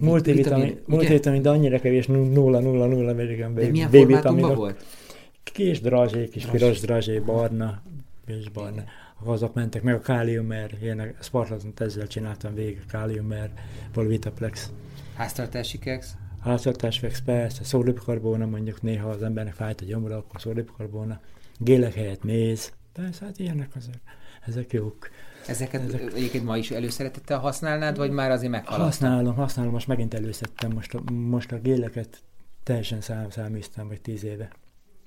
Multivitamin, 0.00 0.80
multivitamin, 0.86 1.42
de 1.42 1.48
annyira 1.48 1.78
kevés, 1.78 2.06
0-0-0 2.08 3.16
milligram 3.16 3.54
De 3.54 3.70
milyen 3.70 3.90
formátumban 3.90 4.54
volt? 4.54 4.84
Kis 5.42 5.80
drazsé, 5.80 6.28
kis 6.28 6.46
piros 6.46 6.80
drazsé, 6.80 7.18
barna, 7.18 7.82
és 8.26 8.48
barna. 8.48 8.84
Azok 9.24 9.54
mentek 9.54 9.82
meg 9.82 9.94
a 9.94 10.00
káliummer, 10.00 10.70
én 10.82 11.00
a 11.00 11.40
ezzel 11.76 12.06
csináltam 12.06 12.54
végig, 12.54 12.78
a 12.86 12.90
káliummer, 12.90 13.50
polivitaplex. 13.92 14.70
Háztartási 15.14 15.78
kex? 15.78 16.14
Háztartási 16.40 17.00
kex, 17.00 17.20
persze, 17.20 17.64
szólipkarbóna, 17.64 18.46
mondjuk 18.46 18.82
néha 18.82 19.08
az 19.08 19.22
embernek 19.22 19.54
fájt 19.54 19.80
a 19.80 19.84
gyomra, 19.84 20.16
akkor 20.16 20.40
szólipkarbóna. 20.40 21.20
Gélek 21.58 21.94
helyett 21.94 22.24
méz, 22.24 22.72
Persze, 22.96 23.24
hát 23.24 23.38
ilyenek 23.38 23.76
azért, 23.76 24.00
ezek 24.46 24.72
jók. 24.72 25.08
Ezeket 25.46 25.82
ezek... 25.82 26.12
egyébként 26.14 26.44
ma 26.44 26.56
is 26.56 26.70
előszeretettel 26.70 27.38
használnád, 27.38 27.96
vagy 27.96 28.10
már 28.10 28.30
azért 28.30 28.50
meghaladtad? 28.50 28.86
Használom, 28.86 29.34
használom, 29.34 29.72
most 29.72 29.86
megint 29.86 30.14
előszedtem, 30.14 30.72
most 30.72 30.94
a, 30.94 31.10
most 31.10 31.52
a 31.52 31.58
géleket 31.58 32.22
teljesen 32.62 33.00
szám, 33.00 33.30
száműztem, 33.30 33.88
vagy 33.88 34.00
tíz 34.00 34.24
éve. 34.24 34.50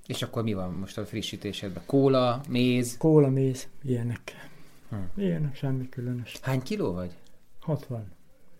És 0.07 0.21
akkor 0.21 0.43
mi 0.43 0.53
van 0.53 0.73
most 0.73 0.97
a 0.97 1.05
frissítésedben? 1.05 1.83
Kóla, 1.85 2.41
méz? 2.49 2.97
Kóla, 2.97 3.29
méz, 3.29 3.67
ilyenek. 3.83 4.49
Hm. 4.89 5.21
Ilyenek, 5.21 5.55
semmi 5.55 5.89
különös. 5.89 6.39
Hány 6.41 6.61
kiló 6.61 6.93
vagy? 6.93 7.11
60. 7.59 8.11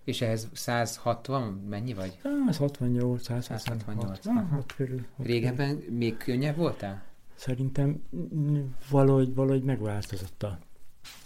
És 0.04 0.22
ehhez 0.22 0.48
160, 0.54 1.44
mennyi 1.70 1.94
vagy? 1.94 2.20
168, 2.24 3.24
168. 3.24 4.20
168. 4.22 4.66
körül, 4.76 5.06
Régebben 5.18 5.80
körül. 5.80 5.98
még 5.98 6.18
könnyebb 6.18 6.56
voltál? 6.56 7.09
Szerintem 7.40 8.04
valahogy, 8.90 9.34
valahogy 9.34 9.64
megváltozott 9.64 10.44
a 10.44 10.60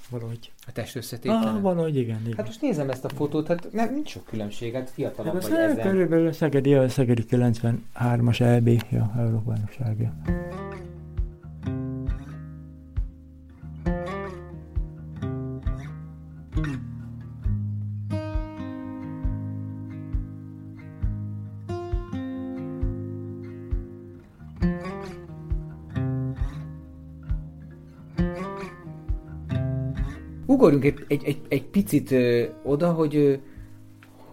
valahogy. 0.09 0.51
A 0.67 0.71
test 0.71 0.95
összetétele? 0.95 1.49
Ah, 1.49 1.61
valahogy 1.61 1.95
igen, 1.95 2.19
igen. 2.21 2.37
Hát 2.37 2.45
most 2.45 2.61
nézem 2.61 2.89
ezt 2.89 3.05
a 3.05 3.09
fotót, 3.09 3.47
hát 3.47 3.71
nem, 3.71 3.93
nincs 3.93 4.09
sok 4.09 4.25
különbség, 4.25 4.73
hát 4.73 4.89
fiatalabb 4.89 5.33
hát 5.33 5.43
vagy 5.43 5.51
ezen. 5.51 5.89
Körülbelül 5.89 6.27
a 6.27 6.31
Szegedi, 6.31 6.73
a 6.73 6.89
Szegedi 6.89 7.23
93-as 7.29 8.41
EB, 8.41 8.67
ja, 8.67 9.13
Európa 9.17 9.43
bajnokságja. 9.43 10.13
Ugorjunk 30.63 30.85
egy, 30.85 31.05
egy, 31.07 31.23
egy, 31.25 31.41
egy 31.47 31.63
picit 31.63 32.11
ö, 32.11 32.43
oda, 32.63 32.91
hogy 32.91 33.15
ö, 33.15 33.33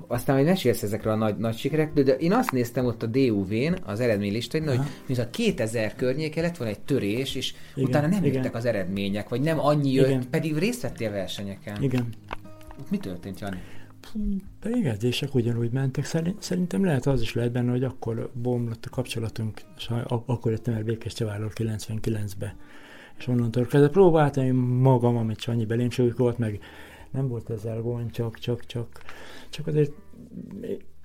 aztán 0.06 0.34
majd 0.34 0.46
mesélsz 0.46 0.82
ezekről 0.82 1.12
a 1.12 1.16
nagy, 1.16 1.36
nagy 1.36 1.56
sikerekről, 1.56 2.04
de 2.04 2.16
én 2.16 2.32
azt 2.32 2.52
néztem 2.52 2.84
ott 2.84 3.02
a 3.02 3.06
DUV-n, 3.06 3.78
az 3.84 4.00
eredménylistain, 4.00 4.68
hogy 4.68 4.80
mint 5.06 5.20
a 5.20 5.30
2000 5.30 5.94
környéke 5.94 6.40
lett 6.40 6.56
volna 6.56 6.72
egy 6.72 6.80
törés, 6.80 7.34
és 7.34 7.54
igen, 7.74 7.88
utána 7.88 8.06
nem 8.06 8.24
igen. 8.24 8.34
jöttek 8.34 8.54
az 8.54 8.64
eredmények, 8.64 9.28
vagy 9.28 9.40
nem 9.40 9.60
annyi 9.60 9.92
jött, 9.92 10.06
igen. 10.06 10.30
pedig 10.30 10.56
részt 10.56 10.82
vettél 10.82 11.10
versenyeken. 11.10 11.82
Igen. 11.82 12.08
Mi 12.90 12.98
történt, 12.98 13.40
Jani? 13.40 13.62
Bejegyzések 14.62 15.34
ugyanúgy 15.34 15.70
mentek. 15.70 16.04
Szerintem 16.38 16.84
lehet 16.84 17.06
az 17.06 17.20
is 17.20 17.34
lehet 17.34 17.52
benne, 17.52 17.70
hogy 17.70 17.84
akkor 17.84 18.30
bomlott 18.34 18.84
a 18.86 18.90
kapcsolatunk, 18.90 19.60
és 19.76 19.90
akkor 20.26 20.50
jöttem 20.50 20.74
el 20.74 20.82
Békés 20.82 21.12
Csaváról 21.12 21.50
99-be 21.54 22.54
és 23.20 23.26
onnantól 23.26 23.66
kezdve 23.66 23.90
próbáltam 23.90 24.44
én 24.44 24.54
magam, 24.54 25.16
amit 25.16 25.38
Csanyi 25.38 25.64
belém 25.64 25.88
volt, 26.16 26.38
meg 26.38 26.60
nem 27.10 27.28
volt 27.28 27.50
ezzel 27.50 27.80
gond, 27.80 28.10
csak, 28.10 28.38
csak, 28.38 28.66
csak, 28.66 29.02
csak 29.50 29.66
azért 29.66 29.92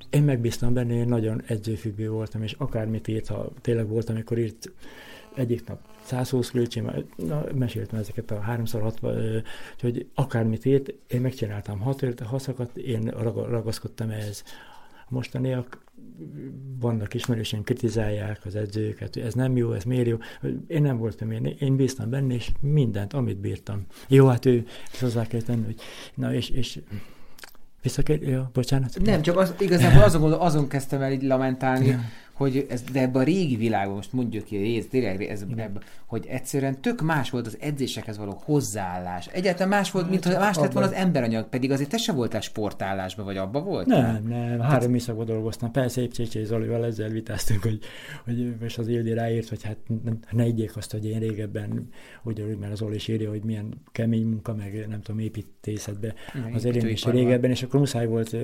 én 0.10 0.24
megbíztam 0.24 0.74
benne, 0.74 0.94
én 0.94 1.08
nagyon 1.08 1.42
edzőfüggő 1.46 2.10
voltam, 2.10 2.44
és 2.44 2.56
akármit 2.58 3.08
írt, 3.08 3.28
ha 3.28 3.52
tényleg 3.62 3.88
volt, 3.88 4.10
amikor 4.10 4.38
írt 4.38 4.72
egyik 5.36 5.68
nap 5.68 5.80
120 6.04 6.50
klőcsém, 6.50 6.92
na, 7.16 7.44
meséltem 7.56 8.00
ezeket 8.00 8.32
a 8.32 8.44
3x60, 8.50 9.44
hogy 9.80 10.08
akármit 10.14 10.66
írt, 10.66 10.94
én 11.08 11.22
megcsináltam 11.22 11.80
hat, 11.80 12.20
haszakat, 12.20 12.78
én 12.78 13.04
ragaszkodtam 13.50 14.10
ehhez. 14.10 14.44
Mostaniak 15.16 15.84
vannak 16.80 17.14
ismerősen 17.14 17.64
kritizálják 17.64 18.46
az 18.46 18.56
edzőket, 18.56 19.16
ez 19.16 19.34
nem 19.34 19.58
jó, 19.58 19.72
ez 19.72 19.84
miért 19.84 20.08
jó. 20.08 20.18
Én 20.68 20.82
nem 20.82 20.98
voltam 20.98 21.32
én, 21.32 21.56
én 21.60 21.76
bíztam 21.76 22.10
benne, 22.10 22.34
és 22.34 22.52
mindent, 22.60 23.14
amit 23.14 23.38
bírtam. 23.38 23.86
Jó, 24.08 24.28
hát 24.28 24.46
ő, 24.46 24.66
ezt 24.92 25.02
hozzá 25.02 25.28
kell 25.28 25.42
tenni, 25.42 25.66
hogy 25.66 25.80
na 26.16 26.34
és, 26.34 26.50
és 26.50 26.80
visszakér, 27.82 28.22
ja, 28.22 28.50
bocsánat. 28.54 29.00
Nem, 29.04 29.22
csak 29.22 29.38
az, 29.38 29.54
igazából 29.60 30.04
azon, 30.04 30.34
azon 30.34 30.68
kezdtem 30.68 31.02
el 31.02 31.12
így 31.12 31.24
lamentálni, 31.24 31.86
ja 31.86 32.00
hogy 32.36 32.66
ez, 32.70 32.82
de 32.82 33.02
ebben 33.02 33.22
a 33.22 33.26
régi 33.26 33.56
világban, 33.56 33.96
most 33.96 34.14
mondjuk 34.14 34.44
ki, 34.44 34.78
ez 34.78 34.86
tényleg, 34.90 35.24
ez, 35.24 35.42
ebben, 35.42 35.82
hogy 36.06 36.26
egyszerűen 36.30 36.82
tök 36.82 37.02
más 37.02 37.30
volt 37.30 37.48
az 37.48 37.58
edzésekhez 37.60 38.18
való 38.18 38.42
hozzáállás. 38.44 39.28
Egyáltalán 39.28 39.70
más 39.70 39.92
volt, 39.92 40.10
mint 40.10 40.26
ha 40.26 40.40
más 40.40 40.56
lett 40.58 40.72
volna 40.72 40.88
az 40.88 40.94
emberanyag, 40.94 41.50
pedig 41.50 41.72
azért 41.72 41.90
te 41.90 41.98
se 41.98 42.12
voltál 42.12 42.42
sportállásban, 42.42 43.26
vagy 43.26 43.38
abba 43.38 43.62
volt? 43.62 43.86
Nem, 43.86 44.24
nem, 44.28 44.60
három 44.60 44.92
műszakban 44.92 45.26
dolgoztam. 45.26 45.72
Persze 45.72 46.02
épp 46.02 46.12
Csécsé 46.12 46.44
Zolival 46.44 46.86
ezzel 46.86 47.10
vitáztunk, 47.10 47.62
hogy, 47.62 47.80
hogy 48.26 48.54
és 48.62 48.78
az 48.78 48.88
Ildi 48.88 49.14
ráírt, 49.14 49.50
hogy 49.50 49.64
hát 49.64 49.78
ne 50.32 50.44
egyék 50.44 50.78
azt, 50.78 50.92
hogy 50.92 51.06
én 51.06 51.20
régebben, 51.20 51.90
ugyanúgy, 52.24 52.58
mert 52.58 52.72
az 52.72 52.82
Oli 52.82 52.96
is 52.96 53.08
írja, 53.08 53.30
hogy 53.30 53.44
milyen 53.44 53.82
kemény 53.92 54.26
munka, 54.26 54.56
meg 54.56 54.86
nem 54.90 55.02
tudom, 55.02 55.20
építészetbe 55.20 56.14
az 56.54 56.66
én 56.66 56.88
is 56.88 57.06
régebben, 57.06 57.52
és 57.52 57.64
akkor 57.64 57.80
muszáj 57.80 58.08
volt 58.08 58.36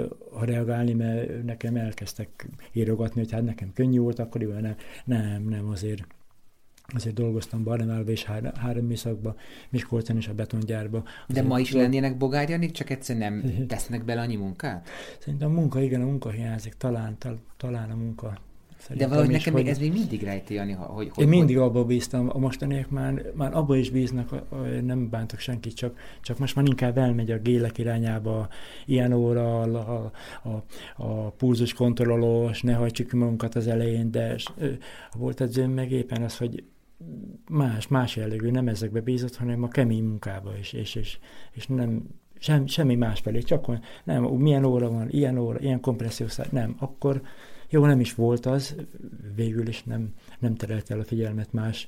reagálni, 0.41 0.93
mert 0.93 1.43
nekem 1.43 1.75
elkezdtek 1.75 2.47
írogatni, 2.73 3.21
hogy 3.21 3.31
hát 3.31 3.43
nekem 3.43 3.71
könnyű 3.81 3.99
volt 3.99 4.19
akkoriban, 4.19 4.61
nem, 4.61 4.75
nem, 5.05 5.43
nem 5.43 5.69
azért 5.69 6.07
azért 6.93 7.15
dolgoztam 7.15 7.63
Barneválba 7.63 8.11
és 8.11 8.23
három, 8.23 8.51
három 8.53 8.85
műszakba, 8.85 9.35
Miskolcon 9.69 10.17
és 10.17 10.27
a 10.27 10.33
betongyárba. 10.33 11.03
De 11.27 11.41
ma 11.41 11.59
is 11.59 11.71
lennének 11.71 12.17
bogárjanik, 12.17 12.71
csak 12.71 12.89
egyszer 12.89 13.17
nem 13.17 13.43
tesznek 13.67 14.05
bele 14.05 14.21
annyi 14.21 14.35
munkát? 14.35 14.89
Szerintem 15.19 15.49
a 15.49 15.53
munka, 15.53 15.81
igen, 15.81 16.01
a 16.01 16.05
munka 16.05 16.29
hiányzik, 16.29 16.73
talán, 16.73 17.17
tal, 17.17 17.39
talán 17.57 17.91
a 17.91 17.95
munka 17.95 18.37
Szerintem 18.81 19.09
De 19.09 19.15
valahogy 19.15 19.35
nekem 19.35 19.53
hogy... 19.53 19.67
ez 19.67 19.79
még 19.79 19.91
mindig 19.91 20.23
rejti, 20.23 20.53
Jani, 20.53 20.71
hogy, 20.71 21.09
hogy... 21.13 21.23
Én 21.23 21.29
mindig 21.29 21.57
hogy... 21.57 21.65
abba 21.65 21.85
bíztam, 21.85 22.29
a 22.33 22.37
mostaniak 22.37 22.89
már, 22.89 23.31
már 23.33 23.55
abba 23.55 23.75
is 23.75 23.89
bíznak, 23.89 24.43
nem 24.83 25.09
bántok 25.09 25.39
senkit, 25.39 25.75
csak, 25.75 25.97
csak 26.21 26.37
most 26.37 26.55
már 26.55 26.65
inkább 26.65 26.97
elmegy 26.97 27.31
a 27.31 27.37
gélek 27.37 27.77
irányába, 27.77 28.47
ilyen 28.85 29.13
óra, 29.13 29.61
a, 29.61 30.11
a, 30.43 30.63
a, 31.03 31.29
pulzus 31.29 31.73
kontrollós, 31.73 32.61
ne 32.61 32.73
hajtsuk 32.73 33.11
magunkat 33.11 33.55
az 33.55 33.67
elején, 33.67 34.11
de 34.11 34.35
volt 35.13 35.41
edzőm 35.41 35.71
meg 35.71 35.91
éppen 35.91 36.23
az, 36.23 36.37
hogy 36.37 36.63
más, 37.49 37.87
más 37.87 38.15
jellegű, 38.15 38.49
nem 38.49 38.67
ezekbe 38.67 39.01
bízott, 39.01 39.35
hanem 39.35 39.63
a 39.63 39.67
kemény 39.67 40.03
munkába 40.03 40.57
is, 40.59 40.73
és, 40.73 40.95
és, 40.95 41.19
és 41.51 41.67
nem, 41.67 42.03
sem, 42.39 42.67
semmi 42.67 42.95
más 42.95 43.19
felé, 43.19 43.39
csak 43.39 43.65
nem, 44.03 44.23
milyen 44.23 44.65
óra 44.65 44.89
van, 44.89 45.09
ilyen 45.09 45.37
óra, 45.37 45.59
ilyen 45.59 45.81
kompressziós, 45.81 46.35
nem, 46.49 46.75
akkor 46.79 47.21
jó, 47.71 47.85
nem 47.85 47.99
is 47.99 48.13
volt 48.13 48.45
az, 48.45 48.75
végül 49.35 49.67
is 49.67 49.83
nem, 49.83 50.13
nem 50.39 50.55
terelt 50.55 50.91
el 50.91 50.99
a 50.99 51.03
figyelmet 51.03 51.53
más, 51.53 51.87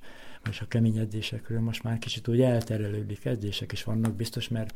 és 0.49 0.61
a 0.61 0.67
kemény 0.67 0.97
edzésekről 0.97 1.59
most 1.59 1.83
már 1.83 1.97
kicsit 1.97 2.27
úgy 2.27 2.41
elterelődik, 2.41 3.25
edzések 3.25 3.71
is 3.71 3.83
vannak 3.83 4.15
biztos, 4.15 4.47
mert 4.47 4.73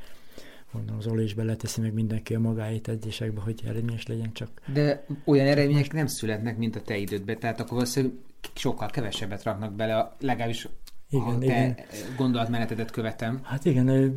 mondom, 0.71 0.97
az 0.97 1.07
Oli 1.07 1.23
is 1.23 1.33
beleteszi 1.33 1.81
meg 1.81 1.93
mindenki 1.93 2.35
a 2.35 2.39
magáit 2.39 2.87
edzésekbe, 2.87 3.41
hogy 3.41 3.61
eredményes 3.65 4.07
legyen 4.07 4.33
csak. 4.33 4.49
De 4.73 5.05
olyan 5.25 5.47
eredmények 5.47 5.93
nem 5.93 6.07
születnek, 6.07 6.57
mint 6.57 6.75
a 6.75 6.81
te 6.81 6.97
idődben, 6.97 7.39
tehát 7.39 7.59
akkor 7.59 7.73
valószínűleg 7.73 8.15
sokkal 8.53 8.89
kevesebbet 8.89 9.43
raknak 9.43 9.73
bele, 9.73 10.15
legalábbis 10.19 10.67
igen, 11.09 11.25
ha 11.25 11.37
te 11.37 11.45
igen. 11.45 11.75
gondolatmenetedet 12.17 12.91
követem. 12.91 13.39
Hát 13.43 13.65
igen, 13.65 14.15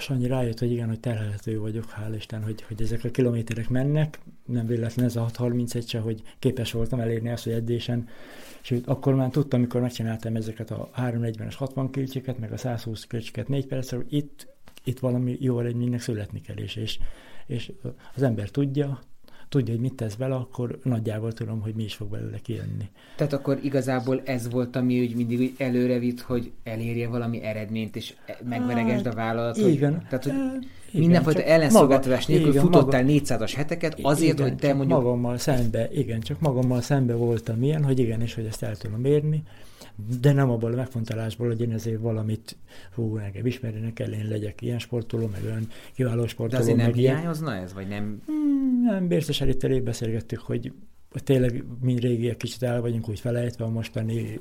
Sanyi 0.00 0.26
rájött, 0.26 0.58
hogy 0.58 0.70
igen, 0.70 0.88
hogy 0.88 1.00
terhelhető 1.00 1.60
vagyok, 1.60 1.94
hál' 1.96 2.14
Isten, 2.16 2.42
hogy, 2.42 2.62
hogy 2.62 2.82
ezek 2.82 3.04
a 3.04 3.10
kilométerek 3.10 3.68
mennek, 3.68 4.20
nem 4.44 4.66
véletlen 4.66 5.04
ez 5.04 5.16
a 5.16 5.20
631 5.20 5.88
se, 5.88 5.98
hogy 5.98 6.22
képes 6.38 6.72
voltam 6.72 7.00
elérni 7.00 7.30
azt, 7.30 7.44
hogy 7.44 7.52
edzésen, 7.52 8.08
sőt, 8.60 8.86
akkor 8.86 9.14
már 9.14 9.30
tudtam, 9.30 9.60
amikor 9.60 9.80
megcsináltam 9.80 10.36
ezeket 10.36 10.70
a 10.70 10.90
340-es 10.96 11.54
60 11.56 11.90
kilcsiket, 11.90 12.38
meg 12.38 12.52
a 12.52 12.56
120 12.56 13.04
kilcsiket 13.06 13.48
4 13.48 13.66
percre, 13.66 13.96
hogy 13.96 14.12
itt, 14.12 14.46
itt 14.84 14.98
valami 14.98 15.36
jó 15.40 15.60
eredménynek 15.60 16.00
születni 16.00 16.40
kell, 16.40 16.56
és, 16.56 16.76
és, 16.76 16.98
és 17.46 17.72
az 18.14 18.22
ember 18.22 18.50
tudja, 18.50 19.00
tudja, 19.48 19.72
hogy 19.72 19.82
mit 19.82 19.94
tesz 19.94 20.14
bele, 20.14 20.34
akkor 20.34 20.78
nagyjából 20.82 21.32
tudom, 21.32 21.60
hogy 21.60 21.74
mi 21.74 21.82
is 21.82 21.94
fog 21.94 22.10
belőle 22.10 22.38
kijönni. 22.42 22.88
Tehát 23.16 23.32
akkor 23.32 23.58
igazából 23.62 24.22
ez 24.24 24.50
volt, 24.50 24.76
ami 24.76 25.00
úgy 25.00 25.14
mindig 25.14 25.40
úgy 25.40 25.54
előre 25.58 25.98
vitt, 25.98 26.20
hogy 26.20 26.50
elérje 26.64 27.08
valami 27.08 27.42
eredményt, 27.42 27.96
és 27.96 28.14
megveregesd 28.48 29.06
a 29.06 29.12
vállalatot. 29.12 29.68
Igen. 29.68 29.94
Hogy, 29.94 30.06
tehát, 30.08 30.24
hogy 30.24 30.32
igen, 30.32 31.08
mindenfajta 31.08 31.42
ellenszolgáltatás 31.42 32.26
nélkül 32.26 32.48
igen, 32.48 32.62
futottál 32.62 33.04
maga, 33.04 33.18
400-as 33.24 33.52
heteket 33.56 33.98
azért, 34.02 34.32
igen, 34.32 34.48
hogy 34.48 34.56
te 34.58 34.74
mondjuk... 34.74 35.02
magammal 35.02 35.38
szembe, 35.38 35.88
igen, 35.92 36.20
csak 36.20 36.40
magammal 36.40 36.80
szembe 36.80 37.14
voltam 37.14 37.62
ilyen, 37.62 37.84
hogy 37.84 37.98
igen, 37.98 38.20
és 38.20 38.34
hogy 38.34 38.44
ezt 38.44 38.62
el 38.62 38.76
tudom 38.76 39.04
érni, 39.04 39.42
de 40.20 40.32
nem 40.32 40.50
abból 40.50 40.72
a 40.72 40.76
megfontolásból, 40.76 41.46
hogy 41.46 41.60
én 41.60 41.72
ezért 41.72 42.00
valamit 42.00 42.56
hú, 42.94 43.16
engem 43.16 43.46
ismerjenek 43.46 43.92
kell, 43.92 44.12
én 44.12 44.28
legyek 44.28 44.62
ilyen 44.62 44.78
sportoló, 44.78 45.26
meg 45.26 45.40
olyan 45.44 45.68
kiváló 45.94 46.26
sportoló. 46.26 46.62
De 46.62 46.70
azért 46.70 46.76
nem 46.76 46.92
hiányozna 46.92 47.54
ez, 47.54 47.74
vagy 47.74 47.88
nem? 47.88 48.22
Hmm, 48.26 48.82
nem, 48.82 49.08
Bérces 49.08 49.40
előtt 49.40 49.62
elég 49.62 49.82
beszélgettük, 49.82 50.38
hogy 50.40 50.72
tényleg 51.24 51.64
mind 51.80 52.00
régiek 52.00 52.36
kicsit 52.36 52.62
el 52.62 52.80
vagyunk 52.80 53.08
úgy 53.08 53.20
felejtve 53.20 53.64
a 53.64 53.70
mostani 53.70 54.40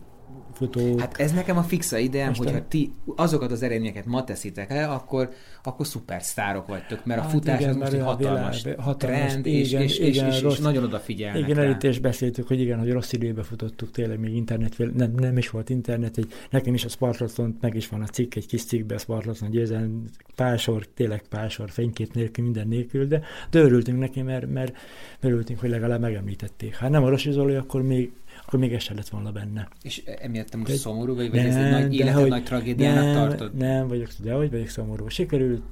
futók. 0.54 1.00
Hát 1.00 1.18
ez 1.18 1.32
nekem 1.32 1.58
a 1.58 1.64
fixa 1.64 1.98
ideám, 1.98 2.28
Most 2.28 2.40
hogyha 2.40 2.68
ti 2.68 2.94
azokat 3.16 3.52
az 3.52 3.64
eredményeket 3.64 4.06
ma 4.06 4.24
teszitek 4.24 4.70
le, 4.70 4.88
akkor, 4.88 5.30
akkor 5.64 5.88
szupersztárok 5.88 6.68
vagytok, 6.68 7.06
mert 7.06 7.20
hát 7.22 7.30
a 7.30 7.32
futás 7.32 7.60
igen, 7.60 7.70
az 7.70 7.76
most 7.76 7.94
egy 7.94 8.02
hatalmas, 8.02 8.64
világ, 8.64 8.80
hatalmas 8.80 9.32
trend, 9.32 9.46
igen, 9.46 9.82
és, 9.82 9.98
és, 9.98 10.00
igen, 10.00 10.28
és, 10.28 10.36
és, 10.36 10.42
rossz, 10.42 10.54
és 10.54 10.60
nagyon 10.60 10.84
odafigyelnek 10.84 11.50
Igen, 11.50 11.70
itt 11.70 11.84
is 11.84 12.00
beszéltük, 12.00 12.48
hogy 12.48 12.60
igen, 12.60 12.80
hogy 12.80 12.92
rossz 12.92 13.12
időbe 13.12 13.44
futottuk, 13.44 13.92
tényleg 13.92 14.20
még 14.20 14.36
internet, 14.36 14.78
nem, 14.94 15.12
nem 15.16 15.38
is 15.38 15.50
volt 15.50 15.70
internet, 15.70 16.18
egy, 16.18 16.28
nekem 16.50 16.74
is 16.74 16.86
a 16.86 16.90
Spartaton 16.90 17.58
meg 17.62 17.76
is 17.76 17.90
van 17.90 18.02
a 18.02 18.06
cikk, 18.06 18.36
egy 18.36 18.48
kis 18.48 18.66
cikkbe 18.66 18.96
a 18.96 18.98
Spartaton 18.98 19.50
győzelem, 19.50 20.04
pálsor, 20.36 20.88
tényleg 20.88 21.24
pálsor, 21.30 21.70
fénykép 21.70 22.14
nélkül, 22.14 22.44
minden 22.44 22.68
nélkül, 22.68 23.08
de, 23.08 23.22
de 23.50 23.60
örültünk 23.60 24.00
neki, 24.00 24.22
mert, 24.22 24.50
mert 24.50 24.78
örültünk, 25.20 25.60
hogy 25.60 25.70
legalább 25.70 26.02
megemlítették. 26.02 26.78
Ha 26.78 26.90
nem 26.90 27.04
a 27.04 27.10
Rossi 27.10 27.32
Zoli, 27.32 27.56
akkor 27.56 27.82
még 27.82 28.12
akkor 28.46 28.60
még 28.60 28.74
ez 28.74 28.82
se 28.82 28.94
lett 28.94 29.08
volna 29.08 29.32
benne. 29.32 29.68
És 29.82 30.04
emiatt 30.06 30.56
most 30.56 30.76
szomorú 30.76 31.16
vagy, 31.16 31.30
vagy 31.30 31.40
nem, 31.40 31.50
ez 31.50 31.56
egy 31.56 31.72
nagy 31.72 31.96
életed 31.96 32.22
hogy, 32.22 32.30
nagy 32.30 32.44
tragédiának 32.44 33.04
nem, 33.04 33.14
tartod? 33.14 33.56
Nem 33.56 33.88
vagyok, 33.88 34.10
de 34.24 34.34
hogy 34.34 34.52
vagyok 34.52 34.68
szomorú. 34.68 35.08
Sikerült, 35.08 35.64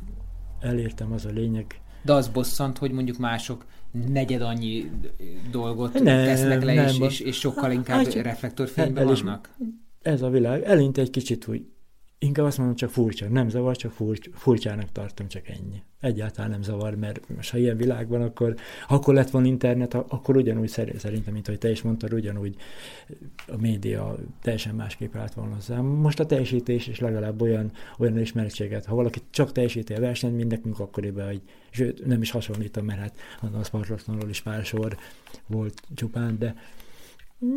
elértem 0.60 1.12
az 1.12 1.26
a 1.26 1.30
lényeg. 1.30 1.82
De 2.02 2.14
az 2.14 2.28
bosszant, 2.28 2.78
hogy 2.78 2.92
mondjuk 2.92 3.18
mások 3.18 3.66
negyed 4.12 4.42
annyi 4.42 4.92
dolgot 5.52 5.94
nem, 5.94 6.26
tesznek 6.26 6.64
le, 6.64 6.74
nem, 6.74 6.88
és, 6.88 7.00
és, 7.00 7.20
és 7.20 7.40
sokkal 7.40 7.72
inkább 7.72 8.04
hát, 8.04 8.14
reflektorfényben 8.14 9.06
vannak? 9.06 9.56
Ez 10.02 10.22
a 10.22 10.30
világ. 10.30 10.64
Elint 10.64 10.98
egy 10.98 11.10
kicsit, 11.10 11.44
hogy 11.44 11.66
Inkább 12.24 12.46
azt 12.46 12.58
mondom, 12.58 12.76
csak 12.76 12.90
furcsa. 12.90 13.28
Nem 13.28 13.50
zavar, 13.50 13.76
csak 13.76 13.92
furcs, 13.92 14.30
furcsának 14.34 14.92
tartom, 14.92 15.28
csak 15.28 15.48
ennyi. 15.48 15.84
Egyáltalán 16.00 16.50
nem 16.50 16.62
zavar, 16.62 16.96
mert 16.96 17.36
most 17.36 17.50
ha 17.50 17.58
ilyen 17.58 17.78
világban, 17.78 18.22
akkor, 18.22 18.56
akkor 18.88 19.14
lett 19.14 19.30
volna 19.30 19.48
internet, 19.48 19.94
akkor 19.94 20.38
ugyanúgy 20.38 20.68
szerintem, 20.98 21.34
mint 21.34 21.48
hogy 21.48 21.58
te 21.58 21.70
is 21.70 21.82
mondtad, 21.82 22.14
ugyanúgy 22.14 22.56
a 23.48 23.58
média 23.58 24.18
teljesen 24.42 24.76
másképp 24.76 25.16
állt 25.16 25.34
volna 25.34 25.54
hozzá. 25.54 25.80
Most 25.80 26.20
a 26.20 26.26
teljesítés 26.26 26.88
is 26.88 27.00
legalább 27.00 27.42
olyan, 27.42 27.72
olyan 27.98 28.20
ismerettséget. 28.20 28.86
Ha 28.86 28.96
valaki 28.96 29.20
csak 29.30 29.52
teljesíti 29.52 29.94
a 29.94 30.00
versenyt, 30.00 30.36
mindekünk 30.36 30.80
akkoriban, 30.80 31.26
hogy 31.26 31.42
sőt, 31.70 32.06
nem 32.06 32.22
is 32.22 32.32
hasonlítom, 32.32 32.86
mert 32.86 33.00
hát 33.00 33.16
a 33.54 33.64
Spartatlanról 33.64 34.30
is 34.30 34.42
pár 34.42 34.66
sor 34.66 34.98
volt 35.48 35.82
csupán, 35.96 36.38
de 36.40 36.56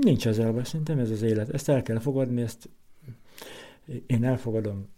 nincs 0.01 0.27
elve, 0.27 0.65
szerintem 0.65 0.99
ez 0.99 1.11
az 1.11 1.23
élet. 1.23 1.49
Ezt 1.49 1.69
el 1.69 1.83
kell 1.83 1.99
fogadni, 1.99 2.43
ezt 2.43 2.69
én 4.07 4.25
elfogadom, 4.25 4.89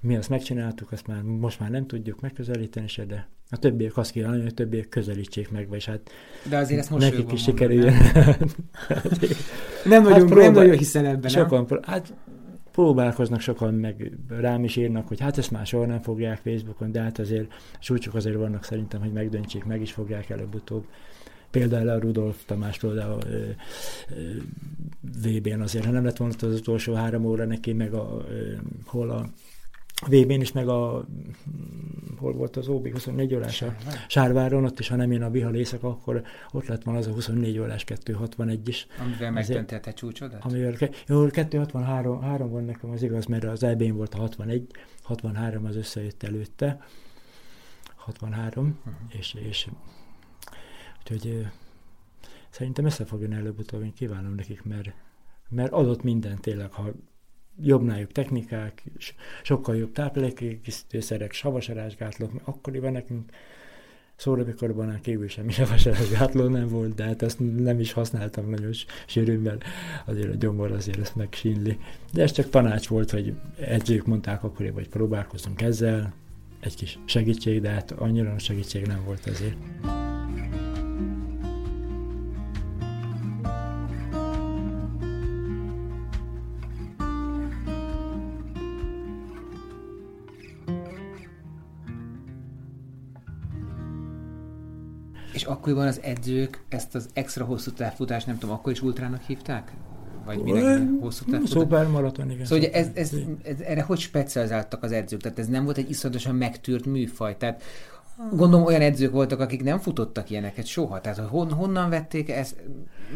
mi 0.00 0.16
azt 0.16 0.28
megcsináltuk, 0.28 0.92
azt 0.92 1.06
már 1.06 1.22
most 1.22 1.60
már 1.60 1.70
nem 1.70 1.86
tudjuk 1.86 2.20
megközelíteni 2.20 2.88
se, 2.88 3.04
de 3.04 3.28
a 3.50 3.56
többiek 3.56 3.96
azt 3.96 4.10
kívánja, 4.10 4.38
hogy 4.38 4.50
a 4.50 4.54
többiek 4.54 4.88
közelítsék 4.88 5.50
meg, 5.50 5.68
vagy 5.68 5.84
hát 5.84 6.10
de 6.48 6.56
azért 6.56 6.80
ezt 6.80 6.90
most 6.90 7.10
nekik 7.10 7.32
is 7.32 7.42
sikerüljön. 7.42 7.94
nem, 9.84 10.02
vagyunk, 10.04 10.12
hát 10.12 10.24
próbál, 10.24 10.44
nem 10.44 10.52
nagyon 10.52 10.76
hiszen 10.76 11.04
ebben, 11.04 11.30
sokan, 11.30 11.66
nem? 11.68 11.80
Hát 11.82 12.14
próbálkoznak 12.72 13.40
sokan, 13.40 13.74
meg 13.74 14.12
rám 14.28 14.64
is 14.64 14.76
írnak, 14.76 15.08
hogy 15.08 15.20
hát 15.20 15.38
ezt 15.38 15.50
már 15.50 15.66
soha 15.66 15.86
nem 15.86 16.00
fogják 16.00 16.40
Facebookon, 16.44 16.92
de 16.92 17.00
hát 17.00 17.18
azért 17.18 17.52
súlycsok 17.78 18.14
azért 18.14 18.36
vannak 18.36 18.64
szerintem, 18.64 19.00
hogy 19.00 19.12
megdöntsék, 19.12 19.64
meg 19.64 19.80
is 19.80 19.92
fogják 19.92 20.30
előbb-utóbb. 20.30 20.84
Például 21.50 21.88
a 21.88 21.98
Rudolf 21.98 22.44
Tamástól, 22.46 22.98
a 22.98 23.18
VB-n 25.22 25.60
azért, 25.60 25.84
ha 25.84 25.90
nem 25.90 26.04
lett 26.04 26.16
volna 26.16 26.34
az 26.40 26.54
utolsó 26.54 26.94
három 26.94 27.24
óra 27.24 27.44
neki, 27.44 27.72
meg 27.72 27.92
a, 27.92 28.24
hol 28.84 29.10
a 29.10 29.28
VB-n 30.06 30.40
is, 30.40 30.52
meg 30.52 30.68
a 30.68 31.06
hol 32.18 32.32
volt 32.32 32.56
az 32.56 32.68
OB 32.68 32.92
24 32.92 33.34
órás 33.34 33.62
a 33.62 33.76
Sárváron, 34.08 34.64
ott 34.64 34.78
is, 34.80 34.88
ha 34.88 34.96
nem 34.96 35.12
jön 35.12 35.22
a 35.22 35.30
vihar 35.30 35.54
éjszaka, 35.54 35.88
akkor 35.88 36.22
ott 36.52 36.66
lett 36.66 36.82
volna 36.82 37.00
az 37.00 37.06
a 37.06 37.12
24 37.12 37.58
órás 37.58 37.84
261 37.84 38.68
is. 38.68 38.86
Amivel 38.98 39.30
megdöntette 39.30 39.92
csúcsodat? 39.92 40.44
Amivel, 40.44 40.74
jó, 41.06 41.26
263 41.26 42.22
három 42.22 42.50
van 42.50 42.64
nekem 42.64 42.90
az 42.90 43.02
igaz, 43.02 43.26
mert 43.26 43.44
az 43.44 43.62
eb 43.62 43.92
volt 43.92 44.14
a 44.14 44.18
61, 44.18 44.66
63 45.02 45.64
az 45.64 45.76
összejött 45.76 46.22
előtte, 46.22 46.80
63, 47.94 48.78
uh-huh. 48.78 48.94
és, 49.18 49.34
és 49.48 49.68
Úgyhogy 51.10 51.46
szerintem 52.50 52.84
össze 52.84 53.04
fog 53.04 53.20
jönni 53.20 53.34
előbb-utóbb, 53.34 53.82
én 53.82 53.92
kívánom 53.92 54.34
nekik, 54.34 54.62
mert, 54.62 54.92
mert 55.48 55.72
adott 55.72 56.02
minden 56.02 56.40
tényleg, 56.40 56.72
ha 56.72 56.92
jobb 57.60 57.82
nájuk 57.82 58.12
technikák, 58.12 58.82
sokkal 59.42 59.76
jobb 59.76 59.92
táplálékkisztőszerek, 59.92 61.32
savasarásgátlók, 61.32 62.32
akkoriban 62.44 62.92
nekünk 62.92 63.30
szórabikorban 64.16 65.00
kívül 65.00 65.28
semmi 65.28 65.52
savasarásgátló 65.52 66.48
nem 66.48 66.68
volt, 66.68 66.94
de 66.94 67.04
hát 67.04 67.22
ezt 67.22 67.38
nem 67.56 67.80
is 67.80 67.92
használtam 67.92 68.50
nagyon 68.50 68.72
sűrűn, 69.06 69.40
mert 69.40 69.64
azért 70.06 70.32
a 70.32 70.36
gyomor 70.36 70.72
azért 70.72 70.98
ezt 70.98 71.16
megsínli. 71.16 71.78
De 72.12 72.22
ez 72.22 72.32
csak 72.32 72.50
tanács 72.50 72.88
volt, 72.88 73.10
hogy 73.10 73.34
edzők 73.60 74.06
mondták 74.06 74.44
akkoriban, 74.44 74.74
hogy 74.74 74.88
próbálkozunk 74.88 75.62
ezzel, 75.62 76.14
egy 76.60 76.74
kis 76.74 76.98
segítség, 77.04 77.60
de 77.60 77.68
hát 77.68 77.90
annyira 77.90 78.38
segítség 78.38 78.86
nem 78.86 79.04
volt 79.04 79.26
azért. 79.26 79.56
Akkoriban 95.48 95.86
az 95.86 96.00
edzők 96.02 96.64
ezt 96.68 96.94
az 96.94 97.08
extra 97.12 97.44
hosszú 97.44 97.70
távfutást, 97.70 98.26
nem 98.26 98.38
tudom, 98.38 98.54
akkor 98.54 98.72
is 98.72 98.82
ultrának 98.82 99.22
hívták? 99.22 99.72
Vagy 100.24 100.42
minek 100.42 100.88
hosszú 101.00 101.24
távfutás? 101.24 101.50
Szupermaraton, 101.50 102.30
igen. 102.30 102.44
Szóval 102.46 102.68
ez, 102.72 102.88
ez, 102.94 103.12
ez, 103.42 103.60
erre 103.60 103.82
hogy 103.82 103.98
specializáltak 103.98 104.82
az 104.82 104.92
edzők? 104.92 105.20
Tehát 105.20 105.38
ez 105.38 105.48
nem 105.48 105.64
volt 105.64 105.78
egy 105.78 105.90
iszonyatosan 105.90 106.34
megtűrt 106.34 106.86
műfaj. 106.86 107.36
Tehát 107.36 107.62
Gondolom 108.32 108.66
olyan 108.66 108.80
edzők 108.80 109.12
voltak, 109.12 109.40
akik 109.40 109.62
nem 109.62 109.78
futottak 109.78 110.30
ilyeneket 110.30 110.66
soha. 110.66 111.00
Tehát 111.00 111.18
hon, 111.18 111.52
honnan 111.52 111.90
vették 111.90 112.30
ezt? 112.30 112.56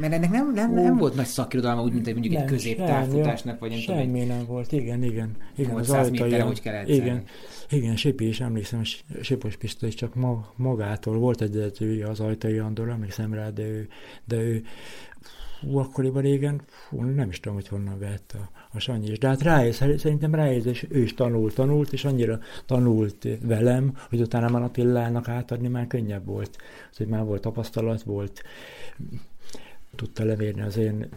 Mert 0.01 0.13
ennek 0.13 0.31
nem, 0.31 0.53
nem, 0.53 0.75
nem 0.75 0.97
volt 0.97 1.15
nagy 1.15 1.27
szakirodalma, 1.27 1.83
úgy, 1.83 1.93
mint 1.93 2.07
egy 2.07 2.13
mondjuk 2.13 2.35
nem, 2.35 2.43
egy 2.43 2.49
középtávfutásnak, 2.49 3.59
vagy 3.59 3.71
nem 3.71 3.79
semmi 3.79 3.99
tudom. 4.01 4.15
Semmi 4.17 4.25
nem 4.25 4.47
volt, 4.47 4.73
igen, 4.73 5.03
igen. 5.03 5.31
igen 5.57 5.75
az 5.75 5.91
ajtaja, 5.91 6.45
hogy 6.45 6.61
kell 6.61 6.75
edzeni. 6.75 6.97
Igen, 6.97 7.23
igen, 7.73 7.97
Sipi 7.97 8.29
is 8.29 8.41
emlékszem, 8.41 8.83
Sipos 9.21 9.57
Pista 9.57 9.87
is 9.87 9.95
csak 9.95 10.15
ma, 10.15 10.53
magától 10.57 11.19
volt 11.19 11.41
egy 11.41 12.03
az 12.03 12.21
ajtai 12.21 12.59
Andor, 12.59 12.89
emlékszem 12.89 13.35
rá, 13.35 13.51
de 13.51 13.63
ő, 13.63 13.89
de 14.25 14.37
ő 14.37 14.63
fú, 15.63 15.79
akkoriban 15.79 16.23
régen, 16.23 16.63
fú, 16.67 17.03
nem 17.03 17.29
is 17.29 17.41
tudom, 17.41 17.57
hogy 17.57 17.69
honnan 17.69 17.99
vett 17.99 18.35
a, 18.39 18.51
a 18.73 18.79
Sanyi 18.79 19.11
is. 19.11 19.19
De 19.19 19.29
hát 19.29 19.43
ráész, 19.43 19.77
szerintem 19.77 20.35
ráész, 20.35 20.65
és 20.65 20.87
ő 20.89 21.03
is 21.03 21.15
tanult, 21.15 21.55
tanult, 21.55 21.93
és 21.93 22.05
annyira 22.05 22.39
tanult 22.67 23.29
velem, 23.43 23.97
hogy 24.09 24.21
utána 24.21 24.49
már 24.49 24.63
Attilának 24.63 25.29
átadni 25.29 25.69
már 25.69 25.87
könnyebb 25.87 26.27
volt. 26.27 26.57
hogy 26.97 27.07
már 27.07 27.25
volt 27.25 27.41
tapasztalat, 27.41 28.03
volt, 28.03 28.43
tudta 29.95 30.25
levérni 30.25 30.61
az 30.61 30.77
én 30.77 31.09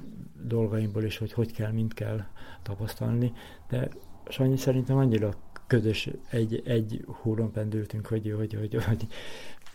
dolgaimból 0.44 1.04
is, 1.04 1.18
hogy 1.18 1.34
hogy 1.34 1.52
kell, 1.52 1.72
mint 1.72 1.94
kell 1.94 2.24
tapasztalni, 2.64 3.34
de 3.70 3.90
Sanyi 4.28 4.58
szerintem 4.58 4.98
annyira 4.98 5.34
közös 5.68 6.10
egy, 6.30 6.62
egy 6.66 7.06
húron 7.22 7.52
pendültünk, 7.52 8.06
hogy, 8.06 8.34
hogy, 8.38 8.54
hogy, 8.54 8.84
hogy 8.84 9.08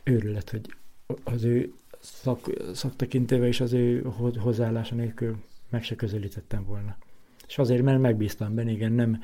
őrület, 0.02 0.50
hogy 0.50 0.74
az 1.24 1.44
ő 1.44 1.72
szak, 2.00 2.50
szaktekintéve 2.74 3.46
és 3.46 3.60
az 3.60 3.72
ő 3.72 4.12
hozzáállása 4.38 4.94
nélkül 4.94 5.36
meg 5.68 5.82
se 5.82 5.94
közelítettem 5.94 6.64
volna. 6.64 6.96
És 7.48 7.58
azért, 7.58 7.82
mert 7.82 8.00
megbíztam 8.00 8.54
benne, 8.54 8.70
igen, 8.70 8.92
nem, 8.92 9.22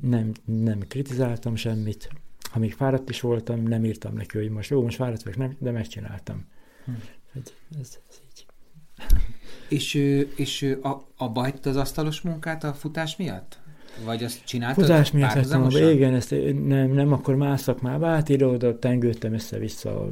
nem, 0.00 0.32
nem 0.44 0.78
kritizáltam 0.78 1.56
semmit. 1.56 2.08
Ha 2.50 2.58
még 2.58 2.74
fáradt 2.74 3.10
is 3.10 3.20
voltam, 3.20 3.62
nem 3.62 3.84
írtam 3.84 4.14
neki, 4.14 4.38
hogy 4.38 4.50
most 4.50 4.70
jó, 4.70 4.82
most 4.82 4.96
fáradt 4.96 5.22
vagyok, 5.22 5.38
nem, 5.38 5.56
de 5.58 5.70
megcsináltam. 5.70 6.46
Hm. 6.84 6.92
Ez, 7.34 7.52
ez, 7.80 7.98
ez 8.08 8.20
így. 8.30 8.46
És, 9.68 9.94
és 10.36 10.76
a, 10.82 11.06
abba 11.16 11.40
hagytad 11.40 11.66
az 11.66 11.76
asztalos 11.76 12.20
munkát 12.20 12.64
a 12.64 12.74
futás 12.74 13.16
miatt? 13.16 13.57
Vagy 14.04 14.24
azt 14.24 14.44
csináltad 14.44 14.84
Futás 14.84 15.10
miatt 15.10 15.32
hagytam, 15.32 15.70
igen, 15.70 16.14
ezt 16.14 16.30
nem, 16.64 16.90
nem, 16.90 17.12
akkor 17.12 17.34
más 17.34 17.60
szakmába 17.60 18.06
át, 18.06 18.28
ide-oda 18.28 18.78
tengődtem 18.78 19.32
össze-vissza 19.32 20.10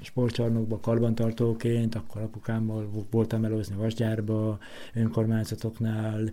sportcsarnokba 0.00 0.78
karbantartóként, 0.80 1.94
akkor 1.94 2.22
apukámmal 2.22 2.90
voltam 3.10 3.44
elhozni 3.44 3.76
vasgyárba, 3.76 4.58
önkormányzatoknál, 4.94 6.32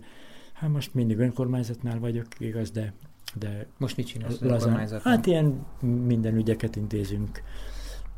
hát 0.52 0.70
most 0.70 0.94
mindig 0.94 1.18
önkormányzatnál 1.18 1.98
vagyok, 1.98 2.26
igaz, 2.38 2.70
de 2.70 2.92
de 3.34 3.66
most 3.76 3.96
mit 3.96 4.06
csinálsz 4.06 4.40
lazán, 4.40 5.00
Hát 5.02 5.26
ilyen 5.26 5.66
minden 6.06 6.36
ügyeket 6.36 6.76
intézünk. 6.76 7.42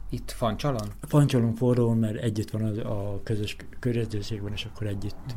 Itt 0.08 0.30
Fancsalon? 0.30 0.88
Fancsalon 1.00 1.54
forró, 1.54 1.92
mert 1.92 2.16
együtt 2.16 2.50
van 2.50 2.62
a, 2.62 3.12
a 3.12 3.20
közös 3.22 3.56
köredzőségben, 3.78 4.52
és 4.52 4.64
akkor 4.64 4.86
együtt. 4.86 5.34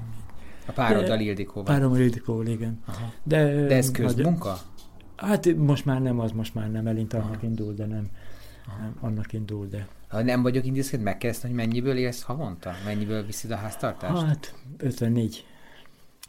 A 0.68 0.72
pároddal 0.72 1.20
Ildikóval? 1.20 1.64
Párom 1.64 1.96
Ildikóval, 1.96 2.46
igen. 2.46 2.80
Aha. 2.86 3.14
De, 3.24 3.66
de 3.66 3.76
ez 3.76 3.92
közmunka? 3.92 4.58
Hát 5.16 5.56
most 5.56 5.86
már 5.86 6.02
nem 6.02 6.20
az, 6.20 6.32
most 6.32 6.54
már 6.54 6.72
nem, 6.72 6.88
elintarnak 6.88 7.44
indul, 7.44 7.74
de 7.74 7.86
nem 7.86 8.10
nem, 8.80 8.98
annak 9.00 9.34
indul, 9.34 9.68
de... 9.68 9.88
Ha 10.08 10.22
nem 10.22 10.42
vagyok 10.42 10.66
indiszkrét, 10.66 11.04
megkezdtem, 11.04 11.50
hogy 11.50 11.60
mennyiből 11.60 11.98
élsz 11.98 12.22
havonta? 12.22 12.74
Mennyiből 12.86 13.26
viszed 13.26 13.52
a 13.52 13.56
háztartást? 13.56 14.26
Hát 14.26 14.56
54 14.78 15.46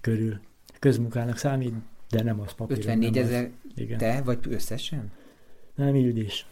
körül. 0.01 0.41
Közmunkának 0.79 1.37
számít, 1.37 1.75
de 2.11 2.23
nem 2.23 2.41
az 2.41 2.53
papíron. 2.53 2.81
54 2.81 3.19
ezer 3.19 3.51
te, 3.97 4.23
vagy 4.23 4.39
összesen? 4.49 5.11
Nem, 5.75 5.95
Ildis. 5.95 6.47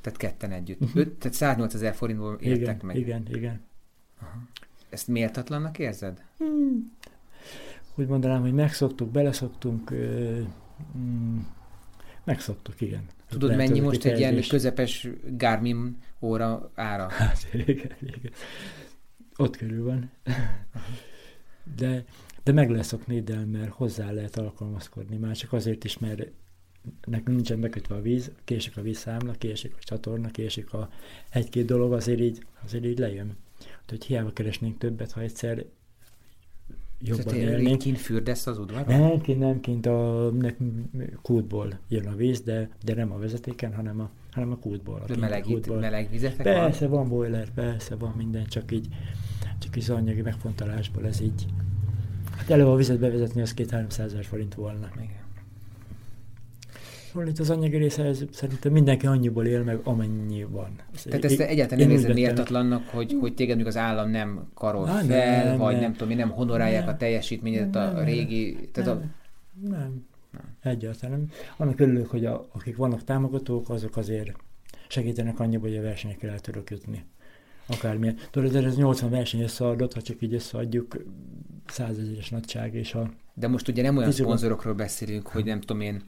Tehát 0.00 0.18
ketten 0.18 0.50
együtt. 0.50 0.80
Uh-huh. 0.80 1.00
Öt, 1.00 1.12
tehát 1.12 1.36
108 1.36 1.74
ezer 1.74 1.94
forintból 1.94 2.36
éltek 2.40 2.60
igen, 2.60 2.80
meg. 2.82 2.96
Igen, 2.96 3.26
igen. 3.32 3.60
Aha. 4.20 4.42
Ezt 4.88 5.08
méltatlannak 5.08 5.78
érzed? 5.78 6.24
Hmm. 6.38 6.92
Úgy 7.96 8.06
mondanám, 8.06 8.40
hogy 8.40 8.52
megszoktuk, 8.52 9.10
beleszoktunk, 9.10 9.92
mm, 10.98 11.38
megszoktuk, 12.24 12.80
igen. 12.80 13.04
Tudod, 13.28 13.48
Lehet, 13.48 13.66
mennyi 13.66 13.80
most 13.80 14.04
egy 14.04 14.18
ilyen 14.18 14.42
közepes 14.48 15.08
Garmin 15.36 15.96
óra 16.20 16.70
ára? 16.74 17.10
Hát 17.10 17.48
igen, 17.66 17.92
igen. 18.00 18.32
Ott 19.36 19.56
körül 19.56 19.84
van. 19.84 20.10
De, 21.76 22.04
de 22.42 22.52
meg 22.52 22.70
lesz 22.70 22.86
szokni, 22.86 23.20
de 23.20 23.44
mert 23.44 23.70
hozzá 23.70 24.10
lehet 24.10 24.36
alkalmazkodni. 24.36 25.16
Már 25.16 25.36
csak 25.36 25.52
azért 25.52 25.84
is, 25.84 25.98
mert 25.98 26.30
nekünk 27.04 27.36
nincsen 27.36 27.60
bekötve 27.60 27.94
a 27.94 28.00
víz, 28.00 28.30
késik 28.44 28.76
a 28.76 28.82
vízszámla, 28.82 29.32
késik 29.32 29.74
a 29.74 29.82
csatorna, 29.82 30.30
késik 30.30 30.72
a 30.72 30.88
egy-két 31.30 31.66
dolog, 31.66 31.92
azért 31.92 32.20
így, 32.20 32.46
azért 32.64 32.84
így 32.84 32.98
lejön. 32.98 33.36
Úgyhogy 33.82 34.04
hiába 34.04 34.32
keresnénk 34.32 34.78
többet, 34.78 35.12
ha 35.12 35.20
egyszer 35.20 35.64
jobban 37.06 37.24
Tehát 37.24 37.40
élnénk. 37.40 37.78
kint 37.78 37.98
fürdesz 37.98 38.46
az 38.46 38.58
udvarban? 38.58 39.00
Nem, 39.00 39.20
kint 39.20 39.38
nem, 39.38 39.60
kint 39.60 39.86
a 39.86 40.32
kútból 41.22 41.78
jön 41.88 42.06
a 42.06 42.14
víz, 42.14 42.40
de, 42.40 42.68
de 42.84 42.94
nem 42.94 43.12
a 43.12 43.18
vezetéken, 43.18 43.74
hanem 43.74 44.00
a, 44.00 44.10
hanem 44.32 44.50
a 44.50 44.56
kútból. 44.56 45.02
A 45.08 45.16
meleg, 45.18 45.42
kútból. 45.42 45.78
meleg 45.78 46.10
vizetek 46.10 46.42
Persze, 46.42 46.86
van? 46.86 46.98
van 46.98 47.08
boiler, 47.08 47.50
persze, 47.50 47.94
van 47.96 48.14
minden, 48.16 48.46
csak 48.46 48.72
így, 48.72 48.86
csak 49.58 49.76
így 49.76 49.90
anyagi 49.90 50.22
megfontolásból 50.22 51.06
ez 51.06 51.20
így. 51.20 51.46
Hát 52.36 52.50
eleve 52.50 52.70
a 52.70 52.76
vizet 52.76 52.98
bevezetni, 52.98 53.40
az 53.40 53.54
két-300 53.54 53.98
ezer 53.98 54.24
forint 54.24 54.54
volna. 54.54 54.88
Igen. 54.94 55.24
Szóval 57.16 57.30
itt 57.30 57.38
az 57.38 57.50
anyagi 57.50 57.76
része, 57.76 58.04
ez 58.04 58.24
szerintem 58.30 58.72
mindenki 58.72 59.06
annyiból 59.06 59.46
él 59.46 59.62
meg, 59.62 59.80
amennyi 59.82 60.44
van. 60.44 60.80
Tehát 61.04 61.24
ezt 61.24 61.40
egyáltalán 61.40 61.86
nem 61.86 61.96
érzed 61.96 62.14
méltatlannak, 62.14 62.88
hogy, 62.88 63.16
hogy 63.20 63.34
téged 63.34 63.66
az 63.66 63.76
állam 63.76 64.10
nem 64.10 64.50
karol 64.54 64.86
Há, 64.86 65.00
fel, 65.00 65.44
nem, 65.44 65.58
vagy 65.58 65.72
nem, 65.72 65.80
nem 65.80 65.92
tudom, 65.92 66.16
nem 66.16 66.30
honorálják 66.30 66.84
nem, 66.84 66.94
a 66.94 66.96
teljesítményedet 66.96 67.76
a 67.76 68.04
régi... 68.04 68.68
Tehát 68.72 68.94
nem, 68.94 69.12
a... 69.72 69.76
nem, 69.76 70.06
nem, 70.30 70.72
egyáltalán 70.72 71.18
nem. 71.18 71.30
Annak 71.56 71.80
örülök, 71.80 72.06
hogy 72.06 72.24
a, 72.24 72.48
akik 72.52 72.76
vannak 72.76 73.04
támogatók, 73.04 73.68
azok 73.70 73.96
azért 73.96 74.32
segítenek 74.88 75.40
annyiba, 75.40 75.66
hogy 75.66 75.76
a 75.76 75.82
versenyekre 75.82 76.30
el 76.30 76.40
tudok 76.40 76.70
jutni. 76.70 77.04
Akármilyen. 77.66 78.16
Tudod, 78.30 78.54
ez 78.54 78.76
80 78.76 79.10
verseny 79.10 79.42
összeadott, 79.42 79.94
ha 79.94 80.02
csak 80.02 80.22
így 80.22 80.34
összeadjuk, 80.34 80.96
százezeres 81.66 82.30
nagyság, 82.30 82.74
és 82.74 82.94
a... 82.94 83.10
De 83.34 83.48
most 83.48 83.68
ugye 83.68 83.82
nem 83.82 83.96
olyan 83.96 84.12
szponzorokról 84.12 84.74
beszélünk, 84.74 85.26
hogy 85.26 85.44
nem 85.44 85.60
tudom 85.60 85.82
én, 85.82 86.02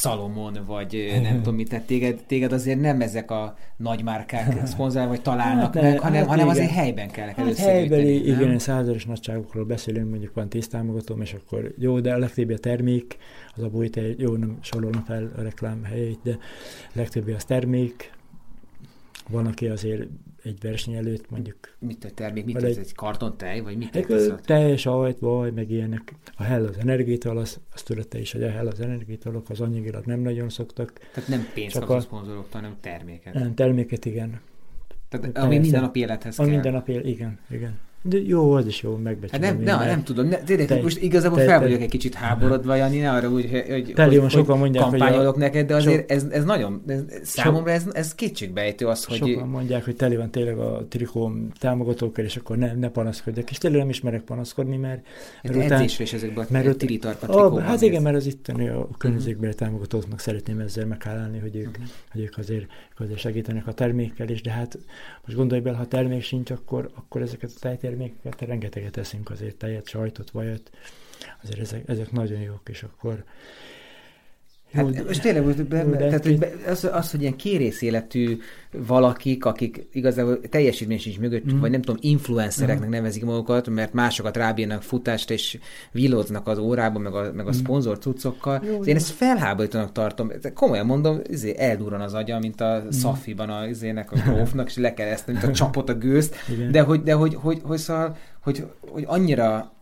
Salomon, 0.00 0.58
vagy 0.66 1.18
nem 1.22 1.36
tudom 1.36 1.54
mit, 1.54 1.68
tehát 1.68 1.86
téged, 1.86 2.24
téged 2.26 2.52
azért 2.52 2.80
nem 2.80 3.00
ezek 3.00 3.30
a 3.30 3.56
nagymárkák 3.76 4.66
szponzorál, 4.66 5.08
vagy 5.08 5.22
találnak 5.22 5.74
hát, 5.74 5.82
meg, 5.82 5.98
hanem, 5.98 6.18
hát 6.18 6.26
hanem 6.28 6.48
azért 6.48 6.70
helyben 6.70 7.10
kell 7.10 7.26
hát 7.26 7.56
helybeli, 7.56 8.28
igen, 8.28 8.58
százalékos 8.58 9.04
nagyságokról 9.04 9.64
beszélünk, 9.64 10.10
mondjuk 10.10 10.34
van 10.34 10.48
tíz 10.48 10.68
támogatóm, 10.68 11.20
és 11.20 11.32
akkor 11.32 11.74
jó, 11.78 12.00
de 12.00 12.14
a 12.14 12.18
legtöbbi 12.18 12.52
a 12.52 12.58
termék, 12.58 13.16
az 13.56 13.62
a 13.62 13.68
bújt, 13.68 14.00
jó, 14.16 14.36
nem 14.36 14.58
sorolom 14.60 15.04
fel 15.04 15.32
a 15.36 15.40
reklám 15.42 15.84
helyét, 15.84 16.18
de 16.22 16.38
legtöbbi 16.92 17.32
az 17.32 17.44
termék, 17.44 18.12
van, 19.28 19.46
aki 19.46 19.66
azért 19.66 20.02
egy 20.44 20.60
verseny 20.60 20.94
előtt 20.94 21.30
mondjuk... 21.30 21.56
Mit 21.78 22.04
a 22.04 22.10
termék? 22.10 22.44
Mit 22.44 22.62
ez? 22.62 22.76
Egy, 22.76 22.94
kartontej? 22.94 23.60
Vagy 23.60 23.76
mit 23.76 23.96
egy 23.96 24.34
tej, 24.44 24.76
sajt, 24.76 25.18
vaj, 25.18 25.50
meg 25.50 25.70
ilyenek. 25.70 26.14
A 26.36 26.42
hell 26.42 26.66
az 26.66 26.76
energiától, 26.78 27.38
az, 27.38 27.60
az 27.72 27.82
tudod 27.82 28.14
is, 28.14 28.32
hogy 28.32 28.42
a 28.42 28.50
hell 28.50 28.66
az 28.66 28.80
energiától, 28.80 29.42
az 29.48 29.60
anyagilag 29.60 30.04
nem 30.04 30.20
nagyon 30.20 30.48
szoktak. 30.48 30.92
Tehát 31.12 31.28
nem 31.28 31.46
pénzt 31.54 31.78
kapsz 31.78 31.90
a 31.90 32.00
szponzoroktól, 32.00 32.60
hanem 32.60 32.76
terméket. 32.80 33.34
Nem, 33.34 33.54
terméket, 33.54 34.04
igen. 34.04 34.40
Tehát 35.08 35.38
ami 35.38 35.58
minden 35.58 35.80
nap 35.80 35.96
élethez 35.96 36.36
kell. 36.36 36.46
A 36.46 36.48
minden 36.48 36.72
nap 36.72 36.88
élet, 36.88 37.04
igen, 37.04 37.38
igen. 37.50 37.78
De 38.08 38.18
jó, 38.26 38.52
az 38.52 38.66
is 38.66 38.82
jó, 38.82 38.96
megbecsülöm. 38.96 39.42
Hát 39.42 39.64
nem, 39.64 39.78
ne, 39.78 39.86
nem 39.86 40.02
tudom, 40.02 40.26
ne, 40.28 40.36
tényleg, 40.36 40.66
te, 40.66 40.82
most 40.82 41.02
igazából 41.02 41.38
te, 41.38 41.44
fel 41.44 41.60
vagyok 41.60 41.78
te, 41.78 41.84
egy 41.84 41.90
kicsit 41.90 42.14
háborodva, 42.14 42.74
Jani, 42.74 42.98
ne 42.98 43.10
arra 43.10 43.28
úgy, 43.28 43.50
hogy, 43.50 43.64
hogy, 43.68 44.20
hogy 44.20 44.30
sokan 44.30 44.58
mondják, 44.58 44.84
kampányolok 44.84 45.34
hogy 45.34 45.42
a, 45.42 45.46
neked, 45.46 45.66
de 45.66 45.74
azért 45.74 46.08
so, 46.08 46.14
ez, 46.14 46.24
ez 46.30 46.44
nagyon, 46.44 46.82
ez, 46.86 47.02
számomra 47.22 47.70
ez, 47.70 47.84
ez 47.92 48.14
kétségbejtő 48.14 48.86
az, 48.86 49.04
hogy... 49.04 49.16
Sokan 49.16 49.48
mondják, 49.48 49.84
hogy 49.84 49.96
teli 49.96 50.16
van 50.16 50.30
tényleg 50.30 50.58
a 50.58 50.86
trikóm 50.88 51.48
támogatókkal, 51.58 52.24
és 52.24 52.36
akkor 52.36 52.56
ne, 52.56 52.72
ne 52.72 52.88
panaszkodjak. 52.88 53.50
És 53.50 53.58
tényleg 53.58 53.80
nem 53.80 53.88
ismerek 53.88 54.22
panaszkodni, 54.22 54.76
mert... 54.76 55.06
mert 55.42 55.56
hát 55.56 55.70
edzésre 55.70 56.04
is 56.04 56.12
ezekben 56.12 56.46
mert 56.50 56.66
a 56.66 56.76
tiritarka 56.76 57.26
trikóban. 57.26 57.62
Hát 57.62 57.80
igen, 57.80 58.02
mert 58.02 58.16
az 58.16 58.26
itt 58.26 58.48
a 58.48 58.88
környezékbeli 58.98 59.52
uh-huh. 59.52 59.66
támogatóknak 59.66 60.20
szeretném 60.20 60.58
ezzel 60.58 60.86
megállni, 60.86 61.38
hogy 61.38 61.56
ők, 61.56 61.68
uh-huh. 61.68 61.84
hogy 62.12 62.20
ők 62.20 62.38
azért, 62.38 62.66
azért 62.98 63.18
segítenek 63.18 63.66
a 63.66 63.72
termékkel 63.72 64.28
is, 64.28 64.42
de 64.42 64.50
hát 64.50 64.78
most 65.24 65.36
gondolj 65.36 65.60
bele, 65.60 65.76
ha 65.76 65.86
termék 65.86 66.22
sincs, 66.22 66.50
akkor, 66.50 66.90
akkor 66.94 67.22
ezeket 67.22 67.50
a 67.54 67.58
rengeteg 67.96 68.48
rengeteget 68.48 68.96
eszünk 68.96 69.30
azért 69.30 69.56
tejet, 69.56 69.88
sajtot, 69.88 70.30
vajat, 70.30 70.70
azért 71.42 71.60
ezek, 71.60 71.88
ezek 71.88 72.10
nagyon 72.10 72.40
jók, 72.40 72.68
és 72.68 72.82
akkor 72.82 73.24
Hát 74.74 74.96
jó, 74.96 75.04
most 75.06 75.22
tényleg, 75.22 75.44
most 75.44 75.66
be, 75.66 75.84
tehát, 75.84 76.22
hogy 76.22 76.46
az, 76.66 76.88
az, 76.92 77.10
hogy 77.10 77.20
ilyen 77.20 77.36
kérész 77.36 77.82
életű 77.82 78.38
valakik, 78.86 79.44
akik 79.44 79.86
igazából 79.92 80.40
teljesítmény 80.40 80.98
sincs 80.98 81.18
mögött, 81.18 81.52
mm. 81.52 81.60
vagy 81.60 81.70
nem 81.70 81.82
tudom, 81.82 82.00
influencereknek 82.02 82.88
mm. 82.88 82.90
nevezik 82.90 83.24
magukat, 83.24 83.68
mert 83.68 83.92
másokat 83.92 84.36
rábírnak 84.36 84.82
futást, 84.82 85.30
és 85.30 85.58
villóznak 85.92 86.48
az 86.48 86.58
órában, 86.58 87.02
meg 87.02 87.14
a, 87.14 87.32
meg 87.34 87.46
a 87.46 87.50
mm. 87.50 87.52
szponzor 87.52 87.98
cuccokkal. 87.98 88.62
Jó, 88.64 88.72
én 88.72 88.80
jó. 88.84 88.94
ezt 88.94 89.10
felháborítanak 89.10 89.92
tartom. 89.92 90.32
Komolyan 90.54 90.86
mondom, 90.86 91.20
izé, 91.26 91.54
eldurran 91.58 92.00
az 92.00 92.14
agya, 92.14 92.38
mint 92.38 92.60
a 92.60 92.82
mm. 92.84 92.88
Szafiban 92.88 93.48
a, 93.48 93.66
izének, 93.66 94.12
a 94.12 94.16
grófnak, 94.26 94.66
és 94.66 94.76
le 94.76 94.94
kell 94.94 95.08
ezt, 95.08 95.26
mint 95.26 95.42
a 95.42 95.50
csapot 95.50 95.88
a 95.88 95.94
gőzt. 95.94 96.36
de 96.70 96.80
hogy, 96.80 97.02
de 97.02 97.12
hogy, 97.12 97.34
hogy, 97.34 97.42
hogy, 97.42 97.60
hogy, 97.64 97.78
szóval, 97.78 98.16
hogy, 98.40 98.66
hogy 98.90 99.04
annyira 99.06 99.72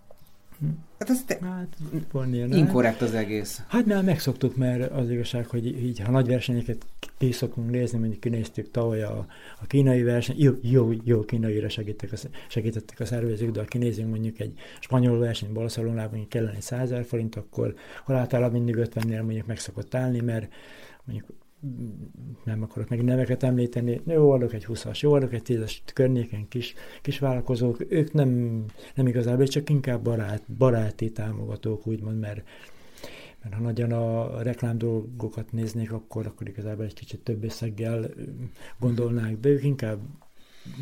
Hát 1.02 1.10
ez 1.10 1.24
te... 1.26 1.38
hát, 1.42 1.76
van 2.12 2.34
ilyen, 2.34 2.52
inkorrekt 2.52 3.00
az 3.00 3.14
egész. 3.14 3.62
Hát 3.68 3.86
nem, 3.86 4.04
megszoktuk, 4.04 4.56
mert 4.56 4.92
az 4.92 5.10
igazság, 5.10 5.46
hogy 5.46 5.66
így, 5.66 6.00
ha 6.00 6.10
nagy 6.10 6.26
versenyeket 6.26 6.86
ki 7.18 7.32
szokunk 7.32 7.70
nézni, 7.70 7.98
mondjuk 7.98 8.20
kinéztük 8.20 8.70
tavaly 8.70 9.02
a, 9.02 9.26
a 9.60 9.66
kínai 9.66 10.02
verseny, 10.02 10.36
jó, 10.38 10.52
jó, 10.60 10.90
jó 11.04 11.20
kínaira 11.20 11.68
segítettek 11.68 12.12
a, 12.12 12.28
segítettek 12.48 13.00
a 13.00 13.04
szervezők, 13.04 13.50
de 13.50 13.60
ha 13.60 13.66
kinézünk 13.66 14.10
mondjuk 14.10 14.40
egy 14.40 14.52
spanyol 14.80 15.18
verseny 15.18 15.52
Barcelonában, 15.52 16.08
mondjuk 16.10 16.28
kellene 16.28 16.54
egy 16.54 16.62
100 16.62 16.92
forint, 17.06 17.36
akkor 17.36 17.74
hol 18.04 18.16
általában 18.16 18.62
mindig 18.62 18.88
50-nél 18.88 19.22
mondjuk 19.22 19.46
meg 19.46 19.58
szokott 19.58 19.94
állni, 19.94 20.20
mert 20.20 20.52
mondjuk 21.04 21.28
nem 22.44 22.62
akarok 22.62 22.88
meg 22.88 23.02
neveket 23.02 23.42
említeni, 23.42 24.00
jó 24.06 24.30
adok 24.30 24.52
egy 24.52 24.66
20-as, 24.68 25.00
jó 25.00 25.12
adok 25.12 25.32
egy 25.32 25.42
10-es 25.44 25.76
környéken 25.94 26.48
kis, 26.48 26.74
kis 27.02 27.18
vállalkozók, 27.18 27.84
ők 27.88 28.12
nem, 28.12 28.64
nem 28.94 29.06
igazából, 29.06 29.46
csak 29.46 29.70
inkább 29.70 30.02
barát, 30.02 30.42
baráti 30.58 31.10
támogatók, 31.12 31.86
úgymond, 31.86 32.18
mert, 32.18 32.42
mert 33.42 33.54
ha 33.54 33.60
nagyon 33.60 33.92
a 33.92 34.42
reklám 34.42 34.78
dolgokat 34.78 35.52
néznék, 35.52 35.92
akkor, 35.92 36.26
akkor 36.26 36.48
igazából 36.48 36.84
egy 36.84 36.94
kicsit 36.94 37.20
több 37.20 37.44
összeggel 37.44 38.10
gondolnák, 38.78 39.38
de 39.38 39.48
ők 39.48 39.64
inkább 39.64 39.98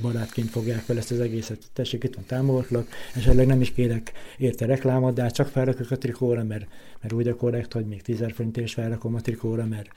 barátként 0.02 0.48
fogják 0.48 0.80
fel 0.80 0.96
ezt 0.96 1.10
az 1.10 1.20
egészet. 1.20 1.70
Tessék, 1.72 2.04
itt 2.04 2.14
van 2.14 2.24
támogatlak, 2.26 2.88
esetleg 3.14 3.46
nem 3.46 3.60
is 3.60 3.72
kérek 3.72 4.12
érte 4.38 4.66
reklámot, 4.66 5.14
de 5.14 5.22
hát 5.22 5.34
csak 5.34 5.46
felrakok 5.46 5.90
a 5.90 5.98
trikóra, 5.98 6.44
mert, 6.44 6.66
mert 7.00 7.14
úgy 7.14 7.28
a 7.28 7.36
korrekt, 7.36 7.72
hogy 7.72 7.86
még 7.86 8.02
10 8.02 8.24
forintért 8.32 8.66
is 8.66 8.74
felrakom 8.74 9.14
a 9.14 9.20
trikóra, 9.20 9.66
mert, 9.66 9.90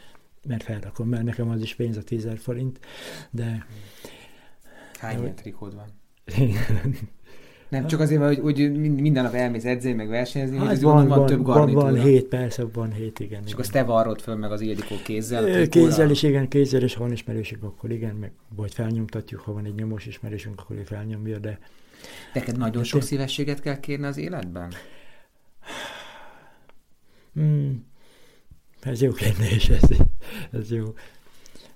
mert 0.47 0.63
felrakom, 0.63 1.07
mert 1.07 1.23
nekem 1.23 1.49
az 1.49 1.61
is 1.61 1.75
pénz 1.75 1.97
a 1.97 2.03
10 2.03 2.27
forint, 2.37 2.79
de... 3.31 3.65
Hány 4.99 5.19
ilyen 5.19 5.35
trikód 5.35 5.75
van? 5.75 5.87
Nem, 7.73 7.87
csak 7.87 7.99
azért, 7.99 8.21
hogy, 8.21 8.39
hogy 8.39 8.71
minden 8.93 9.23
nap 9.23 9.33
elmész 9.33 9.65
edzeni, 9.65 9.93
meg 9.93 10.07
versenyezni, 10.07 10.57
hát 10.57 10.67
hogy 10.67 10.81
van, 10.81 11.07
van, 11.07 11.17
van 11.17 11.25
több 11.25 11.43
garnitúra. 11.43 11.83
Van, 11.83 11.93
van 11.93 12.03
hét, 12.03 12.25
persze, 12.25 12.65
van 12.73 12.91
hét, 12.91 13.19
igen. 13.19 13.41
És 13.43 13.51
igen. 13.51 13.53
akkor 13.53 13.65
te 13.65 13.83
varrod 13.83 14.21
föl 14.21 14.35
meg 14.35 14.51
az 14.51 14.61
Ildikó 14.61 14.95
kézzel? 15.03 15.67
Kézzel 15.67 16.09
is, 16.09 16.23
igen, 16.23 16.47
kézzel, 16.47 16.81
és 16.81 16.93
ha 16.93 17.03
van 17.03 17.11
ismerősük, 17.11 17.63
akkor 17.63 17.91
igen, 17.91 18.15
meg 18.15 18.31
vagy 18.55 18.73
felnyomtatjuk, 18.73 19.41
ha 19.41 19.53
van 19.53 19.65
egy 19.65 19.75
nyomós 19.75 20.05
ismerősünk, 20.05 20.59
akkor 20.59 20.75
ő 20.75 20.83
felnyomja, 20.83 21.39
de... 21.39 21.59
Neked 22.33 22.57
nagyon 22.57 22.83
sok 22.83 23.01
szívességet 23.01 23.61
kell 23.61 23.79
kérni 23.79 24.05
az 24.05 24.17
életben? 24.17 24.73
Hmm. 27.33 27.85
Ez 28.81 29.01
jó 29.01 29.11
kérdés, 29.11 29.69
ez, 29.69 29.81
ez 30.59 30.71
jó. 30.71 30.93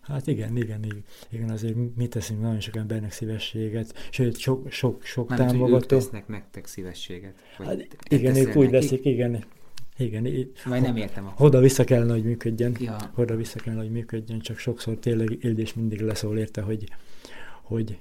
Hát 0.02 0.28
igen, 0.28 0.58
igen, 0.58 0.84
igen, 0.84 1.04
igen, 1.30 1.50
azért 1.50 1.76
mi 1.96 2.08
teszünk 2.08 2.42
nagyon 2.42 2.60
sok 2.60 2.76
embernek 2.76 3.12
szívességet, 3.12 4.08
sőt, 4.12 4.38
sok, 4.38 4.72
sok, 4.72 5.04
sok 5.04 5.36
támogató. 5.36 5.66
Nem, 5.66 5.74
ők 5.74 5.86
tesznek 5.86 6.28
nektek 6.28 6.68
szívességet? 6.68 7.34
hát, 7.58 7.88
igen, 8.10 8.36
ők 8.36 8.56
úgy 8.56 8.70
veszik, 8.70 9.06
igen, 9.06 9.44
Igen. 9.98 10.50
Vagy 10.66 10.82
nem 10.82 10.96
értem. 10.96 11.28
Akkor. 11.28 11.46
Oda 11.46 11.60
vissza 11.60 11.84
kellene, 11.84 12.12
hogy 12.12 12.24
működjön. 12.24 12.76
Ja. 12.80 12.98
Oda 13.16 13.36
vissza 13.36 13.60
kellene, 13.60 13.82
hogy 13.82 13.92
működjön, 13.92 14.40
csak 14.40 14.58
sokszor 14.58 14.98
tényleg 14.98 15.38
Ildés 15.44 15.74
mindig 15.74 16.02
leszól 16.02 16.38
érte, 16.38 16.62
hogy, 16.62 16.90
hogy 17.62 17.98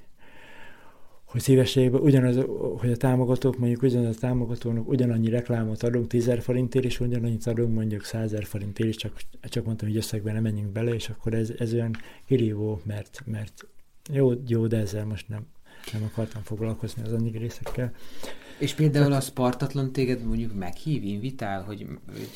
hogy 1.26 1.40
szívességben 1.40 2.00
ugyanaz, 2.00 2.36
hogy 2.78 2.90
a 2.90 2.96
támogatók, 2.96 3.58
mondjuk 3.58 3.82
ugyanaz 3.82 4.16
a 4.16 4.18
támogatónak 4.18 4.88
ugyanannyi 4.88 5.28
reklámot 5.28 5.82
adunk 5.82 6.06
10 6.06 6.30
forintért, 6.40 6.84
és 6.84 7.00
ugyanannyit 7.00 7.46
adunk 7.46 7.74
mondjuk 7.74 8.04
100 8.04 8.34
forintért, 8.44 8.88
és 8.88 8.96
csak, 8.96 9.16
csak 9.40 9.64
mondtam, 9.64 9.88
hogy 9.88 9.96
összegben 9.96 10.34
nem 10.34 10.42
menjünk 10.42 10.72
bele, 10.72 10.94
és 10.94 11.08
akkor 11.08 11.34
ez, 11.34 11.52
ez 11.58 11.72
olyan 11.72 11.96
kirívó, 12.26 12.80
mert, 12.84 13.22
mert 13.24 13.66
jó, 14.12 14.32
jó, 14.46 14.66
de 14.66 14.76
ezzel 14.76 15.04
most 15.04 15.28
nem, 15.28 15.46
nem 15.92 16.02
akartam 16.02 16.42
foglalkozni 16.42 17.02
az 17.02 17.12
annyi 17.12 17.38
részekkel. 17.38 17.92
És 18.58 18.74
például 18.74 19.12
a 19.12 19.20
Spartatlan 19.20 19.92
téged 19.92 20.24
mondjuk 20.24 20.54
meghív, 20.54 21.04
invitál, 21.04 21.62
hogy, 21.62 21.86
hogy 22.12 22.30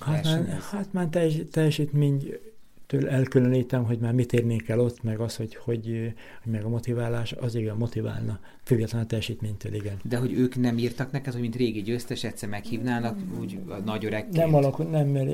Hát 0.00 0.24
már, 0.24 0.58
hát 0.70 0.92
már 0.92 1.06
teljes, 1.08 1.34
teljesítmény 1.50 2.38
től 2.86 3.08
elkülönítem, 3.08 3.84
hogy 3.84 3.98
már 3.98 4.12
mit 4.12 4.32
érnék 4.32 4.68
el 4.68 4.80
ott, 4.80 5.02
meg 5.02 5.20
az, 5.20 5.36
hogy, 5.36 5.54
hogy, 5.54 6.12
hogy 6.42 6.52
meg 6.52 6.64
a 6.64 6.68
motiválás, 6.68 7.32
az 7.32 7.54
igen 7.54 7.76
motiválna, 7.76 8.40
függetlenül 8.62 9.06
a 9.06 9.08
teljesítménytől, 9.08 9.74
igen. 9.74 9.96
De 10.02 10.16
hogy 10.16 10.32
ők 10.32 10.56
nem 10.56 10.78
írtak 10.78 11.12
neked, 11.12 11.32
hogy 11.32 11.42
mint 11.42 11.56
régi 11.56 11.82
győztes 11.82 12.24
egyszer 12.24 12.48
meghívnának, 12.48 13.18
úgy 13.40 13.58
a 13.68 13.76
nagy 13.76 14.04
öreg. 14.04 14.28
Nem 14.30 14.54
alakul, 14.54 14.84
nem, 14.84 15.08
mert 15.08 15.30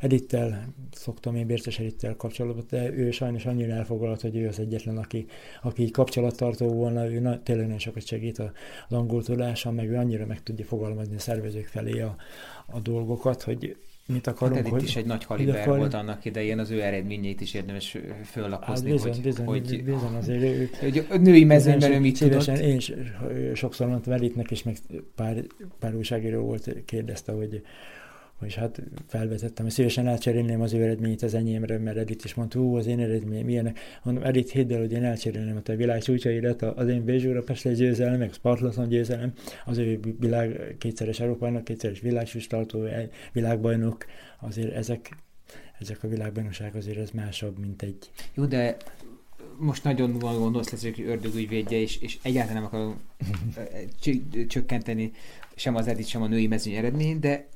Edittel 0.00 0.74
szoktam 0.92 1.34
én 1.34 1.46
Bérces 1.46 1.78
Edittel 1.78 2.16
kapcsolatban, 2.16 2.64
de 2.70 2.92
ő 2.92 3.10
sajnos 3.10 3.46
annyira 3.46 3.72
elfoglalt, 3.72 4.20
hogy 4.20 4.36
ő 4.36 4.48
az 4.48 4.58
egyetlen, 4.58 4.96
aki, 4.96 5.26
aki 5.62 5.90
kapcsolattartó 5.90 6.68
volna, 6.68 7.10
ő 7.10 7.20
na, 7.20 7.42
tényleg 7.42 7.64
nagyon 7.64 7.80
sokat 7.80 8.06
segít 8.06 8.38
az 8.38 8.50
angol 8.88 9.22
tudása, 9.22 9.70
meg 9.70 9.88
ő 9.88 9.96
annyira 9.96 10.26
meg 10.26 10.42
tudja 10.42 10.64
fogalmazni 10.64 11.14
a 11.14 11.18
szervezők 11.18 11.66
felé 11.66 12.00
a, 12.00 12.16
a 12.66 12.80
dolgokat, 12.80 13.42
hogy 13.42 13.76
mit 14.06 14.26
akarunk. 14.26 14.60
Hát 14.60 14.68
hogy, 14.68 14.82
is 14.82 14.96
egy 14.96 15.06
nagy 15.06 15.24
kaliber 15.24 15.60
akar... 15.60 15.78
volt 15.78 15.94
annak 15.94 16.24
idején, 16.24 16.58
az 16.58 16.70
ő 16.70 16.82
eredményeit 16.82 17.40
is 17.40 17.54
érdemes 17.54 17.96
föllapozni. 18.24 18.90
Hát 18.90 18.96
bizony, 18.96 19.12
hogy, 19.12 19.22
bizony, 19.22 19.46
hogy, 19.46 19.84
bizony 19.84 20.14
azért 20.14 20.42
ő, 20.42 20.70
hogy 20.80 21.06
a 21.10 21.16
női 21.16 21.44
mezőnyben 21.44 21.92
ő 21.92 22.00
mit 22.00 22.16
szívesen, 22.16 22.56
Én 22.56 22.80
sokszor 23.54 23.86
mondtam 23.86 24.12
Elitnek, 24.12 24.50
és 24.50 24.62
meg 24.62 24.76
pár, 25.14 25.44
pár 25.78 25.94
újságíró 25.94 26.42
volt, 26.42 26.74
kérdezte, 26.84 27.32
hogy 27.32 27.62
és 28.40 28.54
hát 28.54 28.82
felvetettem, 29.06 29.64
hogy 29.64 29.74
szívesen 29.74 30.06
elcserélném 30.06 30.60
az 30.60 30.72
ő 30.72 30.82
eredményét 30.82 31.22
az 31.22 31.34
enyémre, 31.34 31.78
mert 31.78 31.96
Edith 31.96 32.24
is 32.24 32.34
mondta, 32.34 32.58
hú, 32.58 32.76
az 32.76 32.86
én 32.86 33.00
eredményem 33.00 33.44
milyenek. 33.44 33.78
Mondom, 34.02 34.24
Edith, 34.24 34.52
hidd 34.52 34.72
el, 34.72 34.78
hogy 34.80 34.92
én 34.92 35.04
elcserélném 35.04 35.56
a 35.56 35.60
te 35.60 35.76
világ 35.76 36.02
csúcsaidat, 36.02 36.62
az 36.62 36.88
én 36.88 37.04
Bézsúra 37.04 37.42
Pestre 37.42 37.72
győzelem, 37.72 38.18
meg 38.18 38.32
Spartlaton 38.32 38.88
győzelem, 38.88 39.32
az 39.64 39.78
ő 39.78 40.00
világ 40.18 40.76
kétszeres 40.78 41.20
Európának, 41.20 41.64
kétszeres 41.64 42.00
világsústartó, 42.00 42.86
világbajnok, 43.32 44.04
azért 44.40 44.72
ezek, 44.72 45.16
ezek 45.78 46.02
a 46.02 46.08
világbajnokság 46.08 46.76
azért 46.76 46.98
ez 46.98 47.10
másabb, 47.10 47.58
mint 47.58 47.82
egy... 47.82 48.10
Jó, 48.34 48.44
de 48.44 48.76
most 49.58 49.84
nagyon 49.84 50.18
gondolsz 50.18 50.70
lesz, 50.70 50.82
hogy 50.82 51.04
ördögügyvédje, 51.06 51.78
és, 51.78 52.00
és 52.00 52.18
egyáltalán 52.22 52.62
nem 52.62 52.70
akarom 52.72 53.00
csökkenteni 54.48 55.12
sem 55.54 55.74
az 55.74 55.86
Edith, 55.86 56.08
sem 56.08 56.22
a 56.22 56.26
női 56.26 56.46
mezőny 56.46 56.74
eredmény, 56.74 57.20
de 57.20 57.46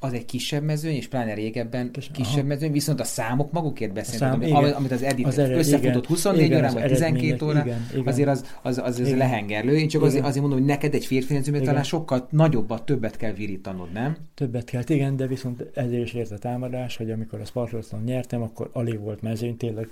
az 0.00 0.12
egy 0.12 0.24
kisebb 0.24 0.62
mezőny, 0.62 0.94
és 0.94 1.08
pláne 1.08 1.34
régebben 1.34 1.90
kisebb 2.12 2.38
Aha. 2.38 2.46
mezőny, 2.46 2.72
viszont 2.72 3.00
a 3.00 3.04
számok 3.04 3.52
magukért 3.52 3.92
beszélnek, 3.92 4.42
szám, 4.42 4.54
amit, 4.54 4.74
amit 4.74 4.90
az 4.90 5.02
Edit 5.02 5.26
az 5.26 5.38
ered, 5.38 5.58
összefutott 5.58 6.04
igen, 6.04 6.06
24 6.06 6.44
igen, 6.44 6.58
órán, 6.58 6.72
vagy 6.74 6.86
12 6.86 7.46
órán, 7.46 7.66
igen, 7.66 7.86
igen. 7.92 8.06
azért 8.06 8.28
az, 8.28 8.56
az, 8.62 8.78
az, 8.78 8.98
az 9.00 9.16
lehengerlő. 9.16 9.76
Én 9.76 9.88
csak 9.88 10.02
azért, 10.02 10.24
azért 10.24 10.40
mondom, 10.40 10.58
hogy 10.58 10.68
neked 10.68 10.94
egy 10.94 11.06
férfi 11.06 11.34
mezőnyben 11.34 11.64
talán 11.64 11.82
sokkal 11.82 12.28
nagyobbat, 12.30 12.84
többet 12.84 13.16
kell 13.16 13.32
virítanod, 13.32 13.92
nem? 13.92 14.16
Többet 14.34 14.64
kell, 14.64 14.82
igen, 14.86 15.16
de 15.16 15.26
viszont 15.26 15.64
ezért 15.74 16.02
is 16.02 16.12
ért 16.12 16.30
a 16.30 16.38
támadás, 16.38 16.96
hogy 16.96 17.10
amikor 17.10 17.40
a 17.40 17.44
Spartaton 17.44 18.02
nyertem, 18.04 18.42
akkor 18.42 18.70
alig 18.72 19.00
volt 19.00 19.22
mezőny, 19.22 19.56
tényleg 19.56 19.88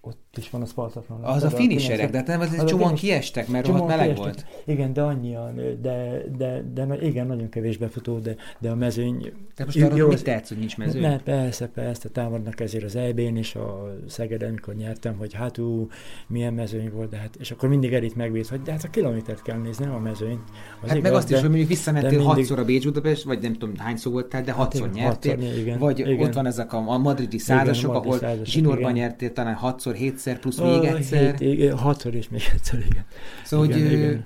ott 0.00 0.21
is 0.38 0.50
van 0.50 0.62
a 0.62 0.66
Spartatlan. 0.66 1.24
Az 1.24 1.42
a 1.42 1.50
finisherek, 1.50 2.10
de 2.10 2.22
nem, 2.26 2.40
az, 2.40 2.52
az 2.58 2.64
csomóan 2.64 2.94
kiestek, 2.94 3.48
mert 3.48 3.66
rohadt 3.66 3.86
meleg 3.86 4.04
kiestek. 4.04 4.24
volt. 4.24 4.46
Igen, 4.64 4.92
de 4.92 5.02
annyian, 5.02 5.54
de, 5.54 6.24
de, 6.36 6.64
de, 6.74 6.84
de 6.84 7.00
igen, 7.00 7.26
nagyon 7.26 7.48
kevés 7.48 7.76
befutó, 7.76 8.18
de, 8.18 8.34
de 8.58 8.70
a 8.70 8.74
mezőny... 8.74 9.32
De 9.56 9.64
most 9.64 9.82
arra 9.82 10.06
mit 10.06 10.24
tetsz, 10.24 10.48
hogy 10.48 10.58
nincs 10.58 10.76
mezőny? 10.76 11.02
Ne, 11.02 11.18
persze, 11.18 11.68
persze, 11.68 12.08
támadnak 12.08 12.60
ezért 12.60 12.84
az 12.84 12.96
EB-n 12.96 13.36
is, 13.36 13.54
a 13.54 13.94
Szegeden, 14.08 14.48
amikor 14.48 14.74
nyertem, 14.74 15.16
hogy 15.16 15.34
hát 15.34 15.58
ú, 15.58 15.88
milyen 16.26 16.54
mezőny 16.54 16.90
volt, 16.92 17.10
de 17.10 17.16
hát, 17.16 17.36
és 17.38 17.50
akkor 17.50 17.68
mindig 17.68 17.92
Erit 17.92 18.16
megvéd, 18.16 18.46
hogy 18.46 18.62
de 18.62 18.72
hát 18.72 18.84
a 18.84 18.88
kilométert 18.90 19.42
kell 19.42 19.58
nézni, 19.58 19.84
nem 19.84 19.94
a 19.94 19.98
mezőnyt. 19.98 20.42
Az 20.82 20.88
hát 20.88 20.96
igaz, 20.96 21.10
meg 21.10 21.12
azt 21.12 21.28
de, 21.28 21.34
is, 21.34 21.40
hogy 21.40 21.48
mondjuk 21.48 21.70
visszamentél 21.70 22.18
mindig... 22.18 22.26
hatszor 22.26 22.58
a 22.58 22.64
Bécs 22.64 22.84
Budapest, 22.84 23.22
vagy 23.22 23.42
nem 23.42 23.52
tudom 23.52 23.76
hányszor 23.76 24.12
voltál, 24.12 24.42
de 24.42 24.52
hatszor 24.52 24.86
hát, 24.86 24.94
nyertél, 24.94 25.36
hatszor, 25.36 25.58
igen, 25.58 25.78
vagy 25.78 25.98
igen. 25.98 26.20
ott 26.20 26.32
van 26.32 26.46
ezek 26.46 26.72
a, 26.72 26.84
a 26.86 26.98
madridi 26.98 27.38
százasok, 27.38 27.94
ahol 27.94 28.18
zsinórban 28.44 28.92
nyertél 28.92 29.32
talán 29.32 29.54
hatszor, 29.54 29.94
hétszer, 29.94 30.21
plusz 30.40 30.58
még 30.58 30.84
egyszer. 30.84 31.38
Hét, 31.38 31.52
igen, 31.52 31.78
hatszor 31.78 32.14
és 32.14 32.28
még 32.28 32.42
egyszer, 32.54 32.78
igen. 32.90 33.04
Szóval, 33.44 33.66
igen, 33.66 33.80
hogy 33.80 33.92
igen. 33.92 34.24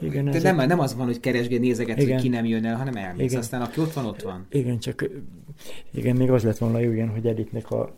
Igen, 0.00 0.24
de 0.24 0.52
nem, 0.52 0.66
nem 0.66 0.80
az 0.80 0.94
van, 0.94 1.06
hogy 1.06 1.20
keresgél, 1.20 1.58
nézeget, 1.58 1.98
igen. 1.98 2.12
hogy 2.12 2.22
ki 2.22 2.28
nem 2.28 2.44
jön 2.44 2.64
el, 2.64 2.76
hanem 2.76 2.94
elmész. 2.94 3.26
Igen. 3.26 3.40
Aztán 3.40 3.60
aki 3.60 3.80
ott 3.80 3.92
van, 3.92 4.04
ott 4.06 4.22
van. 4.22 4.46
Igen, 4.50 4.78
csak 4.78 5.10
igen, 5.90 6.16
még 6.16 6.30
az 6.30 6.42
lett 6.42 6.58
volna 6.58 6.78
jó, 6.78 6.92
igen, 6.92 7.08
hogy 7.08 7.26
Editnek 7.26 7.70
a 7.70 7.94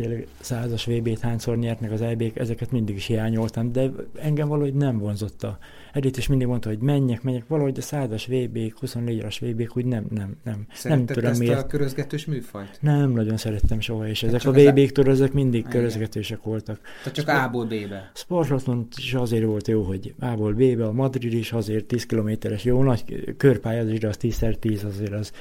tényleg 0.00 0.26
százas 0.40 0.84
VB-t 0.84 1.20
hányszor 1.20 1.58
nyertnek 1.58 1.92
az 1.92 2.00
eb 2.00 2.22
ezeket 2.34 2.70
mindig 2.70 2.96
is 2.96 3.06
hiányoltam, 3.06 3.72
de 3.72 3.90
engem 4.20 4.48
valahogy 4.48 4.74
nem 4.74 4.98
vonzott 4.98 5.42
a 5.42 5.58
Edith 5.92 6.18
is 6.18 6.26
mindig 6.26 6.46
mondta, 6.46 6.68
hogy 6.68 6.78
menjek, 6.78 7.22
menjek, 7.22 7.44
valahogy 7.46 7.78
a 7.78 7.82
százas 7.82 8.26
vb 8.26 8.58
24-as 8.80 9.36
vb 9.40 9.70
úgy 9.74 9.84
nem, 9.84 10.06
nem, 10.10 10.36
nem. 10.44 10.66
Szeretted 10.72 11.06
nem 11.06 11.16
tudom, 11.16 11.30
ezt 11.30 11.40
miért. 11.40 11.58
a 11.58 11.66
körözgetős 11.66 12.24
műfajt? 12.24 12.78
Nem 12.80 13.10
nagyon 13.10 13.36
szerettem 13.36 13.80
soha, 13.80 14.08
és 14.08 14.22
ezek 14.22 14.44
a 14.44 14.52
VB-któl 14.52 15.10
ezek 15.10 15.32
mindig 15.32 15.60
Igen. 15.60 15.70
körözgetősek 15.70 16.42
voltak. 16.42 16.80
Tehát 16.98 17.14
csak 17.14 17.28
A-ból 17.28 17.64
B-be. 17.64 18.10
Sportlaton 18.14 18.88
is 18.96 19.14
azért 19.14 19.44
volt 19.44 19.68
jó, 19.68 19.82
hogy 19.82 20.14
A-ból 20.18 20.52
B-be, 20.52 20.84
a 20.84 20.92
Madrid 20.92 21.32
is 21.32 21.52
azért 21.52 21.84
10 21.84 22.06
kilométeres 22.06 22.64
jó 22.64 22.82
nagy 22.82 23.34
körpálya, 23.36 23.80
az, 23.80 24.04
az 24.04 24.16
10x10 24.20 24.86
azért 24.86 25.12
az, 25.12 25.32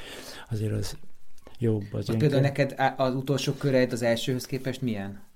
azért 0.49 0.73
az 0.73 0.97
jobb. 1.59 1.83
Az 1.91 2.17
például 2.17 2.41
neked 2.41 2.75
az 2.97 3.15
utolsó 3.15 3.53
köreid 3.53 3.91
az 3.91 4.01
elsőhöz 4.01 4.45
képest 4.45 4.81
milyen? 4.81 5.27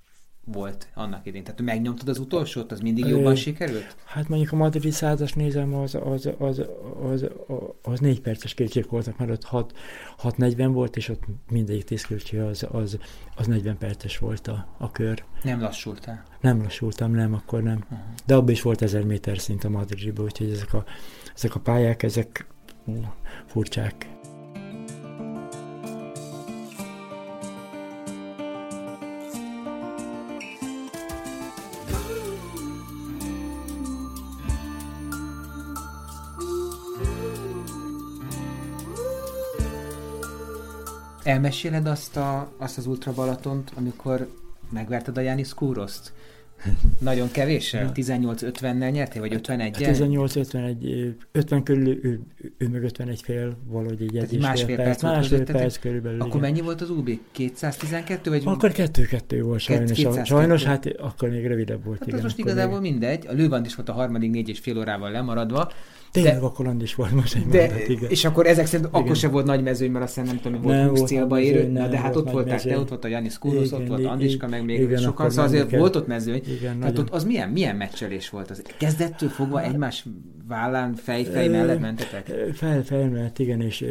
volt 0.44 0.88
annak 0.94 1.26
idén? 1.26 1.44
Tehát 1.44 1.60
megnyomtad 1.60 2.08
az 2.08 2.18
utolsót, 2.18 2.72
az 2.72 2.80
mindig 2.80 3.06
jobban 3.06 3.32
Ö, 3.32 3.34
sikerült? 3.34 3.96
Hát 4.04 4.28
mondjuk 4.28 4.52
a 4.52 4.56
madridi 4.56 4.90
százas 4.90 5.32
nézem, 5.32 5.74
az, 5.74 5.94
az, 5.94 6.30
az, 6.38 6.62
az, 7.02 7.26
az, 7.82 8.00
négy 8.00 8.20
perces 8.20 8.54
költség 8.54 8.86
voltak, 8.88 9.18
mert 9.18 9.30
ott 9.30 9.44
6, 9.44 9.72
6.40 10.22 10.70
volt, 10.72 10.96
és 10.96 11.08
ott 11.08 11.22
mindegyik 11.50 11.84
10 11.84 12.02
költség 12.02 12.40
az, 12.40 12.66
az, 12.70 12.98
az 13.36 13.46
40 13.46 13.78
perces 13.78 14.18
volt 14.18 14.46
a, 14.46 14.66
a 14.78 14.90
kör. 14.90 15.24
Nem 15.42 15.60
lassultál? 15.60 16.22
Nem 16.40 16.62
lassultam, 16.62 17.12
nem, 17.12 17.34
akkor 17.34 17.62
nem. 17.62 17.78
Uh-huh. 17.82 17.98
De 18.26 18.34
abban 18.34 18.50
is 18.50 18.62
volt 18.62 18.82
1000 18.82 19.04
méter 19.04 19.38
szint 19.38 19.64
a 19.64 19.68
Madridban, 19.68 20.24
úgyhogy 20.24 20.50
ezek 20.50 20.74
a, 20.74 20.84
ezek 21.34 21.54
a 21.54 21.60
pályák, 21.60 22.02
ezek 22.02 22.46
furcsák. 23.46 24.13
Elmeséled 41.24 41.86
azt, 41.86 42.16
a, 42.16 42.52
azt 42.56 42.78
az 42.78 42.86
Ultra 42.86 43.12
Balatont, 43.12 43.72
amikor 43.74 44.28
megverted 44.70 45.16
a 45.16 45.20
Jánis 45.20 45.54
Kúroszt? 45.54 46.12
Nagyon 46.98 47.30
kevéssel? 47.30 47.92
18-50-nel 47.94 48.90
nyertél, 48.90 49.20
vagy 49.20 49.34
51 49.34 49.82
-el? 49.82 49.94
18-51, 49.94 51.14
50 51.32 51.62
körül, 51.62 51.88
ő, 51.88 52.20
ő 52.58 52.68
meg 52.68 52.82
51 52.82 53.22
fél, 53.22 53.56
valahogy 53.66 54.02
egy 54.02 54.16
egy 54.16 54.40
másfél 54.40 54.76
perc, 54.76 54.86
perc, 54.86 55.02
másfél 55.02 55.44
perc 55.44 55.78
körülbelül. 55.78 56.20
Akkor 56.20 56.36
igen. 56.36 56.40
mennyi 56.40 56.60
volt 56.60 56.80
az 56.80 56.90
UB? 56.90 57.10
212? 57.32 58.30
Vagy 58.30 58.42
akkor 58.44 58.72
2-2 58.74 59.40
volt 59.42 59.60
sajnos. 59.60 59.92
202. 59.92 60.24
Sajnos, 60.24 60.64
hát 60.64 60.86
akkor 60.86 61.28
még 61.28 61.46
rövidebb 61.46 61.84
volt. 61.84 61.98
Hát 61.98 62.06
igen, 62.06 62.18
az 62.18 62.24
most 62.24 62.38
igazából 62.38 62.80
még... 62.80 62.90
mindegy. 62.90 63.26
A 63.26 63.32
Lővand 63.32 63.66
is 63.66 63.74
volt 63.74 63.88
a 63.88 63.92
harmadik 63.92 64.30
négy 64.30 64.48
és 64.48 64.58
fél 64.58 64.78
órával 64.78 65.10
lemaradva, 65.10 65.72
Tényleg 66.14 66.38
de, 66.38 66.46
akkor 66.46 66.74
is 66.80 66.94
volt 66.94 67.10
most 67.10 67.34
egy 67.34 67.46
de, 67.46 67.66
mondat, 67.66 67.88
igen. 67.88 68.10
És 68.10 68.24
akkor 68.24 68.46
ezek 68.46 68.66
szerint 68.66 68.88
igen. 68.88 69.00
akkor 69.00 69.16
sem 69.16 69.30
volt 69.30 69.46
nagy 69.46 69.62
mezőny, 69.62 69.90
mert 69.90 70.04
azt 70.04 70.16
nem 70.16 70.40
tudom, 70.40 70.60
volt 70.60 70.76
nem 70.76 70.88
20 70.88 71.02
célba 71.02 71.40
érő, 71.40 71.72
na, 71.72 71.86
de 71.86 71.98
hát 71.98 72.16
ott 72.16 72.30
voltál 72.30 72.60
te, 72.60 72.78
ott 72.78 72.88
volt 72.88 73.04
a 73.04 73.08
Janis 73.08 73.38
Kouros, 73.38 73.72
ott 73.72 73.86
volt 73.86 74.04
Andiska, 74.04 74.48
meg 74.48 74.64
még 74.64 74.80
igen, 74.80 75.00
sokan, 75.00 75.30
szóval 75.30 75.44
azért 75.44 75.68
kell. 75.68 75.78
volt 75.78 75.96
ott 75.96 76.06
mezőny. 76.06 76.42
Igen, 76.58 76.78
Tehát 76.78 76.98
ott 76.98 77.10
az 77.10 77.24
milyen, 77.24 77.48
milyen 77.48 77.76
meccselés 77.76 78.30
volt? 78.30 78.50
Az 78.50 78.62
kezdettől 78.78 79.28
fogva 79.28 79.62
egymás 79.62 80.06
vállán 80.48 80.94
fej-fej 80.94 81.48
mellett 81.48 81.80
mentetek? 81.80 82.26
Fel 82.54 82.84
mellett, 82.88 83.38
igen, 83.38 83.60
és 83.60 83.84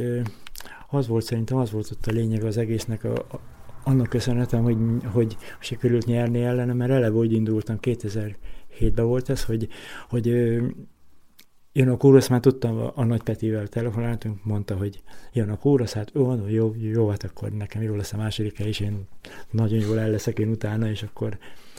az 0.89 1.07
volt 1.07 1.25
szerintem, 1.25 1.57
az 1.57 1.71
volt 1.71 1.91
ott 1.91 2.05
a 2.05 2.11
lényeg 2.11 2.43
az 2.43 2.57
egésznek, 2.57 3.03
a, 3.03 3.13
a, 3.13 3.39
annak 3.83 4.09
köszönhetem, 4.09 4.63
hogy, 4.63 4.77
hogy 5.11 5.37
sikerült 5.59 6.05
nyerni 6.05 6.43
ellene, 6.43 6.73
mert 6.73 6.91
eleve 6.91 7.17
úgy 7.17 7.33
indultam, 7.33 7.77
2007-ben 7.81 9.05
volt 9.05 9.29
ez, 9.29 9.43
hogy, 9.43 9.67
hogy 10.09 10.27
jön 11.73 11.89
a 11.89 11.97
kórusz, 11.97 12.27
már 12.27 12.39
tudtam, 12.39 12.91
a, 12.95 13.03
Nagy 13.03 13.23
Petivel 13.23 13.67
telefonáltunk, 13.67 14.43
mondta, 14.43 14.75
hogy 14.75 15.01
jön 15.33 15.49
a 15.49 15.57
kórusz, 15.57 15.93
hát 15.93 16.11
jó, 16.13 16.47
jó, 16.47 16.73
jó, 16.77 17.07
hát 17.07 17.23
akkor 17.23 17.51
nekem 17.51 17.81
jó 17.81 17.95
lesz 17.95 18.13
a 18.13 18.17
második 18.17 18.59
és 18.59 18.79
én 18.79 19.07
nagyon 19.51 19.79
jól 19.79 19.99
el 19.99 20.09
leszek 20.09 20.39
én 20.39 20.49
utána, 20.49 20.89
és 20.89 21.03
akkor 21.03 21.37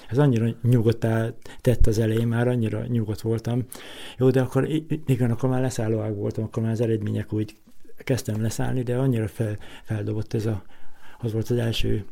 ez 0.08 0.18
annyira 0.18 0.46
nyugodtá 0.62 1.30
tett 1.60 1.86
az 1.86 1.98
elején, 1.98 2.26
már 2.26 2.48
annyira 2.48 2.86
nyugodt 2.86 3.20
voltam. 3.20 3.64
Jó, 4.18 4.30
de 4.30 4.40
akkor 4.40 4.68
igen, 5.06 5.30
akkor 5.30 5.48
már 5.48 5.60
leszállóág 5.60 6.16
voltam, 6.16 6.44
akkor 6.44 6.62
már 6.62 6.72
az 6.72 6.80
eredmények 6.80 7.32
úgy 7.32 7.54
kezdtem 7.96 8.42
leszállni, 8.42 8.82
de 8.82 8.96
annyira 8.96 9.28
fel, 9.28 9.58
feldobott 9.82 10.34
ez 10.34 10.46
a, 10.46 10.62
az 11.18 11.32
volt 11.32 11.50
az 11.50 11.56
első 11.56 12.04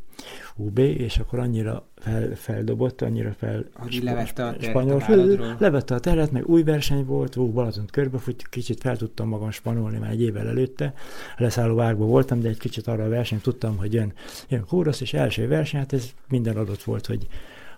UB, 0.56 0.78
és 0.78 1.18
akkor 1.18 1.38
annyira 1.38 1.86
fel, 1.96 2.34
feldobott, 2.34 3.00
annyira 3.00 3.32
fel... 3.38 3.64
Hogy 3.74 4.00
levette 4.02 4.46
a 4.46 4.54
spanyol, 4.60 5.00
a 5.00 5.56
Levette 5.58 5.94
a 5.94 5.98
teret, 5.98 6.30
meg 6.30 6.48
új 6.48 6.62
verseny 6.62 7.04
volt, 7.04 7.36
ó, 7.36 7.50
Balatont 7.50 7.90
körbefut, 7.90 8.48
kicsit 8.48 8.80
fel 8.80 8.96
tudtam 8.96 9.28
magam 9.28 9.50
spanolni 9.50 9.98
már 9.98 10.10
egy 10.10 10.22
évvel 10.22 10.48
előtte. 10.48 10.94
Leszálló 11.36 11.74
vágban 11.74 12.08
voltam, 12.08 12.40
de 12.40 12.48
egy 12.48 12.58
kicsit 12.58 12.86
arra 12.86 13.04
a 13.04 13.08
verseny 13.08 13.40
tudtam, 13.40 13.76
hogy 13.76 13.92
jön, 13.92 14.12
jön 14.48 14.64
kórosz, 14.66 15.00
és 15.00 15.12
első 15.12 15.48
verseny, 15.48 15.80
hát 15.80 15.92
ez 15.92 16.10
minden 16.28 16.56
adott 16.56 16.82
volt, 16.82 17.06
hogy 17.06 17.26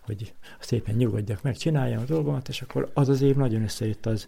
hogy 0.07 0.35
szépen 0.59 0.95
nyugodjak 0.95 1.43
meg, 1.43 1.57
csináljam 1.57 2.01
a 2.01 2.05
dolgomat, 2.05 2.49
és 2.49 2.63
akkor 2.63 2.91
az 2.95 3.09
az 3.09 3.23
év 3.23 3.37
nagyon 3.37 3.63
összejött, 3.63 4.07
az, 4.07 4.27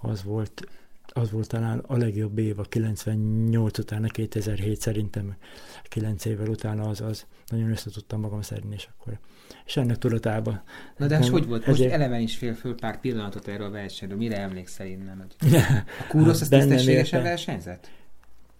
az 0.00 0.22
volt 0.22 0.68
az 1.06 1.30
volt 1.30 1.48
talán 1.48 1.78
a 1.78 1.96
legjobb 1.96 2.38
év 2.38 2.58
a 2.58 2.62
98 2.62 3.78
utána, 3.78 4.06
2007 4.06 4.80
szerintem 4.80 5.36
9 5.82 6.24
évvel 6.24 6.48
utána 6.48 6.88
az, 6.88 7.00
az 7.00 7.26
nagyon 7.46 7.70
össze 7.70 7.90
tudtam 7.90 8.20
magam 8.20 8.42
szedni, 8.42 8.74
és 8.74 8.88
akkor 8.96 9.18
és 9.66 9.76
ennek 9.76 9.98
tudatában. 9.98 10.62
Na 10.96 11.06
de 11.06 11.16
ez 11.16 11.28
hogy 11.28 11.46
volt? 11.46 11.66
Most 11.66 11.80
ezért... 11.80 11.94
eleve 11.94 12.18
is 12.18 12.36
fél 12.36 12.54
föl 12.54 12.74
pár 12.74 13.00
pillanatot 13.00 13.48
erről 13.48 13.66
a 13.66 13.70
versenyről. 13.70 14.18
Mire 14.18 14.38
emlékszel 14.38 14.86
innen? 14.86 15.26
Hogy... 15.38 15.54
A 16.00 16.06
Kúrosz 16.08 16.40
hát, 16.40 16.48
tisztességesen 16.48 17.22
versenyzett? 17.22 17.90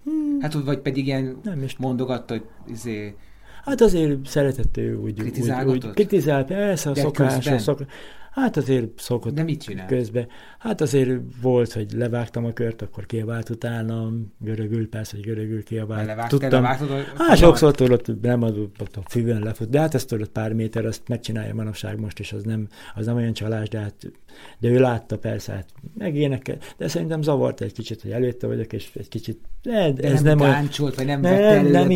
Hmm. 0.05 0.40
Hát 0.40 0.53
vagy 0.53 0.78
pedig 0.78 1.07
ilyen 1.07 1.40
nem 1.43 1.62
is 1.62 1.76
mondogatta, 1.76 2.34
hogy 2.34 2.45
izé, 2.66 3.16
Hát 3.64 3.80
azért 3.80 4.26
szeretett 4.26 4.76
ő 4.76 4.97
úgy, 4.97 5.20
úgy, 5.20 5.66
úgy 5.66 5.90
kritizál, 5.90 6.45
persze 6.45 6.90
a 6.90 6.95
szokás, 6.95 7.47
a 7.47 7.59
szokás, 7.59 7.86
Hát 8.32 8.56
azért 8.56 9.00
szokott 9.00 9.34
De 9.34 9.42
mit 9.42 9.62
csinál? 9.62 9.86
közben. 9.86 10.26
Hát 10.58 10.80
azért 10.80 11.10
volt, 11.42 11.72
hogy 11.72 11.92
levágtam 11.92 12.44
a 12.44 12.52
kört, 12.52 12.82
akkor 12.82 13.06
kiabált 13.06 13.50
utána, 13.50 14.12
görögül, 14.38 14.88
persze, 14.88 15.16
hogy 15.16 15.24
görögül 15.24 15.62
kiabált. 15.64 16.06
Levágt, 16.06 16.28
Tudtam. 16.28 16.50
Levágtad, 16.50 16.88
hát 17.16 17.36
sokszor 17.36 17.74
tudott, 17.74 18.20
nem 18.22 18.42
adott 18.42 18.96
a 18.96 19.00
füvön 19.08 19.42
lefut, 19.42 19.68
de 19.68 19.80
hát 19.80 19.94
ezt 19.94 20.08
tudott 20.08 20.30
pár 20.30 20.52
méter, 20.52 20.84
azt 20.84 21.08
megcsinálja 21.08 21.54
manapság 21.54 22.00
most 22.00 22.18
is, 22.18 22.32
az 22.32 22.42
nem, 22.42 22.68
az 22.94 23.06
nem 23.06 23.16
olyan 23.16 23.32
csalás, 23.32 23.68
de 23.68 23.78
hát 23.78 24.12
de 24.58 24.68
ő 24.68 24.78
látta 24.78 25.18
persze, 25.18 25.52
hát 25.52 25.68
meg 25.98 26.16
énekel, 26.16 26.56
de 26.76 26.88
szerintem 26.88 27.22
zavart 27.22 27.60
egy 27.60 27.72
kicsit, 27.72 28.02
hogy 28.02 28.10
előtte 28.10 28.46
vagyok, 28.46 28.72
és 28.72 28.90
egy 28.94 29.08
kicsit, 29.08 29.38
de, 29.62 29.92
de 29.92 30.08
ez 30.08 30.22
nem, 30.22 30.38
nem 30.38 30.50
gáncsol, 30.50 30.92
vagy 30.96 31.06
nem, 31.06 31.20
nem, 31.20 31.40
nem, 31.40 31.42
nem 31.42 31.50
ilyen, 31.50 31.64
nem, 31.64 31.80
nem, 31.88 31.90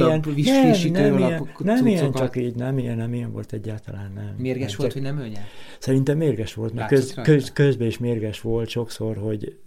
ilyen, 1.18 1.48
nem 1.58 1.86
ilyen, 1.86 2.12
csak 2.12 2.36
így, 2.36 2.54
nem 2.54 2.78
ilyen, 2.78 2.96
nem 2.96 3.14
ilyen 3.14 3.32
volt 3.32 3.52
egyáltalán, 3.52 4.12
nem. 4.14 4.34
Mérges 4.38 4.68
nem, 4.68 4.76
volt, 4.78 4.92
csak, 4.92 5.02
hogy 5.02 5.12
nem 5.12 5.24
önye? 5.24 5.44
Szerintem 5.78 6.20
mérges 6.26 6.54
volt, 6.54 6.72
mert 6.74 6.88
köz, 6.88 7.14
köz, 7.22 7.52
közben 7.52 7.86
is 7.86 7.98
mérges 7.98 8.40
volt 8.40 8.68
sokszor, 8.68 9.16
hogy 9.16 9.58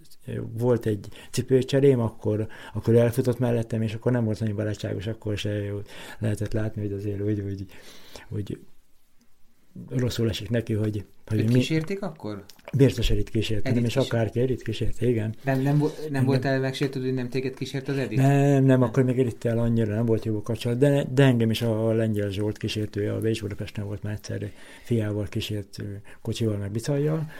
volt 0.58 0.86
egy 0.86 1.08
cipőcserém, 1.30 2.00
akkor, 2.00 2.46
akkor 2.74 2.94
elfutott 2.94 3.38
mellettem, 3.38 3.82
és 3.82 3.94
akkor 3.94 4.12
nem 4.12 4.24
volt 4.24 4.40
nagyon 4.40 4.56
barátságos, 4.56 5.06
akkor 5.06 5.38
se 5.38 5.62
lehetett 6.18 6.52
látni, 6.52 6.82
hogy 6.82 6.92
azért 6.92 7.20
úgy, 7.20 7.40
úgy, 7.40 7.66
úgy 8.28 8.58
rosszul 9.88 10.28
esik 10.28 10.50
neki, 10.50 10.72
hogy... 10.72 11.04
hogy 11.26 11.46
mi... 11.46 11.52
kísérték 11.52 12.02
akkor? 12.02 12.44
Biztos 12.76 13.10
Edith 13.10 13.30
kísérte, 13.30 13.72
nem 13.72 13.84
is 13.84 13.96
akárki, 13.96 14.40
Edith 14.40 14.64
kísérte, 14.64 15.08
igen. 15.08 15.34
Nem, 15.44 15.60
nem, 15.60 15.82
nem 16.10 16.24
volt 16.24 16.44
el 16.44 16.60
megsértődő, 16.60 17.04
hogy 17.04 17.14
nem 17.14 17.28
téged 17.28 17.54
kísért 17.54 17.88
az 17.88 17.96
Edith? 17.96 18.22
Nem, 18.22 18.64
nem, 18.64 18.82
akkor 18.82 19.02
még 19.02 19.18
Edith-tel 19.18 19.58
annyira 19.58 19.94
nem 19.94 20.06
volt 20.06 20.24
jó 20.24 20.36
a 20.36 20.42
kapcsolat, 20.42 20.78
de, 20.78 21.06
de 21.14 21.24
engem 21.24 21.50
is 21.50 21.62
a 21.62 21.92
Lengyel 21.92 22.30
Zsolt 22.30 22.58
kísértője, 22.58 23.12
a 23.12 23.20
Bécs 23.20 23.40
Budapesten 23.40 23.84
volt 23.84 24.02
már 24.02 24.12
egyszer, 24.12 24.50
fiával 24.82 25.26
kísért 25.28 25.82
kocsival, 26.22 26.56
meg 26.56 26.70
bicajjal, 26.70 27.30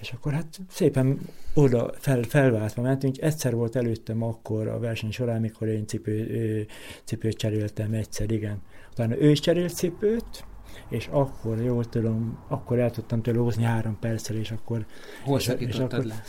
és 0.00 0.10
akkor 0.10 0.32
hát 0.32 0.60
szépen 0.70 1.18
oda 1.54 1.92
fel, 1.98 2.22
felváltva 2.22 2.82
mentünk. 2.82 3.22
Egyszer 3.22 3.54
volt 3.54 3.76
előttem 3.76 4.22
akkor 4.22 4.68
a 4.68 4.78
verseny 4.78 5.10
során, 5.10 5.40
mikor 5.40 5.68
én 5.68 5.86
cipő, 5.86 6.66
cipőt 7.04 7.36
cseréltem 7.36 7.92
egyszer, 7.92 8.30
igen. 8.30 8.62
Utána 8.90 9.18
ő 9.20 9.30
is 9.30 9.40
cserélt 9.40 9.74
cipőt, 9.74 10.44
és 10.88 11.08
akkor 11.10 11.62
jól 11.62 11.84
tudom, 11.84 12.38
akkor 12.48 12.78
el 12.78 12.90
tudtam 12.90 13.22
tőle 13.22 13.38
hozni 13.38 13.62
három 13.62 13.96
perccel, 14.00 14.36
és 14.36 14.50
akkor... 14.50 14.86
Hol 15.24 15.38
és, 15.38 15.54
és 15.58 15.78
akkor, 15.78 16.04
le? 16.04 16.22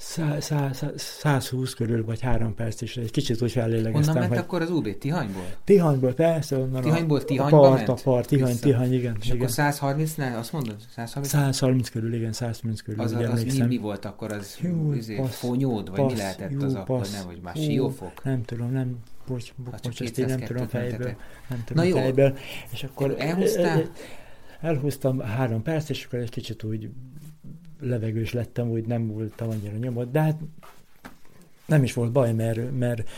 120 0.00 1.74
körül, 1.74 2.04
vagy 2.04 2.20
három 2.20 2.54
perc 2.54 2.80
is, 2.80 2.96
egy 2.96 3.10
kicsit 3.10 3.42
úgy 3.42 3.52
fellélegeztem. 3.52 4.14
Honnan 4.14 4.28
ment 4.28 4.40
akkor 4.40 4.62
az 4.62 4.70
UB? 4.70 4.98
Tihanyból? 4.98 5.44
Tihanyból, 5.64 6.12
persze. 6.12 6.56
Onnan 6.56 6.82
Tihanyból 6.82 7.24
Tihanyba 7.24 7.56
a 7.56 7.60
part, 7.60 7.86
ment? 7.86 7.88
A 7.88 8.02
part, 8.02 8.28
Tihany, 8.28 8.50
Vissza. 8.50 8.62
Tihany, 8.62 8.92
igen. 8.92 9.16
És 9.20 9.26
igen. 9.26 9.36
akkor 9.36 9.50
130 9.50 10.14
ne, 10.14 10.38
azt 10.38 10.52
mondod? 10.52 10.76
130? 10.94 11.28
130 11.28 11.88
körül, 11.88 12.14
igen, 12.14 12.32
130 12.32 12.80
körül. 12.80 13.00
Az, 13.00 13.12
az 13.12 13.42
mi, 13.42 13.66
mi, 13.66 13.76
volt 13.76 14.04
akkor? 14.04 14.32
Az 14.32 14.58
Jú, 14.60 14.92
izé, 14.92 15.16
passz, 15.16 15.38
fonyód, 15.38 15.90
vagy 15.90 16.00
passz, 16.00 16.12
mi 16.12 16.18
lehetett 16.18 16.50
jú, 16.50 16.62
az 16.62 16.74
akkor? 16.74 16.98
Passz, 16.98 17.12
nem, 17.12 17.26
vagy 17.26 17.40
már 17.42 17.56
siófok? 17.56 18.24
Nem 18.24 18.42
tudom, 18.42 18.72
nem, 18.72 18.98
bocs, 19.30 19.52
bocs, 19.56 19.82
bocs 19.82 20.00
ezt 20.02 20.18
én 20.18 20.26
nem 20.26 20.40
tudom 20.40 20.68
fejből. 20.68 21.16
Nem 21.48 21.64
tudom 21.64 21.84
Na 21.84 21.90
jó. 21.90 21.96
fejből. 21.96 22.36
És 22.72 22.84
akkor 22.84 23.14
elhúztál? 23.18 23.82
Elhúztam 24.60 25.20
három 25.20 25.62
perc, 25.62 25.88
és 25.88 26.04
akkor 26.04 26.18
egy 26.18 26.30
kicsit 26.30 26.62
úgy 26.62 26.90
levegős 27.80 28.32
lettem, 28.32 28.68
úgy 28.68 28.86
nem 28.86 29.06
voltam 29.06 29.48
annyira 29.48 29.76
nyomott, 29.76 30.12
de 30.12 30.20
hát 30.20 30.38
nem 31.66 31.82
is 31.82 31.92
volt 31.92 32.12
baj, 32.12 32.32
mert, 32.32 32.78
mert 32.78 33.08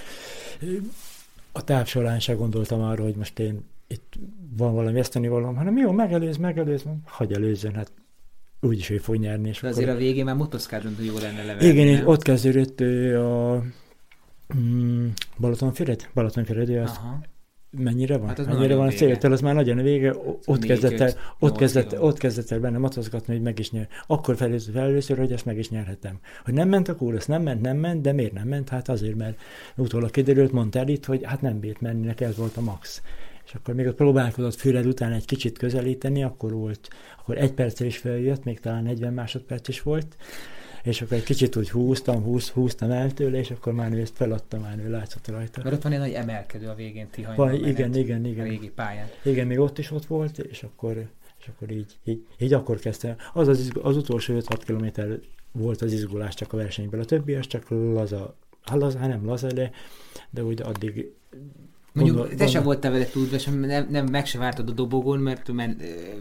a 1.52 1.64
táv 1.64 1.86
során 1.86 2.20
sem 2.20 2.36
gondoltam 2.36 2.80
arra, 2.80 3.02
hogy 3.02 3.14
most 3.14 3.38
én 3.38 3.64
itt 3.86 4.14
van 4.56 4.74
valami 4.74 4.98
eszteni 4.98 5.28
valam, 5.28 5.56
hanem 5.56 5.76
jó, 5.76 5.90
megelőz, 5.90 6.36
megelőz, 6.36 6.84
hagyj 7.04 7.34
előzzön, 7.34 7.74
hát 7.74 7.92
úgyis 8.60 8.90
ő 8.90 8.98
fog 8.98 9.16
nyerni. 9.16 9.48
És 9.48 9.60
De 9.60 9.68
azért 9.68 9.88
akkor... 9.88 10.00
a 10.00 10.04
végén 10.04 10.24
már 10.24 10.34
motoszkádon 10.34 10.96
jó 11.00 11.18
lenne 11.18 11.44
levenni, 11.44 11.70
Igen, 11.70 11.86
és 11.86 12.00
ott 12.04 12.22
kezdődött 12.22 12.80
a 13.14 13.62
mm, 14.56 15.08
Balatonfüred, 15.38 16.08
Balatonfüred, 16.14 16.68
ő 16.68 16.80
azt 16.80 16.96
Aha 16.96 17.20
mennyire 17.78 18.16
van? 18.16 18.28
Hát 18.28 18.46
mennyire 18.46 18.74
van 18.74 18.86
a 18.86 18.90
céltől, 18.90 19.32
az 19.32 19.40
már 19.40 19.54
nagyon 19.54 19.78
a 19.78 19.82
vége, 19.82 20.14
ott 20.44 20.64
kezdett, 20.64 21.00
el, 21.00 21.12
ott, 21.38 21.56
kezdett, 21.56 22.00
ott 22.00 22.18
kezdett 22.18 22.50
el 22.50 22.60
benne 22.60 22.78
matozgatni, 22.78 23.32
hogy 23.32 23.42
meg 23.42 23.58
is 23.58 23.70
nyer. 23.70 23.88
Akkor 24.06 24.36
felőször, 24.36 24.76
először, 24.76 25.18
hogy 25.18 25.32
ezt 25.32 25.44
meg 25.44 25.58
is 25.58 25.70
nyerhetem. 25.70 26.18
Hogy 26.44 26.54
nem 26.54 26.68
ment 26.68 26.88
a 26.88 26.96
kúr, 26.96 27.22
nem 27.26 27.42
ment, 27.42 27.60
nem 27.60 27.76
ment, 27.76 28.00
de 28.00 28.12
miért 28.12 28.32
nem 28.32 28.48
ment? 28.48 28.68
Hát 28.68 28.88
azért, 28.88 29.16
mert 29.16 29.40
utólag 29.76 30.10
kiderült, 30.10 30.52
mondta 30.52 30.78
el 30.78 30.88
itt, 30.88 31.04
hogy 31.04 31.24
hát 31.24 31.40
nem 31.40 31.60
bírt 31.60 31.80
menni, 31.80 32.06
neki 32.06 32.24
ez 32.24 32.36
volt 32.36 32.56
a 32.56 32.60
max. 32.60 33.02
És 33.44 33.54
akkor 33.54 33.74
még 33.74 33.86
ott 33.86 33.96
próbálkozott 33.96 34.54
Füred 34.54 34.86
után 34.86 35.12
egy 35.12 35.24
kicsit 35.24 35.58
közelíteni, 35.58 36.22
akkor 36.22 36.52
volt, 36.52 36.88
akkor 37.18 37.38
egy 37.38 37.52
perccel 37.52 37.86
is 37.86 37.96
feljött, 37.98 38.44
még 38.44 38.60
talán 38.60 38.82
40 38.82 39.12
másodperc 39.12 39.68
is 39.68 39.82
volt, 39.82 40.16
és 40.82 41.02
akkor 41.02 41.16
egy 41.16 41.22
kicsit 41.22 41.56
úgy 41.56 41.70
húztam, 41.70 42.22
húz, 42.22 42.48
húztam 42.48 42.90
el 42.90 43.12
tőle, 43.12 43.38
és 43.38 43.50
akkor 43.50 43.72
már 43.72 43.92
ezt 43.92 44.16
feladtam, 44.16 44.60
már 44.60 44.78
ő 44.78 44.90
látszott 44.90 45.28
rajta. 45.28 45.60
Mert 45.62 45.74
ott 45.74 45.82
van 45.82 45.92
egy 45.92 45.98
nagy 45.98 46.12
emelkedő 46.12 46.68
a 46.68 46.74
végén 46.74 47.08
Tihanyban. 47.10 47.54
Igen, 47.54 47.94
igen, 47.94 48.24
igen. 48.24 48.46
A 48.46 48.48
régi 48.48 48.70
pályán. 48.70 49.08
Igen, 49.22 49.46
még 49.46 49.58
ott 49.58 49.78
is 49.78 49.90
ott 49.90 50.04
volt, 50.06 50.38
és 50.38 50.62
akkor, 50.62 51.08
és 51.40 51.48
akkor 51.48 51.70
így, 51.70 51.98
így, 52.04 52.26
így 52.38 52.52
akkor 52.52 52.78
kezdtem. 52.78 53.16
Az, 53.32 53.48
az, 53.48 53.72
az 53.82 53.96
utolsó 53.96 54.34
5-6 54.40 54.60
kilométer 54.64 55.18
volt 55.52 55.82
az 55.82 55.92
izgulás 55.92 56.34
csak 56.34 56.52
a 56.52 56.56
versenyből. 56.56 57.00
A 57.00 57.04
többi 57.04 57.34
az 57.34 57.46
csak 57.46 57.68
laza, 57.68 58.36
hát 58.62 58.78
laza, 58.78 58.98
hát 58.98 59.08
nem 59.08 59.24
laza, 59.24 59.46
de, 59.46 59.70
de 60.30 60.44
úgy 60.44 60.62
addig 60.62 61.12
Mondjuk 61.92 62.16
gondol, 62.16 62.36
te 62.36 62.46
sem 62.46 62.62
voltál 62.62 62.92
vele 62.92 63.04
túlva, 63.04 63.38
sem, 63.38 63.60
nem, 63.60 63.86
nem, 63.90 64.06
meg 64.06 64.26
se 64.26 64.38
vártad 64.38 64.68
a 64.68 64.72
dobogón, 64.72 65.18
mert 65.18 65.52
men, 65.52 65.76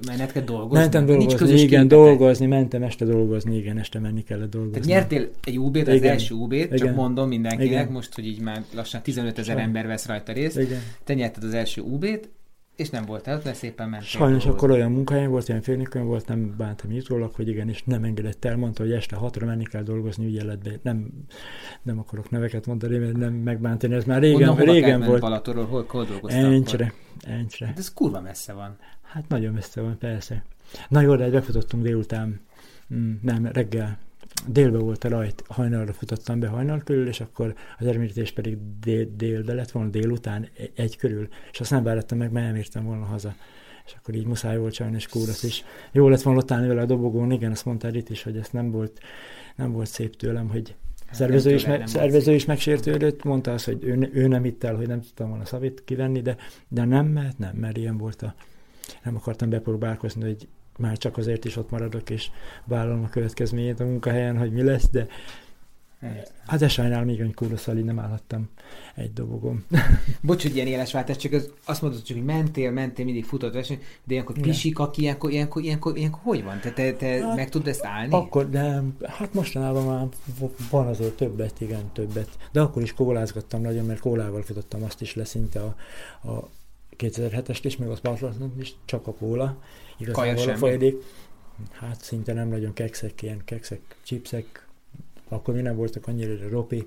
menned 0.05 0.31
kell 0.31 0.43
dolgozni. 0.43 0.77
Mentem 0.77 1.05
dolgozni, 1.05 1.47
Nincs 1.47 1.61
igen, 1.61 1.87
dolgozni, 1.87 2.45
mentem 2.45 2.83
este 2.83 3.05
dolgozni, 3.05 3.57
igen, 3.57 3.77
este 3.77 3.99
menni 3.99 4.23
kellett 4.23 4.49
dolgozni. 4.49 4.79
Tehát 4.79 4.87
nyertél 4.87 5.29
egy 5.43 5.59
UB-t, 5.59 5.87
az 5.87 5.93
igen. 5.93 6.11
első 6.11 6.35
UB-t, 6.35 6.77
csak 6.77 6.95
mondom 6.95 7.27
mindenkinek, 7.27 7.65
igen. 7.65 7.91
most, 7.91 8.15
hogy 8.15 8.25
így 8.25 8.39
már 8.39 8.63
lassan 8.75 9.01
15 9.01 9.39
ezer 9.39 9.57
ember 9.57 9.87
vesz 9.87 10.05
rajta 10.05 10.31
részt. 10.33 10.59
Igen. 10.59 10.81
Te 11.03 11.13
nyerted 11.13 11.43
az 11.43 11.53
első 11.53 11.81
UB-t, 11.81 12.29
és 12.75 12.89
nem 12.89 13.05
volt 13.05 13.27
el, 13.27 13.39
de 13.39 13.53
szépen 13.53 13.89
ment. 13.89 14.03
Sajnos 14.03 14.45
akkor 14.45 14.71
olyan 14.71 14.91
munkahelyem 14.91 15.29
volt, 15.29 15.49
olyan 15.49 15.61
félnököm 15.61 16.05
volt, 16.05 16.27
nem 16.27 16.55
bántam 16.57 16.91
jutólag, 16.91 17.35
hogy 17.35 17.47
igen, 17.47 17.69
és 17.69 17.83
nem 17.83 18.03
engedett 18.03 18.45
el, 18.45 18.57
mondta, 18.57 18.83
hogy 18.83 18.91
este 18.91 19.15
hatra 19.15 19.45
menni 19.45 19.63
kell 19.63 19.83
dolgozni 19.83 20.25
ügyeletbe. 20.25 20.71
Nem, 20.81 21.07
nem 21.81 21.99
akarok 21.99 22.29
neveket 22.29 22.65
mondani, 22.65 22.97
mert 22.97 23.17
nem 23.17 23.33
megbántani, 23.33 23.93
ez 23.93 24.03
már 24.03 24.21
régen, 24.21 24.49
Onnan, 24.49 24.65
régen 24.65 25.01
volt. 25.01 25.21
Balatorról, 25.21 25.65
hol, 25.65 25.85
hol 25.87 26.05
dolgoztál 26.05 26.45
Encsre, 26.45 26.93
encsre. 27.19 27.65
Hát 27.65 27.77
ez 27.77 27.93
kurva 27.93 28.21
messze 28.21 28.53
van. 28.53 28.77
Hát 29.01 29.27
nagyon 29.27 29.53
messze 29.53 29.81
van, 29.81 29.97
persze. 29.97 30.43
Na 30.89 31.01
jó, 31.01 31.15
de 31.15 31.29
befutottunk 31.29 31.83
délután, 31.83 32.39
mm, 32.93 33.13
nem, 33.21 33.45
reggel 33.45 33.97
délbe 34.47 34.77
volt 34.77 35.03
a 35.03 35.09
rajt, 35.09 35.43
hajnalra 35.47 35.93
futottam 35.93 36.39
be 36.39 36.47
hajnal 36.47 36.81
körül, 36.83 37.07
és 37.07 37.19
akkor 37.19 37.55
az 37.79 37.85
elmérítés 37.85 38.31
pedig 38.31 38.57
dél, 38.79 39.07
délbe 39.15 39.53
lett 39.53 39.71
volna 39.71 39.89
délután 39.89 40.47
egy 40.75 40.97
körül, 40.97 41.27
és 41.51 41.59
azt 41.59 41.71
nem 41.71 41.83
vártam 41.83 42.17
meg, 42.17 42.31
mert 42.31 42.45
elmértem 42.45 42.83
volna 42.83 43.05
haza. 43.05 43.35
És 43.85 43.93
akkor 43.97 44.15
így 44.15 44.25
muszáj 44.25 44.57
volt 44.57 44.73
sajnos 44.73 45.07
kúrasz 45.07 45.43
is. 45.43 45.63
Jó 45.91 46.07
lett 46.07 46.21
volna 46.21 46.39
ott 46.39 46.51
állni 46.51 46.67
vele 46.67 46.81
a 46.81 46.85
dobogón, 46.85 47.31
igen, 47.31 47.51
azt 47.51 47.65
mondta 47.65 47.89
itt 47.89 48.09
is, 48.09 48.23
hogy 48.23 48.37
ezt 48.37 48.53
nem 48.53 48.71
volt, 48.71 48.99
nem 49.55 49.71
volt 49.71 49.87
szép 49.87 50.15
tőlem, 50.15 50.49
hogy 50.49 50.75
hát 51.05 51.15
szervező, 51.15 51.53
is, 51.53 51.65
me, 51.65 51.85
szervező 51.85 52.33
is 52.33 52.45
megsértődött, 52.45 53.23
mondta 53.23 53.53
azt, 53.53 53.65
hogy 53.65 53.83
ő, 53.83 54.09
ő 54.13 54.27
nem 54.27 54.43
hitt 54.43 54.63
el, 54.63 54.75
hogy 54.75 54.87
nem 54.87 55.01
tudtam 55.01 55.29
volna 55.29 55.45
szavét 55.45 55.83
kivenni, 55.85 56.21
de, 56.21 56.35
de 56.67 56.85
nem, 56.85 57.05
mert 57.05 57.37
nem, 57.37 57.55
mert 57.55 57.77
ilyen 57.77 57.97
volt 57.97 58.21
a, 58.21 58.35
nem 59.03 59.15
akartam 59.15 59.49
bepróbálkozni, 59.49 60.23
hogy 60.23 60.47
már 60.77 60.97
csak 60.97 61.17
azért 61.17 61.45
is 61.45 61.57
ott 61.57 61.69
maradok, 61.69 62.09
és 62.09 62.29
vállalom 62.65 63.03
a 63.03 63.09
következményét 63.09 63.79
a 63.79 63.85
munkahelyen, 63.85 64.37
hogy 64.37 64.51
mi 64.51 64.63
lesz, 64.63 64.89
de 64.89 65.07
Hát 66.47 66.59
de 66.59 66.67
sajnálom, 66.67 67.05
még 67.05 67.19
egy 67.19 67.33
Kuroszali 67.33 67.81
nem 67.81 67.99
állhattam 67.99 68.49
egy 68.95 69.13
dobogom. 69.13 69.65
Bocs, 70.21 70.41
hogy 70.41 70.55
ilyen 70.55 70.67
éles 70.67 70.91
váltás, 70.91 71.17
csak 71.17 71.31
az, 71.31 71.51
azt 71.65 71.81
mondod, 71.81 72.01
csak, 72.01 72.17
hogy 72.17 72.25
mentél, 72.25 72.71
mentél, 72.71 73.05
mindig 73.05 73.25
futott 73.25 73.53
verseny, 73.53 73.79
de 74.03 74.13
ilyenkor 74.13 74.39
pisik, 74.39 74.79
aki 74.79 75.01
ilyenkor, 75.01 75.31
ilyenkor, 75.31 75.61
ilyenkor, 75.61 75.97
ilyenkor, 75.97 76.19
hogy 76.23 76.43
van? 76.43 76.59
Te, 76.59 76.71
te, 76.71 76.93
te 76.93 77.25
hát, 77.25 77.35
meg 77.35 77.49
tudod 77.49 77.67
ezt 77.67 77.85
állni? 77.85 78.13
Akkor, 78.13 78.49
de 78.49 78.81
hát 79.03 79.33
mostanában 79.33 79.85
már 79.85 80.07
van 80.69 80.87
azért 80.87 81.15
többet, 81.15 81.61
igen, 81.61 81.91
többet. 81.93 82.29
De 82.51 82.61
akkor 82.61 82.81
is 82.81 82.93
kólázgattam 82.93 83.61
nagyon, 83.61 83.85
mert 83.85 83.99
kólával 83.99 84.41
futottam 84.41 84.83
azt 84.83 85.01
is 85.01 85.15
leszinte 85.15 85.59
a, 85.59 85.75
a 86.29 86.49
2007-est 86.97 87.59
is, 87.61 87.77
meg 87.77 87.89
a 87.89 87.95
Spartan 87.95 88.53
is, 88.59 88.73
csak 88.85 89.07
a 89.07 89.13
kóla. 89.13 89.57
Igazából 90.01 90.49
a 90.49 90.55
folyadék. 90.55 90.95
Hát 91.71 92.01
szinte 92.01 92.33
nem 92.33 92.47
nagyon 92.47 92.73
kekszek, 92.73 93.21
ilyen 93.21 93.41
kekszek, 93.45 93.81
chipsek, 94.03 94.67
akkor 95.27 95.53
mi 95.53 95.61
nem 95.61 95.75
voltak 95.75 96.07
annyira 96.07 96.49
ropi, 96.49 96.85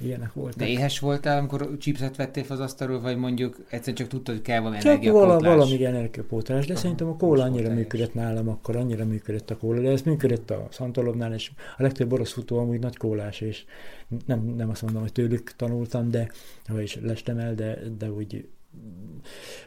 ilyenek 0.00 0.32
voltak. 0.32 0.58
De 0.58 0.66
éhes 0.66 0.98
voltál, 0.98 1.38
amikor 1.38 1.76
chipset 1.78 2.16
vettél 2.16 2.44
az 2.48 2.60
asztalról, 2.60 3.00
vagy 3.00 3.16
mondjuk 3.16 3.56
egyszerűen 3.68 3.96
csak 3.96 4.08
tudtad, 4.08 4.34
hogy 4.34 4.44
kell 4.44 4.60
valami 4.60 4.76
csak 4.76 4.86
energiapótlás? 4.86 5.42
Vala, 5.42 5.56
valami 5.56 5.84
energiapótlás, 5.84 6.66
de 6.66 6.72
Aha, 6.72 6.82
szerintem 6.82 7.08
a 7.08 7.16
kóla 7.16 7.42
annyira 7.42 7.74
működött 7.74 8.14
nálam, 8.14 8.48
akkor 8.48 8.76
annyira 8.76 9.04
működött 9.04 9.50
a 9.50 9.56
kóla, 9.56 9.80
de 9.80 9.90
ez 9.90 10.02
működött 10.02 10.50
a 10.50 10.68
Szantolobnál, 10.70 11.34
és 11.34 11.50
a 11.76 11.82
legtöbb 11.82 12.12
orosz 12.12 12.32
futó 12.32 12.58
amúgy 12.58 12.78
nagy 12.78 12.96
kólás, 12.96 13.40
és 13.40 13.64
nem, 14.26 14.54
nem 14.56 14.70
azt 14.70 14.82
mondom, 14.82 15.02
hogy 15.02 15.12
tőlük 15.12 15.52
tanultam, 15.56 16.10
de, 16.10 16.30
is 16.78 16.98
lestem 17.02 17.38
el, 17.38 17.54
de, 17.54 17.78
de 17.98 18.10
úgy 18.10 18.48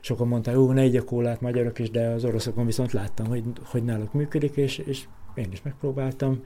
sokan 0.01 0.28
mondták, 0.28 0.55
hogy 0.55 0.76
ne 0.76 0.82
egy 0.82 0.95
a 0.95 1.03
kólát 1.03 1.41
magyarok 1.41 1.80
is, 1.80 1.89
de 1.89 2.08
az 2.08 2.24
oroszokon 2.24 2.66
viszont 2.66 2.91
láttam, 2.91 3.28
hogy, 3.28 3.43
hogy 3.64 3.84
náluk 3.84 4.14
működik, 4.14 4.55
és, 4.55 4.78
és 4.78 5.03
én 5.36 5.51
is 5.51 5.62
megpróbáltam, 5.62 6.43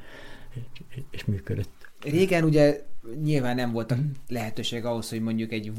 és, 0.89 1.01
és 1.12 1.26
működött. 1.26 1.70
Régen 2.03 2.43
ugye 2.43 2.82
nyilván 3.24 3.55
nem 3.55 3.72
volt 3.72 3.95
mm. 3.95 4.09
lehetőség 4.28 4.86
ahhoz, 4.86 5.09
hogy 5.09 5.22
mondjuk 5.22 5.51
egy 5.51 5.72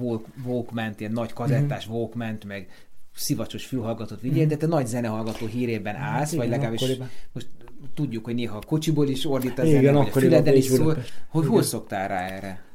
walkman 0.44 0.94
ilyen 0.98 1.12
nagy 1.12 1.32
kazettás 1.32 1.88
mm. 1.88 1.92
walkman 1.92 2.38
meg 2.46 2.68
szivacsos 3.14 3.66
fülhallgatót 3.66 4.20
vigyél, 4.20 4.44
mm. 4.44 4.48
de 4.48 4.56
te 4.56 4.66
nagy 4.66 4.86
zenehallgató 4.86 5.46
hírében 5.46 5.94
hát 5.94 6.18
állsz, 6.18 6.30
hát, 6.30 6.38
vagy 6.38 6.48
legalábbis 6.48 6.82
akkoriban. 6.82 7.10
most 7.32 7.48
tudjuk, 7.94 8.24
hogy 8.24 8.34
néha 8.34 8.56
a 8.56 8.62
kocsiból 8.66 9.08
is 9.08 9.26
ordít 9.26 9.58
a 9.58 9.64
zene, 9.64 9.92
vagy 9.92 10.08
a 10.08 10.10
füleden 10.10 10.56
is 10.56 10.64
szól. 10.64 10.96
Hogy 11.28 11.46
hol 11.46 11.62
szoktál 11.62 12.08
rá 12.08 12.26
erre? 12.26 12.71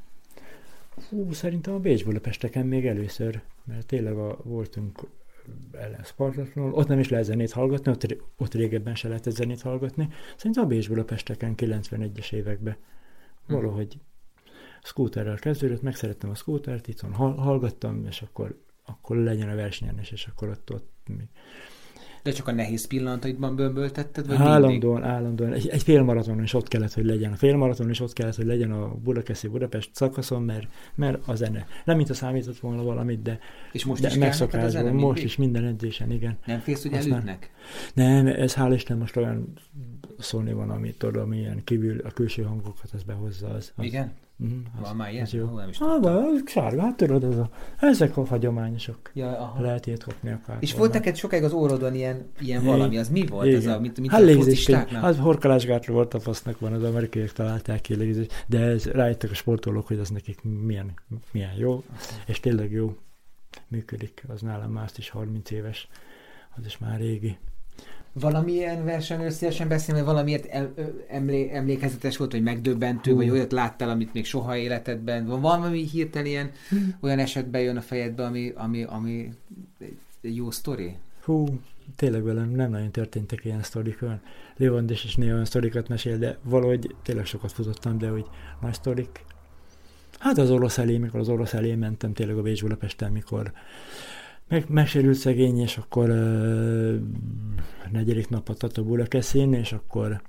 Hú, 1.09 1.31
szerintem 1.31 1.73
a 1.73 1.79
Bécs 1.79 2.05
Budapesteken 2.05 2.65
még 2.65 2.85
először, 2.87 3.41
mert 3.63 3.85
tényleg 3.85 4.17
a, 4.17 4.37
voltunk 4.43 4.99
ellen 5.71 6.03
Spartatlanul, 6.03 6.73
ott 6.73 6.87
nem 6.87 6.99
is 6.99 7.09
lehet 7.09 7.25
zenét 7.25 7.51
hallgatni, 7.51 7.91
ott, 7.91 8.15
ott 8.37 8.53
régebben 8.53 8.95
se 8.95 9.07
lehetett 9.07 9.35
zenét 9.35 9.61
hallgatni. 9.61 10.09
Szerintem 10.35 10.63
a 10.63 10.67
Bécs 10.67 10.87
Budapesteken 10.87 11.53
91-es 11.57 12.33
években 12.33 12.77
hm. 13.45 13.53
valahogy 13.53 13.99
scooterrel 14.83 15.37
kezdődött, 15.37 15.81
megszerettem 15.81 16.29
a 16.29 16.35
scootert, 16.35 16.87
itthon 16.87 17.13
hallgattam, 17.13 18.05
és 18.05 18.21
akkor, 18.21 18.61
akkor 18.85 19.17
legyen 19.17 19.49
a 19.49 19.55
versenyen, 19.55 19.99
és 19.99 20.27
akkor 20.31 20.49
ott, 20.49 20.73
ott 20.73 20.91
mi, 21.07 21.29
de 22.28 22.34
csak 22.34 22.47
a 22.47 22.51
nehéz 22.51 22.88
pillanataidban 22.88 23.55
bömböltetted? 23.55 24.28
Vagy 24.28 24.36
állandóan, 24.36 24.93
mindig? 24.93 25.09
állandóan. 25.11 25.53
Egy, 25.53 25.67
egy 25.67 25.84
félmaraton 25.84 26.43
is 26.43 26.53
ott 26.53 26.67
kellett, 26.67 26.93
hogy 26.93 27.05
legyen. 27.05 27.32
A 27.32 27.36
félmaraton 27.36 27.89
is 27.89 27.99
ott 27.99 28.13
kellett, 28.13 28.36
hogy 28.36 28.45
legyen 28.45 28.71
a 28.71 28.95
Budakeszi 28.95 29.47
Budapest 29.47 29.89
szakaszon, 29.93 30.43
mert, 30.43 30.67
mert 30.95 31.28
a 31.28 31.36
zene. 31.36 31.67
Nem 31.86 31.97
mint 31.97 32.09
a 32.09 32.13
számított 32.13 32.57
volna 32.57 32.84
valamit, 32.84 33.21
de, 33.21 33.39
És 33.71 33.86
most 33.86 34.01
de 34.01 34.07
is 34.07 34.15
megszokásban. 34.15 34.93
Most 34.93 35.23
is 35.23 35.36
minden 35.36 35.63
edzésen, 35.63 36.11
igen. 36.11 36.38
Nem 36.45 36.59
félsz, 36.59 36.82
hogy 36.84 36.93
elütnek? 36.93 37.51
Nem, 37.93 38.28
ez 38.28 38.55
hál' 38.55 38.71
Isten 38.73 38.97
most 38.97 39.15
olyan 39.15 39.53
szólni 40.17 40.53
van, 40.53 40.69
amit 40.69 40.97
tudom, 40.97 41.34
ilyen 41.34 41.63
kívül 41.63 41.99
a 42.03 42.11
külső 42.11 42.43
hangokat 42.43 42.89
az 42.93 43.03
behozza. 43.03 43.47
Az, 43.47 43.71
az, 43.75 43.86
igen? 43.86 44.11
Mm, 44.43 44.59
van 44.81 44.95
már 44.95 45.11
ilyen? 45.11 45.27
Jó. 45.31 45.55
nem 45.55 45.69
is 45.69 45.79
ah, 45.79 46.01
van, 46.01 46.43
sárga, 46.45 46.81
hát 46.81 46.95
tudod, 46.95 47.23
ez 47.23 47.38
a, 47.38 47.49
ezek 47.79 48.17
a 48.17 48.25
hagyományosok. 48.25 49.11
Ja, 49.13 49.27
aha. 49.27 49.61
Lehet 49.61 49.85
ilyet 49.85 50.03
kapni 50.03 50.31
akár. 50.31 50.57
És 50.59 50.73
volt 50.73 50.93
neked 50.93 51.15
sokáig 51.15 51.43
az 51.43 51.53
órodon 51.53 51.95
ilyen, 51.95 52.31
ilyen 52.39 52.63
valami, 52.63 52.97
az 52.97 53.09
mi 53.09 53.25
volt? 53.25 53.45
Igen. 53.45 53.59
Ez 53.59 53.65
a, 53.65 53.79
mint, 53.79 53.99
mint 53.99 54.11
hát 54.11 54.21
a 54.21 54.33
focistáknál? 54.33 55.03
Az 55.03 55.17
horkalásgátra 55.17 55.93
volt 55.93 56.13
a 56.13 56.19
fasznak 56.19 56.59
van, 56.59 56.73
az 56.73 56.83
amerikaiak 56.83 57.31
találták 57.31 57.81
ki 57.81 57.95
légzés, 57.95 58.25
de 58.47 58.59
ez 58.59 58.85
rájöttek 58.85 59.31
a 59.31 59.35
sportolók, 59.35 59.88
hogy 59.88 59.99
az 59.99 60.09
nekik 60.09 60.41
milyen, 60.43 60.93
milyen 61.31 61.53
jó, 61.57 61.83
Aztán. 61.97 62.19
és 62.25 62.39
tényleg 62.39 62.71
jó 62.71 62.97
működik. 63.67 64.23
Az 64.27 64.41
nálam 64.41 64.71
már 64.71 64.89
is 64.97 65.09
30 65.09 65.51
éves, 65.51 65.88
az 66.55 66.65
is 66.65 66.77
már 66.77 66.99
régi 66.99 67.38
valamilyen 68.20 68.86
versenyről 68.86 69.30
szívesen 69.30 69.68
beszélni, 69.68 70.01
vagy 70.01 70.09
valamiért 70.09 70.70
emlé, 71.09 71.49
emlékezetes 71.53 72.18
volt, 72.18 72.32
vagy 72.32 72.43
megdöbbentő, 72.43 73.11
uh. 73.11 73.18
vagy 73.18 73.30
olyat 73.30 73.51
láttál, 73.51 73.89
amit 73.89 74.13
még 74.13 74.26
soha 74.26 74.57
életedben, 74.57 75.26
van 75.26 75.41
valami 75.41 75.88
hirtelen 75.88 76.28
ilyen, 76.28 76.51
olyan 77.01 77.20
esetben 77.20 77.61
jön 77.61 77.78
a 77.78 77.82
fejedbe, 77.82 78.26
ami, 78.26 78.53
ami, 78.55 78.84
ami 78.84 79.34
egy 80.22 80.36
jó 80.36 80.51
sztori? 80.51 80.95
Hú, 81.24 81.59
tényleg 81.95 82.24
velem 82.24 82.49
nem 82.49 82.70
nagyon 82.70 82.91
történtek 82.91 83.45
ilyen 83.45 83.63
sztorik, 83.63 84.01
olyan 84.01 84.22
Lévandes 84.57 85.03
is 85.03 85.15
néha 85.15 85.34
olyan 85.34 85.45
sztorikat 85.45 85.88
mesél, 85.88 86.18
de 86.18 86.38
valahogy 86.43 86.95
tényleg 87.03 87.26
sokat 87.26 87.51
futottam, 87.51 87.97
de 87.97 88.09
hogy 88.09 88.26
nagy 88.61 88.74
sztorik. 88.74 89.26
Hát 90.20 90.38
az 90.38 90.51
orosz 90.51 90.78
elé, 90.78 90.97
mikor 90.97 91.20
az 91.20 91.30
orosz 91.30 91.53
elé 91.53 91.76
mentem 91.76 92.13
tényleg 92.13 92.38
a 92.38 92.41
Bécs 92.41 92.61
Budapesten, 92.61 93.11
mikor 93.11 93.51
meg, 94.47 94.65
megsérült 94.69 95.17
szegény, 95.17 95.59
és 95.59 95.77
akkor 95.77 96.09
uh, 96.09 96.95
negyedik 97.91 98.29
nap 98.29 98.49
a 98.49 98.53
Tatabula 98.53 99.05
keszén, 99.05 99.53
és 99.53 99.71
akkor 99.71 100.21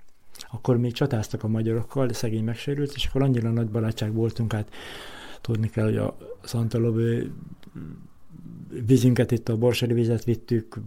akkor 0.50 0.78
még 0.78 0.92
csatáztak 0.92 1.42
a 1.42 1.48
magyarokkal, 1.48 2.12
szegény 2.12 2.44
megsérült, 2.44 2.92
és 2.94 3.06
akkor 3.06 3.22
annyira 3.22 3.50
nagy 3.50 3.68
barátság 3.68 4.12
voltunk, 4.12 4.52
hát 4.52 4.72
tudni 5.40 5.68
kell, 5.68 5.84
hogy 5.84 5.96
a 5.96 6.16
Szantalov 6.42 7.00
vízünket 8.86 9.30
itt 9.30 9.48
a 9.48 9.56
borsari 9.56 9.92
vizet 9.92 10.24
vittük, 10.24 10.78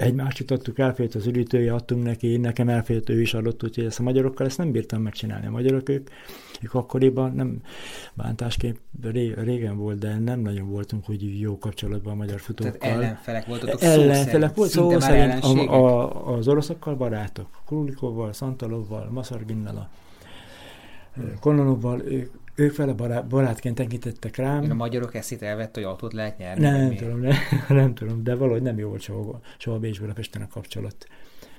egymást 0.00 0.38
jutottuk, 0.38 0.78
elfért 0.78 1.14
az 1.14 1.26
üdítője, 1.26 1.74
adtunk 1.74 2.02
neki, 2.02 2.36
nekem 2.36 2.68
elfért, 2.68 3.08
ő 3.08 3.20
is 3.20 3.34
adott, 3.34 3.64
úgyhogy 3.64 3.84
ezt 3.84 3.98
a 3.98 4.02
magyarokkal 4.02 4.46
ezt 4.46 4.58
nem 4.58 4.72
bírtam 4.72 5.02
megcsinálni. 5.02 5.46
A 5.46 5.50
magyarok 5.50 5.88
ők, 5.88 6.08
ők 6.62 6.74
akkoriban 6.74 7.32
nem 7.32 7.62
bántásképp 8.14 8.76
régen 9.36 9.76
volt, 9.76 9.98
de 9.98 10.18
nem 10.18 10.40
nagyon 10.40 10.70
voltunk 10.70 11.04
hogy 11.04 11.40
jó 11.40 11.58
kapcsolatban 11.58 12.12
a 12.12 12.16
magyar 12.16 12.40
futókkal. 12.40 12.78
Tehát 12.78 12.96
ellenfelek 12.96 13.46
voltatok 13.46 13.82
Ellenfelek 13.82 14.54
volt, 14.54 14.70
szó 14.70 15.00
szerint 15.00 15.44
a, 15.44 15.74
a, 15.74 16.36
az 16.36 16.48
oroszokkal 16.48 16.94
barátok. 16.94 17.46
Krulikovval, 17.66 18.32
Szantalovval, 18.32 19.08
Maszarginnal, 19.10 19.76
a 19.76 19.88
Kononovval, 21.40 22.00
ők, 22.00 22.32
ők 22.54 22.76
vele 22.76 22.92
barát, 22.92 23.26
barátként 23.26 23.74
tekintettek 23.74 24.36
rám. 24.36 24.62
Én 24.62 24.70
a 24.70 24.74
magyarok 24.74 25.14
eszét 25.14 25.42
elvett, 25.42 25.74
hogy 25.74 25.82
autót 25.82 26.12
lehet 26.12 26.38
nyerni? 26.38 26.62
Nem, 26.62 26.80
nem 26.80 26.96
tudom, 26.96 27.20
nem, 27.20 27.36
nem 27.68 27.94
tudom, 27.94 28.22
de 28.22 28.34
valahogy 28.34 28.62
nem 28.62 28.78
jó 28.78 28.88
volt 28.88 29.00
soha, 29.00 29.40
soha 29.58 29.78
Bécs 29.78 30.00
Budapesten 30.00 30.42
a 30.42 30.48
kapcsolat. 30.48 31.06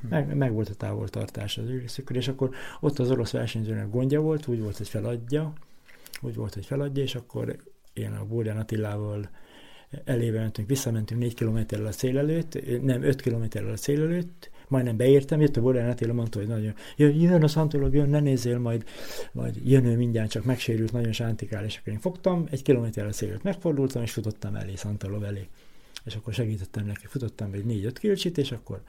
Hm. 0.01 0.07
Meg, 0.07 0.35
meg 0.35 0.53
volt 0.53 0.69
a 0.69 0.73
távoltartás 0.73 1.57
az 1.57 1.69
őriszükör, 1.69 2.15
és 2.15 2.27
akkor 2.27 2.49
ott 2.79 2.99
az 2.99 3.11
orosz 3.11 3.31
versenyzőnek 3.31 3.89
gondja 3.89 4.21
volt, 4.21 4.47
úgy 4.47 4.61
volt, 4.61 4.77
hogy 4.77 4.89
feladja, 4.89 5.53
úgy 6.21 6.35
volt, 6.35 6.53
hogy 6.53 6.65
feladja, 6.65 7.03
és 7.03 7.15
akkor 7.15 7.55
én 7.93 8.11
a 8.11 8.25
Bódján 8.25 8.57
Attilával 8.57 9.29
elébe 10.03 10.39
mentünk, 10.39 10.67
visszamentünk 10.67 11.21
négy 11.21 11.33
kilométerrel 11.33 11.85
a 11.85 11.91
cél 11.91 12.17
előtt, 12.17 12.81
nem, 12.81 13.03
öt 13.03 13.21
kilométerrel 13.21 13.71
a 13.71 13.77
cél 13.77 14.01
előtt, 14.01 14.49
majdnem 14.71 14.97
beértem, 14.97 15.41
jött 15.41 15.57
a 15.57 15.61
Borján 15.61 15.89
Attila, 15.89 16.13
mondta, 16.13 16.39
hogy 16.39 16.47
nagyon, 16.47 16.73
jön, 16.95 17.15
jön 17.15 17.43
a 17.43 17.47
szantolog, 17.47 17.93
jön, 17.93 18.09
ne 18.09 18.19
nézzél, 18.19 18.59
majd, 18.59 18.83
majd 19.31 19.55
jön 19.63 19.85
ő 19.85 19.95
mindjárt, 19.95 20.29
csak 20.29 20.43
megsérült, 20.43 20.91
nagyon 20.91 21.11
sántikál, 21.11 21.65
és 21.65 21.77
akkor 21.77 21.93
én 21.93 21.99
fogtam, 21.99 22.47
egy 22.51 22.61
kilométerre 22.61 23.11
szélőt 23.11 23.43
megfordultam, 23.43 24.01
és 24.01 24.11
futottam 24.11 24.55
elé, 24.55 24.75
Szantolov 24.75 25.23
elé. 25.23 25.47
És 26.05 26.15
akkor 26.15 26.33
segítettem 26.33 26.85
neki, 26.85 27.05
futottam 27.05 27.53
egy 27.53 27.65
négy-öt 27.65 27.99
kilcsit, 27.99 28.37
és 28.37 28.51
akkor 28.51 28.81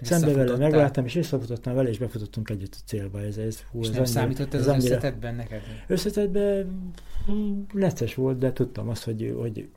szembe 0.00 0.32
vele 0.32 0.56
megláttam, 0.56 1.04
és 1.04 1.14
visszafutottam 1.14 1.74
vele, 1.74 1.88
és 1.88 1.98
befutottunk 1.98 2.50
együtt 2.50 2.74
a 2.74 2.84
célba. 2.84 3.20
Ez, 3.20 3.36
ez, 3.36 3.60
hú, 3.70 3.80
és 3.80 3.86
ez 3.86 3.92
nem 3.92 4.02
annyira, 4.02 4.20
számított 4.20 4.54
ez, 4.54 4.60
ez 4.60 4.66
az 4.66 4.72
annyira, 4.72 4.94
összetetben 4.94 5.34
neked? 5.34 5.60
Összetetben 5.86 6.92
necces 7.72 8.14
volt, 8.14 8.38
de 8.38 8.52
tudtam 8.52 8.88
azt, 8.88 9.04
hogy, 9.04 9.34
hogy, 9.38 9.68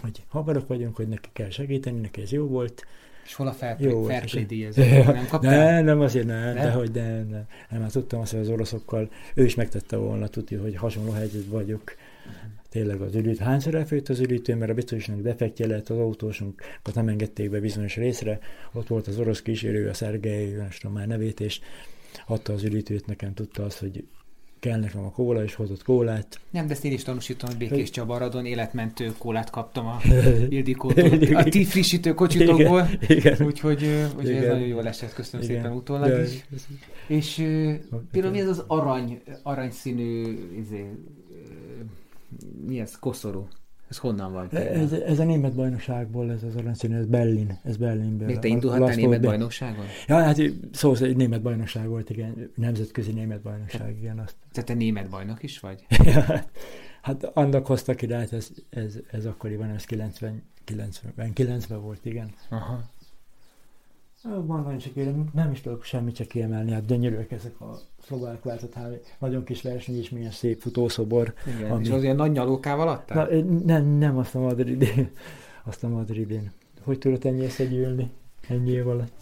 hogy 0.00 0.22
habarok 0.28 0.68
vagyunk, 0.68 0.96
hogy 0.96 1.08
neki 1.08 1.28
kell 1.32 1.50
segíteni, 1.50 2.00
neki 2.00 2.20
ez 2.20 2.32
jó 2.32 2.46
volt, 2.46 2.84
és 3.24 3.34
hol 3.34 3.46
a 3.46 3.52
fair, 3.52 4.46
díjazat? 4.46 4.86
Nem 5.14 5.26
kaptál? 5.26 5.72
Nem, 5.72 5.84
nem 5.84 6.00
azért 6.00 6.26
nem, 6.26 6.54
de 6.54 6.70
hogy 6.70 6.90
de, 6.90 7.24
de, 7.30 7.46
nem, 7.70 7.80
hát 7.80 7.92
tudtam 7.92 8.20
azt, 8.20 8.32
hogy 8.32 8.40
az 8.40 8.48
oroszokkal 8.48 9.10
ő 9.34 9.44
is 9.44 9.54
megtette 9.54 9.96
volna, 9.96 10.28
tudja, 10.28 10.60
hogy 10.60 10.76
hasonló 10.76 11.10
helyzetben 11.10 11.50
vagyok. 11.50 11.82
Uh-huh. 12.26 12.52
Tényleg 12.74 13.00
az 13.00 13.14
ülít. 13.14 13.38
Hányszor 13.38 13.74
elfőtt 13.74 14.08
az 14.08 14.20
ülítő, 14.20 14.54
mert 14.54 14.70
a 14.70 14.74
biztosnak 14.74 15.20
defektje 15.20 15.66
lett, 15.66 15.88
az 15.88 15.98
autósunkat 15.98 16.94
nem 16.94 17.08
engedték 17.08 17.50
be 17.50 17.60
bizonyos 17.60 17.96
részre. 17.96 18.38
Ott 18.72 18.86
volt 18.86 19.06
az 19.06 19.18
orosz 19.18 19.42
kísérő, 19.42 19.88
a 19.88 20.04
nem 20.56 20.68
tudom 20.80 20.96
már 20.96 21.06
nevét, 21.06 21.40
és 21.40 21.60
adta 22.26 22.52
az 22.52 22.62
üdítőt, 22.62 23.06
nekem 23.06 23.34
tudta 23.34 23.64
azt, 23.64 23.78
hogy 23.78 24.04
kell 24.64 24.78
nekem 24.78 25.04
a 25.04 25.10
kóla, 25.10 25.42
és 25.42 25.54
hozott 25.54 25.82
kólát. 25.82 26.40
Nem, 26.50 26.66
de 26.66 26.72
ezt 26.72 26.84
én 26.84 26.92
is 26.92 27.02
tanúsítom, 27.02 27.48
hogy 27.48 27.58
Békés 27.58 27.90
Csabaradon 27.90 28.46
életmentő 28.46 29.12
kólát 29.18 29.50
kaptam 29.50 29.86
a 29.86 30.00
Ildikótól, 30.48 31.36
a 31.36 31.42
ti 31.42 31.64
frissítő 31.64 32.14
kocsitokból, 32.14 32.88
úgyhogy, 33.38 33.84
úgyhogy 34.16 34.34
ez 34.34 34.46
nagyon 34.46 34.66
jól 34.66 34.86
esett, 34.86 35.12
köszönöm 35.12 35.46
igen. 35.46 35.62
szépen 35.62 35.76
utólag 35.76 36.08
de, 36.08 36.22
is. 36.22 36.44
És 37.06 37.34
például 38.10 38.32
mi 38.32 38.40
ez 38.40 38.48
az 38.48 38.64
arany, 38.66 39.22
aranyszínű, 39.42 40.38
izé, 40.58 40.90
mi 42.66 42.80
ez, 42.80 42.98
koszorú? 42.98 43.48
Ez 43.94 44.00
honnan 44.00 44.32
van? 44.32 44.50
Ez, 44.50 44.92
ez 44.92 45.18
a 45.18 45.24
német 45.24 45.54
bajnokságból, 45.54 46.30
ez 46.32 46.42
az 46.42 46.56
aranyszínű, 46.56 46.96
ez 46.96 47.06
Berlin, 47.06 47.58
ez 47.64 47.76
Berlinből. 47.76 48.26
Még 48.26 48.38
te 48.38 48.48
indulhattál 48.48 48.94
német 48.94 49.20
be... 49.20 49.26
bajnokságon? 49.26 49.84
Ja, 50.06 50.22
hát 50.22 50.40
szó 50.72 50.94
egy 50.94 51.16
német 51.16 51.42
bajnokság 51.42 51.88
volt, 51.88 52.10
igen, 52.10 52.50
nemzetközi 52.54 53.12
német 53.12 53.40
bajnokság, 53.40 53.96
igen. 53.98 54.18
Azt. 54.18 54.34
Tehát 54.52 54.68
te 54.68 54.74
német 54.74 55.08
bajnok 55.08 55.42
is 55.42 55.60
vagy? 55.60 55.86
hát 57.06 57.24
annak 57.24 57.66
hoztak 57.66 58.02
ide, 58.02 58.16
hát 58.16 58.32
ez, 58.32 58.48
ez, 58.70 58.98
ez 59.10 59.26
akkoriban, 59.26 59.68
ez 59.68 59.84
90, 59.84 60.42
90, 60.64 61.32
90 61.32 61.80
volt, 61.80 62.04
igen. 62.04 62.34
Aha. 62.48 62.82
Van 64.28 64.62
nagyon 64.62 64.78
csak 64.78 64.94
élem, 64.94 65.28
nem 65.32 65.50
is 65.50 65.60
tudok 65.60 65.84
semmit 65.84 66.14
csak 66.14 66.26
kiemelni, 66.26 66.72
hát 66.72 66.86
gyönyörűek 66.86 67.32
ezek 67.32 67.60
a 67.60 67.78
szlovák 68.02 68.42
váltott 68.42 68.74
nagyon 69.18 69.44
kis 69.44 69.62
verseny 69.62 69.96
és 69.98 70.10
milyen 70.10 70.30
szép 70.30 70.60
futószobor. 70.60 71.34
Igen, 71.56 71.70
ami... 71.70 71.84
és 71.84 71.90
az 71.90 72.02
ilyen 72.02 72.16
nagy 72.16 72.32
nyalókával 72.32 72.88
adtál? 72.88 73.28
Na, 73.28 73.38
nem, 73.64 73.86
nem 73.86 74.16
azt 74.18 74.34
a 74.34 74.40
Madridén. 74.40 75.10
Azt 75.64 75.84
a 75.84 75.88
Madridén. 75.88 76.52
Hogy 76.82 76.98
tudod 76.98 77.26
ennyi 77.26 77.44
összegyűlni 77.44 78.10
ennyi 78.48 78.70
év 78.70 78.88
alatt? 78.88 79.12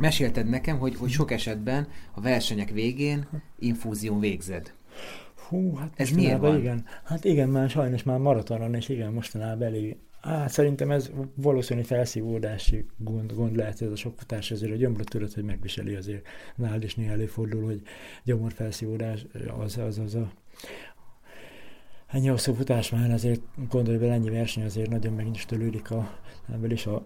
Mesélted 0.00 0.48
nekem, 0.48 0.78
hogy, 0.78 0.96
hogy 0.96 1.10
sok 1.10 1.30
esetben 1.30 1.88
a 2.14 2.20
versenyek 2.20 2.70
végén 2.70 3.28
infúzión 3.58 4.20
végzed. 4.20 4.74
Hú, 5.48 5.74
hát 5.74 5.92
ez 5.96 6.10
miért 6.10 6.38
van? 6.38 6.58
Igen. 6.58 6.84
Hát 7.04 7.24
igen, 7.24 7.48
már 7.48 7.70
sajnos 7.70 8.02
már 8.02 8.18
maratonon, 8.18 8.74
és 8.74 8.88
igen, 8.88 9.12
mostanában 9.12 9.66
elég. 9.66 9.96
Hát 10.20 10.50
szerintem 10.50 10.90
ez 10.90 11.10
valószínű 11.34 11.82
felszívódási 11.82 12.86
gond, 12.96 13.32
gond 13.32 13.56
lehet 13.56 13.82
ez 13.82 13.90
a 13.90 13.96
sok 13.96 14.18
futás, 14.18 14.50
ezért 14.50 14.72
a 14.72 14.76
gyomrot 14.76 15.08
tudod, 15.08 15.32
hogy 15.32 15.44
megviseli 15.44 15.94
azért. 15.94 16.26
Nálad 16.56 16.82
is 16.82 16.94
néha 16.94 17.12
előfordul, 17.12 17.64
hogy 17.64 17.82
gyomor 18.24 18.52
felszívódás 18.52 19.26
az, 19.58 19.78
az, 19.78 19.98
az 19.98 20.14
a, 20.14 20.30
ennyi 22.06 22.26
hosszú 22.26 22.52
futás 22.52 22.90
már 22.90 23.10
azért 23.10 23.40
gondolj 23.68 23.98
bele, 23.98 24.12
ennyi 24.12 24.30
verseny 24.30 24.64
azért 24.64 24.90
nagyon 24.90 25.12
meginstelődik 25.12 25.90
a, 25.90 26.18
ebből 26.52 26.70
is 26.70 26.86
a 26.86 27.04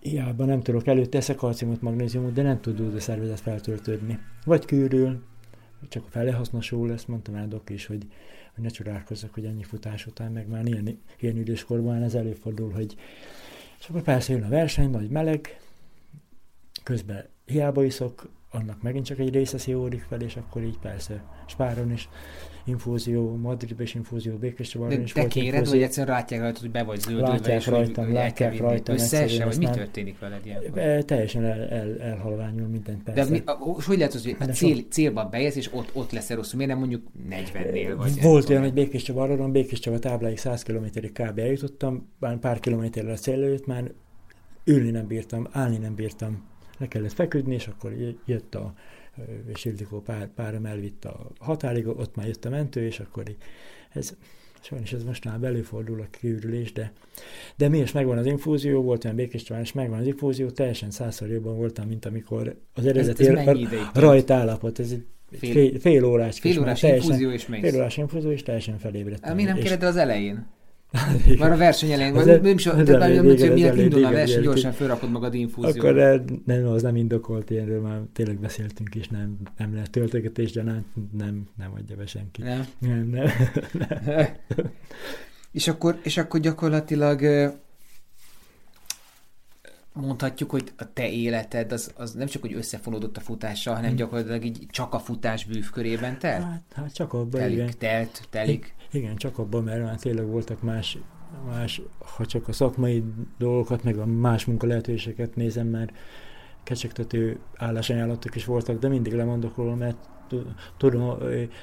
hiába 0.00 0.44
nem 0.44 0.60
tudok 0.60 0.86
előtte 0.86 1.18
eszek 1.18 1.36
kalciumot, 1.36 1.80
magnéziumot, 1.80 2.32
de 2.32 2.42
nem 2.42 2.60
tud 2.60 2.94
a 2.94 3.00
szervezet 3.00 3.40
feltöltődni. 3.40 4.18
Vagy 4.44 4.64
kűrül, 4.64 5.22
csak 5.88 6.04
a 6.06 6.10
fele 6.10 6.32
hasznosul, 6.32 6.92
ezt 6.92 7.08
mondtam 7.08 7.34
el 7.34 7.48
Dok 7.48 7.70
is, 7.70 7.86
hogy, 7.86 8.06
hogy 8.54 8.64
ne 8.64 8.68
csodálkozzak, 8.68 9.34
hogy 9.34 9.44
ennyi 9.44 9.62
futás 9.62 10.06
után, 10.06 10.32
meg 10.32 10.48
már 10.48 10.66
ilyen, 10.66 11.00
ilyen 11.18 11.36
időskorban 11.36 12.02
ez 12.02 12.14
előfordul, 12.14 12.70
hogy 12.70 12.96
és 13.78 13.88
akkor 13.88 14.02
persze 14.02 14.32
jön 14.32 14.42
a 14.42 14.48
verseny, 14.48 14.90
nagy 14.90 15.10
meleg, 15.10 15.60
közben 16.82 17.24
hiába 17.44 17.84
iszok, 17.84 18.28
annak 18.50 18.82
megint 18.82 19.04
csak 19.04 19.18
egy 19.18 19.34
része 19.34 19.58
szívódik 19.58 20.02
fel, 20.02 20.20
és 20.20 20.36
akkor 20.36 20.62
így 20.62 20.78
persze 20.78 21.24
spáron 21.46 21.92
is 21.92 22.08
infúzió, 22.66 23.36
Madridban 23.36 23.82
is 23.82 23.94
infúzió, 23.94 24.36
Békés 24.36 24.68
Csabaron 24.68 25.00
is 25.00 25.12
volt 25.12 25.28
kéred, 25.28 25.52
infúzió. 25.52 25.72
vagy 25.72 25.82
egyszerűen 25.82 26.16
látják 26.16 26.40
rajta, 26.40 26.60
hogy 26.60 26.70
be 26.70 26.82
vagy 26.82 27.00
zöldülve, 27.00 27.28
látják 27.28 27.60
és 27.60 27.66
rajtam, 27.66 28.04
hogy 28.04 28.14
látják 28.14 28.58
rajtam. 28.58 28.94
Összeesse, 28.94 29.44
vagy 29.44 29.58
mi 29.58 29.64
történik 29.64 30.18
veled 30.18 30.46
ilyenkor? 30.46 30.78
E, 30.78 31.02
teljesen 31.02 31.44
el, 31.44 31.68
el, 31.68 32.00
elhalványul 32.00 32.66
mindent 32.66 33.02
persze. 33.02 33.24
De 33.24 33.30
mi, 33.30 33.42
hogy 33.86 33.96
lehet 33.96 34.14
az, 34.14 34.22
hogy 34.22 34.36
a 34.38 34.44
cél, 34.44 34.84
célba 34.90 35.24
bejesz, 35.24 35.56
és 35.56 35.72
ott, 35.72 35.90
ott 35.92 36.12
lesz 36.12 36.30
rosszul? 36.30 36.56
Miért 36.56 36.70
nem 36.72 36.80
mondjuk 36.80 37.02
40-nél? 37.30 37.94
Vagy 37.96 38.22
volt 38.22 38.48
olyan, 38.48 38.62
hogy 38.62 38.72
Békés 38.72 39.02
Csabaron, 39.02 39.52
Békés 39.52 39.78
Csaba 39.78 39.98
tábláig 39.98 40.38
100 40.38 40.62
km-ig 40.62 41.12
kb. 41.12 41.38
eljutottam, 41.38 42.08
már 42.18 42.38
pár 42.38 42.60
kilométerrel 42.60 43.12
a 43.12 43.16
cél 43.16 43.42
előtt 43.42 43.66
már 43.66 43.92
ülni 44.64 44.90
nem 44.90 45.06
bírtam, 45.06 45.46
állni 45.50 45.76
nem 45.76 45.94
bírtam. 45.94 46.44
Le 46.78 46.88
kellett 46.88 47.12
feküdni, 47.12 47.54
és 47.54 47.66
akkor 47.66 47.92
jött 48.24 48.54
a 48.54 48.74
és 49.54 49.64
Ildikó 49.64 50.00
pár, 50.00 50.28
párom 50.34 50.66
elvitt 50.66 51.04
a 51.04 51.30
határig, 51.38 51.86
ott 51.86 52.16
már 52.16 52.26
jött 52.26 52.44
a 52.44 52.50
mentő, 52.50 52.86
és 52.86 53.00
akkor 53.00 53.24
ez, 53.92 54.14
sajnos 54.60 54.92
ez 54.92 55.04
most 55.04 55.24
már 55.24 55.42
előfordul 55.42 56.00
a 56.00 56.06
kiürülés, 56.10 56.72
de, 56.72 56.92
de 57.56 57.68
mi 57.68 57.78
is 57.78 57.92
megvan 57.92 58.18
az 58.18 58.26
infúzió, 58.26 58.82
volt 58.82 59.04
olyan 59.04 59.16
békés 59.16 59.50
és 59.62 59.72
megvan 59.72 59.98
az 59.98 60.06
infúzió, 60.06 60.50
teljesen 60.50 60.90
százszor 60.90 61.28
jobban 61.28 61.56
voltam, 61.56 61.88
mint 61.88 62.04
amikor 62.04 62.56
az 62.74 62.86
eredeti 62.86 63.30
rajt 63.94 64.30
állapot, 64.30 64.78
ez 64.78 64.90
egy 64.90 65.06
fél, 65.38 65.52
fél, 65.52 65.78
fél 65.78 66.04
órás, 66.04 66.38
fél 66.38 66.60
órás 66.60 66.82
infúzió 66.82 67.30
és 67.30 67.46
mész. 67.46 67.60
Fél 67.60 67.76
órás 67.76 67.96
infúzió, 67.96 68.30
és 68.30 68.42
teljesen 68.42 68.78
felébredtem. 68.78 69.36
Mi 69.36 69.42
nem 69.42 69.56
kérded 69.56 69.82
az 69.82 69.96
elején? 69.96 70.46
Már 71.38 71.52
a 71.52 71.56
verseny 71.56 71.90
elején, 71.90 72.12
vagy 72.12 72.26
nem 72.26 72.46
is, 72.46 72.62
tehát 72.62 72.86
nem, 72.86 73.24
hogy 73.24 73.52
miért 73.52 73.76
indul 73.76 74.04
a 74.04 74.10
verseny, 74.10 74.42
gyorsan 74.42 74.72
felrakod 74.72 75.10
magad 75.10 75.34
infúziót. 75.34 75.76
Akkor 75.76 75.94
nem, 75.94 76.24
nem, 76.44 76.66
az 76.66 76.82
nem 76.82 76.96
indokolt, 76.96 77.50
ilyenről 77.50 77.80
már 77.80 78.00
tényleg 78.12 78.38
beszéltünk 78.38 78.94
is, 78.94 79.08
nem, 79.08 79.36
nem 79.56 79.74
lehet 79.74 79.90
töltögetés, 79.90 80.52
de 80.52 80.62
nem, 80.62 80.86
nem, 81.12 81.46
nem 81.56 81.72
adja 81.74 81.96
be 81.96 82.06
senki. 82.06 82.42
Nem? 82.42 82.66
Nem, 82.78 83.08
nem. 83.08 83.28
nem. 84.04 84.26
és, 85.52 85.68
akkor, 85.68 85.98
és 86.02 86.16
akkor 86.16 86.40
gyakorlatilag 86.40 87.22
mondhatjuk, 89.96 90.50
hogy 90.50 90.72
a 90.76 90.92
te 90.92 91.10
életed 91.10 91.72
az, 91.72 91.92
az 91.96 92.12
nem 92.12 92.26
csak, 92.26 92.42
hogy 92.42 92.54
összefonódott 92.54 93.16
a 93.16 93.20
futással, 93.20 93.74
hanem 93.74 93.90
hm. 93.90 93.96
gyakorlatilag 93.96 94.44
így 94.44 94.66
csak 94.70 94.94
a 94.94 94.98
futás 94.98 95.44
bűvkörében 95.44 96.18
telt? 96.18 96.42
Hát, 96.42 96.62
hát 96.74 96.94
csak 96.94 97.12
abban, 97.12 97.40
telik, 97.40 97.56
igen. 97.56 97.70
Telt, 97.78 98.22
telik. 98.30 98.74
Igen, 98.96 99.16
csak 99.16 99.38
abban, 99.38 99.64
mert 99.64 99.82
már 99.82 99.98
tényleg 99.98 100.26
voltak 100.26 100.62
más, 100.62 100.98
más, 101.46 101.82
ha 101.98 102.26
csak 102.26 102.48
a 102.48 102.52
szakmai 102.52 103.04
dolgokat, 103.38 103.82
meg 103.82 103.98
a 103.98 104.06
más 104.06 104.44
munka 104.44 104.66
lehetőségeket 104.66 105.34
nézem, 105.34 105.66
mert 105.66 105.92
kecsegtető 106.62 107.38
állásajánlatok 107.56 108.34
is 108.34 108.44
voltak, 108.44 108.78
de 108.78 108.88
mindig 108.88 109.12
lemondok 109.12 109.56
róla, 109.56 109.74
mert 109.74 109.96
tudom, 110.76 111.18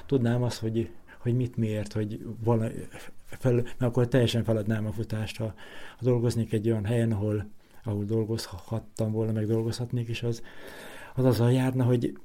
tudnám 0.06 0.44
azt, 0.44 0.60
hogy, 0.60 0.90
hogy 1.20 1.36
mit 1.36 1.58
miért, 1.58 1.94
hogy 1.94 2.26
vala, 2.44 2.68
fel, 3.26 3.54
mert 3.54 3.82
akkor 3.82 4.08
teljesen 4.08 4.44
feladnám 4.44 4.86
a 4.86 4.92
futást, 4.92 5.38
ha, 5.38 5.54
ha 5.98 6.04
dolgoznék 6.06 6.54
egy 6.54 6.70
olyan 6.70 6.86
helyen, 6.86 7.12
ahol, 7.12 7.50
ahol 7.84 8.04
dolgozhattam 8.04 9.12
volna, 9.12 9.32
meg 9.32 9.46
dolgozhatnék 9.46 10.10
is, 10.10 10.24
az 10.24 10.42
az 11.16 11.26
azzal 11.26 11.52
járna, 11.52 11.84
hogy 11.84 12.18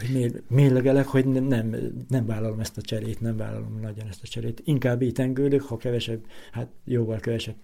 hogy 0.00 0.42
mérlegelek, 0.48 1.06
hogy 1.06 1.26
nem, 1.26 1.76
nem 2.08 2.26
vállalom 2.26 2.60
ezt 2.60 2.76
a 2.76 2.80
cserét, 2.80 3.20
nem 3.20 3.36
vállalom 3.36 3.78
nagyon 3.80 4.06
ezt 4.08 4.22
a 4.22 4.26
cserét. 4.26 4.62
Inkább 4.64 5.02
így 5.02 5.12
tengődök, 5.12 5.62
ha 5.62 5.76
kevesebb, 5.76 6.24
hát 6.52 6.68
jóval 6.84 7.18
kevesebb 7.18 7.56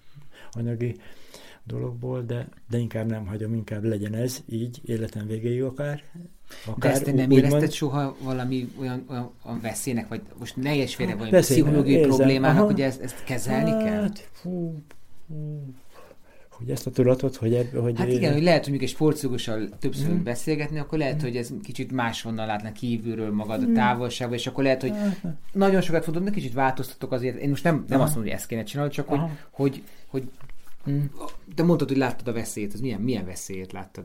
anyagi 0.51 0.97
dologból, 1.65 2.23
de, 2.23 2.49
de 2.71 2.79
inkább 2.79 3.07
nem 3.07 3.27
hagyom, 3.27 3.55
inkább 3.55 3.85
legyen 3.85 4.15
ez 4.15 4.43
így, 4.49 4.81
életem 4.85 5.27
végéig 5.27 5.63
akár. 5.63 6.03
akár 6.67 6.93
de 6.93 6.97
ezt 6.97 7.15
nem 7.15 7.31
érezted 7.31 7.61
mond... 7.61 7.73
soha 7.73 8.17
valami 8.23 8.69
olyan, 8.79 9.05
olyan, 9.09 9.31
olyan 9.45 9.61
veszélynek, 9.61 10.09
vagy 10.09 10.23
most 10.39 10.57
ne 10.57 10.87
félre, 10.87 11.15
vagy 11.15 11.31
pszichológiai 11.31 12.03
problémának, 12.03 12.57
Aha. 12.57 12.67
hogy 12.67 12.81
ezt, 12.81 13.01
ezt 13.01 13.25
kezelni 13.25 13.71
hát, 13.71 13.85
kell? 13.85 14.11
Fú, 14.33 14.83
fú, 15.27 15.75
hogy 16.57 16.71
ezt 16.71 16.87
a 16.87 16.91
tudatot, 16.91 17.37
hogy... 17.37 17.55
Ebb, 17.55 17.75
hogy 17.75 17.99
hát 17.99 18.09
igen, 18.09 18.33
hogy 18.33 18.43
lehet, 18.43 18.61
hogy 18.61 18.69
mondjuk 18.69 18.91
egy 18.91 18.97
sportszúgossal 18.97 19.69
többször 19.79 20.11
mm. 20.11 20.23
beszélgetni, 20.23 20.79
akkor 20.79 20.99
lehet, 20.99 21.17
mm. 21.17 21.25
hogy 21.25 21.37
ez 21.37 21.51
kicsit 21.63 21.93
máshonnan 21.93 22.47
látna 22.47 22.73
kívülről 22.73 23.33
magad 23.33 23.63
a 23.63 23.67
mm. 23.67 23.75
távolságban, 23.75 24.37
és 24.39 24.47
akkor 24.47 24.65
lehet, 24.65 24.81
hogy 24.81 24.91
hát, 24.91 25.25
nagyon 25.53 25.81
sokat 25.81 26.05
fogom, 26.05 26.25
de 26.25 26.31
kicsit 26.31 26.53
változtatok 26.53 27.13
azért. 27.13 27.37
Én 27.37 27.49
most 27.49 27.65
nem, 27.65 27.85
nem 27.89 28.01
azt 28.01 28.15
mondom, 28.15 28.33
hogy 28.33 28.41
ezt 28.41 28.47
kéne 28.47 28.63
csinálni, 28.63 28.93
csak 28.93 29.09
hogy, 29.09 29.21
hogy, 29.51 29.83
hogy 30.07 30.31
mm. 30.91 31.05
te 31.55 31.63
mondtad, 31.63 31.89
hogy 31.89 31.97
láttad 31.97 32.29
a 32.29 32.33
veszélyt, 32.33 32.73
az 32.73 32.81
milyen, 32.81 33.01
milyen 33.01 33.25
veszélyt 33.25 33.73
láttad 33.73 34.05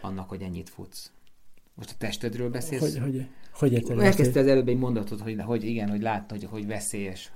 annak, 0.00 0.28
hogy 0.28 0.42
ennyit 0.42 0.70
futsz? 0.70 1.10
Most 1.74 1.90
a 1.90 1.94
testedről 1.98 2.50
beszélsz? 2.50 2.98
Hogy, 2.98 3.26
hogy, 3.52 3.82
hogy? 3.88 3.98
Elkezdte 3.98 4.40
az 4.40 4.46
előbb 4.46 4.68
egy 4.68 4.78
mondatot, 4.78 5.20
hogy, 5.20 5.40
hogy 5.40 5.64
igen, 5.64 5.88
hogy 5.88 6.02
látta, 6.02 6.34
hogy, 6.34 6.44
hogy 6.50 6.66
veszélyes. 6.66 7.32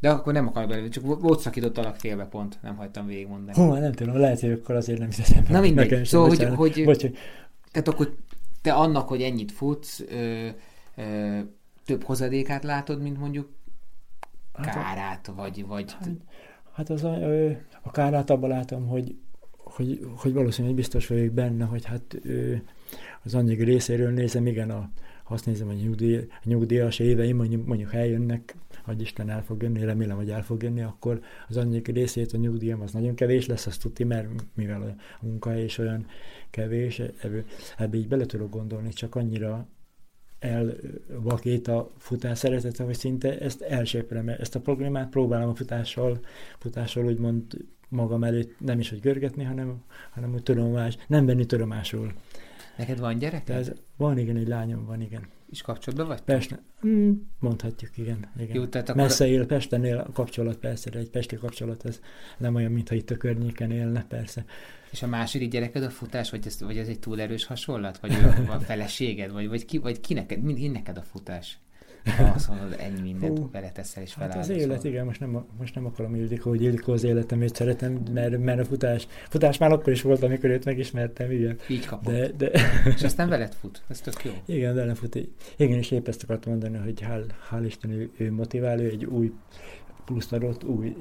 De 0.00 0.10
akkor 0.10 0.32
nem 0.32 0.46
akarok 0.46 0.68
belőle, 0.68 0.88
csak 0.88 1.24
ott 1.24 1.40
szakítottalak 1.40 1.96
félbe 1.96 2.24
pont, 2.24 2.58
nem 2.62 2.76
hagytam 2.76 3.06
végigmondani. 3.06 3.58
Hú, 3.60 3.72
nem 3.72 3.92
tudom, 3.92 4.16
lehet, 4.16 4.40
hogy 4.40 4.50
akkor 4.50 4.74
azért 4.74 4.98
nem 4.98 5.10
hiszem. 5.10 5.44
Na 5.48 5.60
mindegy, 5.60 6.04
szóval, 6.04 6.28
hogy, 6.28 6.44
hogy, 6.44 6.84
Bocs, 6.84 7.00
hogy, 7.00 7.16
tehát 7.72 7.88
akkor 7.88 8.16
te 8.62 8.72
annak, 8.72 9.08
hogy 9.08 9.22
ennyit 9.22 9.52
futsz, 9.52 10.00
ö, 10.00 10.48
ö, 10.96 11.38
több 11.84 12.02
hozadékát 12.02 12.64
látod, 12.64 13.02
mint 13.02 13.18
mondjuk 13.18 13.48
hát 14.52 14.74
kárát, 14.74 15.32
vagy... 15.36 15.66
vagy... 15.66 15.92
Hát, 15.92 16.08
hát 16.72 16.90
az 16.90 17.04
a, 17.04 17.16
a 17.82 17.90
kárát 17.90 18.30
abban 18.30 18.48
látom, 18.50 18.86
hogy, 18.86 19.16
hogy, 19.56 20.06
hogy 20.16 20.32
valószínűleg 20.32 20.76
biztos 20.76 21.06
vagyok 21.06 21.32
benne, 21.32 21.64
hogy 21.64 21.84
hát 21.84 22.20
az 23.24 23.34
anyagi 23.34 23.64
részéről 23.64 24.10
nézem, 24.10 24.46
igen, 24.46 24.70
a, 24.70 24.90
ha 25.30 25.36
azt 25.36 25.46
nézem, 25.46 25.66
hogy 25.66 25.76
nyugdíj, 25.76 26.28
nyugdíjas 26.44 26.98
éveim 26.98 27.36
mondjuk, 27.36 27.66
mondjuk 27.66 27.94
eljönnek, 27.94 28.56
hogy 28.82 29.00
Isten 29.00 29.30
el 29.30 29.44
fog 29.44 29.62
jönni, 29.62 29.84
remélem, 29.84 30.16
hogy 30.16 30.30
el 30.30 30.42
fog 30.42 30.62
jönni, 30.62 30.82
akkor 30.82 31.20
az 31.48 31.56
anyag 31.56 31.86
részét 31.86 32.32
a 32.32 32.36
nyugdíjam 32.36 32.80
az 32.80 32.92
nagyon 32.92 33.14
kevés 33.14 33.46
lesz, 33.46 33.66
azt 33.66 33.80
tudti, 33.80 34.04
mert 34.04 34.28
mivel 34.54 34.98
a 35.20 35.24
munkahely 35.26 35.64
is 35.64 35.78
olyan 35.78 36.06
kevés, 36.50 36.98
ebből, 36.98 37.44
ebbe 37.78 37.96
így 37.96 38.08
bele 38.08 38.26
tudok 38.26 38.50
gondolni, 38.50 38.88
csak 38.88 39.14
annyira 39.14 39.66
elvakít 40.38 41.68
a 41.68 41.90
futás 41.98 42.38
szeretete, 42.38 42.84
hogy 42.84 42.96
szinte 42.96 43.38
ezt 43.38 43.60
elséprem, 43.60 44.28
ezt 44.28 44.54
a 44.54 44.60
problémát 44.60 45.10
próbálom 45.10 45.48
a 45.48 45.54
futással, 45.54 46.20
futással 46.58 47.04
úgymond 47.04 47.44
magam 47.88 48.24
előtt 48.24 48.60
nem 48.60 48.78
is, 48.78 48.90
hogy 48.90 49.00
görgetni, 49.00 49.44
hanem, 49.44 49.82
hanem 50.10 50.30
hogy 50.30 50.42
tudomás, 50.42 50.96
nem 51.06 51.26
venni 51.26 51.46
tudomásul. 51.46 52.12
Neked 52.80 52.98
van 52.98 53.18
gyerek? 53.18 53.48
Ez, 53.48 53.72
van, 53.96 54.18
igen, 54.18 54.36
egy 54.36 54.48
lányom 54.48 54.84
van, 54.84 55.00
igen. 55.00 55.26
És 55.50 55.62
kapcsolatban 55.62 56.06
vagy? 56.06 56.20
Pesten, 56.20 56.60
mm, 56.86 57.12
mondhatjuk, 57.38 57.96
igen. 57.96 58.30
igen. 58.38 58.56
Jó, 58.56 58.66
tehát 58.66 58.88
akkor... 58.88 59.02
Messze 59.02 59.26
él 59.26 59.46
Pesten 59.46 59.84
él 59.84 59.98
a 59.98 60.12
kapcsolat, 60.12 60.56
persze, 60.56 60.90
de 60.90 60.98
egy 60.98 61.10
pesti 61.10 61.36
kapcsolat, 61.36 61.84
ez 61.84 62.00
nem 62.38 62.54
olyan, 62.54 62.72
mintha 62.72 62.94
itt 62.94 63.10
a 63.10 63.16
környéken 63.16 63.70
élne, 63.70 64.04
persze. 64.08 64.44
És 64.90 65.02
a 65.02 65.06
második 65.06 65.50
gyereked 65.50 65.82
a 65.82 65.90
futás, 65.90 66.30
vagy 66.30 66.46
ez, 66.46 66.60
vagy 66.60 66.78
ez 66.78 66.88
egy 66.88 66.98
túl 66.98 67.20
erős 67.20 67.44
hasonlat? 67.44 67.98
Vagy 67.98 68.12
a 68.48 68.58
feleséged? 68.58 69.32
Vagy, 69.32 69.48
vagy, 69.48 69.64
ki, 69.64 69.78
vagy 69.78 70.00
ki 70.00 70.14
neked, 70.14 70.42
mind, 70.42 70.70
neked 70.70 70.96
a 70.96 71.02
futás? 71.02 71.58
Azt 72.34 72.48
mondod, 72.48 72.76
ennyi 72.78 73.00
mindent 73.00 73.38
Hú, 73.38 73.48
beleteszel 73.52 74.02
és 74.02 74.14
Hát 74.14 74.36
az 74.36 74.48
élet, 74.48 74.84
igen, 74.84 75.04
most 75.04 75.20
nem, 75.20 75.46
most 75.58 75.74
nem 75.74 75.86
akarom 75.86 76.14
Ildikó, 76.14 76.50
hogy 76.50 76.62
Ildikó 76.62 76.92
az 76.92 77.04
életemét 77.04 77.54
szeretem, 77.54 78.02
mert, 78.12 78.38
mert 78.38 78.60
a 78.60 78.64
futás, 78.64 79.06
futás 79.28 79.58
már 79.58 79.72
akkor 79.72 79.92
is 79.92 80.02
volt, 80.02 80.22
amikor 80.22 80.50
őt 80.50 80.64
megismertem, 80.64 81.30
igen. 81.30 81.58
Így 81.68 81.86
kapott. 81.86 82.14
De, 82.14 82.28
de... 82.28 82.50
és 82.96 83.02
aztán 83.02 83.28
veled 83.28 83.54
fut, 83.54 83.82
ez 83.88 84.00
tök 84.00 84.24
jó. 84.24 84.32
Igen, 84.44 84.74
velem 84.74 84.94
fut. 84.94 85.18
Igen, 85.56 85.78
és 85.78 85.90
épp 85.90 86.08
ezt 86.08 86.22
akartam 86.22 86.52
mondani, 86.52 86.78
hogy 86.78 87.00
hál, 87.00 87.24
hál 87.48 87.64
Isten, 87.64 87.90
ő, 87.90 88.10
ő 88.16 88.32
motivál, 88.32 88.80
ő 88.80 88.88
egy 88.88 89.04
új 89.04 89.32
pluszt 90.04 90.32
adott, 90.32 90.64
új 90.64 90.96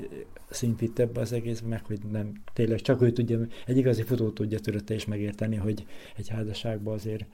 ebbe 0.95 1.19
az 1.19 1.33
egész, 1.33 1.61
meg 1.61 1.85
hogy 1.85 1.99
nem, 2.11 2.31
tényleg 2.53 2.79
csak 2.79 3.01
ő 3.01 3.11
tudja, 3.11 3.39
egy 3.65 3.77
igazi 3.77 4.03
futó 4.03 4.29
tudja 4.29 4.59
törötte 4.59 4.93
is 4.93 5.05
megérteni, 5.05 5.55
hogy 5.55 5.85
egy 6.17 6.29
házasságban 6.29 6.93
azért 6.93 7.25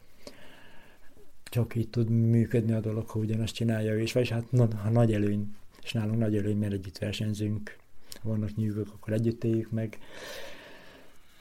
csak 1.55 1.75
így 1.75 1.89
tud 1.89 2.09
működni 2.09 2.71
a 2.71 2.79
dolog, 2.79 3.09
ha 3.09 3.19
ugyanazt 3.19 3.53
csinálja 3.53 3.93
ő 3.93 4.01
is, 4.01 4.11
vagyis 4.11 4.29
hát 4.29 4.51
na, 4.51 4.67
ha 4.75 4.89
nagy 4.89 5.13
előny, 5.13 5.55
és 5.83 5.93
nálunk 5.93 6.19
nagy 6.19 6.35
előny, 6.37 6.57
mert 6.57 6.73
együtt 6.73 6.97
versenyzünk, 6.97 7.75
vannak 8.21 8.55
nyűgök, 8.55 8.87
akkor 8.93 9.13
együtt 9.13 9.43
éljük 9.43 9.71
meg, 9.71 9.97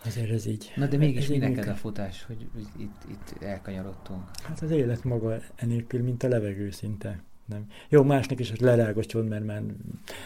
Azért 0.04 0.30
ez 0.30 0.46
így. 0.46 0.72
Na 0.76 0.86
de 0.86 0.96
mégis 0.96 1.26
mi 1.26 1.36
neked 1.36 1.68
a 1.68 1.74
futás, 1.74 2.24
hogy 2.24 2.46
itt, 2.76 2.96
itt 3.10 3.42
elkanyarodtunk? 3.42 4.22
Hát 4.42 4.60
az 4.60 4.70
élet 4.70 5.04
maga 5.04 5.40
enélkül, 5.54 6.02
mint 6.02 6.22
a 6.22 6.28
levegő 6.28 6.70
szinte. 6.70 7.22
Nem. 7.44 7.66
Jó, 7.88 8.02
másnak 8.02 8.40
is, 8.40 8.50
hogy 8.50 8.60
lerágosson, 8.60 9.24
mert 9.24 9.44
már 9.44 9.62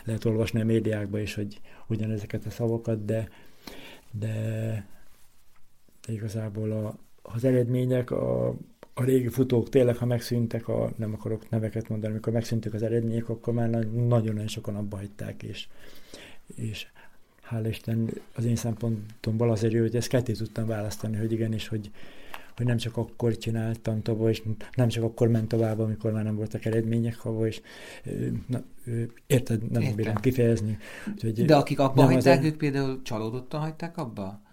lehet 0.04 0.24
olvasni 0.24 0.60
a 0.60 0.64
médiákba 0.64 1.20
is, 1.20 1.34
hogy 1.34 1.60
ugyanezeket 1.86 2.46
a 2.46 2.50
szavakat, 2.50 3.04
de, 3.04 3.28
de, 4.10 4.28
de 6.06 6.12
igazából 6.12 6.72
a, 6.72 6.98
az 7.34 7.44
eredmények, 7.44 8.10
a, 8.10 8.48
a 8.94 9.04
régi 9.04 9.28
futók 9.28 9.68
tényleg, 9.68 9.96
ha 9.96 10.06
megszűntek, 10.06 10.68
a, 10.68 10.92
nem 10.96 11.12
akarok 11.12 11.50
neveket 11.50 11.88
mondani, 11.88 12.12
amikor 12.12 12.32
megszűntek 12.32 12.74
az 12.74 12.82
eredmények, 12.82 13.28
akkor 13.28 13.54
már 13.54 13.68
nagyon-nagyon 13.68 14.46
sokan 14.46 14.76
abba 14.76 14.96
hagyták, 14.96 15.42
és, 15.42 15.68
és 16.54 16.86
hál' 17.50 17.66
Isten 17.68 18.10
az 18.34 18.44
én 18.44 18.56
szempontomból 18.56 19.50
azért 19.50 19.72
jó, 19.72 19.80
hogy 19.80 19.96
ezt 19.96 20.08
ketté 20.08 20.32
tudtam 20.32 20.66
választani, 20.66 21.16
hogy 21.16 21.32
igenis, 21.32 21.68
hogy, 21.68 21.90
hogy 22.56 22.66
nem 22.66 22.76
csak 22.76 22.96
akkor 22.96 23.36
csináltam 23.36 24.02
tovább, 24.02 24.28
és 24.28 24.42
nem 24.74 24.88
csak 24.88 25.04
akkor 25.04 25.28
ment 25.28 25.48
tovább, 25.48 25.78
amikor 25.78 26.12
már 26.12 26.24
nem 26.24 26.36
voltak 26.36 26.64
eredmények, 26.64 27.16
ha 27.16 27.46
és 27.46 27.60
na, 28.46 28.62
érted, 29.26 29.70
nem 29.70 29.82
Értem. 29.82 29.96
bírom 29.96 30.14
kifejezni. 30.14 30.78
Úgyhogy 31.14 31.44
De 31.44 31.56
akik 31.56 31.78
abba 31.78 32.02
hagyták, 32.02 32.38
az... 32.38 32.44
ők 32.44 32.56
például 32.56 33.02
csalódottan 33.02 33.60
hagyták 33.60 33.96
abba? 33.96 34.46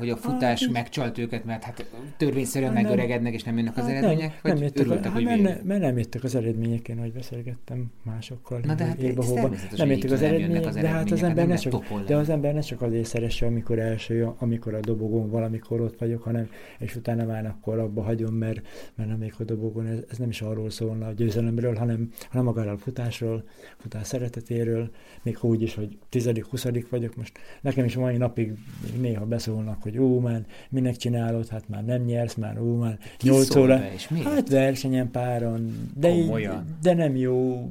Hogy 0.00 0.10
a 0.10 0.16
futás 0.16 0.60
hát, 0.60 0.72
megcsalt 0.72 1.18
őket, 1.18 1.44
mert 1.44 1.64
hát 1.64 1.90
törvényszerűen 2.16 2.74
hát 2.74 2.82
megöregednek, 2.82 3.34
és 3.34 3.42
nem 3.42 3.56
jönnek 3.56 3.76
az 3.76 3.82
hát 3.82 3.90
eredmények? 3.90 4.42
Nem, 4.42 4.58
nem 4.58 4.68
örültek, 4.74 5.10
a, 5.10 5.14
hogy 5.14 5.24
hát 5.24 5.62
mert, 5.64 5.80
nem 5.80 5.98
jöttek 5.98 6.24
az 6.24 6.34
eredmények, 6.34 6.88
én 6.88 6.98
hogy 6.98 7.12
beszélgettem 7.12 7.90
másokkal. 8.02 8.60
Na 8.64 8.74
de 8.74 8.84
hát 8.84 9.02
ez 9.02 9.30
nem 9.76 9.90
jöttek 9.90 10.10
az 10.10 10.22
eredmények, 10.22 10.68
de 10.68 10.88
hát 10.88 11.10
az 11.10 11.22
ember 11.22 11.46
ne 11.46 11.56
csak, 11.56 12.02
de 12.06 12.16
az 12.16 12.28
ember 12.28 12.54
ne 12.54 12.60
csak 12.60 12.82
azért 12.82 13.06
szeresse, 13.06 13.46
amikor 13.46 13.78
első, 13.78 14.28
amikor 14.38 14.74
a 14.74 14.80
dobogón 14.80 15.30
valamikor 15.30 15.80
ott 15.80 15.98
vagyok, 15.98 16.22
hanem 16.22 16.48
és 16.78 16.96
utána 16.96 17.24
már 17.24 17.46
akkor 17.46 17.78
abba 17.78 18.02
hagyom, 18.02 18.34
mert, 18.34 18.66
mert 18.94 19.08
nem 19.08 19.18
még 19.18 19.34
a 19.38 19.44
dobogón, 19.44 19.86
ez, 19.86 19.98
ez, 20.10 20.18
nem 20.18 20.28
is 20.28 20.42
arról 20.42 20.70
szólna 20.70 21.06
a 21.06 21.12
győzelemről, 21.12 21.74
hanem, 21.74 22.08
hanem 22.28 22.44
magáról 22.44 22.72
a 22.72 22.78
futásról, 22.78 23.44
futás 23.76 24.06
szeretetéről, 24.06 24.90
még 25.22 25.38
úgy 25.40 25.62
is, 25.62 25.74
hogy 25.74 25.98
tizedik, 26.08 26.44
huszadik 26.44 26.88
vagyok, 26.88 27.16
most 27.16 27.38
nekem 27.60 27.84
is 27.84 27.96
mai 27.96 28.16
napig 28.16 28.52
néha 28.98 29.24
beszólnak, 29.24 29.82
hogy 29.90 29.98
ó, 29.98 30.20
már 30.20 30.44
minek 30.68 30.96
csinálod, 30.96 31.48
hát 31.48 31.68
már 31.68 31.84
nem 31.84 32.02
nyersz, 32.02 32.34
már 32.34 32.60
ó, 32.60 32.76
már 32.76 32.98
Ki 33.16 33.28
8 33.28 33.56
óra. 33.56 33.80
És 33.94 34.08
Hát 34.24 34.48
versenyen 34.48 35.10
páron, 35.10 35.90
de, 35.96 36.14
így, 36.14 36.48
de 36.82 36.94
nem 36.94 37.16
jó, 37.16 37.68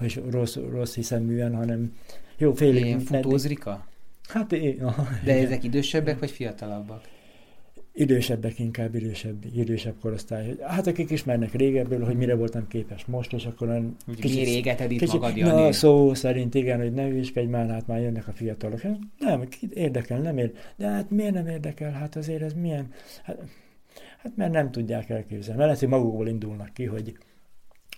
és 0.00 0.20
rossz, 0.30 0.56
rossz 0.70 0.94
hiszeműen, 0.94 1.54
hanem 1.54 1.92
jó 2.38 2.52
félig. 2.52 2.84
Ilyen 2.84 3.00
futózrika? 3.00 3.86
Hát 4.28 4.52
én, 4.52 4.82
aha, 4.82 5.06
De 5.24 5.32
ezek 5.32 5.64
idősebbek 5.64 6.18
vagy 6.18 6.30
fiatalabbak? 6.30 7.02
Idősebbek 7.96 8.58
inkább, 8.58 8.94
idősebb, 8.94 9.44
idősebb 9.54 9.94
korosztály. 10.00 10.54
Hát 10.60 10.86
akik 10.86 11.10
ismernek 11.10 11.52
régebből, 11.52 12.04
hogy 12.04 12.16
mire 12.16 12.34
voltam 12.34 12.68
képes 12.68 13.04
most, 13.04 13.32
és 13.32 13.44
akkor 13.44 13.80
Úgy 14.08 14.20
kicsit, 14.20 14.44
régeted 14.44 14.90
itt 14.90 14.98
kicsit, 14.98 15.20
magad, 15.20 15.36
Jani? 15.36 15.62
Na, 15.62 15.72
szó 15.72 16.14
szerint 16.14 16.54
igen, 16.54 16.80
hogy 16.80 16.92
ne 16.92 17.04
hülyeskedj 17.06 17.46
már, 17.46 17.68
hát 17.68 17.86
már 17.86 18.00
jönnek 18.00 18.28
a 18.28 18.32
fiatalok. 18.32 18.80
Hát 18.80 18.98
nem, 19.18 19.44
érdekel, 19.70 20.18
nem 20.18 20.38
ér. 20.38 20.52
De 20.76 20.86
hát 20.86 21.10
miért 21.10 21.34
nem 21.34 21.46
érdekel? 21.46 21.90
Hát 21.90 22.16
azért 22.16 22.42
ez 22.42 22.52
milyen... 22.52 22.92
Hát, 23.22 23.38
hát 24.18 24.36
mert 24.36 24.52
nem 24.52 24.70
tudják 24.70 25.10
elképzelni. 25.10 25.58
Mert 25.58 25.70
lehet, 25.70 25.78
hogy 25.78 25.88
magukból 25.88 26.28
indulnak 26.28 26.72
ki, 26.72 26.84
hogy 26.84 27.16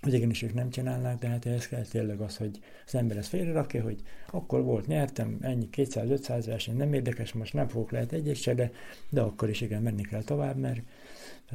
hogy 0.00 0.14
igenis 0.14 0.42
ők 0.42 0.54
nem 0.54 0.70
csinálnák, 0.70 1.18
de 1.18 1.28
hát 1.28 1.46
ehhez 1.46 1.68
kell 1.68 1.82
tényleg 1.82 2.20
az, 2.20 2.36
hogy 2.36 2.58
az 2.86 2.94
ember 2.94 3.16
ezt 3.16 3.28
félrerakja, 3.28 3.82
hogy 3.82 4.02
akkor 4.30 4.62
volt, 4.62 4.86
nyertem, 4.86 5.38
ennyi 5.40 5.68
200-500 5.72 6.42
verseny, 6.46 6.76
nem 6.76 6.92
érdekes, 6.92 7.32
most 7.32 7.52
nem 7.52 7.68
fogok 7.68 7.90
lehet 7.90 8.12
egyet 8.12 8.36
se, 8.36 8.54
de, 8.54 8.70
de 9.10 9.20
akkor 9.20 9.48
is 9.48 9.60
igen, 9.60 9.82
menni 9.82 10.02
kell 10.02 10.22
tovább, 10.22 10.56
mert 10.56 10.80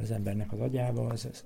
az 0.01 0.11
embernek 0.11 0.51
az 0.51 0.59
agyába 0.59 1.07
az, 1.07 1.27
az 1.31 1.45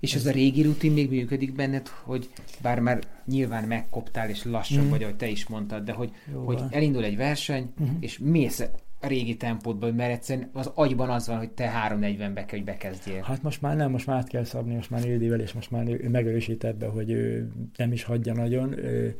és 0.00 0.14
ez 0.14 0.26
a 0.26 0.30
régi 0.30 0.62
rutin 0.62 0.92
még 0.92 1.10
működik 1.10 1.54
benned, 1.54 1.88
hogy 1.88 2.30
bár 2.62 2.80
már 2.80 3.02
nyilván 3.26 3.64
megkoptál, 3.64 4.28
és 4.28 4.44
lassabb 4.44 4.84
mm. 4.84 4.88
vagy, 4.88 5.02
ahogy 5.02 5.16
te 5.16 5.26
is 5.26 5.46
mondtad, 5.46 5.84
de 5.84 5.92
hogy, 5.92 6.10
hogy 6.44 6.62
elindul 6.70 7.04
egy 7.04 7.16
verseny, 7.16 7.72
mm-hmm. 7.82 7.96
és 8.00 8.18
mész 8.18 8.64
régi 9.02 9.36
tempódban, 9.36 9.94
mert 9.94 10.12
egyszerűen 10.12 10.50
az 10.52 10.70
agyban 10.74 11.10
az 11.10 11.26
van, 11.26 11.38
hogy 11.38 11.50
te 11.50 11.72
3.40-be 11.88 12.44
kell, 12.44 12.58
hogy 12.58 12.64
bekezdjél. 12.64 13.20
Hát 13.20 13.42
most 13.42 13.62
már 13.62 13.76
nem, 13.76 13.90
most 13.90 14.06
már 14.06 14.16
át 14.16 14.28
kell 14.28 14.44
szabni, 14.44 14.74
most 14.74 14.90
már 14.90 15.04
Ildivel, 15.04 15.40
és 15.40 15.52
most 15.52 15.70
már 15.70 15.88
ő 15.88 16.08
megerősít 16.08 16.64
ebbe, 16.64 16.86
hogy 16.86 17.10
ő 17.10 17.52
nem 17.76 17.92
is 17.92 18.04
hagyja 18.04 18.34
nagyon. 18.34 18.78
Ő, 18.78 19.16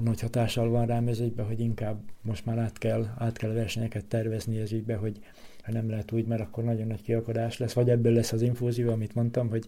nagy 0.00 0.20
hatással 0.20 0.68
van 0.68 0.86
rám 0.86 1.08
ez 1.08 1.20
ügybe, 1.20 1.42
hogy 1.42 1.60
inkább 1.60 2.00
most 2.22 2.46
már 2.46 2.58
át 2.58 2.78
kell, 2.78 3.06
át 3.18 3.36
kell 3.36 3.50
a 3.50 3.54
versenyeket 3.54 4.04
tervezni 4.04 4.60
ez 4.60 4.72
ügybe, 4.72 4.94
hogy 4.94 5.18
ha 5.62 5.72
nem 5.72 5.90
lehet 5.90 6.12
úgy, 6.12 6.26
mert 6.26 6.40
akkor 6.40 6.64
nagyon 6.64 6.86
nagy 6.86 7.02
kiakadás 7.02 7.58
lesz, 7.58 7.72
vagy 7.72 7.90
ebből 7.90 8.12
lesz 8.12 8.32
az 8.32 8.42
infúzió, 8.42 8.90
amit 8.90 9.14
mondtam, 9.14 9.48
hogy 9.48 9.66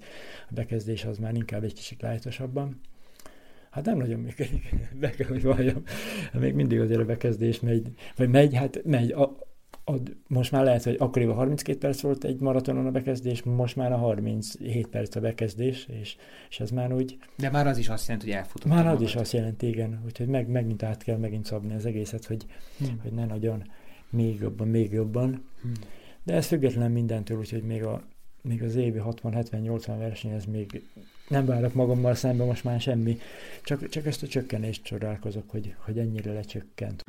a 0.48 0.52
bekezdés 0.54 1.04
az 1.04 1.18
már 1.18 1.34
inkább 1.34 1.64
egy 1.64 1.74
kicsit 1.74 2.02
lájtosabban. 2.02 2.80
Hát 3.76 3.84
nem 3.84 3.96
nagyon 3.96 4.20
működik, 4.20 4.74
be 5.00 5.10
kell, 5.10 5.28
hogy 5.28 5.42
valljam. 5.42 5.82
Még 6.32 6.54
mindig 6.54 6.80
azért 6.80 7.06
bekezdés 7.06 7.60
megy, 7.60 7.92
vagy 8.16 8.28
megy, 8.28 8.54
hát 8.54 8.84
megy. 8.84 9.10
A, 9.10 9.22
a, 9.84 9.92
most 10.26 10.52
már 10.52 10.64
lehet, 10.64 10.82
hogy 10.84 10.96
akkoriban 10.98 11.34
32 11.34 11.78
perc 11.78 12.00
volt 12.00 12.24
egy 12.24 12.40
maratonon 12.40 12.86
a 12.86 12.90
bekezdés, 12.90 13.42
most 13.42 13.76
már 13.76 13.92
a 13.92 13.96
37 13.96 14.86
perc 14.86 15.16
a 15.16 15.20
bekezdés, 15.20 15.86
és, 16.00 16.16
és 16.48 16.60
ez 16.60 16.70
már 16.70 16.92
úgy... 16.92 17.18
De 17.36 17.50
már 17.50 17.66
az 17.66 17.78
is 17.78 17.88
azt 17.88 18.06
jelenti, 18.06 18.30
hogy 18.30 18.38
elfutott. 18.38 18.72
Már 18.72 18.86
az 18.86 19.00
is 19.00 19.14
azt 19.14 19.32
jelenti, 19.32 19.68
igen. 19.68 20.02
Úgyhogy 20.04 20.26
meg, 20.26 20.48
megint 20.48 20.82
át 20.82 21.02
kell 21.02 21.16
megint 21.16 21.44
szabni 21.44 21.74
az 21.74 21.86
egészet, 21.86 22.24
hogy, 22.24 22.46
hmm. 22.78 22.98
hogy 23.02 23.12
ne 23.12 23.24
nagyon 23.24 23.70
még 24.10 24.40
jobban, 24.40 24.68
még 24.68 24.92
jobban. 24.92 25.44
Hmm. 25.62 25.72
De 26.22 26.34
ez 26.34 26.46
független 26.46 26.90
mindentől, 26.90 27.38
úgyhogy 27.38 27.62
még, 27.62 27.84
a, 27.84 28.02
még 28.42 28.62
az 28.62 28.76
évi 28.76 29.00
60-70-80 29.04 29.94
verseny, 29.98 30.30
ez 30.30 30.44
még 30.44 30.82
nem 31.28 31.46
várok 31.46 31.74
magammal 31.74 32.14
szemben 32.14 32.46
most 32.46 32.64
már 32.64 32.80
semmi, 32.80 33.18
csak, 33.62 33.88
csak 33.88 34.06
ezt 34.06 34.22
a 34.22 34.26
csökkenést 34.26 34.82
csodálkozok, 34.82 35.50
hogy, 35.50 35.74
hogy 35.78 35.98
ennyire 35.98 36.32
lecsökkent. 36.32 37.02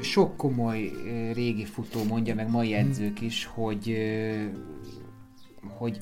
Sok 0.00 0.36
komoly 0.36 0.90
régi 1.32 1.64
futó 1.64 2.04
mondja, 2.04 2.34
meg 2.34 2.50
mai 2.50 2.74
edzők 2.74 3.20
is, 3.20 3.44
hogy, 3.44 3.96
hogy 5.60 6.00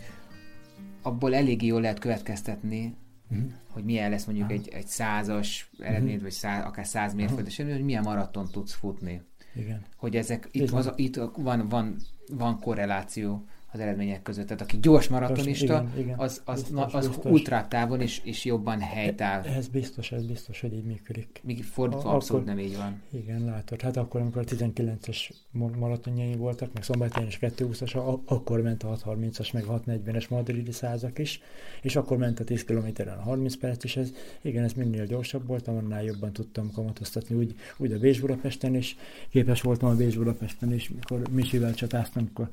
abból 1.03 1.35
eléggé 1.35 1.67
jól 1.67 1.81
lehet 1.81 1.99
következtetni, 1.99 2.95
uh-huh. 3.31 3.51
Hogy 3.79 3.87
milyen 3.87 4.11
lesz 4.11 4.25
mondjuk 4.25 4.51
egy, 4.51 4.69
egy 4.69 4.87
százas 4.87 5.71
eredmény, 5.79 6.09
uh-huh. 6.09 6.23
vagy 6.23 6.33
száz, 6.33 6.65
akár 6.65 6.87
száz 6.87 7.15
mérföldes 7.15 7.59
eredmény, 7.59 7.77
hogy 7.77 7.87
milyen 7.87 8.03
maraton 8.03 8.49
tudsz 8.51 8.73
futni. 8.75 9.23
Igen. 9.55 9.83
Hogy 9.97 10.17
ezek, 10.17 10.49
itt, 10.51 10.71
az, 10.71 10.93
itt 10.97 11.21
van, 11.37 11.69
van, 11.69 11.97
van 12.33 12.61
korreláció 12.61 13.47
az 13.73 13.81
eredmények 13.81 14.23
között. 14.23 14.47
Tehát 14.47 14.63
aki 14.63 14.79
gyors 14.81 15.09
maratonista, 15.09 15.65
igen, 15.65 15.93
igen. 15.99 16.19
az, 16.19 16.43
az, 16.45 16.63
biztos, 16.63 16.95
az 16.95 17.07
biztos. 17.07 17.31
ultrátávon 17.31 18.01
is, 18.01 18.21
is 18.25 18.45
jobban 18.45 18.81
helytáll. 18.81 19.43
Ez 19.43 19.69
biztos, 19.69 20.13
ez 20.13 20.27
biztos, 20.27 20.61
hogy 20.61 20.73
így 20.73 20.85
működik. 20.85 21.41
Míg 21.43 21.65
fordítva 21.65 22.11
abszolút 22.11 22.45
nem 22.45 22.59
így 22.59 22.77
van. 22.77 23.03
Igen, 23.11 23.45
látod. 23.45 23.81
Hát 23.81 23.97
akkor, 23.97 24.21
amikor 24.21 24.45
19-es 24.47 25.31
maratonjai 25.53 26.37
voltak, 26.37 26.73
meg 26.73 26.83
szombatján 26.83 27.27
is 27.27 27.39
220-as, 27.41 28.23
akkor 28.25 28.63
ment 28.63 28.83
a 28.83 28.97
630-as, 28.97 29.53
meg 29.53 29.65
a 29.65 29.81
640-es 29.81 30.29
madridi 30.29 30.73
százak 30.73 31.19
is, 31.19 31.41
és 31.83 31.97
akkor 31.97 32.17
ment 32.17 32.41
a 32.41 32.45
10 32.45 32.65
kilométeren 32.65 33.19
a 33.19 33.23
30 33.23 33.57
perc, 33.57 33.85
és 33.85 33.97
ez, 33.97 34.13
igen, 34.43 34.65
ez 34.65 34.73
minél 34.73 35.07
gyorsabb 35.07 35.47
volt, 35.47 35.69
annál 35.69 36.03
jobban 36.03 36.33
tudtam 36.33 36.71
kamatoztatni, 36.73 37.37
úgy, 37.37 37.55
úgy 37.77 37.93
a 37.93 37.99
Bécs 37.99 38.21
Budapesten 38.21 38.75
is, 38.75 38.97
képes 39.31 39.61
voltam 39.61 39.89
a 39.89 39.95
Bécs 39.95 40.17
Budapesten 40.17 40.73
is, 40.73 40.89
mikor 40.89 41.29
Misivel 41.31 41.75
csatáztam, 41.75 42.29
akkor 42.33 42.49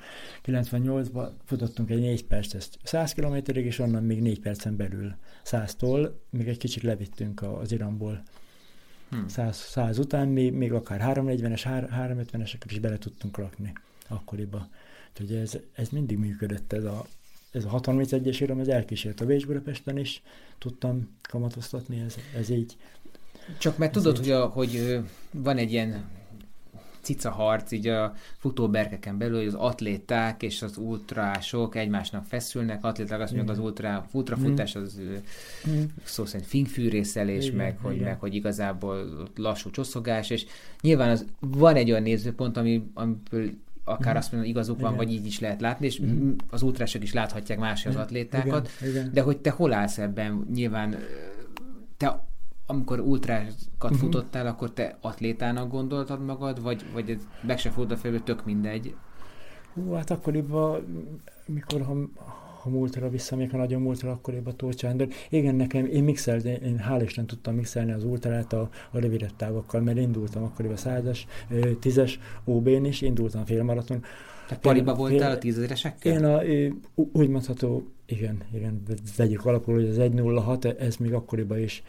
98-ban 1.14 1.30
futottunk 1.46 1.90
egy 1.90 2.00
4 2.00 2.26
percet 2.26 2.70
100 2.84 3.14
kilométerig, 3.14 3.66
és 3.66 3.80
onnan 3.80 4.04
még 4.04 4.22
4 4.22 4.40
percen 4.40 4.76
belül 4.76 5.16
100-tól, 5.46 6.12
még 6.30 6.48
egy 6.48 6.58
kicsit 6.58 6.84
levittünk 6.84 7.42
az 7.42 7.72
Iramból 7.72 8.24
hmm. 9.10 9.28
100, 9.28 9.58
100 9.58 9.98
után, 9.98 10.28
még, 10.28 10.54
még 10.54 10.74
akár 10.74 11.02
340-es, 11.16 11.88
350-eseket 11.92 12.70
is 12.70 12.80
bele 12.80 12.98
tudtunk 12.98 13.38
rakni 13.38 13.74
akkoriba. 14.08 14.68
Úgyhogy 15.12 15.38
ez, 15.38 15.58
ez 15.74 15.90
mindig 15.90 16.18
működött, 16.18 16.74
ez 16.74 16.84
a, 16.84 17.06
ez 17.52 17.66
a 17.66 17.70
631-es 17.70 18.38
iram, 18.40 18.60
ez 18.60 18.68
elkísért 18.68 19.22
a 19.22 19.26
Bécs 19.26 19.46
Budapesten 19.46 19.98
is, 19.98 20.22
tudtam 20.58 21.18
kamatoztatni, 21.22 22.00
ez, 22.00 22.16
ez 22.36 22.50
így. 22.50 22.78
Csak 23.58 23.78
mert 23.78 23.92
tudod, 23.92 24.14
így. 24.14 24.20
hogy, 24.20 24.30
a, 24.32 24.46
hogy 24.46 25.00
van 25.32 25.58
egy 25.58 25.72
ilyen 25.72 26.06
cica 27.06 27.32
harc 27.32 27.72
így 27.72 27.88
a 27.88 28.14
futóberkeken 28.38 29.18
belül, 29.18 29.38
hogy 29.38 29.48
az 29.48 29.54
atléták 29.54 30.44
és 30.44 30.62
az 30.62 30.78
ultrások 30.78 31.76
egymásnak 31.76 32.26
feszülnek, 32.26 32.84
atléták 32.84 33.20
azt 33.20 33.34
mondják, 33.34 33.58
az 33.58 33.64
ultra, 33.64 34.06
ultrafutás 34.12 34.76
az 34.76 35.00
mm. 35.70 35.82
szó 36.04 36.26
szerint 36.26 36.50
fingfűrészelés, 36.50 37.46
igen, 37.46 37.58
meg, 37.58 37.78
hogy, 37.82 38.00
meg 38.00 38.20
hogy 38.20 38.36
igazából 38.36 39.28
lassú 39.36 39.70
csoszogás, 39.70 40.30
és 40.30 40.46
nyilván 40.82 41.10
az, 41.10 41.26
van 41.40 41.76
egy 41.76 41.92
olyan 41.92 42.04
nézőpont, 42.04 42.58
ami, 42.58 42.90
amiből 42.94 43.50
akár 43.84 44.14
mm. 44.14 44.18
azt 44.18 44.32
mondom, 44.32 44.50
igazuk 44.50 44.80
van, 44.80 44.94
igen. 44.94 45.06
vagy 45.06 45.16
így 45.16 45.26
is 45.26 45.40
lehet 45.40 45.62
látni, 45.62 45.86
és 45.86 46.02
mm. 46.02 46.32
az 46.50 46.62
ultrások 46.62 47.04
is 47.04 47.14
láthatják 47.14 47.60
más 47.60 47.86
az 47.86 47.96
atlétákat, 47.96 48.70
igen, 48.82 48.92
igen. 48.92 49.10
de 49.14 49.22
hogy 49.22 49.38
te 49.38 49.50
hol 49.50 49.74
állsz 49.74 49.98
ebben, 49.98 50.48
nyilván 50.54 50.96
te 51.98 52.24
amikor 52.66 53.00
ultrákat 53.00 53.74
uh-huh. 53.82 53.98
futottál, 53.98 54.48
akkor 54.48 54.72
te 54.72 54.98
atlétának 55.02 55.70
gondoltad 55.70 56.26
magad, 56.26 56.62
vagy, 56.62 56.86
vagy 56.94 57.10
ez 57.10 57.28
meg 57.42 57.58
se 57.58 57.70
fordult 57.70 58.00
a 58.00 58.02
fejbe, 58.02 58.20
tök 58.20 58.46
mindegy? 58.46 58.96
Hú, 59.74 59.92
hát 59.92 60.10
akkoriban, 60.10 60.84
mikor 61.46 61.82
ha, 61.82 61.96
ha 62.62 62.70
múltra 62.70 63.10
visszamegyek, 63.10 63.52
ha 63.52 63.58
nagyon 63.58 63.82
múltra, 63.82 64.12
akkoriban 64.12 64.56
Tóth 64.56 64.78
Sándor. 64.78 65.08
Igen, 65.30 65.56
nekem, 65.56 65.86
én 65.86 66.04
mixelni, 66.04 66.50
én 66.50 66.84
hál' 66.90 67.02
Isten 67.04 67.26
tudtam 67.26 67.56
mixelni 67.56 67.92
az 67.92 68.04
ultrát 68.04 68.54
a, 68.54 68.70
a 68.92 69.00
rövidebb 69.00 69.36
távokkal, 69.36 69.82
mert 69.82 69.98
indultam 69.98 70.44
akkoriban 70.44 70.78
százas, 70.78 71.28
tízes 71.80 72.20
OB-n 72.44 72.86
is, 72.86 73.02
indultam 73.02 73.46
félmaraton. 73.46 74.04
Tehát 74.48 74.64
pariba 74.64 74.94
voltál 74.94 75.32
a 75.32 75.38
tízezeresekkel? 75.38 76.14
Én 76.14 76.26
a, 76.26 76.42
úgy 76.96 77.30
mondható, 77.30 77.88
igen, 78.06 78.42
igen, 78.54 78.84
vegyük 79.18 79.46
alapul, 79.46 79.74
hogy 79.74 79.88
az 79.88 79.98
1.06, 79.98 80.80
ez 80.80 80.96
még 80.96 81.14
akkoriban 81.14 81.60
is 81.60 81.84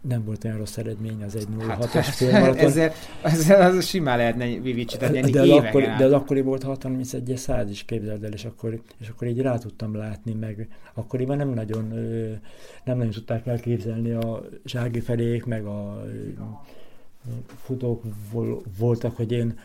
nem 0.00 0.24
volt 0.24 0.44
olyan 0.44 0.56
rossz 0.56 0.76
eredmény 0.76 1.22
az 1.22 1.36
1.06-as 1.36 1.88
hát, 1.92 2.04
félmaraton. 2.04 2.64
Ezzel, 2.64 2.92
ezzel 3.22 3.70
az 3.70 3.86
simán 3.86 4.16
lehetne 4.16 4.46
vivicsítani 4.46 5.20
de, 5.20 5.40
az 5.40 5.50
akkor, 5.50 5.82
de 5.82 6.04
az 6.04 6.12
akkori 6.12 6.40
volt 6.40 6.62
61 6.62 7.32
100 7.36 7.70
is, 7.70 7.84
képzeld 7.84 8.24
el, 8.24 8.32
és 8.32 8.44
akkor, 8.44 8.80
és 8.98 9.08
akkor 9.08 9.28
így 9.28 9.40
rá 9.40 9.58
tudtam 9.58 9.96
látni, 9.96 10.32
meg 10.32 10.68
akkoriban 10.94 11.36
nem 11.36 11.48
nagyon, 11.48 11.84
nem 12.84 12.96
nagyon 12.96 13.12
tudták 13.12 13.46
elképzelni 13.46 14.10
a 14.10 14.42
Zsági 14.64 15.00
felék, 15.00 15.44
meg 15.44 15.64
a 15.64 16.04
futók 17.46 18.02
voltak, 18.78 19.16
hogy 19.16 19.32
én 19.32 19.58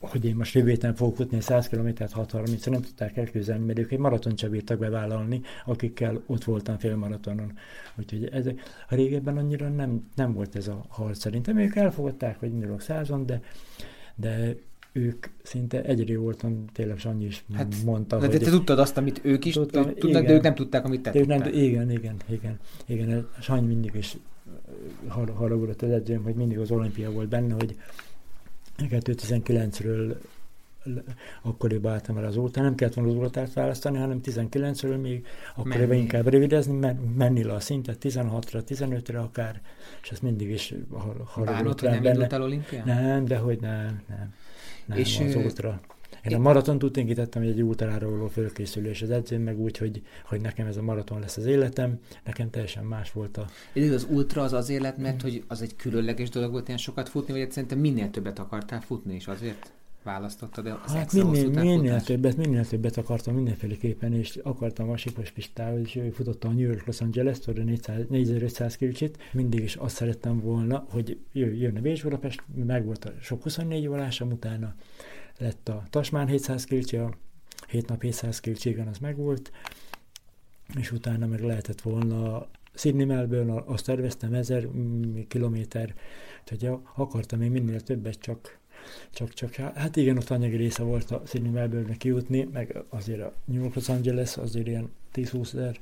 hogy 0.00 0.24
én 0.24 0.36
most 0.36 0.54
jövő 0.54 0.68
héten 0.68 0.94
fogok 0.94 1.16
futni 1.16 1.40
100 1.40 1.68
km-t 1.68 2.12
630 2.12 2.66
nem 2.66 2.80
tudták 2.80 3.16
elképzelni, 3.16 3.64
mert 3.64 3.78
ők 3.78 3.92
egy 3.92 3.98
maraton 3.98 4.36
sem 4.36 4.50
bírtak 4.50 4.78
bevállalni, 4.78 5.40
akikkel 5.66 6.22
ott 6.26 6.44
voltam 6.44 6.78
félmaratonon. 6.78 7.52
Úgyhogy 7.96 8.28
ez, 8.32 8.46
a 8.88 8.94
régebben 8.94 9.36
annyira 9.36 9.68
nem, 9.68 10.08
nem 10.14 10.32
volt 10.32 10.56
ez 10.56 10.68
a 10.68 10.84
harc 10.88 11.18
szerintem. 11.18 11.58
Ők 11.58 11.76
elfogadták, 11.76 12.38
hogy 12.38 12.52
indulok 12.52 12.80
százon, 12.80 13.26
de, 13.26 13.40
de 14.14 14.54
ők 14.92 15.26
szinte 15.42 15.82
egyre 15.82 16.18
voltam, 16.18 16.64
tényleg 16.72 16.98
Sanyi 16.98 17.24
is 17.24 17.44
hát, 17.54 17.74
mondta, 17.84 18.18
de 18.18 18.26
hogy... 18.26 18.38
Te 18.38 18.50
tudtad 18.50 18.78
azt, 18.78 18.96
amit 18.96 19.20
ők 19.22 19.44
is 19.44 19.54
tudtam, 19.54 19.84
tudtak, 19.84 20.08
igen, 20.08 20.24
de 20.24 20.32
ők 20.32 20.42
nem 20.42 20.54
tudták, 20.54 20.84
amit 20.84 21.02
te 21.02 21.10
tudtál. 21.10 21.38
Nem, 21.38 21.48
igen, 21.52 21.90
igen, 21.90 22.16
igen, 22.28 22.58
igen. 22.86 23.28
Sanyi 23.40 23.66
mindig 23.66 23.94
is 23.94 24.16
haragudott 25.08 25.82
az 25.82 25.90
edzőm, 25.90 26.22
hogy 26.22 26.34
mindig 26.34 26.58
az 26.58 26.70
olimpia 26.70 27.10
volt 27.10 27.28
benne, 27.28 27.54
hogy 27.54 27.76
2019-ről 28.78 30.16
akkoriban 31.42 31.92
álltam 31.92 32.16
el 32.16 32.24
az 32.24 32.36
óta, 32.36 32.62
nem 32.62 32.74
kellett 32.74 32.94
volna 32.94 33.10
az 33.10 33.16
óratát 33.16 33.52
választani, 33.52 33.98
hanem 33.98 34.20
19-ről 34.24 35.00
még 35.00 35.26
akkoriban 35.56 35.96
inkább 35.96 36.26
rövidezni, 36.26 36.78
men, 36.78 36.96
menni 36.96 37.42
le 37.44 37.52
a 37.52 37.60
szintet 37.60 37.98
16-ra, 38.00 38.62
15-re 38.68 39.18
akár, 39.18 39.60
és 40.02 40.10
ezt 40.10 40.22
mindig 40.22 40.50
is 40.50 40.74
haragudott 41.24 41.80
rám 41.80 42.02
benne. 42.02 42.26
Bánod, 42.26 42.50
hogy 42.50 42.82
nem 42.84 43.04
Nem, 43.04 43.24
de 43.24 43.36
hogy 43.36 43.60
nem, 43.60 44.02
nem, 44.08 44.34
nem 44.86 44.98
és 44.98 45.20
az 45.20 45.34
ótra. 45.34 45.80
Én 46.30 46.36
a 46.36 46.40
maraton 46.40 46.78
úgy 46.82 47.04
kitettem, 47.04 47.42
hogy 47.42 47.50
egy 47.50 47.62
ultrára 47.62 48.10
való 48.10 48.26
fölkészülés 48.26 49.02
az 49.02 49.10
edzőm, 49.10 49.42
meg 49.42 49.58
úgy, 49.58 49.78
hogy, 49.78 50.02
hogy 50.24 50.40
nekem 50.40 50.66
ez 50.66 50.76
a 50.76 50.82
maraton 50.82 51.20
lesz 51.20 51.36
az 51.36 51.44
életem, 51.44 51.98
nekem 52.24 52.50
teljesen 52.50 52.84
más 52.84 53.12
volt 53.12 53.36
a... 53.36 53.46
Ez 53.72 53.90
az 53.90 54.06
ultra 54.10 54.42
az 54.42 54.52
az 54.52 54.68
élet, 54.68 54.98
mert 54.98 55.22
hogy 55.22 55.44
az 55.46 55.62
egy 55.62 55.76
különleges 55.76 56.28
dolog 56.28 56.50
volt 56.50 56.66
ilyen 56.66 56.78
sokat 56.78 57.08
futni, 57.08 57.32
vagy 57.32 57.50
szerintem 57.50 57.78
minél 57.78 58.10
többet 58.10 58.38
akartál 58.38 58.80
futni, 58.80 59.14
és 59.14 59.26
azért? 59.26 59.72
Választottad 60.02 60.66
az 60.84 60.92
hát 60.92 61.12
minél, 61.12 61.48
minél 61.48 62.00
többet, 62.00 62.36
minél 62.36 62.66
többet 62.66 62.96
akartam 62.96 63.34
mindenféleképpen, 63.34 64.12
és 64.12 64.36
akartam 64.42 64.90
a 64.90 64.96
Sipos 64.96 65.30
Pistához, 65.30 65.80
és 65.80 66.00
futottam 66.12 66.50
a 66.50 66.54
New 66.54 66.66
York 66.66 66.86
Los 66.86 67.00
Angeles-t, 67.00 67.46
4500 68.08 68.76
kicsit, 68.76 69.18
mindig 69.32 69.62
is 69.62 69.76
azt 69.76 69.94
szerettem 69.94 70.40
volna, 70.40 70.86
hogy 70.88 71.18
jönne 71.32 71.80
Bécs 71.80 72.02
Budapest, 72.02 72.42
meg 72.66 72.84
volt 72.84 73.04
a 73.04 73.12
sok 73.20 73.42
24 73.42 73.86
volásom 73.86 74.30
utána, 74.30 74.74
lett 75.38 75.68
a 75.68 75.82
Tasmán 75.90 76.26
700 76.26 76.64
kilcsi, 76.64 76.96
a 76.96 77.14
7 77.68 77.88
nap 77.88 78.02
700 78.02 78.40
kilcsi, 78.40 78.68
igen, 78.68 78.86
az 78.86 78.98
megvolt, 78.98 79.52
és 80.78 80.92
utána 80.92 81.26
meg 81.26 81.40
lehetett 81.40 81.80
volna 81.80 82.46
Sydney 82.74 83.04
Melbourne, 83.04 83.62
azt 83.66 83.84
terveztem 83.84 84.34
1000 84.34 84.68
kilométer, 85.28 85.94
tehát 86.44 86.78
akartam 86.94 87.42
én 87.42 87.50
minél 87.50 87.80
többet, 87.80 88.18
csak, 88.20 88.58
csak, 89.10 89.34
csak 89.34 89.54
hát 89.54 89.96
igen, 89.96 90.16
ott 90.16 90.30
anyagi 90.30 90.56
része 90.56 90.82
volt 90.82 91.10
a 91.10 91.22
Sydney 91.26 91.50
Melbourne 91.50 91.96
kijutni, 91.96 92.48
meg 92.52 92.84
azért 92.88 93.20
a 93.20 93.32
New 93.44 93.60
York 93.60 93.74
Los 93.74 93.88
Angeles 93.88 94.36
azért 94.36 94.66
ilyen 94.66 94.90
10-20 95.14 95.46
ezer 95.46 95.78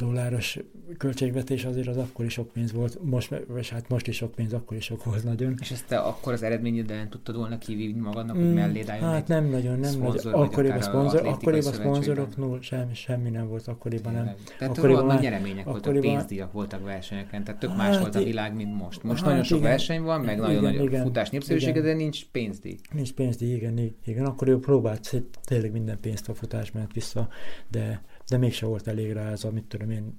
dolláros 0.00 0.58
költségvetés 0.98 1.64
azért 1.64 1.86
az 1.86 1.96
akkor 1.96 2.24
is 2.24 2.32
sok 2.32 2.52
pénz 2.52 2.72
volt, 2.72 2.98
most, 3.02 3.34
vagy 3.48 3.68
hát 3.68 3.88
most 3.88 4.06
is 4.06 4.16
sok 4.16 4.34
pénz, 4.34 4.52
akkor 4.52 4.76
is 4.76 4.84
sok 4.84 5.04
volt 5.04 5.24
nagyon. 5.24 5.54
És 5.60 5.70
ezt 5.70 5.86
te 5.86 5.98
akkor 5.98 6.32
az 6.32 6.42
eredményeden 6.42 7.08
tudtad 7.08 7.36
volna 7.36 7.58
kivinni 7.58 8.00
magadnak, 8.00 8.36
hogy 8.36 8.44
mm, 8.44 8.54
mellé 8.54 8.84
Hát 8.86 9.28
nem 9.28 9.44
nagyon, 9.44 9.78
nem 9.78 9.98
nagyon. 9.98 10.32
Akkoriban 10.32 10.78
a 10.78 10.82
szponzor, 10.82 11.26
akkoriban 11.26 11.72
szponzorok 11.72 12.36
null, 12.36 12.60
semmi, 12.60 12.94
semmi 12.94 13.30
nem 13.30 13.48
volt, 13.48 13.66
akkoriban 13.66 14.12
nem. 14.12 14.34
Tehát 14.58 14.76
akkoriban 14.76 15.06
nagy 15.06 15.20
nyeremények 15.20 15.64
voltak, 15.64 16.00
pénzdíjak 16.00 16.52
voltak 16.52 16.84
versenyeken, 16.84 17.44
tehát 17.44 17.60
tök 17.60 17.76
más 17.76 17.88
hát, 17.88 18.00
volt 18.00 18.14
a 18.14 18.22
világ, 18.22 18.54
mint 18.54 18.76
most. 18.76 19.02
Most 19.02 19.20
hát 19.20 19.28
nagyon 19.28 19.44
sok 19.44 19.62
verseny 19.62 20.02
van, 20.02 20.20
meg 20.20 20.38
nagyon 20.38 20.74
nagy 20.74 20.98
futás 21.02 21.30
népszerűsége, 21.30 21.80
de 21.80 21.92
nincs 21.92 22.26
pénzdíj. 22.32 22.78
Nincs 22.92 23.12
pénzdíj, 23.12 23.54
igen, 23.54 23.94
igen. 24.04 24.24
Akkor 24.24 24.48
ő 24.48 24.58
próbált 24.58 25.22
tényleg 25.44 25.72
minden 25.72 25.98
pénzt 26.00 26.28
a 26.28 26.34
futás 26.34 26.72
ment 26.72 26.92
vissza, 26.92 27.28
de 27.68 28.02
de 28.30 28.36
mégse 28.36 28.66
volt 28.66 28.86
elég 28.86 29.12
rá 29.12 29.30
ez 29.30 29.44
a, 29.44 29.50
mit 29.50 29.64
tudom 29.64 29.90
én, 29.90 30.18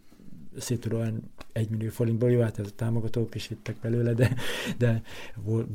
Citroen 0.59 1.31
1 1.51 1.69
millió 1.69 1.89
forintból, 1.89 2.31
jó, 2.31 2.41
hát 2.41 2.59
ez 2.59 2.67
a 2.67 2.75
támogatók 2.75 3.35
is 3.35 3.47
hittek 3.47 3.75
belőle, 3.81 4.13
de, 4.13 4.35
de 4.77 5.01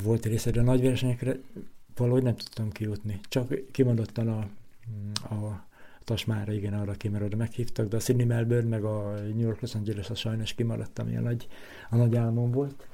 volt 0.02 0.26
része, 0.26 0.50
de 0.50 0.60
a 0.60 0.62
nagy 0.62 0.82
versenyekre 0.82 1.36
valahogy 1.96 2.22
nem 2.22 2.36
tudtam 2.36 2.70
kijutni. 2.70 3.20
Csak 3.28 3.70
kimondottan 3.70 4.28
a, 4.28 4.38
a 5.34 5.66
Tasmára, 6.04 6.52
igen, 6.52 6.74
arra 6.74 6.92
ki, 6.92 7.08
mert 7.08 7.24
oda 7.24 7.36
meghívtak, 7.36 7.88
de 7.88 7.96
a 7.96 8.00
Sydney 8.00 8.24
Melbourne, 8.24 8.68
meg 8.68 8.84
a 8.84 9.14
New 9.14 9.40
York 9.40 9.60
Los 9.60 9.74
Angeles, 9.74 10.10
a 10.10 10.14
sajnos 10.14 10.54
kimaradtam, 10.54 11.08
ilyen 11.08 11.22
nagy, 11.22 11.48
a 11.90 11.96
nagy 11.96 12.16
álmom 12.16 12.50
volt. 12.50 12.86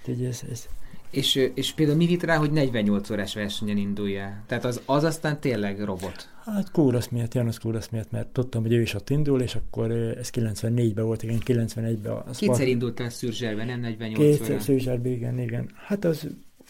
Úgyhogy 0.00 0.24
ez, 0.24 0.42
ez 0.50 0.68
És, 1.16 1.50
és 1.54 1.72
például 1.72 1.98
mi 1.98 2.06
vitt 2.06 2.22
rá, 2.22 2.36
hogy 2.36 2.50
48 2.50 3.10
órás 3.10 3.34
versenyen 3.34 3.76
indulja? 3.76 4.42
Tehát 4.46 4.64
az, 4.64 4.80
az 4.84 5.04
aztán 5.04 5.40
tényleg 5.40 5.80
robot? 5.80 6.28
Hát 6.44 6.70
Kúrasz 6.70 7.08
miatt, 7.08 7.34
Janusz 7.34 7.58
Kúrasz 7.58 7.88
miatt, 7.88 8.10
mert 8.10 8.28
tudtam, 8.28 8.62
hogy 8.62 8.72
ő 8.72 8.80
is 8.80 8.94
ott 8.94 9.10
indul, 9.10 9.40
és 9.40 9.54
akkor 9.54 9.90
ez 9.90 10.30
94-ben 10.32 11.04
volt, 11.04 11.22
igen, 11.22 11.38
91-ben. 11.44 12.12
Az 12.26 12.38
Kétszer 12.38 12.68
indult 12.68 13.00
el 13.00 13.10
Szürzserben, 13.10 13.66
nem 13.66 13.80
48 13.80 14.38
Kétszer 14.38 14.60
Szürzserben, 14.60 15.12
igen, 15.12 15.38
igen. 15.38 15.70
Hát 15.74 16.04
az, 16.04 16.26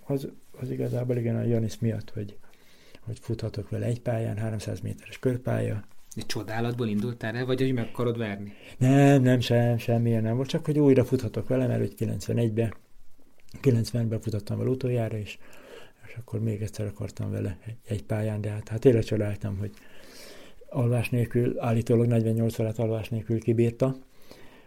az, 0.06 0.28
az 0.60 0.70
igazából 0.70 1.16
igen 1.16 1.36
a 1.36 1.42
Janis 1.42 1.78
miatt, 1.78 2.10
hogy, 2.10 2.36
hogy 3.00 3.18
futhatok 3.20 3.70
vele 3.70 3.86
egy 3.86 4.00
pályán, 4.00 4.36
300 4.36 4.80
méteres 4.80 5.18
körpálya, 5.18 5.84
egy 6.16 6.26
csodálatból 6.26 6.86
indultál 6.86 7.34
el, 7.34 7.46
vagy 7.46 7.60
hogy 7.60 7.72
meg 7.72 7.88
akarod 7.92 8.18
verni? 8.18 8.52
Nem, 8.78 9.22
nem, 9.22 9.40
sem, 9.40 9.78
semmilyen 9.78 10.22
nem 10.22 10.36
volt, 10.36 10.48
csak 10.48 10.64
hogy 10.64 10.78
újra 10.78 11.04
futhatok 11.04 11.48
vele, 11.48 11.66
mert 11.66 11.80
hogy 11.80 11.94
91-ben, 11.98 12.74
90-ben 13.62 14.20
futottam 14.20 14.58
vele 14.58 14.70
utoljára, 14.70 15.18
és, 15.18 15.38
és 16.06 16.14
akkor 16.14 16.40
még 16.40 16.62
egyszer 16.62 16.86
akartam 16.86 17.30
vele 17.30 17.58
egy, 17.66 17.76
egy 17.86 18.02
pályán, 18.02 18.40
de 18.40 18.50
hát, 18.50 18.68
hát 18.68 18.80
tényleg 18.80 19.04
csodáltam, 19.04 19.58
hogy 19.58 19.70
alvás 20.68 21.08
nélkül, 21.08 21.60
állítólag 21.60 22.06
48 22.06 22.58
órát 22.58 22.78
alvás 22.78 23.08
nélkül 23.08 23.40
kibírta, 23.40 23.96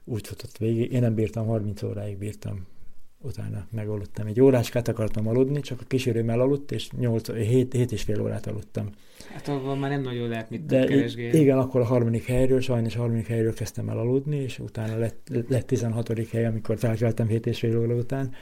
úgy 0.04 0.28
futott 0.28 0.58
végig, 0.58 0.92
én 0.92 1.02
nem 1.02 1.14
bírtam, 1.14 1.46
30 1.46 1.84
óráig 1.84 2.18
bírtam 2.18 2.68
utána 3.22 3.68
megaludtam. 3.72 4.28
Egy 4.28 4.42
óráskát 4.42 4.88
akartam 4.88 5.28
aludni, 5.28 5.60
csak 5.60 5.82
a 5.82 5.84
kísérőm 5.88 6.30
aludt, 6.30 6.72
és 6.72 6.90
8, 6.92 7.32
7, 7.32 7.74
7 7.74 7.92
és 7.92 8.02
fél 8.02 8.22
órát 8.22 8.48
aludtam. 8.48 8.90
Hát 9.34 9.48
abban 9.48 9.78
már 9.78 9.90
nem 9.90 10.02
nagyon 10.02 10.30
lehet 10.30 10.50
mit 10.50 10.66
De 10.66 10.86
keresgélni. 10.86 11.40
Igen, 11.40 11.58
akkor 11.58 11.82
a 11.82 11.86
harmadik 11.86 12.26
helyről, 12.26 12.60
sajnos 12.60 12.96
a 12.96 13.00
harmadik 13.00 13.28
helyről 13.28 13.54
kezdtem 13.54 13.90
el 13.90 13.98
aludni, 13.98 14.38
és 14.38 14.60
utána 14.60 14.98
lett, 14.98 15.30
lett 15.48 15.68
16. 15.68 16.30
hely, 16.30 16.46
amikor 16.46 16.78
felkeltem 16.78 17.28
7 17.28 17.46
és 17.46 17.60
fél 17.60 17.80
óra 17.80 17.96
után. 17.96 18.34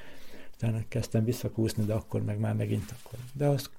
Utána 0.65 0.83
kezdtem 0.87 1.23
visszakúszni, 1.23 1.83
de 1.83 1.93
akkor 1.93 2.23
meg 2.23 2.39
már 2.39 2.53
megint 2.53 2.93
akkor. 2.99 3.19
De 3.33 3.45
az 3.45 3.69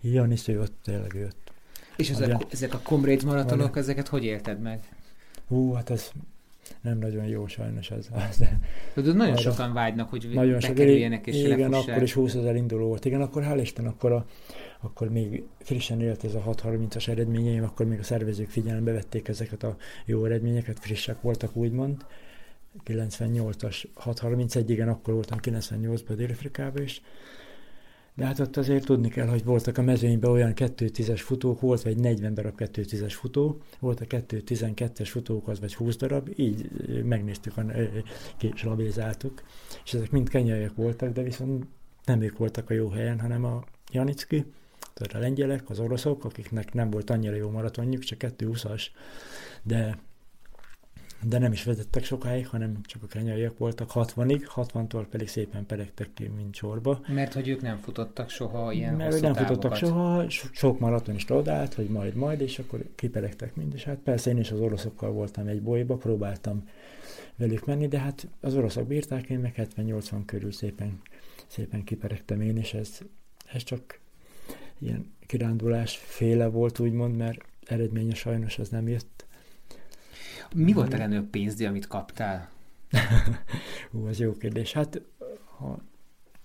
Janis, 0.00 0.48
ő 0.48 0.60
ott 0.60 0.74
tényleg 0.84 1.12
jött. 1.14 1.52
És 1.96 2.10
ezek, 2.10 2.42
ezek 2.50 2.74
a 2.74 2.78
Comrades 2.78 3.22
maratonok, 3.22 3.76
ezeket 3.76 4.08
hogy 4.08 4.24
érted 4.24 4.60
meg? 4.60 4.80
Hú, 5.48 5.72
hát 5.72 5.90
ez 5.90 6.10
nem 6.80 6.98
nagyon 6.98 7.24
jó 7.24 7.46
sajnos 7.46 7.90
ez. 7.90 8.08
az. 8.12 8.44
Tudod, 8.94 9.16
nagyon 9.16 9.32
arra, 9.32 9.42
sokan 9.42 9.72
vágynak, 9.72 10.10
hogy 10.10 10.30
nagyon 10.32 10.58
bekerüljenek 10.60 11.26
és 11.26 11.36
Igen, 11.36 11.58
lefussák. 11.58 11.88
akkor 11.88 12.02
is 12.02 12.12
20 12.12 12.34
ezer 12.34 12.56
induló 12.56 12.86
volt. 12.86 13.04
Igen, 13.04 13.20
akkor 13.20 13.42
hál' 13.46 13.58
Isten, 13.60 13.86
akkor, 13.86 14.12
a, 14.12 14.26
akkor 14.80 15.08
még 15.08 15.42
frissen 15.58 16.00
élt 16.00 16.24
ez 16.24 16.34
a 16.34 16.42
6.30-as 16.46 17.08
eredményeim, 17.08 17.64
akkor 17.64 17.86
még 17.86 17.98
a 17.98 18.02
szervezők 18.02 18.48
figyelembe 18.48 18.92
vették 18.92 19.28
ezeket 19.28 19.62
a 19.62 19.76
jó 20.04 20.24
eredményeket, 20.24 20.78
frissek 20.78 21.20
voltak 21.20 21.56
úgymond. 21.56 22.04
98-as 22.84 23.84
6.31, 24.04 24.64
igen, 24.66 24.88
akkor 24.88 25.14
voltam 25.14 25.38
98-ban 25.42 26.12
Dél-Afrikában 26.16 26.82
is. 26.82 27.02
De 28.14 28.24
hát 28.24 28.38
ott 28.38 28.56
azért 28.56 28.84
tudni 28.84 29.08
kell, 29.08 29.26
hogy 29.26 29.44
voltak 29.44 29.78
a 29.78 29.82
mezőnyben 29.82 30.30
olyan 30.30 30.52
2-10-es 30.56 31.20
futók, 31.24 31.60
volt 31.60 31.86
egy 31.86 31.96
40 31.96 32.34
darab 32.34 32.54
2-10-es 32.58 33.12
futó, 33.12 33.60
volt 33.78 34.00
a 34.00 34.04
2-12-es 34.04 35.08
futók, 35.10 35.48
az 35.48 35.60
vagy 35.60 35.74
20 35.74 35.96
darab, 35.96 36.30
így 36.36 36.70
megnéztük, 37.04 37.54
és 38.40 38.62
labézáltuk, 38.62 39.42
és 39.84 39.94
ezek 39.94 40.10
mind 40.10 40.28
kenyaiak 40.28 40.76
voltak, 40.76 41.12
de 41.12 41.22
viszont 41.22 41.66
nem 42.04 42.20
ők 42.20 42.38
voltak 42.38 42.70
a 42.70 42.74
jó 42.74 42.88
helyen, 42.88 43.20
hanem 43.20 43.44
a 43.44 43.64
Janicki, 43.92 44.44
tehát 44.94 45.14
a 45.14 45.18
lengyelek, 45.18 45.70
az 45.70 45.78
oroszok, 45.80 46.24
akiknek 46.24 46.72
nem 46.72 46.90
volt 46.90 47.10
annyira 47.10 47.34
jó 47.34 47.50
maratonjuk, 47.50 48.02
csak 48.02 48.18
2-20-as, 48.38 48.86
de 49.62 49.98
de 51.24 51.38
nem 51.38 51.52
is 51.52 51.64
vezettek 51.64 52.04
sokáig, 52.04 52.48
hanem 52.48 52.80
csak 52.82 53.02
a 53.02 53.06
kenyaiak 53.06 53.58
voltak 53.58 53.90
60-ig, 53.94 54.48
60-tól 54.54 55.06
pedig 55.10 55.28
szépen 55.28 55.66
peregtek 55.66 56.08
ki, 56.14 56.30
mint 56.36 56.54
sorba. 56.54 57.00
Mert 57.08 57.32
hogy 57.32 57.48
ők 57.48 57.60
nem 57.60 57.76
futottak 57.76 58.28
soha 58.28 58.72
ilyen 58.72 58.94
Mert 58.94 59.20
nem 59.20 59.32
távokat. 59.32 59.46
futottak 59.46 59.76
soha, 59.76 60.28
sok 60.28 60.78
maraton 60.78 61.14
is 61.14 61.30
odállt, 61.30 61.74
hogy 61.74 61.88
majd 61.88 62.14
majd, 62.14 62.40
és 62.40 62.58
akkor 62.58 62.84
kiperegtek 62.94 63.54
mind, 63.54 63.74
és 63.74 63.84
hát 63.84 63.96
persze 63.96 64.30
én 64.30 64.38
is 64.38 64.50
az 64.50 64.60
oroszokkal 64.60 65.10
voltam 65.10 65.46
egy 65.46 65.62
bolyba, 65.62 65.96
próbáltam 65.96 66.68
velük 67.36 67.66
menni, 67.66 67.88
de 67.88 67.98
hát 67.98 68.28
az 68.40 68.54
oroszok 68.54 68.86
bírták, 68.86 69.28
én 69.28 69.38
meg 69.38 69.68
70-80 69.76 70.22
körül 70.26 70.52
szépen, 70.52 71.00
szépen 71.46 71.84
kiperegtem 71.84 72.40
én, 72.40 72.56
és 72.56 72.74
ez, 72.74 72.98
ez 73.52 73.62
csak 73.62 74.00
ilyen 74.78 75.12
kirándulás 75.26 75.96
féle 75.96 76.46
volt, 76.46 76.78
úgymond, 76.78 77.16
mert 77.16 77.38
eredménye 77.66 78.14
sajnos 78.14 78.58
az 78.58 78.68
nem 78.68 78.88
jött 78.88 79.26
mi 80.54 80.72
volt 80.72 80.92
a 80.92 80.96
legnagyobb 80.96 81.30
pénzdíj, 81.30 81.66
amit 81.66 81.86
kaptál? 81.86 82.50
Hú, 83.90 84.06
az 84.06 84.18
jó 84.18 84.32
kérdés. 84.32 84.72
Hát, 84.72 85.02
ha 85.44 85.78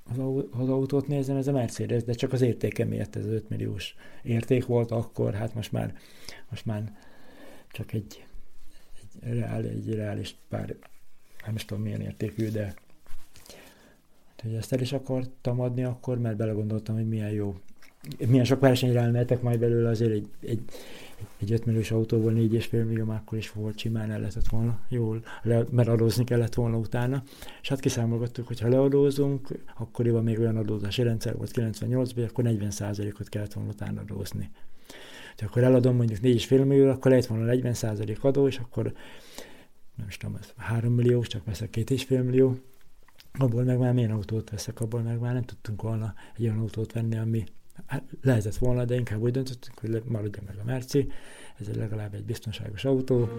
az, 0.09 0.17
az 0.51 0.69
autót 0.69 1.07
nézem, 1.07 1.35
ez 1.35 1.47
a 1.47 1.51
Mercedes, 1.51 2.03
de 2.03 2.13
csak 2.13 2.33
az 2.33 2.41
értéke 2.41 2.85
miatt 2.85 3.15
ez 3.15 3.25
5 3.25 3.49
milliós 3.49 3.95
érték 4.23 4.65
volt 4.65 4.91
akkor, 4.91 5.33
hát 5.33 5.53
most 5.53 5.71
már, 5.71 5.97
most 6.49 6.65
már 6.65 6.97
csak 7.71 7.93
egy, 7.93 8.25
egy, 9.19 9.33
reál, 9.33 9.63
egy 9.63 9.93
reális 9.93 10.35
pár, 10.49 10.75
nem 11.45 11.55
is 11.55 11.65
tudom 11.65 11.83
milyen 11.83 12.01
értékű, 12.01 12.49
de 12.49 12.73
hogy 14.41 14.53
ezt 14.53 14.73
el 14.73 14.79
is 14.79 14.93
akartam 14.93 15.59
adni 15.59 15.83
akkor, 15.83 16.19
mert 16.19 16.35
belegondoltam, 16.37 16.95
hogy 16.95 17.07
milyen 17.07 17.31
jó, 17.31 17.55
milyen 18.27 18.45
sok 18.45 18.59
versenyre 18.59 18.99
elmehetek 18.99 19.41
majd 19.41 19.59
belőle, 19.59 19.89
azért 19.89 20.11
egy, 20.11 20.27
egy 20.41 20.61
egy 21.37 21.51
5 21.51 21.65
milliós 21.65 21.91
autóból 21.91 22.33
4,5 22.33 22.71
millió 22.71 23.09
akkor 23.09 23.37
is 23.37 23.51
volt, 23.51 23.77
simán 23.77 24.11
el 24.11 24.19
lehetett 24.19 24.47
volna, 24.47 24.79
jól, 24.89 25.23
le, 25.41 25.63
mert 25.71 25.87
adózni 25.87 26.23
kellett 26.23 26.53
volna 26.53 26.77
utána. 26.77 27.23
És 27.61 27.69
hát 27.69 27.79
kiszámolgattuk, 27.79 28.47
hogy 28.47 28.59
ha 28.59 28.67
leadózunk, 28.67 29.47
akkoriban 29.77 30.23
még 30.23 30.39
olyan 30.39 30.57
adózási 30.57 31.03
rendszer 31.03 31.37
volt 31.37 31.51
98-ban, 31.53 32.29
akkor 32.29 32.43
40%-ot 32.47 33.29
kellett 33.29 33.53
volna 33.53 33.69
utána 33.69 34.01
adózni. 34.01 34.49
Ha 35.37 35.45
akkor 35.45 35.63
eladom 35.63 35.95
mondjuk 35.95 36.19
4,5 36.19 36.65
millió, 36.65 36.89
akkor 36.89 37.11
lehet 37.11 37.25
volna 37.25 37.53
40% 37.53 38.19
adó, 38.19 38.47
és 38.47 38.57
akkor 38.57 38.93
nem 39.95 40.07
is 40.07 40.17
tudom, 40.17 40.35
ez 40.35 40.53
3 40.57 40.93
millió, 40.93 41.21
csak 41.21 41.45
veszek 41.45 41.69
2,5 41.75 42.23
millió, 42.23 42.55
abból 43.33 43.63
meg 43.63 43.77
már 43.77 43.93
milyen 43.93 44.11
autót 44.11 44.49
veszek, 44.49 44.81
abból 44.81 45.01
meg 45.01 45.19
már 45.19 45.33
nem 45.33 45.43
tudtunk 45.43 45.81
volna 45.81 46.13
egy 46.37 46.43
olyan 46.43 46.59
autót 46.59 46.93
venni, 46.93 47.17
ami 47.17 47.43
lehetett 48.21 48.55
volna, 48.55 48.85
de 48.85 48.95
inkább 48.95 49.19
úgy 49.19 49.31
döntöttünk, 49.31 49.79
hogy 49.79 50.03
maradjon 50.05 50.43
meg 50.45 50.57
a 50.61 50.63
Merci, 50.65 51.11
ez 51.59 51.75
legalább 51.75 52.13
egy 52.13 52.25
biztonságos 52.25 52.85
autó. 52.85 53.29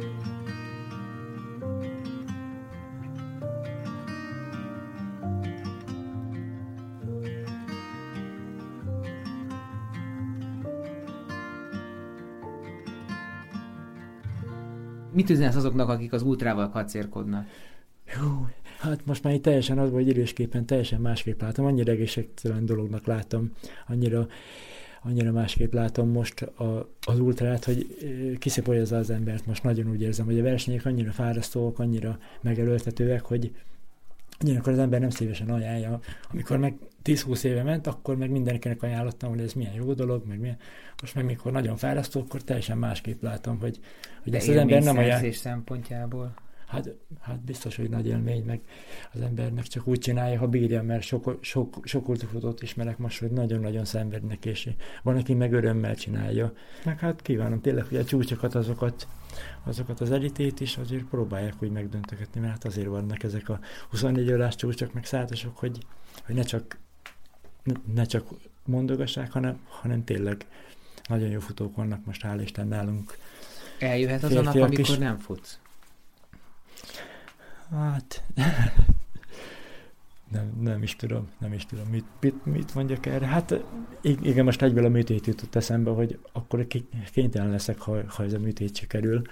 Mit 15.12 15.31
üzensz 15.31 15.55
azoknak, 15.55 15.89
akik 15.89 16.12
az 16.12 16.23
ultrával 16.23 16.70
kacérkodnak? 16.70 17.47
Jó, 18.20 18.47
Hát 18.78 19.06
most 19.06 19.22
már 19.22 19.34
itt 19.34 19.42
teljesen 19.42 19.78
az, 19.78 19.90
hogy 19.90 20.09
idősképpen 20.09 20.66
teljesen 20.66 21.00
másképp 21.00 21.40
látom, 21.40 21.66
annyira 21.66 21.92
egészségtelen 21.92 22.66
dolognak 22.66 23.06
látom, 23.06 23.52
annyira, 23.86 24.26
annyira 25.02 25.32
másképp 25.32 25.72
látom 25.72 26.09
most 26.09 26.40
a, 26.40 26.88
az 27.06 27.20
ultrát, 27.20 27.64
hogy 27.64 27.86
kiszipolyozza 28.38 28.96
az 28.96 29.10
embert. 29.10 29.46
Most 29.46 29.62
nagyon 29.62 29.90
úgy 29.90 30.02
érzem, 30.02 30.26
hogy 30.26 30.38
a 30.38 30.42
versenyek 30.42 30.86
annyira 30.86 31.10
fárasztóak, 31.10 31.78
annyira 31.78 32.18
megelőltetőek, 32.40 33.24
hogy 33.24 33.52
Ugyanakkor 34.44 34.72
az 34.72 34.78
ember 34.78 35.00
nem 35.00 35.10
szívesen 35.10 35.50
ajánlja. 35.50 36.00
Amikor 36.32 36.56
meg 36.56 36.78
10-20 37.05 37.44
éve 37.44 37.62
ment, 37.62 37.86
akkor 37.86 38.16
meg 38.16 38.30
mindenkinek 38.30 38.82
ajánlottam, 38.82 39.30
hogy 39.30 39.40
ez 39.40 39.52
milyen 39.52 39.74
jó 39.74 39.92
dolog, 39.92 40.26
meg 40.26 40.38
milyen. 40.40 40.56
Most 41.00 41.14
meg 41.14 41.24
mikor 41.24 41.52
nagyon 41.52 41.76
fárasztó, 41.76 42.20
akkor 42.20 42.42
teljesen 42.42 42.78
másképp 42.78 43.22
látom, 43.22 43.59
hogy, 43.59 43.78
hogy 44.22 44.34
ezt 44.34 44.48
az 44.48 44.56
ember 44.56 44.82
nem 44.82 44.98
ajánlja. 44.98 45.32
szempontjából 45.32 46.34
hát, 46.69 46.95
hát 47.20 47.40
biztos, 47.40 47.77
hogy 47.77 47.89
nagy 47.89 48.07
élmény, 48.07 48.45
meg 48.45 48.61
az 49.12 49.20
embernek 49.20 49.65
csak 49.65 49.86
úgy 49.86 49.99
csinálja, 49.99 50.39
ha 50.39 50.47
bírja, 50.47 50.82
mert 50.82 51.03
sok, 51.03 51.39
sok, 51.40 51.81
sok 51.85 52.09
ultrafutót 52.09 52.62
ismerek 52.62 52.99
most, 52.99 53.19
hogy 53.19 53.31
nagyon-nagyon 53.31 53.85
szenvednek, 53.85 54.45
és 54.45 54.70
van, 55.03 55.16
aki 55.16 55.35
meg 55.35 55.53
örömmel 55.53 55.95
csinálja. 55.95 56.53
Meg 56.85 56.99
hát 56.99 57.23
kívánom 57.23 57.61
tényleg, 57.61 57.85
hogy 57.85 57.97
a 57.97 58.05
csúcsokat, 58.05 58.55
azokat, 58.55 59.09
azokat 59.65 60.01
az 60.01 60.11
elitét 60.11 60.61
is 60.61 60.77
azért 60.77 61.05
próbálják 61.05 61.55
úgy 61.62 61.70
megdöntögetni, 61.70 62.40
mert 62.40 62.53
hát 62.53 62.65
azért 62.65 62.86
vannak 62.86 63.23
ezek 63.23 63.49
a 63.49 63.61
24 63.90 64.32
órás 64.32 64.57
csúcsok, 64.57 64.93
meg 64.93 65.05
szátosok, 65.05 65.59
hogy, 65.59 65.78
hogy 66.27 66.35
ne 66.35 66.43
csak 66.43 66.78
ne 67.95 68.05
csak 68.05 68.27
mondogassák, 68.65 69.32
hanem, 69.32 69.61
hanem 69.69 70.05
tényleg 70.05 70.47
nagyon 71.09 71.28
jó 71.28 71.40
futók 71.40 71.77
vannak 71.77 72.05
most, 72.05 72.20
hál' 72.24 72.40
Isten 72.43 72.69
nálunk. 72.69 73.16
Eljöhet 73.78 74.23
az 74.23 74.35
a 74.35 74.43
nap, 74.43 74.55
amikor 74.55 74.78
is. 74.78 74.97
nem 74.97 75.19
futsz? 75.19 75.59
Hát, 77.70 78.23
nem, 80.32 80.53
nem 80.61 80.82
is 80.82 80.97
tudom, 80.97 81.28
nem 81.39 81.53
is 81.53 81.66
tudom, 81.66 81.86
mit, 81.89 82.05
mit, 82.20 82.45
mit 82.45 82.74
mondjak 82.74 83.07
erre. 83.07 83.27
Hát 83.27 83.65
igen, 84.01 84.45
most 84.45 84.62
egyből 84.62 84.85
a 84.85 84.89
műtét 84.89 85.27
jutott 85.27 85.55
eszembe, 85.55 85.90
hogy 85.90 86.19
akkor 86.32 86.66
kénytelen 87.12 87.51
leszek, 87.51 87.78
ha, 87.78 87.97
ha 88.09 88.23
ez 88.24 88.32
a 88.32 88.39
műtét 88.39 88.77
se 88.77 88.86
kerül, 88.86 89.23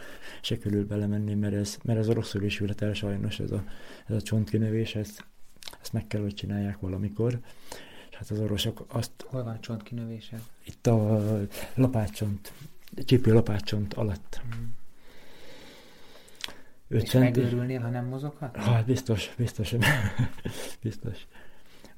se 0.43 0.59
kerül 0.59 0.87
belemenni, 0.87 1.35
mert 1.35 1.55
ez, 1.55 1.79
mert 1.83 1.99
ez 1.99 2.09
rosszul 2.09 2.43
is 2.43 2.61
ült 2.61 2.83
el 2.83 2.95
sajnos, 2.95 3.41
ez 3.41 3.51
a, 3.51 3.65
ez 4.07 4.17
a 4.17 4.23
csontkinövés, 4.23 4.95
ez, 4.95 5.17
azt 5.81 5.93
meg 5.93 6.07
kell, 6.07 6.21
hogy 6.21 6.35
csinálják 6.35 6.81
valamikor. 6.81 7.41
És 8.11 8.17
hát 8.17 8.31
az 8.31 8.39
orvosok 8.39 8.85
azt... 8.89 9.11
Hol 9.27 9.45
van 9.45 9.61
csontkinövése? 9.61 10.41
Itt 10.65 10.87
a 10.87 11.21
lapátcsont, 11.75 12.53
csípő 13.05 13.33
lapátcsont 13.33 13.95
alatt. 13.95 14.41
Hmm. 16.89 16.99
És 16.99 17.13
megőrülnél, 17.13 17.81
ha 17.81 17.89
nem 17.89 18.05
mozoghat? 18.05 18.57
Hát 18.57 18.87
biztos, 18.87 19.35
biztos, 19.37 19.75
biztos. 20.83 21.27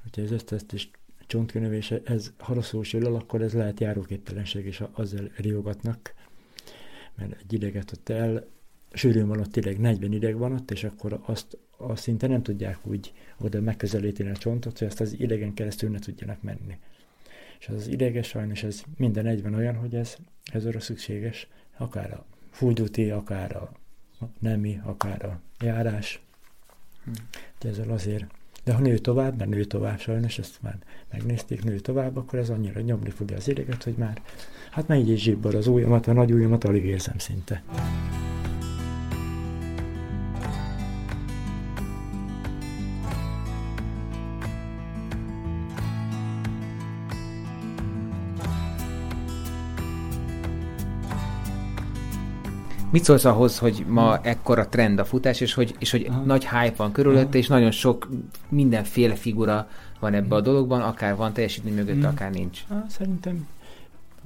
Hogyha 0.01 0.21
ez 0.21 0.43
ezt 0.51 0.73
is 0.73 0.89
csontkinövés, 1.27 1.91
ez 1.91 2.33
ha 2.37 2.53
rosszul 2.53 2.83
sül 2.83 3.15
akkor 3.15 3.41
ez 3.41 3.53
lehet 3.53 3.79
járóképtelenség, 3.79 4.65
és 4.65 4.83
azzal 4.91 5.31
riogatnak, 5.35 6.13
mert 7.15 7.35
egy 7.41 7.53
ideget 7.53 7.91
ott 7.91 8.09
el, 8.09 8.47
sűrűn 8.93 9.27
van 9.27 9.39
ott 9.39 9.55
ideg, 9.55 9.79
40 9.79 10.11
ideg 10.11 10.37
van 10.37 10.53
ott, 10.53 10.71
és 10.71 10.83
akkor 10.83 11.19
azt, 11.25 11.57
azt 11.77 12.03
szinte 12.03 12.27
nem 12.27 12.43
tudják 12.43 12.87
úgy 12.87 13.13
oda 13.39 13.61
megközelíteni 13.61 14.29
a 14.29 14.37
csontot, 14.37 14.77
hogy 14.77 14.87
azt 14.87 15.01
az 15.01 15.19
idegen 15.19 15.53
keresztül 15.53 15.89
ne 15.89 15.99
tudjanak 15.99 16.41
menni. 16.41 16.77
És 17.59 17.67
az 17.67 17.75
az 17.75 17.87
ideges 17.87 18.27
sajnos 18.27 18.63
ez 18.63 18.83
minden 18.97 19.25
egyben 19.25 19.53
olyan, 19.53 19.75
hogy 19.75 19.95
ez, 19.95 20.15
ez 20.53 20.65
arra 20.65 20.79
szükséges, 20.79 21.47
akár 21.77 22.13
a 22.13 22.25
duty, 22.59 23.09
akár 23.09 23.55
a 23.55 23.71
nemi, 24.39 24.79
akár 24.83 25.25
a 25.25 25.39
járás. 25.59 26.21
Hm. 27.03 27.11
Ezzel 27.59 27.91
azért 27.91 28.25
de 28.69 28.75
ha 28.75 28.81
nő 28.81 28.97
tovább, 28.97 29.37
mert 29.37 29.49
nő 29.49 29.63
tovább 29.63 29.99
sajnos, 29.99 30.37
ezt 30.37 30.57
már 30.61 30.77
megnézték, 31.11 31.63
nő 31.63 31.79
tovább, 31.79 32.17
akkor 32.17 32.39
ez 32.39 32.49
annyira 32.49 32.81
nyomni 32.81 33.09
fogja 33.09 33.37
az 33.37 33.47
ideget, 33.47 33.83
hogy 33.83 33.95
már, 33.97 34.21
hát 34.71 34.87
megy 34.87 35.09
is 35.09 35.21
zsibbor 35.21 35.55
az 35.55 35.67
ujjamat, 35.67 36.07
a 36.07 36.13
nagy 36.13 36.31
ujjamat 36.31 36.63
alig 36.63 36.85
érzem 36.85 37.17
szinte. 37.17 37.63
Mit 52.91 53.03
szólsz 53.03 53.25
ahhoz, 53.25 53.57
hogy 53.57 53.85
ma 53.87 54.19
ekkora 54.21 54.69
trend 54.69 54.99
a 54.99 55.05
futás, 55.05 55.41
és 55.41 55.53
hogy, 55.53 55.75
és 55.79 55.91
hogy 55.91 56.05
Aha. 56.09 56.21
nagy 56.21 56.47
hype 56.47 56.73
van 56.75 56.91
körülötte, 56.91 57.37
és 57.37 57.47
nagyon 57.47 57.71
sok 57.71 58.09
mindenféle 58.49 59.15
figura 59.15 59.67
van 59.99 60.13
ebbe 60.13 60.35
a 60.35 60.41
dologban, 60.41 60.81
akár 60.81 61.15
van 61.15 61.33
teljesítmény 61.33 61.73
mögött, 61.73 61.95
hmm. 61.95 62.05
akár 62.05 62.31
nincs. 62.31 62.63
Há, 62.69 62.85
szerintem 62.87 63.47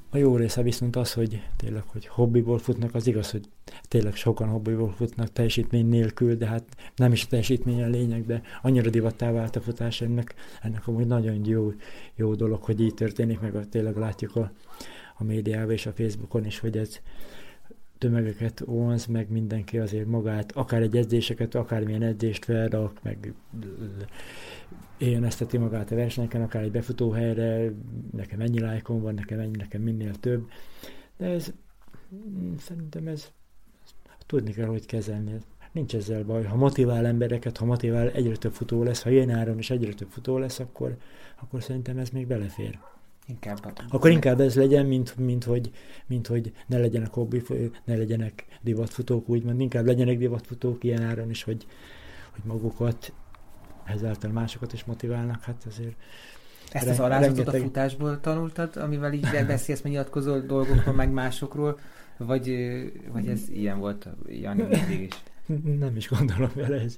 a 0.10 0.18
jó 0.18 0.35
része 0.35 0.61
viszont 0.61 0.95
az, 0.95 1.14
hogy 1.14 1.41
tényleg, 1.57 1.84
hogy 1.85 2.07
hobbiból 2.07 2.57
futnak, 2.57 2.95
az 2.95 3.07
igaz, 3.07 3.31
hogy 3.31 3.49
tényleg 3.88 4.15
sokan 4.15 4.48
hobbiból 4.48 4.94
futnak 4.98 5.31
teljesítmény 5.31 5.90
nélkül, 5.90 6.35
de 6.35 6.45
hát 6.45 6.64
nem 6.95 7.11
is 7.11 7.23
a 7.23 7.27
teljesítmény 7.30 7.84
a 7.84 7.88
lényeg, 7.88 8.26
de 8.26 8.41
annyira 8.61 8.90
divattá 8.90 9.31
vált 9.31 9.56
a 9.56 9.61
futás 9.61 10.02
ennek, 10.02 10.35
ennek 10.61 10.88
amúgy 10.88 11.07
nagyon 11.07 11.45
jó, 11.45 11.72
jó 12.15 12.35
dolog, 12.35 12.64
hogy 12.64 12.81
így 12.81 12.94
történik, 12.94 13.40
meg 13.40 13.56
a, 13.56 13.65
tényleg 13.65 13.98
látjuk 13.98 14.35
a, 14.35 14.52
a 15.18 15.23
médiában 15.23 15.72
és 15.72 15.85
a 15.85 15.94
Facebookon 15.94 16.45
is, 16.45 16.60
hogy 16.60 16.77
ez, 16.77 16.99
tömegeket 18.03 18.59
vonz, 18.65 19.05
meg 19.05 19.30
mindenki 19.30 19.80
azért 19.80 20.05
magát, 20.05 20.51
akár 20.51 20.81
egy 20.81 20.97
edzéseket, 20.97 21.55
akármilyen 21.55 22.01
edzést 22.01 22.45
felrak, 22.45 22.99
meg 23.03 23.34
élvezteti 24.97 25.57
magát 25.57 25.91
a 25.91 25.95
versenyeken, 25.95 26.41
akár 26.41 26.63
egy 26.63 26.71
befutóhelyre, 26.71 27.71
nekem 28.11 28.39
ennyi 28.39 28.59
lájkom 28.59 29.01
van, 29.01 29.13
nekem 29.13 29.39
ennyi, 29.39 29.57
nekem 29.57 29.81
minél 29.81 30.15
több. 30.15 30.49
De 31.17 31.25
ez, 31.25 31.53
szerintem 32.57 33.07
ez, 33.07 33.31
tudni 34.25 34.51
kell, 34.51 34.67
hogy 34.67 34.85
kezelni. 34.85 35.39
Nincs 35.71 35.95
ezzel 35.95 36.23
baj. 36.23 36.43
Ha 36.43 36.55
motivál 36.55 37.05
embereket, 37.05 37.57
ha 37.57 37.65
motivál 37.65 38.09
egyre 38.09 38.35
több 38.35 38.53
futó 38.53 38.84
lesz, 38.84 39.03
ha 39.03 39.09
ilyen 39.09 39.30
áron 39.30 39.57
is 39.57 39.69
egyre 39.69 39.93
több 39.93 40.09
futó 40.09 40.38
lesz, 40.38 40.59
akkor, 40.59 40.97
akkor 41.41 41.63
szerintem 41.63 41.97
ez 41.97 42.09
még 42.09 42.27
belefér. 42.27 42.80
Inkább. 43.27 43.73
Akkor 43.89 44.09
inkább 44.09 44.39
ez 44.39 44.55
legyen, 44.55 44.85
mint, 44.85 45.17
mint, 45.17 45.43
hogy, 45.43 45.71
mint 46.05 46.27
hogy 46.27 46.51
ne 46.67 46.77
legyenek 46.77 47.13
hobbi, 47.13 47.43
ne 47.83 47.95
legyenek 47.95 48.45
divatfutók, 48.61 49.29
úgymond, 49.29 49.59
inkább 49.59 49.85
legyenek 49.85 50.17
divatfutók 50.17 50.83
ilyen 50.83 51.01
áron 51.01 51.29
is, 51.29 51.43
hogy, 51.43 51.65
hogy 52.31 52.41
magukat, 52.43 53.13
ezáltal 53.85 54.31
másokat 54.31 54.73
is 54.73 54.83
motiválnak, 54.83 55.41
hát 55.41 55.63
azért 55.67 55.95
ezt 56.71 56.87
az 56.87 56.99
alázatot 56.99 57.35
rengeteg... 57.37 57.61
a 57.61 57.63
futásból 57.63 58.19
tanultad, 58.19 58.77
amivel 58.77 59.13
így 59.13 59.27
beszélsz, 59.47 59.81
nyilatkozol 59.81 60.39
dolgokról, 60.39 60.93
meg 60.93 61.11
másokról, 61.11 61.79
vagy, 62.17 62.55
vagy 63.11 63.27
ez 63.27 63.49
ilyen 63.49 63.79
volt, 63.79 64.07
Jani 64.27 64.61
mindig 64.61 65.01
is? 65.01 65.23
Nem 65.79 65.95
is 65.95 66.09
gondolom 66.09 66.51
vele, 66.55 66.79
ez, 66.79 66.97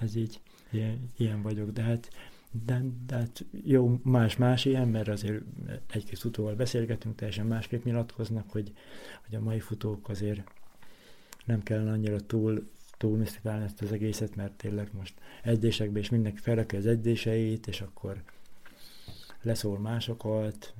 ez 0.00 0.16
így, 0.16 0.40
ilyen, 0.70 1.10
ilyen 1.16 1.42
vagyok, 1.42 1.70
de 1.70 1.82
hát 1.82 2.08
de, 2.50 2.82
de 3.06 3.16
hát 3.16 3.44
jó, 3.64 4.00
más-más 4.02 4.64
ilyen, 4.64 4.88
mert 4.88 5.08
azért 5.08 5.42
egy-két 5.90 6.18
futóval 6.18 6.54
beszélgetünk, 6.54 7.14
teljesen 7.14 7.46
másképp 7.46 7.84
nyilatkoznak, 7.84 8.50
hogy, 8.50 8.72
hogy 9.24 9.34
a 9.34 9.40
mai 9.40 9.60
futók 9.60 10.08
azért 10.08 10.42
nem 11.44 11.62
kellene 11.62 11.90
annyira 11.90 12.20
túl, 12.20 12.70
túl 12.96 13.16
misztikálni 13.16 13.64
ezt 13.64 13.82
az 13.82 13.92
egészet, 13.92 14.36
mert 14.36 14.52
tényleg 14.52 14.88
most 14.92 15.14
edzésekben 15.42 16.02
is 16.02 16.10
mindenki 16.10 16.40
felrakja 16.40 16.78
az 16.78 16.86
edzéseit, 16.86 17.66
és 17.66 17.80
akkor 17.80 18.22
leszól 19.42 19.78
másokat. 19.78 20.74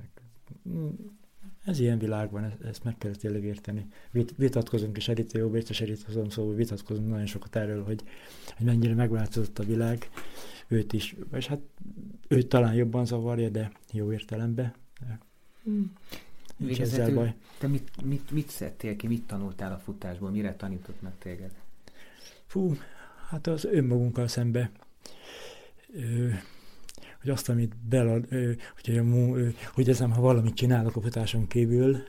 Ez 1.63 1.79
ilyen 1.79 1.99
világban, 1.99 2.53
ezt 2.65 2.83
meg 2.83 2.97
kell 2.97 3.11
tényleg 3.11 3.43
érteni. 3.43 3.87
Vit, 4.11 4.33
vitatkozunk 4.37 4.97
is 4.97 5.07
Eritő 5.07 5.49
biztos 5.49 5.81
Eritőzom, 5.81 6.29
szóval 6.29 6.55
vitatkozunk 6.55 7.09
nagyon 7.09 7.25
sokat 7.25 7.55
erről, 7.55 7.83
hogy, 7.83 8.03
hogy 8.57 8.65
mennyire 8.65 8.93
megváltozott 8.93 9.59
a 9.59 9.63
világ, 9.63 10.09
őt 10.67 10.93
is, 10.93 11.15
és 11.33 11.47
hát 11.47 11.59
őt 12.27 12.47
talán 12.47 12.73
jobban 12.73 13.05
zavarja, 13.05 13.49
de 13.49 13.71
jó 13.91 14.11
értelemben. 14.11 14.73
Hmm. 15.63 15.93
ezzel 16.79 17.13
baj. 17.13 17.35
Te 17.57 17.67
mit, 17.67 18.05
mit, 18.05 18.31
mit 18.31 18.49
szedtél 18.49 18.95
ki, 18.95 19.07
mit 19.07 19.23
tanultál 19.23 19.73
a 19.73 19.79
futásból, 19.79 20.29
mire 20.29 20.55
tanított 20.55 21.01
meg 21.01 21.13
téged? 21.17 21.51
Fú, 22.45 22.75
hát 23.27 23.47
az 23.47 23.65
önmagunkkal 23.65 24.27
szembe, 24.27 24.71
ö, 25.93 26.29
hogy 27.21 27.29
azt, 27.29 27.49
amit 27.49 27.75
belad, 27.89 28.27
hogy, 28.29 28.89
ö, 28.89 29.47
hogy 29.73 29.89
ezem, 29.89 30.11
ha 30.11 30.21
valamit 30.21 30.53
csinálok 30.53 30.95
a 30.95 31.01
futáson 31.01 31.47
kívül, 31.47 32.03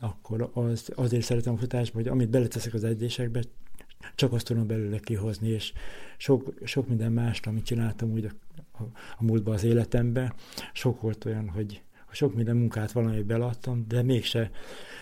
akkor 0.00 0.50
az, 0.52 0.90
azért 0.94 1.22
szeretem 1.22 1.54
a 1.54 1.56
futásba, 1.56 1.98
hogy 1.98 2.08
amit 2.08 2.30
beleteszek 2.30 2.74
az 2.74 2.84
edzésekbe, 2.84 3.42
csak 4.14 4.32
azt 4.32 4.46
tudom 4.46 4.66
belőle 4.66 4.98
kihozni, 4.98 5.48
és 5.48 5.72
sok, 6.16 6.54
sok 6.64 6.88
minden 6.88 7.12
mást, 7.12 7.46
amit 7.46 7.64
csináltam 7.64 8.10
úgy 8.10 8.24
a, 8.24 8.30
a, 8.78 8.82
a 9.18 9.24
múltban 9.24 9.54
az 9.54 9.64
életemben, 9.64 10.34
sok 10.72 11.00
volt 11.00 11.24
olyan, 11.24 11.48
hogy 11.48 11.82
sok 12.10 12.34
minden 12.34 12.56
munkát 12.56 12.92
valami 12.92 13.22
beladtam, 13.22 13.84
de 13.88 14.02
mégse 14.02 14.50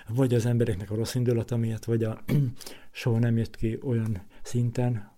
vagy 0.08 0.34
az 0.34 0.46
embereknek 0.46 0.90
a 0.90 0.94
rossz 0.94 1.14
indulata 1.14 1.56
miatt, 1.56 1.84
vagy 1.84 2.04
a 2.04 2.22
soha 2.90 3.18
nem 3.18 3.36
jött 3.36 3.56
ki 3.56 3.78
olyan 3.82 4.22
szinten, 4.42 5.11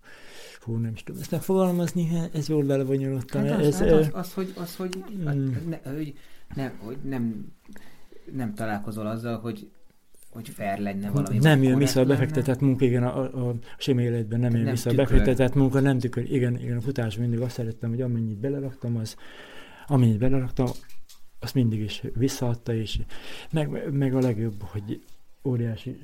fú, 0.64 0.76
nem 0.76 0.92
is 0.94 1.02
tudom 1.02 1.20
ezt 1.20 1.30
megfogalmazni, 1.30 2.08
ez 2.32 2.48
jól 2.48 2.64
belebonyolultam. 2.64 3.44
Hát 3.44 3.60
az, 3.60 3.66
ez, 3.66 3.78
hát 3.78 3.90
az, 3.90 4.08
az, 4.12 4.32
hogy, 4.32 4.52
az, 4.56 4.76
hogy, 4.76 5.04
mm. 5.12 5.50
ne, 5.68 5.90
hogy, 5.92 6.14
nem, 6.54 6.72
hogy 6.78 6.96
nem, 7.02 7.52
nem 8.32 8.54
találkozol 8.54 9.06
azzal, 9.06 9.38
hogy 9.38 9.70
hogy 10.30 10.48
fair 10.48 10.78
lenne 10.78 11.10
valami. 11.10 11.38
Nem 11.38 11.62
jön 11.62 11.78
vissza 11.78 12.00
a 12.00 12.04
befektetett 12.04 12.60
munka, 12.60 12.84
igen, 12.84 13.02
a, 13.02 13.20
a, 13.20 13.48
a 13.48 13.54
sima 13.78 14.00
életben 14.00 14.40
nem 14.40 14.52
jön 14.52 14.62
nem 14.62 14.72
vissza 14.72 14.90
tükör. 14.90 15.04
a 15.04 15.08
befektetett 15.08 15.54
munka, 15.54 15.80
nem 15.80 15.98
tükör, 15.98 16.32
igen, 16.32 16.58
igen, 16.58 16.76
a 16.76 16.80
futás 16.80 17.16
mindig 17.16 17.40
azt 17.40 17.54
szerettem, 17.54 17.90
hogy 17.90 18.00
amennyit 18.00 18.38
beleraktam, 18.38 18.96
az, 18.96 19.16
amennyit 19.86 20.18
beleraktam, 20.18 20.66
azt 21.40 21.54
mindig 21.54 21.80
is 21.80 22.02
visszaadta, 22.14 22.74
és 22.74 22.98
meg, 23.52 23.92
meg 23.92 24.14
a 24.14 24.20
legjobb, 24.20 24.62
hogy 24.62 25.02
óriási 25.44 25.98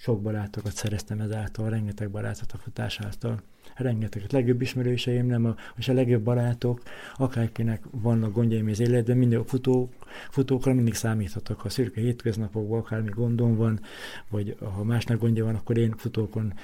sok 0.00 0.22
barátokat 0.22 0.74
szereztem 0.74 1.20
ezáltal, 1.20 1.70
rengeteg 1.70 2.10
barátot 2.10 2.52
a 2.52 2.56
futás 2.56 3.00
által 3.00 3.42
rengeteget. 3.74 4.32
Legjobb 4.32 4.60
ismerőseim, 4.60 5.26
nem 5.26 5.44
a, 5.44 5.54
és 5.76 5.88
a 5.88 5.92
legjobb 5.92 6.22
barátok, 6.22 6.82
akárkinek 7.16 7.82
vannak 7.90 8.32
gondjaim 8.32 8.68
az 8.68 8.80
életben, 8.80 9.16
mindig 9.16 9.38
a 9.38 9.44
futó, 9.44 9.90
futókra 10.30 10.74
mindig 10.74 10.94
számíthatok. 10.94 11.60
Ha 11.60 11.68
szürke 11.68 12.00
hétköznapokban 12.00 12.78
akármi 12.78 13.10
gondom 13.10 13.56
van, 13.56 13.80
vagy 14.28 14.56
ha 14.74 14.84
másnak 14.84 15.20
gondja 15.20 15.44
van, 15.44 15.54
akkor 15.54 15.78
én 15.78 15.94
futókon 15.96 16.54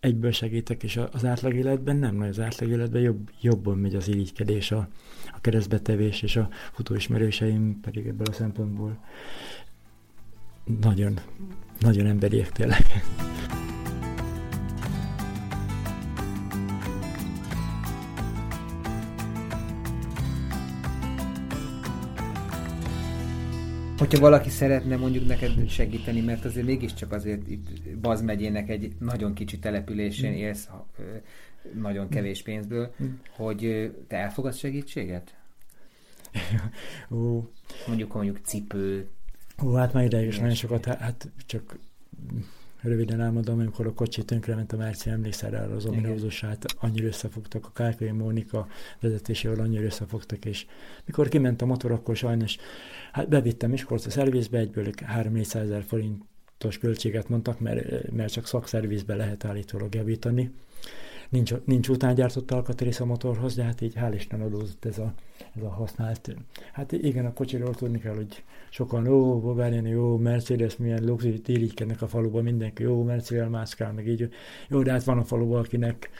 egyből 0.00 0.32
segítek, 0.32 0.82
és 0.82 1.00
az 1.12 1.24
átlag 1.24 1.54
életben 1.54 1.96
nem, 1.96 2.14
mert 2.14 2.30
az 2.30 2.40
átlag 2.40 2.70
életben 2.70 3.02
jobb, 3.02 3.30
jobban 3.40 3.78
megy 3.78 3.94
az 3.94 4.08
irigykedés, 4.08 4.70
a, 4.70 4.88
a 5.32 5.40
keresztbetevés, 5.40 6.22
és 6.22 6.36
a 6.36 6.48
futóismerőseim 6.72 7.80
pedig 7.80 8.06
ebből 8.06 8.26
a 8.30 8.32
szempontból 8.32 8.98
nagyon, 10.66 11.18
nagyon 11.80 12.06
emberiek 12.06 12.52
tényleg. 12.52 12.84
Hogyha 23.98 24.20
valaki 24.20 24.50
szeretne 24.50 24.96
mondjuk 24.96 25.26
neked 25.26 25.68
segíteni, 25.68 26.20
mert 26.20 26.44
azért 26.44 26.66
mégiscsak 26.66 27.12
azért 27.12 27.48
itt 27.48 27.94
Baz 28.00 28.22
megyének 28.22 28.68
egy 28.68 28.92
nagyon 28.98 29.34
kicsi 29.34 29.58
településén 29.58 30.30
mm. 30.30 30.34
élsz 30.34 30.68
nagyon 31.74 32.08
kevés 32.08 32.42
pénzből, 32.42 32.94
mm. 33.02 33.06
hogy 33.36 33.92
te 34.08 34.16
elfogadsz 34.16 34.58
segítséget? 34.58 35.34
Ó. 37.10 37.50
Mondjuk 37.86 38.14
mondjuk 38.14 38.38
cipő. 38.42 39.08
Ó, 39.64 39.72
hát 39.72 39.92
már 39.92 40.04
ide 40.04 40.24
is 40.24 40.38
nagyon 40.38 40.54
sokat, 40.54 40.84
hát 40.84 41.30
csak 41.46 41.78
röviden 42.82 43.20
elmondom, 43.20 43.58
amikor 43.58 43.86
a 43.86 43.92
kocsi 43.92 44.24
tönkrement 44.24 44.72
a 44.72 44.76
Merci, 44.76 45.10
emlékszel 45.10 45.50
rá 45.50 45.66
az 45.66 45.84
ominózusát, 45.84 46.64
annyira 46.78 47.06
összefogtak, 47.06 47.66
a 47.66 47.70
Kárkai 47.72 48.10
Mónika 48.10 48.68
vezetésével 49.00 49.60
annyira 49.60 49.82
összefogtak, 49.82 50.44
és 50.44 50.66
mikor 51.04 51.28
kiment 51.28 51.62
a 51.62 51.66
motor, 51.66 51.90
akkor 51.90 52.16
sajnos 52.16 52.56
hát 53.12 53.28
bevittem 53.28 53.70
Miskolc 53.70 54.06
a 54.06 54.10
szervizbe, 54.10 54.58
egyből 54.58 54.86
3-400 54.86 55.54
ezer 55.54 55.82
forintos 55.82 56.78
költséget 56.80 57.28
mondtak, 57.28 57.60
mert, 57.60 58.10
mert 58.12 58.32
csak 58.32 58.46
szakszervizbe 58.46 59.14
lehet 59.14 59.44
állítólag 59.44 59.94
javítani. 59.94 60.50
Nincs, 61.28 61.54
nincs 61.64 61.88
utángyártott 61.88 62.50
alkatrész 62.50 63.00
a 63.00 63.04
motorhoz, 63.04 63.54
de 63.54 63.62
hát 63.62 63.80
így 63.80 63.94
hál' 64.00 64.12
Isten 64.14 64.40
adózott 64.40 64.84
ez 64.84 64.98
a, 64.98 65.12
ez 65.56 65.62
a 65.62 65.68
használt. 65.68 66.36
Hát 66.72 66.92
igen, 66.92 67.26
a 67.26 67.32
kocsiról 67.32 67.74
tudni 67.74 67.98
kell, 67.98 68.14
hogy 68.14 68.42
sokan, 68.70 69.06
ó, 69.06 69.40
Bulgárián, 69.40 69.86
jó, 69.86 70.16
Mercedes, 70.16 70.76
milyen 70.76 71.04
luxus, 71.04 71.34
irigykednek 71.46 72.02
a 72.02 72.08
faluban, 72.08 72.42
mindenki, 72.42 72.82
jó, 72.82 73.02
Mercedes 73.02 73.48
mászkál, 73.48 73.92
meg 73.92 74.08
így. 74.08 74.28
Jó, 74.68 74.82
de 74.82 74.90
hát 74.90 75.04
van 75.04 75.18
a 75.18 75.24
faluban, 75.24 75.58
akinek 75.58 76.10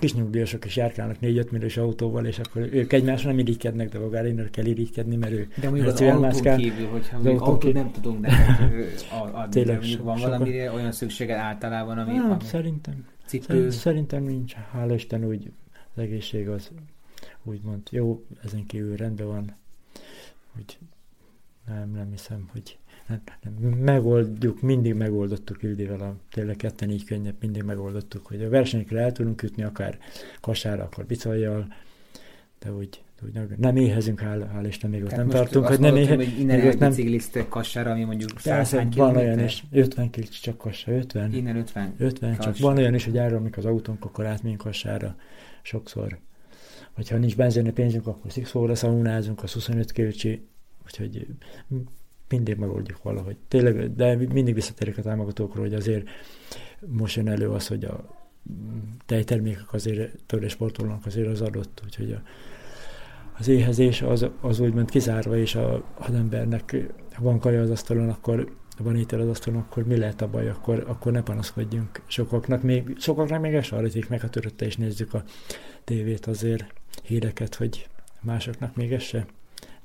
kis 0.00 0.14
nyugdíjasok 0.14 0.64
is 0.64 0.76
járkálnak 0.76 1.16
4-5 1.22 1.50
milliós 1.50 1.76
autóval, 1.76 2.24
és 2.26 2.38
akkor 2.38 2.68
ők 2.72 2.92
egymásra 2.92 3.28
nem 3.28 3.38
irigykednek, 3.38 3.88
de 3.88 3.98
Bulgáriának 3.98 4.50
kell 4.50 4.64
irigykedni, 4.64 5.16
mert 5.16 5.32
ő 5.32 5.48
De 5.60 5.68
mondjuk 5.68 5.88
az 5.88 6.00
autón 6.00 6.20
mászkál, 6.20 6.56
kívül, 6.56 6.86
hogyha 6.86 7.16
az 7.16 7.26
autón 7.26 7.48
autót 7.48 7.72
nem 7.72 7.90
tudunk 7.90 8.20
neked 8.20 8.74
adni, 9.10 9.50
Tényleg, 9.50 9.82
van 10.02 10.18
valamire 10.20 10.72
olyan 10.72 10.92
szükséged 10.92 11.36
általában, 11.36 11.98
ami... 11.98 12.12
Nem, 12.12 12.30
ami... 12.30 12.44
szerintem. 12.44 13.04
Cipő. 13.30 13.70
Szerintem 13.70 14.22
nincs, 14.22 14.52
hála 14.52 14.94
Isten 14.94 15.24
úgy 15.24 15.52
az 15.94 16.02
egészség 16.02 16.48
az 16.48 16.70
úgymond 17.42 17.88
jó, 17.90 18.24
ezen 18.42 18.66
kívül 18.66 18.96
rendben 18.96 19.26
van, 19.26 19.56
hogy 20.54 20.78
nem, 21.66 21.90
nem 21.90 22.10
hiszem, 22.10 22.48
hogy 22.52 22.78
nem, 23.08 23.22
nem, 23.42 23.52
megoldjuk, 23.78 24.60
mindig 24.60 24.94
megoldottuk 24.94 25.62
Ildével, 25.62 26.00
a, 26.00 26.16
tényleg 26.30 26.56
ketten 26.56 26.90
így 26.90 27.04
könnyebb, 27.04 27.36
mindig 27.40 27.62
megoldottuk, 27.62 28.26
hogy 28.26 28.42
a 28.42 28.48
versenyekre 28.48 29.00
el 29.00 29.12
tudunk 29.12 29.42
jutni, 29.42 29.62
akár 29.62 29.98
kasára, 30.40 30.84
akár 30.84 31.06
bicaljal, 31.06 31.74
de 32.58 32.72
úgy, 32.72 33.02
úgy 33.24 33.32
nem, 33.32 33.48
nem 33.56 33.76
éhezünk, 33.76 34.20
hál', 34.20 34.48
hál 34.52 34.64
Isten, 34.64 34.90
még 34.90 35.04
ott 35.04 35.10
nem 35.10 35.28
tartunk, 35.28 35.66
hogy 35.66 35.80
nem 35.80 35.96
éhezünk. 35.96 36.22
hogy 36.22 36.40
innen 36.40 36.60
egy 36.60 36.78
biciklisztek 36.78 37.48
kassára, 37.48 37.90
ami 37.90 38.04
mondjuk 38.04 38.40
100 38.40 38.76
Van 38.94 39.16
olyan 39.16 39.38
is, 39.38 39.64
50 39.70 40.10
kg 40.10 40.28
csak 40.28 40.58
kassa, 40.58 40.92
50. 40.92 41.32
Innen 41.32 41.56
50. 41.56 41.94
50, 41.98 42.38
csak 42.38 42.58
van 42.58 42.76
olyan 42.76 42.94
is, 42.94 43.04
hogy 43.04 43.18
áramlik 43.18 43.56
az 43.56 43.64
autónk, 43.64 44.04
akkor 44.04 44.26
átmegyünk 44.26 44.60
kassára 44.62 45.16
sokszor. 45.62 46.18
Vagy 46.94 47.08
ha 47.08 47.16
nincs 47.16 47.36
benzini 47.36 47.72
pénzünk, 47.72 48.06
akkor 48.06 48.32
szikszóra 48.32 48.74
szaunázunk, 48.74 49.42
az 49.42 49.52
25 49.52 49.92
kg 49.92 50.40
Úgyhogy 50.90 51.26
mindig 52.28 52.56
megoldjuk 52.56 53.02
valahogy. 53.02 53.36
Tényleg, 53.48 53.94
de 53.94 54.16
mindig 54.16 54.54
visszatérek 54.54 54.98
a 54.98 55.02
támogatókról, 55.02 55.64
hogy 55.64 55.74
azért 55.74 56.08
most 56.86 57.16
jön 57.16 57.28
elő 57.28 57.50
az, 57.50 57.66
hogy 57.66 57.84
a 57.84 58.18
tejtermékek 59.06 59.72
azért 59.72 60.24
tőle 60.26 60.48
sportolónak 60.48 61.06
azért 61.06 61.28
az 61.28 61.40
adott, 61.40 61.80
úgyhogy 61.84 62.12
a, 62.12 62.22
az 63.40 63.48
éhezés 63.48 64.02
az, 64.02 64.26
az 64.40 64.60
úgymond 64.60 64.90
kizárva, 64.90 65.36
és 65.36 65.54
a, 65.54 65.84
az 65.98 66.14
embernek 66.14 66.76
van 67.18 67.38
kaja 67.38 67.60
az 67.60 67.70
asztalon, 67.70 68.08
akkor 68.08 68.52
van 68.78 68.96
étel 68.96 69.20
az 69.20 69.28
asztalon, 69.28 69.60
akkor 69.60 69.86
mi 69.86 69.96
lehet 69.96 70.20
a 70.20 70.28
baj, 70.28 70.48
akkor, 70.48 70.84
akkor 70.86 71.12
ne 71.12 71.22
panaszkodjunk. 71.22 72.02
Sokaknak 72.06 72.62
még, 72.62 72.96
sokaknak 72.98 73.40
még 73.40 73.54
esarrítik 73.54 74.08
meg, 74.08 74.20
ha 74.20 74.28
törötte 74.28 74.64
és 74.64 74.76
nézzük 74.76 75.14
a 75.14 75.22
tévét 75.84 76.26
azért 76.26 76.64
híreket, 77.02 77.54
hogy 77.54 77.88
másoknak 78.20 78.76
még 78.76 78.92
ez 78.92 79.02
se. 79.02 79.26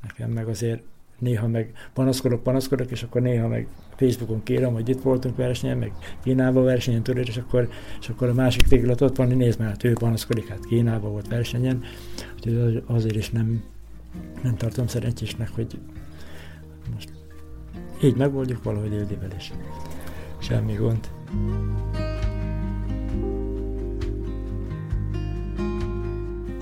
Nekem 0.01 0.31
meg 0.31 0.47
azért 0.47 0.81
néha 1.19 1.47
meg 1.47 1.73
panaszkodok, 1.93 2.43
panaszkodok, 2.43 2.91
és 2.91 3.03
akkor 3.03 3.21
néha 3.21 3.47
meg 3.47 3.67
Facebookon 3.95 4.43
kérem, 4.43 4.73
hogy 4.73 4.89
itt 4.89 5.01
voltunk 5.01 5.35
versenyen, 5.35 5.77
meg 5.77 5.91
Kínában 6.23 6.63
versenyen 6.63 7.03
tudod, 7.03 7.27
és 7.27 7.37
akkor, 7.37 7.69
és 7.99 8.09
akkor 8.09 8.29
a 8.29 8.33
másik 8.33 8.61
téglat 8.61 9.01
ott 9.01 9.15
van, 9.15 9.27
nézd 9.27 9.59
már, 9.59 9.69
hát 9.69 9.83
ő 9.83 9.93
panaszkodik, 9.93 10.47
hát 10.47 10.65
Kínában 10.65 11.11
volt 11.11 11.27
versenyen, 11.27 11.83
úgyhogy 12.35 12.83
azért 12.85 13.15
is 13.15 13.29
nem, 13.29 13.63
nem 14.43 14.55
tartom 14.55 14.87
szerencsésnek, 14.87 15.49
hogy 15.49 15.79
most 16.93 17.09
így 18.03 18.15
megoldjuk 18.15 18.63
valahogy 18.63 18.93
Ildivel 18.93 19.31
is. 19.37 19.51
Semmi 20.39 20.73
gond. 20.73 21.09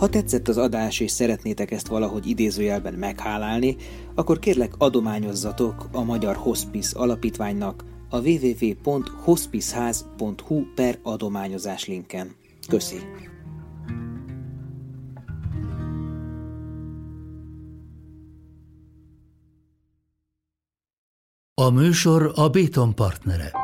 Ha 0.03 0.09
tetszett 0.09 0.47
az 0.47 0.57
adás 0.57 0.99
és 0.99 1.11
szeretnétek 1.11 1.71
ezt 1.71 1.87
valahogy 1.87 2.27
idézőjelben 2.27 2.93
meghálálni, 2.93 3.75
akkor 4.15 4.39
kérlek 4.39 4.73
adományozzatok 4.77 5.89
a 5.91 6.03
Magyar 6.03 6.35
Hospice 6.35 6.99
Alapítványnak 6.99 7.83
a 8.09 8.19
www.hospiceház.hu 8.19 10.63
per 10.75 10.99
adományozás 11.03 11.85
linken. 11.85 12.35
Köszi! 12.67 12.97
A 21.53 21.69
műsor 21.69 22.31
a 22.35 22.49
Béton 22.49 22.95
partnere. 22.95 23.62